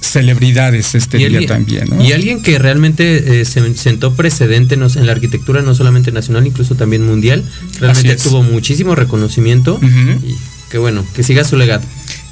celebridades 0.00 0.94
este 0.94 1.18
día 1.18 1.26
alguien, 1.26 1.46
también. 1.46 1.88
¿no? 1.90 2.02
y 2.02 2.12
alguien 2.12 2.42
que 2.42 2.58
realmente 2.58 3.40
eh, 3.40 3.44
se 3.44 3.74
sentó 3.74 4.14
precedente 4.14 4.76
no- 4.76 4.86
en 4.86 5.06
la 5.06 5.12
arquitectura, 5.12 5.62
no 5.62 5.74
solamente 5.74 6.12
nacional, 6.12 6.46
incluso 6.46 6.74
también 6.76 7.04
mundial. 7.04 7.42
Realmente 7.80 8.16
tuvo 8.16 8.42
muchísimo 8.42 8.94
reconocimiento. 8.94 9.78
Y 9.82 10.34
qué 10.70 10.78
bueno, 10.78 11.04
que 11.14 11.22
siga 11.22 11.44
su 11.44 11.56
legado. 11.56 11.82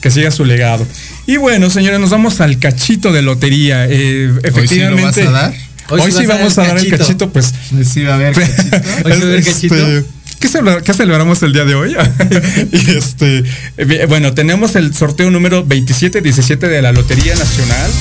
que 0.01 0.11
siga 0.11 0.31
su 0.31 0.45
legado. 0.45 0.87
Y 1.27 1.37
bueno, 1.39 1.71
señores, 1.71 2.01
nos 2.01 2.11
vamos 2.11 2.41
al 2.41 2.59
cachito 2.59 3.13
de 3.13 3.23
lotería. 3.23 3.87
Eh, 3.89 4.33
efectivamente. 4.43 5.21
¿Hoy 5.21 5.25
sí 5.25 5.25
lo 5.25 5.33
vas 5.33 5.43
a 5.43 5.43
dar? 5.49 5.55
Hoy, 5.89 6.13
sí 6.13 6.27
vamos 6.27 6.59
a 6.59 6.67
dar 6.67 6.79
el 6.79 6.89
cachito, 6.91 7.31
pues. 7.31 7.53
Sí 7.91 8.03
va 8.05 8.13
a 8.13 8.17
haber 8.17 8.35
cachito. 8.35 8.77
Hoy 9.05 9.13
sí 9.13 9.21
va 9.21 9.25
a 9.25 9.29
haber 9.29 9.39
Este, 9.39 9.53
cachito. 9.53 9.75
¿Qué, 10.41 10.49
celebra- 10.49 10.83
qué 10.83 10.93
celebramos 10.93 11.43
el 11.43 11.53
día 11.55 11.65
de 11.65 11.75
hoy? 11.75 11.97
y 12.73 12.91
este, 12.91 13.45
eh, 13.79 14.07
bueno, 14.09 14.35
tenemos 14.35 14.77
el 14.77 14.95
sorteo 14.95 15.31
número 15.31 15.63
2717 15.63 16.69
de 16.69 16.83
la 16.83 16.93
Lotería 16.93 17.35
Nacional. 17.35 17.91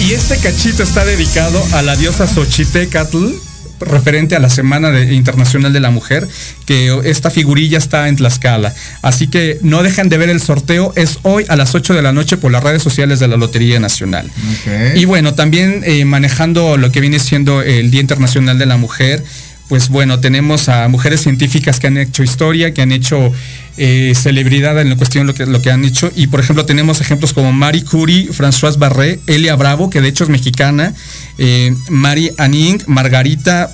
Y 0.00 0.12
este 0.12 0.36
cachito 0.36 0.82
está 0.82 1.04
dedicado 1.04 1.64
a 1.72 1.80
la 1.80 1.96
diosa 1.96 2.26
Xochitecatl, 2.26 3.26
referente 3.80 4.34
a 4.36 4.38
la 4.38 4.50
Semana 4.50 4.90
de- 4.90 5.14
Internacional 5.14 5.72
de 5.72 5.80
la 5.80 5.90
Mujer, 5.90 6.26
que 6.66 6.98
esta 7.04 7.30
figurilla 7.30 7.78
está 7.78 8.08
en 8.08 8.16
Tlaxcala. 8.16 8.74
Así 9.02 9.28
que 9.28 9.58
no 9.62 9.82
dejen 9.82 10.08
de 10.08 10.18
ver 10.18 10.28
el 10.30 10.40
sorteo, 10.40 10.92
es 10.96 11.18
hoy 11.22 11.44
a 11.48 11.56
las 11.56 11.74
8 11.74 11.94
de 11.94 12.02
la 12.02 12.12
noche 12.12 12.36
por 12.36 12.50
las 12.52 12.62
redes 12.62 12.82
sociales 12.82 13.18
de 13.20 13.28
la 13.28 13.36
Lotería 13.36 13.80
Nacional. 13.80 14.30
Y 14.94 15.04
bueno, 15.04 15.34
también 15.34 15.82
eh, 15.84 16.04
manejando 16.04 16.76
lo 16.76 16.90
que 16.92 17.00
viene 17.00 17.18
siendo 17.18 17.62
el 17.62 17.90
Día 17.90 18.00
Internacional 18.00 18.58
de 18.58 18.66
la 18.66 18.76
Mujer, 18.76 19.22
pues 19.68 19.88
bueno, 19.88 20.20
tenemos 20.20 20.68
a 20.68 20.86
mujeres 20.88 21.22
científicas 21.22 21.80
que 21.80 21.86
han 21.86 21.96
hecho 21.96 22.22
historia, 22.22 22.74
que 22.74 22.82
han 22.82 22.92
hecho 22.92 23.32
eh, 23.76 24.12
celebridad 24.14 24.80
en 24.80 24.90
la 24.90 24.96
cuestión 24.96 25.26
lo 25.26 25.34
que, 25.34 25.46
lo 25.46 25.60
que 25.60 25.70
han 25.70 25.84
hecho. 25.84 26.10
Y 26.14 26.28
por 26.28 26.40
ejemplo, 26.40 26.64
tenemos 26.64 27.00
ejemplos 27.00 27.32
como 27.32 27.52
Marie 27.52 27.84
Curie, 27.84 28.28
Françoise 28.32 28.78
Barré, 28.78 29.20
Elia 29.26 29.56
Bravo, 29.56 29.90
que 29.90 30.00
de 30.00 30.08
hecho 30.08 30.24
es 30.24 30.30
mexicana, 30.30 30.94
eh, 31.38 31.74
Marie 31.88 32.32
Anning, 32.38 32.82
Margarita 32.86 33.72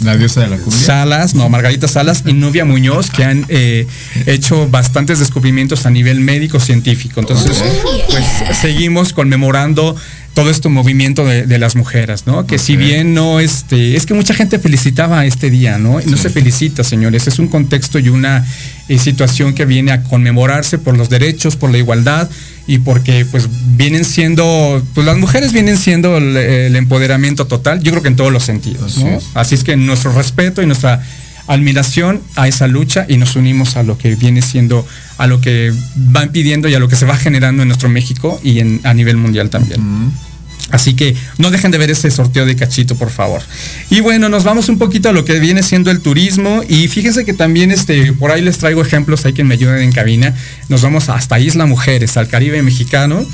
La 0.00 0.16
diosa 0.16 0.40
de 0.40 0.48
la 0.48 0.56
cumbia. 0.56 0.80
Salas, 0.80 1.34
no, 1.34 1.48
Margarita 1.48 1.86
Salas 1.86 2.24
y 2.26 2.32
Nubia 2.32 2.64
Muñoz, 2.64 3.10
que 3.10 3.24
han 3.24 3.46
eh, 3.48 3.86
hecho 4.26 4.68
bastantes 4.68 5.20
descubrimientos 5.20 5.86
a 5.86 5.90
nivel 5.90 6.18
médico 6.20 6.58
científico. 6.58 7.20
Entonces, 7.20 7.62
pues 8.10 8.58
seguimos 8.58 9.12
conmemorando 9.12 9.94
todo 10.34 10.48
este 10.50 10.68
movimiento 10.68 11.24
de, 11.26 11.46
de 11.46 11.58
las 11.58 11.76
mujeres, 11.76 12.26
¿no? 12.26 12.46
Que 12.46 12.58
si 12.58 12.76
bien 12.76 13.12
no, 13.12 13.40
este, 13.40 13.96
es 13.96 14.06
que 14.06 14.14
mucha 14.14 14.32
gente 14.32 14.58
felicitaba 14.58 15.26
este 15.26 15.50
día, 15.50 15.78
¿no? 15.78 16.00
Y 16.00 16.06
no 16.06 16.16
se 16.16 16.30
felicita, 16.30 16.84
señores, 16.84 17.26
es 17.26 17.38
un 17.38 17.48
contexto 17.48 17.98
y 17.98 18.08
una 18.08 18.46
eh, 18.88 18.98
situación 18.98 19.54
que 19.54 19.66
viene 19.66 19.92
a 19.92 20.02
conmemorarse 20.02 20.78
por 20.78 20.96
los 20.96 21.10
derechos, 21.10 21.56
por 21.56 21.70
la 21.70 21.78
igualdad 21.78 22.30
y 22.66 22.78
porque 22.78 23.26
pues 23.26 23.48
vienen 23.76 24.04
siendo, 24.04 24.82
pues 24.94 25.06
las 25.06 25.18
mujeres 25.18 25.52
vienen 25.52 25.76
siendo 25.76 26.16
el, 26.16 26.36
el 26.36 26.76
empoderamiento 26.76 27.46
total, 27.46 27.82
yo 27.82 27.90
creo 27.90 28.02
que 28.02 28.08
en 28.08 28.16
todos 28.16 28.32
los 28.32 28.44
sentidos, 28.44 28.98
¿no? 28.98 29.18
Así 29.34 29.54
es 29.54 29.64
que 29.64 29.76
nuestro 29.76 30.12
respeto 30.12 30.62
y 30.62 30.66
nuestra 30.66 31.02
admiración 31.52 32.20
a 32.36 32.48
esa 32.48 32.66
lucha 32.66 33.06
y 33.08 33.16
nos 33.16 33.36
unimos 33.36 33.76
a 33.76 33.82
lo 33.82 33.98
que 33.98 34.14
viene 34.14 34.42
siendo, 34.42 34.86
a 35.18 35.26
lo 35.26 35.40
que 35.40 35.72
van 35.94 36.30
pidiendo 36.30 36.68
y 36.68 36.74
a 36.74 36.78
lo 36.78 36.88
que 36.88 36.96
se 36.96 37.06
va 37.06 37.16
generando 37.16 37.62
en 37.62 37.68
nuestro 37.68 37.88
México 37.88 38.40
y 38.42 38.60
a 38.60 38.94
nivel 38.94 39.16
mundial 39.16 39.50
también. 39.50 39.80
Así 40.70 40.94
que 40.94 41.14
no 41.38 41.50
dejen 41.50 41.70
de 41.70 41.78
ver 41.78 41.90
ese 41.90 42.10
sorteo 42.10 42.46
de 42.46 42.56
cachito, 42.56 42.94
por 42.96 43.10
favor. 43.10 43.42
Y 43.90 44.00
bueno, 44.00 44.28
nos 44.28 44.44
vamos 44.44 44.68
un 44.68 44.78
poquito 44.78 45.08
a 45.08 45.12
lo 45.12 45.24
que 45.24 45.38
viene 45.38 45.62
siendo 45.62 45.90
el 45.90 46.00
turismo. 46.00 46.62
Y 46.68 46.88
fíjense 46.88 47.24
que 47.24 47.34
también 47.34 47.70
este, 47.70 48.12
por 48.12 48.30
ahí 48.30 48.42
les 48.42 48.58
traigo 48.58 48.82
ejemplos, 48.82 49.24
hay 49.24 49.32
quien 49.32 49.46
me 49.46 49.54
ayuden 49.54 49.82
en 49.82 49.92
cabina. 49.92 50.34
Nos 50.68 50.82
vamos 50.82 51.08
hasta 51.08 51.38
Isla 51.38 51.66
Mujeres, 51.66 52.16
al 52.16 52.28
Caribe 52.28 52.62
mexicano. 52.62 53.24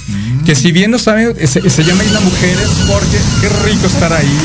Que 0.44 0.54
si 0.54 0.72
bien 0.72 0.90
no 0.90 0.98
saben, 0.98 1.34
se, 1.46 1.68
se 1.68 1.84
llama 1.84 2.04
Isla 2.04 2.20
Mujeres 2.20 2.68
porque 2.86 3.18
qué 3.40 3.48
rico 3.66 3.86
estar 3.86 4.12
ahí. 4.12 4.38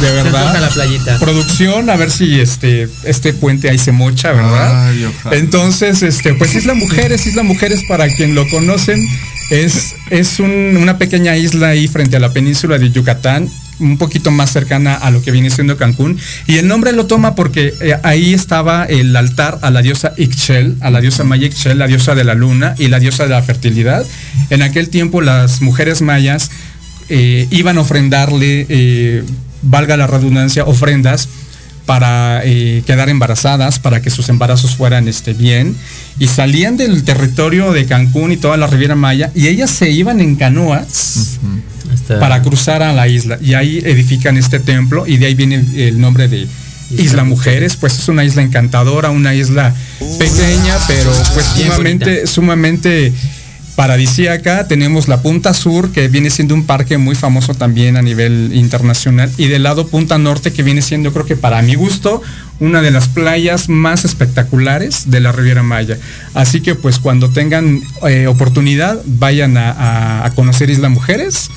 De 0.00 0.10
verdad. 0.10 0.60
la 0.60 0.68
playita. 0.68 1.18
Producción, 1.18 1.88
a 1.88 1.96
ver 1.96 2.10
si 2.10 2.40
este, 2.40 2.88
este 3.04 3.32
puente 3.32 3.70
ahí 3.70 3.78
se 3.78 3.92
mocha, 3.92 4.32
¿verdad? 4.32 4.88
Ay. 4.88 5.06
Entonces, 5.32 6.02
este, 6.02 6.34
pues 6.34 6.54
Isla 6.54 6.74
Mujeres, 6.74 7.26
Isla 7.26 7.42
Mujeres, 7.42 7.82
para 7.88 8.08
quien 8.08 8.34
lo 8.34 8.48
conocen, 8.48 9.00
es, 9.50 9.94
es 10.10 10.38
un- 10.40 10.76
una 10.80 10.98
pequeña 10.98 11.36
isla 11.36 11.68
ahí 11.68 11.88
frente 11.88 12.16
a 12.16 12.20
la 12.20 12.32
península 12.32 12.78
de 12.78 12.90
Yucatán, 12.90 13.48
un 13.80 13.98
poquito 13.98 14.30
más 14.30 14.52
cercana 14.52 14.94
a 14.94 15.10
lo 15.10 15.20
que 15.20 15.32
viene 15.32 15.50
siendo 15.50 15.76
Cancún. 15.76 16.16
Y 16.46 16.56
el 16.58 16.68
nombre 16.68 16.92
lo 16.92 17.06
toma 17.06 17.34
porque 17.34 17.74
eh, 17.80 17.96
ahí 18.04 18.32
estaba 18.32 18.84
el 18.84 19.14
altar 19.16 19.58
a 19.62 19.70
la 19.70 19.82
diosa 19.82 20.12
Ixchel, 20.16 20.76
a 20.80 20.90
la 20.90 21.00
diosa 21.00 21.24
maya 21.24 21.46
Ixchel, 21.46 21.78
la 21.78 21.86
diosa 21.88 22.14
de 22.14 22.22
la 22.24 22.34
luna 22.34 22.74
y 22.78 22.86
la 22.88 23.00
diosa 23.00 23.24
de 23.24 23.30
la 23.30 23.42
fertilidad. 23.42 24.06
En 24.50 24.62
aquel 24.62 24.88
tiempo 24.90 25.20
las 25.22 25.60
mujeres 25.60 26.02
mayas 26.02 26.50
eh, 27.08 27.48
iban 27.50 27.76
a 27.78 27.80
ofrendarle, 27.80 28.66
eh, 28.68 29.24
valga 29.62 29.96
la 29.96 30.06
redundancia, 30.06 30.64
ofrendas 30.64 31.28
para 31.86 32.42
eh, 32.44 32.82
quedar 32.86 33.08
embarazadas, 33.08 33.78
para 33.78 34.00
que 34.00 34.10
sus 34.10 34.28
embarazos 34.28 34.76
fueran 34.76 35.08
este, 35.08 35.34
bien. 35.34 35.76
Y 36.18 36.28
salían 36.28 36.76
del 36.76 37.04
territorio 37.04 37.72
de 37.72 37.86
Cancún 37.86 38.32
y 38.32 38.36
toda 38.36 38.56
la 38.56 38.66
Riviera 38.66 38.94
Maya 38.94 39.30
y 39.34 39.48
ellas 39.48 39.70
se 39.70 39.90
iban 39.90 40.20
en 40.20 40.36
canoas 40.36 41.38
para 42.20 42.42
cruzar 42.42 42.82
a 42.82 42.92
la 42.92 43.08
isla. 43.08 43.38
Y 43.40 43.54
ahí 43.54 43.80
edifican 43.84 44.36
este 44.36 44.60
templo 44.60 45.06
y 45.06 45.16
de 45.16 45.26
ahí 45.26 45.34
viene 45.34 45.56
el, 45.56 45.80
el 45.80 46.00
nombre 46.00 46.28
de 46.28 46.46
Isla 46.90 47.24
Mujeres. 47.24 47.76
Pues 47.76 47.98
es 47.98 48.08
una 48.08 48.24
isla 48.24 48.42
encantadora, 48.42 49.10
una 49.10 49.34
isla 49.34 49.74
pequeña, 50.18 50.76
pero 50.86 51.12
pues 51.34 51.46
sumamente, 51.46 52.26
sumamente 52.26 53.12
paradisíaca. 53.76 54.66
Tenemos 54.68 55.08
la 55.08 55.22
Punta 55.22 55.54
Sur, 55.54 55.90
que 55.92 56.08
viene 56.08 56.30
siendo 56.30 56.54
un 56.54 56.64
parque 56.64 56.98
muy 56.98 57.14
famoso 57.14 57.54
también 57.54 57.96
a 57.96 58.02
nivel 58.02 58.50
internacional. 58.54 59.30
Y 59.36 59.48
del 59.48 59.62
lado 59.62 59.86
Punta 59.86 60.18
Norte, 60.18 60.52
que 60.52 60.62
viene 60.62 60.82
siendo, 60.82 61.12
creo 61.12 61.26
que 61.26 61.36
para 61.36 61.60
mi 61.62 61.74
gusto, 61.74 62.22
una 62.60 62.82
de 62.82 62.90
las 62.90 63.08
playas 63.08 63.68
más 63.68 64.04
espectaculares 64.04 65.10
de 65.10 65.20
la 65.20 65.32
Riviera 65.32 65.62
Maya. 65.62 65.98
Así 66.34 66.60
que 66.60 66.74
pues 66.74 66.98
cuando 66.98 67.30
tengan 67.30 67.80
eh, 68.08 68.26
oportunidad, 68.28 69.00
vayan 69.06 69.56
a, 69.56 69.70
a- 69.72 70.26
a 70.26 70.30
conocer 70.32 70.70
Isla 70.70 70.88
Mujeres. 70.88 71.50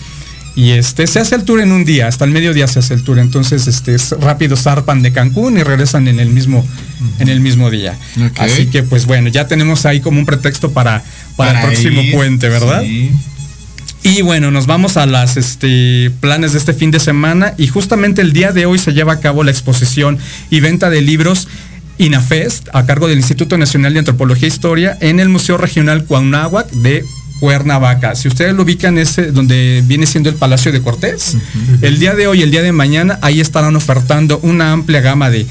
Y 0.57 0.71
este 0.71 1.05
se 1.05 1.19
hace 1.19 1.35
el 1.35 1.43
tour 1.43 1.61
en 1.61 1.71
un 1.71 1.85
día, 1.85 2.07
hasta 2.07 2.25
el 2.25 2.31
mediodía 2.31 2.67
se 2.67 2.79
hace 2.79 2.95
el 2.95 3.03
tour. 3.03 3.19
Entonces, 3.19 3.67
este 3.67 3.93
es 3.93 4.09
rápido 4.19 4.57
zarpan 4.57 5.03
de 5.03 5.13
Cancún 5.13 5.55
y 5.59 5.61
regresan 5.61 6.07
en 6.07 6.19
el 6.19 6.29
mismo, 6.29 6.67
en 7.19 7.29
el 7.29 7.41
mismo 7.41 7.69
día. 7.69 7.95
Así 8.39 8.65
que 8.65 8.81
pues 8.81 9.05
bueno, 9.05 9.29
ya 9.29 9.47
tenemos 9.47 9.85
ahí 9.85 10.01
como 10.01 10.19
un 10.19 10.25
pretexto 10.25 10.71
para, 10.71 11.03
para, 11.35 11.53
Para 11.53 11.61
el 11.61 11.67
próximo 11.67 12.01
ir, 12.01 12.11
puente, 12.11 12.49
¿verdad? 12.49 12.81
sí. 12.81 13.11
Y 14.01 14.21
bueno, 14.23 14.49
nos 14.49 14.65
vamos 14.65 14.97
a 14.97 15.05
las 15.05 15.38
este, 15.38 16.11
planes 16.21 16.53
de 16.53 16.59
este 16.59 16.73
fin 16.73 16.89
de 16.91 16.99
semana 16.99 17.53
y 17.57 17.67
justamente 17.67 18.21
el 18.21 18.34
día 18.34 18.51
de 18.51 18.65
hoy 18.65 18.79
se 18.79 18.93
lleva 18.93 19.13
a 19.13 19.19
cabo 19.19 19.43
la 19.43 19.51
exposición 19.51 20.17
y 20.49 20.59
venta 20.59 20.89
de 20.89 21.01
libros 21.01 21.47
INAFEST 21.97 22.69
a 22.73 22.85
cargo 22.85 23.07
del 23.07 23.17
Instituto 23.17 23.57
Nacional 23.57 23.93
de 23.93 23.99
Antropología 23.99 24.47
e 24.47 24.51
Historia 24.51 24.97
en 25.01 25.19
el 25.19 25.29
Museo 25.29 25.57
Regional 25.57 26.05
Cuauhnáhuac 26.05 26.69
de 26.71 27.03
Cuernavaca. 27.39 28.15
Si 28.15 28.27
ustedes 28.27 28.53
lo 28.53 28.64
ubican 28.64 28.97
ese 28.97 29.31
donde 29.31 29.84
viene 29.85 30.05
siendo 30.05 30.30
el 30.30 30.35
Palacio 30.35 30.72
de 30.72 30.81
Cortés, 30.81 31.38
el 31.81 31.99
día 31.99 32.14
de 32.15 32.27
hoy 32.27 32.41
el 32.41 32.51
día 32.51 32.61
de 32.61 32.72
mañana 32.72 33.19
ahí 33.22 33.39
estarán 33.39 33.76
ofertando 33.76 34.39
una 34.43 34.72
amplia 34.72 35.01
gama 35.01 35.30
de 35.30 35.45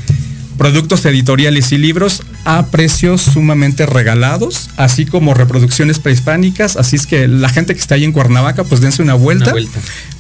productos 0.56 1.04
editoriales 1.04 1.70
y 1.72 1.78
libros 1.78 2.22
a 2.44 2.66
precios 2.66 3.20
sumamente 3.20 3.86
regalados, 3.86 4.70
así 4.76 5.04
como 5.04 5.34
reproducciones 5.34 5.98
prehispánicas. 5.98 6.76
Así 6.76 6.96
es 6.96 7.06
que 7.06 7.28
la 7.28 7.48
gente 7.48 7.74
que 7.74 7.80
está 7.80 7.96
ahí 7.96 8.04
en 8.04 8.12
Cuernavaca, 8.12 8.64
pues 8.64 8.80
dense 8.80 9.02
una 9.02 9.14
vuelta, 9.14 9.52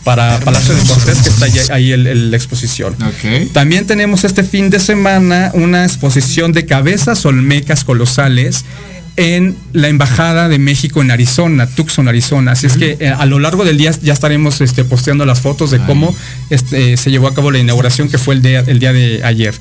para 0.04 0.38
Palacio 0.40 0.74
de 0.74 0.82
Cortés, 0.82 1.18
que 1.22 1.28
está 1.30 1.46
ahí, 1.46 1.92
ahí 1.92 1.96
la 1.96 2.36
exposición. 2.36 2.96
También 3.52 3.86
tenemos 3.86 4.24
este 4.24 4.42
fin 4.42 4.70
de 4.70 4.78
semana 4.78 5.50
una 5.54 5.84
exposición 5.84 6.52
de 6.52 6.66
cabezas 6.66 7.24
olmecas 7.24 7.84
colosales 7.84 8.64
en 9.16 9.56
la 9.72 9.88
Embajada 9.88 10.48
de 10.48 10.58
México 10.58 11.00
en 11.02 11.10
Arizona, 11.10 11.66
Tucson, 11.66 12.08
Arizona. 12.08 12.52
Así 12.52 12.66
es 12.66 12.76
que 12.76 12.96
eh, 13.00 13.08
a 13.08 13.24
lo 13.26 13.38
largo 13.38 13.64
del 13.64 13.78
día 13.78 13.92
ya 14.02 14.12
estaremos 14.12 14.60
este, 14.60 14.84
posteando 14.84 15.24
las 15.24 15.40
fotos 15.40 15.70
de 15.70 15.78
cómo 15.80 16.14
este, 16.50 16.96
se 16.96 17.10
llevó 17.10 17.28
a 17.28 17.34
cabo 17.34 17.50
la 17.50 17.58
inauguración 17.58 18.08
que 18.08 18.18
fue 18.18 18.34
el 18.34 18.42
día, 18.42 18.62
el 18.66 18.78
día 18.78 18.92
de 18.92 19.22
ayer. 19.24 19.54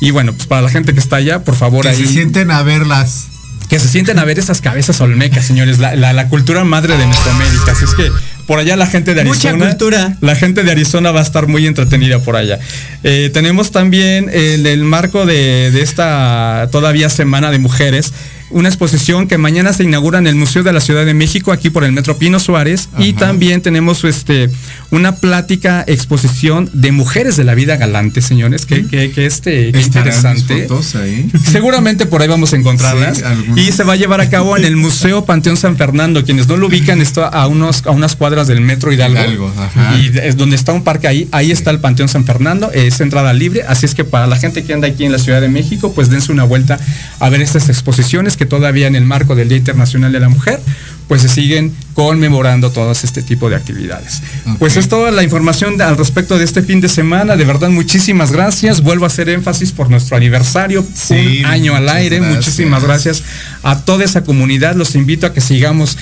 Y 0.00 0.10
bueno, 0.10 0.32
pues 0.34 0.46
para 0.46 0.62
la 0.62 0.68
gente 0.68 0.92
que 0.92 1.00
está 1.00 1.16
allá, 1.16 1.44
por 1.44 1.54
favor, 1.54 1.82
Que 1.82 1.88
ahí. 1.90 1.96
se 2.06 2.12
sienten 2.12 2.50
a 2.50 2.62
verlas. 2.62 3.28
Que 3.68 3.80
se 3.80 3.88
sienten 3.88 4.18
a 4.20 4.24
ver 4.24 4.38
esas 4.38 4.60
cabezas 4.60 5.00
olmecas, 5.00 5.44
señores, 5.44 5.78
la, 5.78 5.96
la- 5.96 6.12
la 6.12 6.28
cultura 6.28 6.62
madre 6.64 6.96
de 6.96 7.04
Mesoamérica. 7.06 7.72
Así 7.72 7.84
es 7.84 7.94
que 7.94 8.10
por 8.46 8.60
allá 8.60 8.76
la 8.76 8.86
gente 8.86 9.14
de 9.14 9.24
Mucha 9.24 9.48
Arizona. 9.48 9.70
cultura. 9.70 10.16
La 10.20 10.36
gente 10.36 10.62
de 10.62 10.70
Arizona 10.70 11.10
va 11.10 11.18
a 11.20 11.22
estar 11.24 11.48
muy 11.48 11.66
entretenida 11.66 12.20
por 12.20 12.36
allá. 12.36 12.60
Eh, 13.02 13.30
tenemos 13.34 13.72
también 13.72 14.28
en 14.32 14.66
el 14.66 14.84
marco 14.84 15.26
de, 15.26 15.70
de 15.72 15.80
esta 15.82 16.68
todavía 16.70 17.08
semana 17.08 17.50
de 17.50 17.58
mujeres. 17.58 18.12
Una 18.50 18.68
exposición 18.68 19.26
que 19.26 19.38
mañana 19.38 19.72
se 19.72 19.82
inaugura 19.82 20.18
en 20.18 20.26
el 20.26 20.36
Museo 20.36 20.62
de 20.62 20.72
la 20.72 20.80
Ciudad 20.80 21.04
de 21.04 21.14
México, 21.14 21.50
aquí 21.50 21.70
por 21.70 21.82
el 21.82 21.92
Metro 21.92 22.16
Pino 22.16 22.38
Suárez. 22.38 22.88
Y 22.98 23.12
también 23.14 23.60
tenemos 23.60 24.04
este, 24.04 24.50
una 24.90 25.16
plática, 25.16 25.84
exposición 25.86 26.70
de 26.72 26.92
mujeres 26.92 27.36
de 27.36 27.44
la 27.44 27.54
vida 27.54 27.76
galante, 27.76 28.22
señores. 28.22 28.64
Que, 28.64 28.86
que, 28.86 29.10
que 29.10 29.26
este, 29.26 29.70
interesante. 29.70 30.68
ahí. 31.02 31.30
Seguramente 31.44 32.06
por 32.06 32.22
ahí 32.22 32.28
vamos 32.28 32.52
a 32.52 32.56
encontrarlas. 32.56 33.18
Sí, 33.18 33.60
y 33.60 33.72
se 33.72 33.82
va 33.82 33.94
a 33.94 33.96
llevar 33.96 34.20
a 34.20 34.30
cabo 34.30 34.56
en 34.56 34.64
el 34.64 34.76
Museo 34.76 35.24
Panteón 35.24 35.56
San 35.56 35.76
Fernando. 35.76 36.24
Quienes 36.24 36.46
no 36.46 36.56
lo 36.56 36.68
ubican, 36.68 37.00
está 37.00 37.26
a, 37.26 37.48
unos, 37.48 37.84
a 37.86 37.90
unas 37.90 38.14
cuadras 38.14 38.46
del 38.46 38.60
Metro 38.60 38.92
Hidalgo. 38.92 39.18
Hidalgo, 39.18 39.52
ajá. 39.58 39.96
y 39.96 40.16
es 40.18 40.36
donde 40.36 40.54
está 40.54 40.72
un 40.72 40.84
parque 40.84 41.08
ahí. 41.08 41.28
Ahí 41.32 41.50
está 41.50 41.70
el 41.70 41.80
Panteón 41.80 42.08
San 42.08 42.24
Fernando. 42.24 42.70
Es 42.72 43.00
entrada 43.00 43.32
libre. 43.32 43.64
Así 43.66 43.86
es 43.86 43.94
que 43.94 44.04
para 44.04 44.28
la 44.28 44.36
gente 44.36 44.62
que 44.62 44.72
anda 44.72 44.86
aquí 44.86 45.04
en 45.04 45.10
la 45.10 45.18
Ciudad 45.18 45.40
de 45.40 45.48
México, 45.48 45.92
pues 45.92 46.10
dense 46.10 46.30
una 46.30 46.44
vuelta 46.44 46.78
a 47.18 47.28
ver 47.28 47.40
estas 47.40 47.68
exposiciones 47.68 48.35
que 48.36 48.46
todavía 48.46 48.86
en 48.86 48.94
el 48.96 49.04
marco 49.04 49.34
del 49.34 49.48
Día 49.48 49.58
Internacional 49.58 50.12
de 50.12 50.20
la 50.20 50.28
Mujer, 50.28 50.60
pues 51.08 51.22
se 51.22 51.28
siguen 51.28 51.72
conmemorando 51.94 52.70
todas 52.72 53.04
este 53.04 53.22
tipo 53.22 53.48
de 53.48 53.54
actividades. 53.56 54.22
Pues 54.58 54.76
es 54.76 54.88
toda 54.88 55.10
la 55.12 55.22
información 55.22 55.80
al 55.80 55.96
respecto 55.96 56.36
de 56.36 56.44
este 56.44 56.62
fin 56.62 56.80
de 56.80 56.88
semana. 56.88 57.36
De 57.36 57.44
verdad, 57.44 57.68
muchísimas 57.70 58.32
gracias. 58.32 58.82
Vuelvo 58.82 59.04
a 59.04 59.06
hacer 59.08 59.28
énfasis 59.28 59.70
por 59.72 59.88
nuestro 59.88 60.16
aniversario, 60.16 60.84
Sí, 60.94 61.40
un 61.40 61.46
año 61.46 61.76
al 61.76 61.88
aire. 61.88 62.16
gracias. 62.18 62.36
Muchísimas 62.36 62.82
gracias 62.82 63.22
a 63.62 63.84
toda 63.84 64.04
esa 64.04 64.24
comunidad. 64.24 64.74
Los 64.74 64.94
invito 64.96 65.26
a 65.26 65.32
que 65.32 65.40
sigamos 65.40 65.96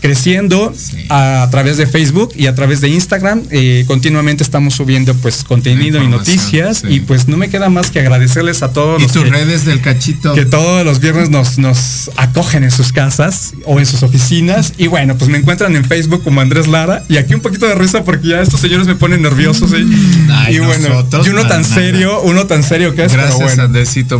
creciendo 0.00 0.72
a, 1.08 1.42
a 1.42 1.50
través 1.50 1.76
de 1.76 1.86
Facebook 1.86 2.30
y 2.36 2.46
a 2.46 2.54
través 2.54 2.80
de 2.80 2.88
Instagram. 2.88 3.42
Eh, 3.50 3.84
continuamente 3.86 4.42
estamos 4.44 4.74
subiendo 4.74 5.14
pues 5.14 5.44
contenido 5.44 6.02
y 6.02 6.08
noticias 6.08 6.78
sí. 6.78 6.94
y 6.94 7.00
pues 7.00 7.28
no 7.28 7.36
me 7.36 7.48
queda 7.48 7.68
más 7.68 7.90
que 7.90 8.00
agradecerles 8.00 8.62
a 8.62 8.72
todos 8.72 9.00
Y 9.00 9.04
los 9.04 9.12
tus 9.12 9.24
que, 9.24 9.30
redes 9.30 9.64
del 9.64 9.80
cachito. 9.80 10.34
que 10.34 10.44
todos 10.44 10.84
los 10.84 11.00
viernes 11.00 11.30
nos, 11.30 11.58
nos 11.58 12.10
acogen 12.16 12.64
en 12.64 12.70
sus 12.70 12.92
casas 12.92 13.54
o 13.64 13.78
en 13.78 13.86
sus 13.86 14.02
oficinas. 14.02 14.72
Y 14.78 14.86
bueno, 14.86 15.16
pues 15.16 15.30
me 15.30 15.38
encuentran 15.38 15.74
en 15.76 15.84
Facebook 15.84 16.22
como 16.22 16.40
Andrés 16.40 16.68
Lara 16.68 17.04
y 17.08 17.16
aquí 17.16 17.34
un 17.34 17.40
poquito 17.40 17.66
de 17.66 17.74
risa 17.74 18.04
porque 18.04 18.28
ya 18.28 18.40
estos 18.40 18.60
señores 18.60 18.86
me 18.86 18.94
ponen 18.94 19.22
nerviosos. 19.22 19.72
¿eh? 19.72 19.84
Ay, 20.30 20.56
y 20.56 20.58
bueno, 20.60 21.06
y 21.24 21.28
uno 21.28 21.46
tan 21.46 21.62
nada. 21.62 21.74
serio, 21.74 22.20
uno 22.22 22.46
tan 22.46 22.62
serio 22.62 22.94
que 22.94 23.04
es. 23.04 23.12
Gracias, 23.12 23.56
bueno. 23.56 23.68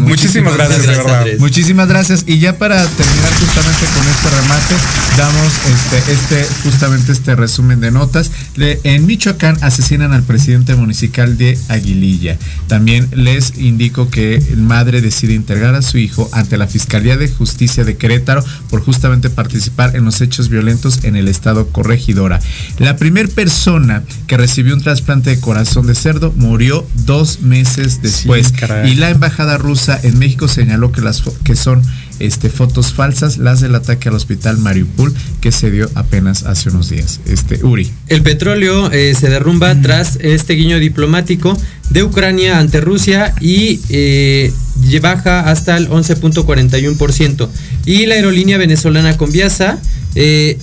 Muchísimas 0.01 0.55
gracias, 0.55 0.83
de 0.83 0.97
verdad. 0.97 1.27
Muchísimas 1.39 1.89
gracias. 1.89 2.25
Y 2.27 2.39
ya 2.39 2.59
para 2.59 2.77
terminar 2.85 3.33
justamente 3.39 3.87
con 3.95 4.09
este 4.09 4.31
remate, 4.31 4.75
damos 5.17 5.53
este, 5.69 6.13
este, 6.13 6.55
justamente 6.63 7.13
este 7.13 7.35
resumen 7.37 7.81
de 7.81 7.91
notas. 7.91 8.31
Le- 8.57 8.81
en 8.85 9.07
Michoacán 9.07 9.57
asesinan 9.63 10.13
al 10.13 10.23
presidente 10.23 10.75
municipal 10.75 11.37
de 11.37 11.59
Aguililla. 11.69 12.39
También 12.69 13.09
les 13.15 13.59
indico 13.59 14.09
que 14.11 14.37
el 14.37 14.59
madre 14.63 15.01
decide 15.01 15.35
integrar 15.35 15.75
a 15.75 15.83
su 15.83 15.99
hijo 15.99 16.29
ante 16.33 16.57
la 16.57 16.67
Fiscalía 16.67 17.17
de 17.17 17.29
Justicia 17.29 17.85
de 17.85 17.97
Querétaro 17.97 18.45
por 18.71 18.83
justamente 18.83 19.31
participar 19.31 19.95
en 19.97 20.05
los 20.05 20.21
hechos 20.21 20.49
violentos 20.49 21.01
en 21.05 21.17
el 21.17 21.29
estado 21.29 21.69
corregidora. 21.69 22.41
La 22.79 22.97
primera 22.97 23.29
persona 23.29 24.03
que 24.27 24.37
recibió 24.37 24.75
un 24.75 24.83
trasplante 24.83 25.31
de 25.31 25.41
corazón 25.41 25.87
de 25.87 25.95
cerdo 25.95 26.33
murió 26.37 26.87
dos 27.05 27.41
meses 27.41 28.01
después. 28.03 28.53
y 28.89 28.95
la 28.95 29.11
embajada 29.11 29.59
rusa 29.59 29.99
en 30.03 30.19
México 30.19 30.49
señaló 30.49 30.93
que 30.93 31.01
las 31.01 31.23
que 31.45 31.57
son 31.57 31.83
este, 32.19 32.49
fotos 32.51 32.93
falsas 32.93 33.39
las 33.39 33.61
del 33.61 33.75
ataque 33.75 34.09
al 34.09 34.15
hospital 34.15 34.59
Mariupol 34.59 35.15
que 35.41 35.53
se 35.53 35.71
dio 35.71 35.89
apenas 35.95 36.45
hace 36.45 36.71
unos 36.71 36.91
días. 36.91 37.21
Este 37.27 37.65
Uri. 37.65 37.91
El 38.09 38.23
petróleo 38.23 38.91
eh, 38.91 39.15
se 39.19 39.29
derrumba 39.29 39.75
tras 39.81 40.17
este 40.21 40.55
guiño 40.55 40.79
diplomático 40.79 41.57
de 41.91 42.03
Ucrania 42.03 42.59
ante 42.59 42.81
Rusia 42.81 43.35
y 43.41 43.81
eh, 43.89 44.53
baja 45.01 45.51
hasta 45.51 45.77
el 45.77 45.89
11.41%. 45.89 47.49
Y 47.87 48.07
la 48.07 48.15
aerolínea 48.15 48.59
venezolana 48.59 49.17
Conviasa 49.17 49.79
eh, 50.15 50.59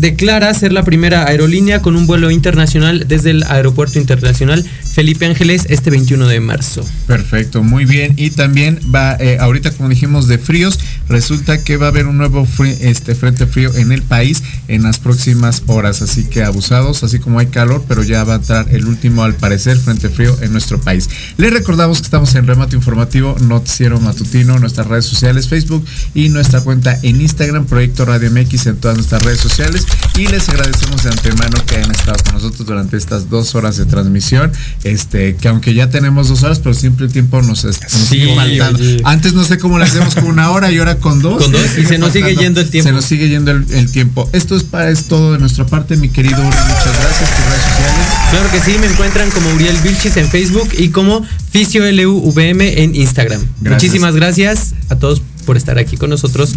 declara 0.00 0.52
ser 0.54 0.72
la 0.72 0.84
primera 0.84 1.26
aerolínea 1.26 1.82
con 1.82 1.96
un 1.96 2.06
vuelo 2.06 2.30
internacional 2.30 3.06
desde 3.08 3.30
el 3.30 3.42
Aeropuerto 3.44 3.98
Internacional 3.98 4.64
Felipe 4.64 5.26
Ángeles 5.26 5.66
este 5.68 5.90
21 5.90 6.26
de 6.26 6.40
marzo. 6.40 6.84
Perfecto, 7.06 7.62
muy 7.62 7.84
bien. 7.84 8.14
Y 8.16 8.30
también 8.30 8.80
va, 8.94 9.16
eh, 9.20 9.38
ahorita 9.40 9.70
como 9.72 9.88
dijimos 9.88 10.28
de 10.28 10.38
fríos, 10.38 10.78
resulta 11.08 11.62
que 11.62 11.76
va 11.76 11.86
a 11.86 11.88
haber 11.90 12.06
un 12.06 12.18
nuevo 12.18 12.46
este, 12.80 13.14
frente 13.14 13.46
frío 13.46 13.74
en 13.74 13.92
el 13.92 14.02
país 14.02 14.42
en 14.68 14.82
las 14.82 14.98
próximas 14.98 15.62
horas. 15.66 16.02
Así 16.02 16.24
que 16.24 16.42
abusados, 16.44 17.02
así 17.02 17.18
como 17.18 17.38
hay 17.38 17.46
calor, 17.46 17.84
pero 17.88 18.02
ya 18.02 18.24
va 18.24 18.34
a 18.34 18.36
entrar 18.36 18.66
el 18.70 18.86
último, 18.86 19.22
al 19.24 19.34
parecer, 19.34 19.76
frente 19.78 20.08
frío 20.08 20.36
en 20.42 20.52
nuestro 20.52 20.80
país. 20.80 21.08
Les 21.36 21.52
recordamos 21.52 21.98
que 21.98 22.04
estamos 22.04 22.34
en 22.34 22.46
Remate 22.46 22.76
Informativo, 22.76 23.36
Noticiero 23.40 24.00
Matutino, 24.00 24.58
nuestras 24.58 24.86
redes 24.86 25.06
sociales, 25.06 25.48
Facebook 25.48 25.84
y 26.14 26.28
nuestra 26.28 26.60
cuenta 26.60 26.98
en 27.02 27.20
Instagram, 27.20 27.66
Proyecto 27.66 28.04
Radio 28.04 28.30
MX 28.30 28.66
en 28.66 28.76
todas 28.76 28.96
nuestras 28.96 29.22
redes 29.22 29.40
sociales. 29.40 29.86
Y 30.16 30.26
les 30.26 30.48
agradecemos 30.48 31.02
de 31.02 31.10
antemano 31.10 31.64
que 31.66 31.76
hayan 31.76 31.90
estado 31.90 32.22
con 32.24 32.34
nosotros 32.34 32.66
durante 32.66 32.96
estas 32.96 33.30
dos 33.30 33.54
horas 33.54 33.76
de 33.76 33.86
transmisión. 33.86 34.52
Este, 34.84 35.36
que 35.36 35.48
aunque 35.48 35.74
ya 35.74 35.90
tenemos 35.90 36.28
dos 36.28 36.42
horas, 36.42 36.58
pero 36.58 36.74
siempre 36.74 37.06
el 37.06 37.12
tiempo 37.12 37.40
nos, 37.42 37.64
nos 37.64 37.76
Sí, 37.76 38.06
sigue 38.08 38.34
faltando. 38.34 38.78
oye. 38.78 39.00
Antes 39.04 39.32
no 39.34 39.44
sé 39.44 39.58
cómo 39.58 39.78
le 39.78 39.84
hacemos 39.84 40.14
con 40.14 40.24
una 40.26 40.50
hora 40.50 40.70
y 40.70 40.78
ahora 40.78 40.97
con 40.98 41.20
dos. 41.20 41.42
Con 41.42 41.52
dos, 41.52 41.78
y 41.78 41.84
se 41.84 41.98
nos 41.98 42.12
sigue 42.12 42.34
yendo 42.36 42.60
el 42.60 42.70
tiempo. 42.70 42.88
Se 42.88 42.92
nos 42.92 43.04
sigue 43.04 43.28
yendo 43.28 43.50
el, 43.50 43.64
el 43.70 43.90
tiempo. 43.90 44.28
Esto 44.32 44.56
es, 44.56 44.64
para, 44.64 44.90
es 44.90 45.04
todo 45.04 45.32
de 45.32 45.38
nuestra 45.38 45.66
parte, 45.66 45.96
mi 45.96 46.08
querido 46.08 46.38
Uri. 46.38 46.46
Muchas 46.46 46.98
gracias. 47.00 47.30
Tus 47.36 47.46
redes 47.46 47.62
sociales. 47.62 48.18
Claro 48.30 48.50
que 48.50 48.60
sí, 48.60 48.78
me 48.78 48.86
encuentran 48.86 49.30
como 49.30 49.50
Uriel 49.50 49.76
Vilchis 49.78 50.16
en 50.16 50.28
Facebook 50.28 50.68
y 50.76 50.90
como 50.90 51.24
FisioLUVM 51.50 52.60
en 52.60 52.94
Instagram. 52.94 53.40
Gracias. 53.60 53.82
Muchísimas 53.82 54.14
gracias 54.14 54.74
a 54.90 54.96
todos 54.96 55.22
por 55.48 55.56
estar 55.56 55.78
aquí 55.78 55.96
con 55.96 56.10
nosotros. 56.10 56.54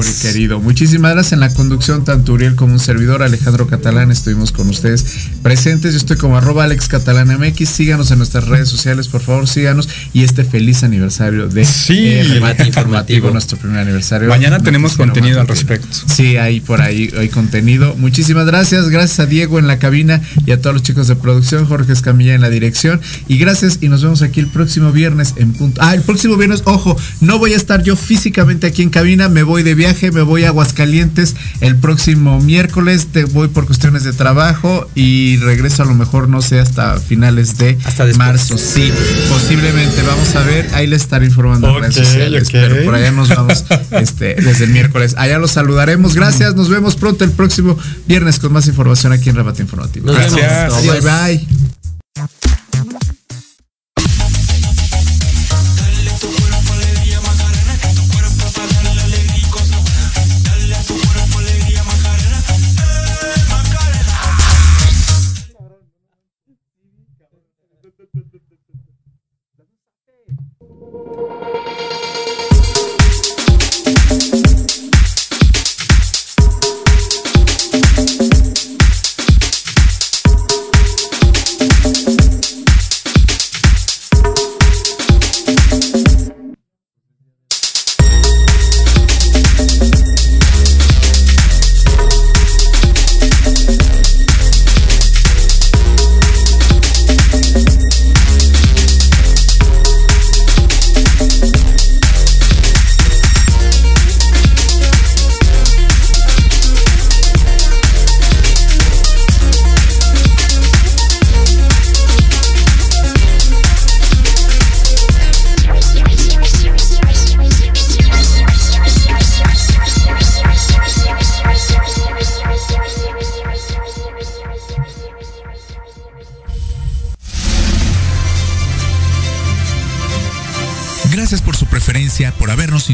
Uri, 0.00 0.08
querido. 0.22 0.60
Muchísimas 0.60 1.12
gracias 1.12 1.34
en 1.34 1.40
la 1.40 1.52
conducción, 1.52 2.06
tanto 2.06 2.32
Uriel 2.32 2.54
como 2.54 2.72
un 2.72 2.78
servidor, 2.80 3.22
Alejandro 3.22 3.66
Catalán, 3.66 4.10
estuvimos 4.10 4.50
con 4.50 4.66
ustedes 4.70 5.04
presentes. 5.42 5.92
Yo 5.92 5.98
estoy 5.98 6.16
como 6.16 6.38
arroba 6.38 6.64
Alex 6.64 6.88
Catalán 6.88 7.28
MX. 7.38 7.68
Síganos 7.68 8.10
en 8.10 8.16
nuestras 8.16 8.48
redes 8.48 8.70
sociales, 8.70 9.08
por 9.08 9.20
favor, 9.20 9.46
síganos. 9.46 9.90
Y 10.14 10.24
este 10.24 10.42
feliz 10.42 10.82
aniversario 10.84 11.48
de 11.48 11.66
Sí. 11.66 11.98
eh, 11.98 12.24
Remate 12.30 12.66
informativo, 12.66 13.30
nuestro 13.30 13.58
primer 13.58 13.80
aniversario. 13.80 14.26
Mañana 14.30 14.58
tenemos 14.60 14.96
contenido 14.96 15.38
al 15.42 15.46
respecto. 15.48 15.94
Sí, 16.06 16.38
hay 16.38 16.60
por 16.60 16.80
ahí 16.80 17.12
hay 17.18 17.28
contenido. 17.28 17.94
Muchísimas 17.98 18.46
gracias. 18.46 18.88
Gracias 18.88 19.20
a 19.20 19.26
Diego 19.26 19.58
en 19.58 19.66
la 19.66 19.78
cabina 19.78 20.22
y 20.46 20.52
a 20.52 20.62
todos 20.62 20.72
los 20.72 20.82
chicos 20.82 21.08
de 21.08 21.16
producción, 21.16 21.66
Jorge 21.66 21.92
Escamilla 21.92 22.32
en 22.34 22.40
la 22.40 22.48
dirección. 22.48 23.02
Y 23.28 23.36
gracias 23.36 23.80
y 23.82 23.88
nos 23.90 24.02
vemos 24.02 24.22
aquí 24.22 24.40
el 24.40 24.46
próximo 24.48 24.92
viernes 24.92 25.34
en 25.36 25.52
punto. 25.52 25.82
Ah, 25.84 25.94
el 25.94 26.00
próximo 26.00 26.38
viernes, 26.38 26.62
ojo, 26.64 26.96
no 27.20 27.38
voy 27.38 27.52
a 27.52 27.56
estar 27.56 27.81
yo 27.82 27.96
físicamente 27.96 28.66
aquí 28.66 28.82
en 28.82 28.90
cabina, 28.90 29.28
me 29.28 29.42
voy 29.42 29.62
de 29.62 29.74
viaje, 29.74 30.10
me 30.10 30.22
voy 30.22 30.44
a 30.44 30.48
Aguascalientes 30.48 31.34
el 31.60 31.76
próximo 31.76 32.40
miércoles, 32.40 33.08
te 33.10 33.24
voy 33.24 33.48
por 33.48 33.66
cuestiones 33.66 34.04
de 34.04 34.12
trabajo 34.12 34.88
y 34.94 35.38
regreso 35.38 35.82
a 35.82 35.86
lo 35.86 35.94
mejor, 35.94 36.28
no 36.28 36.42
sé, 36.42 36.60
hasta 36.60 36.98
finales 37.00 37.58
de 37.58 37.78
marzo. 38.18 38.58
Sí, 38.58 38.92
posiblemente, 39.30 40.02
vamos 40.02 40.34
a 40.36 40.42
ver, 40.42 40.68
ahí 40.74 40.86
les 40.86 41.02
estaré 41.02 41.26
informando 41.26 41.68
en 41.68 41.82
redes 41.82 41.94
sociales, 41.94 42.48
pero 42.52 42.84
por 42.84 42.94
allá 42.94 43.10
nos 43.12 43.28
vamos 43.28 43.64
este, 43.92 44.34
desde 44.34 44.64
el 44.64 44.70
miércoles. 44.70 45.14
Allá 45.18 45.38
los 45.38 45.52
saludaremos. 45.52 46.14
Gracias. 46.14 46.54
Nos 46.54 46.68
vemos 46.68 46.96
pronto 46.96 47.24
el 47.24 47.30
próximo 47.30 47.78
viernes 48.06 48.38
con 48.38 48.52
más 48.52 48.66
información 48.66 49.12
aquí 49.12 49.30
en 49.30 49.36
Rebate 49.36 49.62
Informativo. 49.62 50.06
Nos. 50.06 50.34
Gracias. 50.34 50.86
Bye 50.86 51.00
bye. 51.00 51.61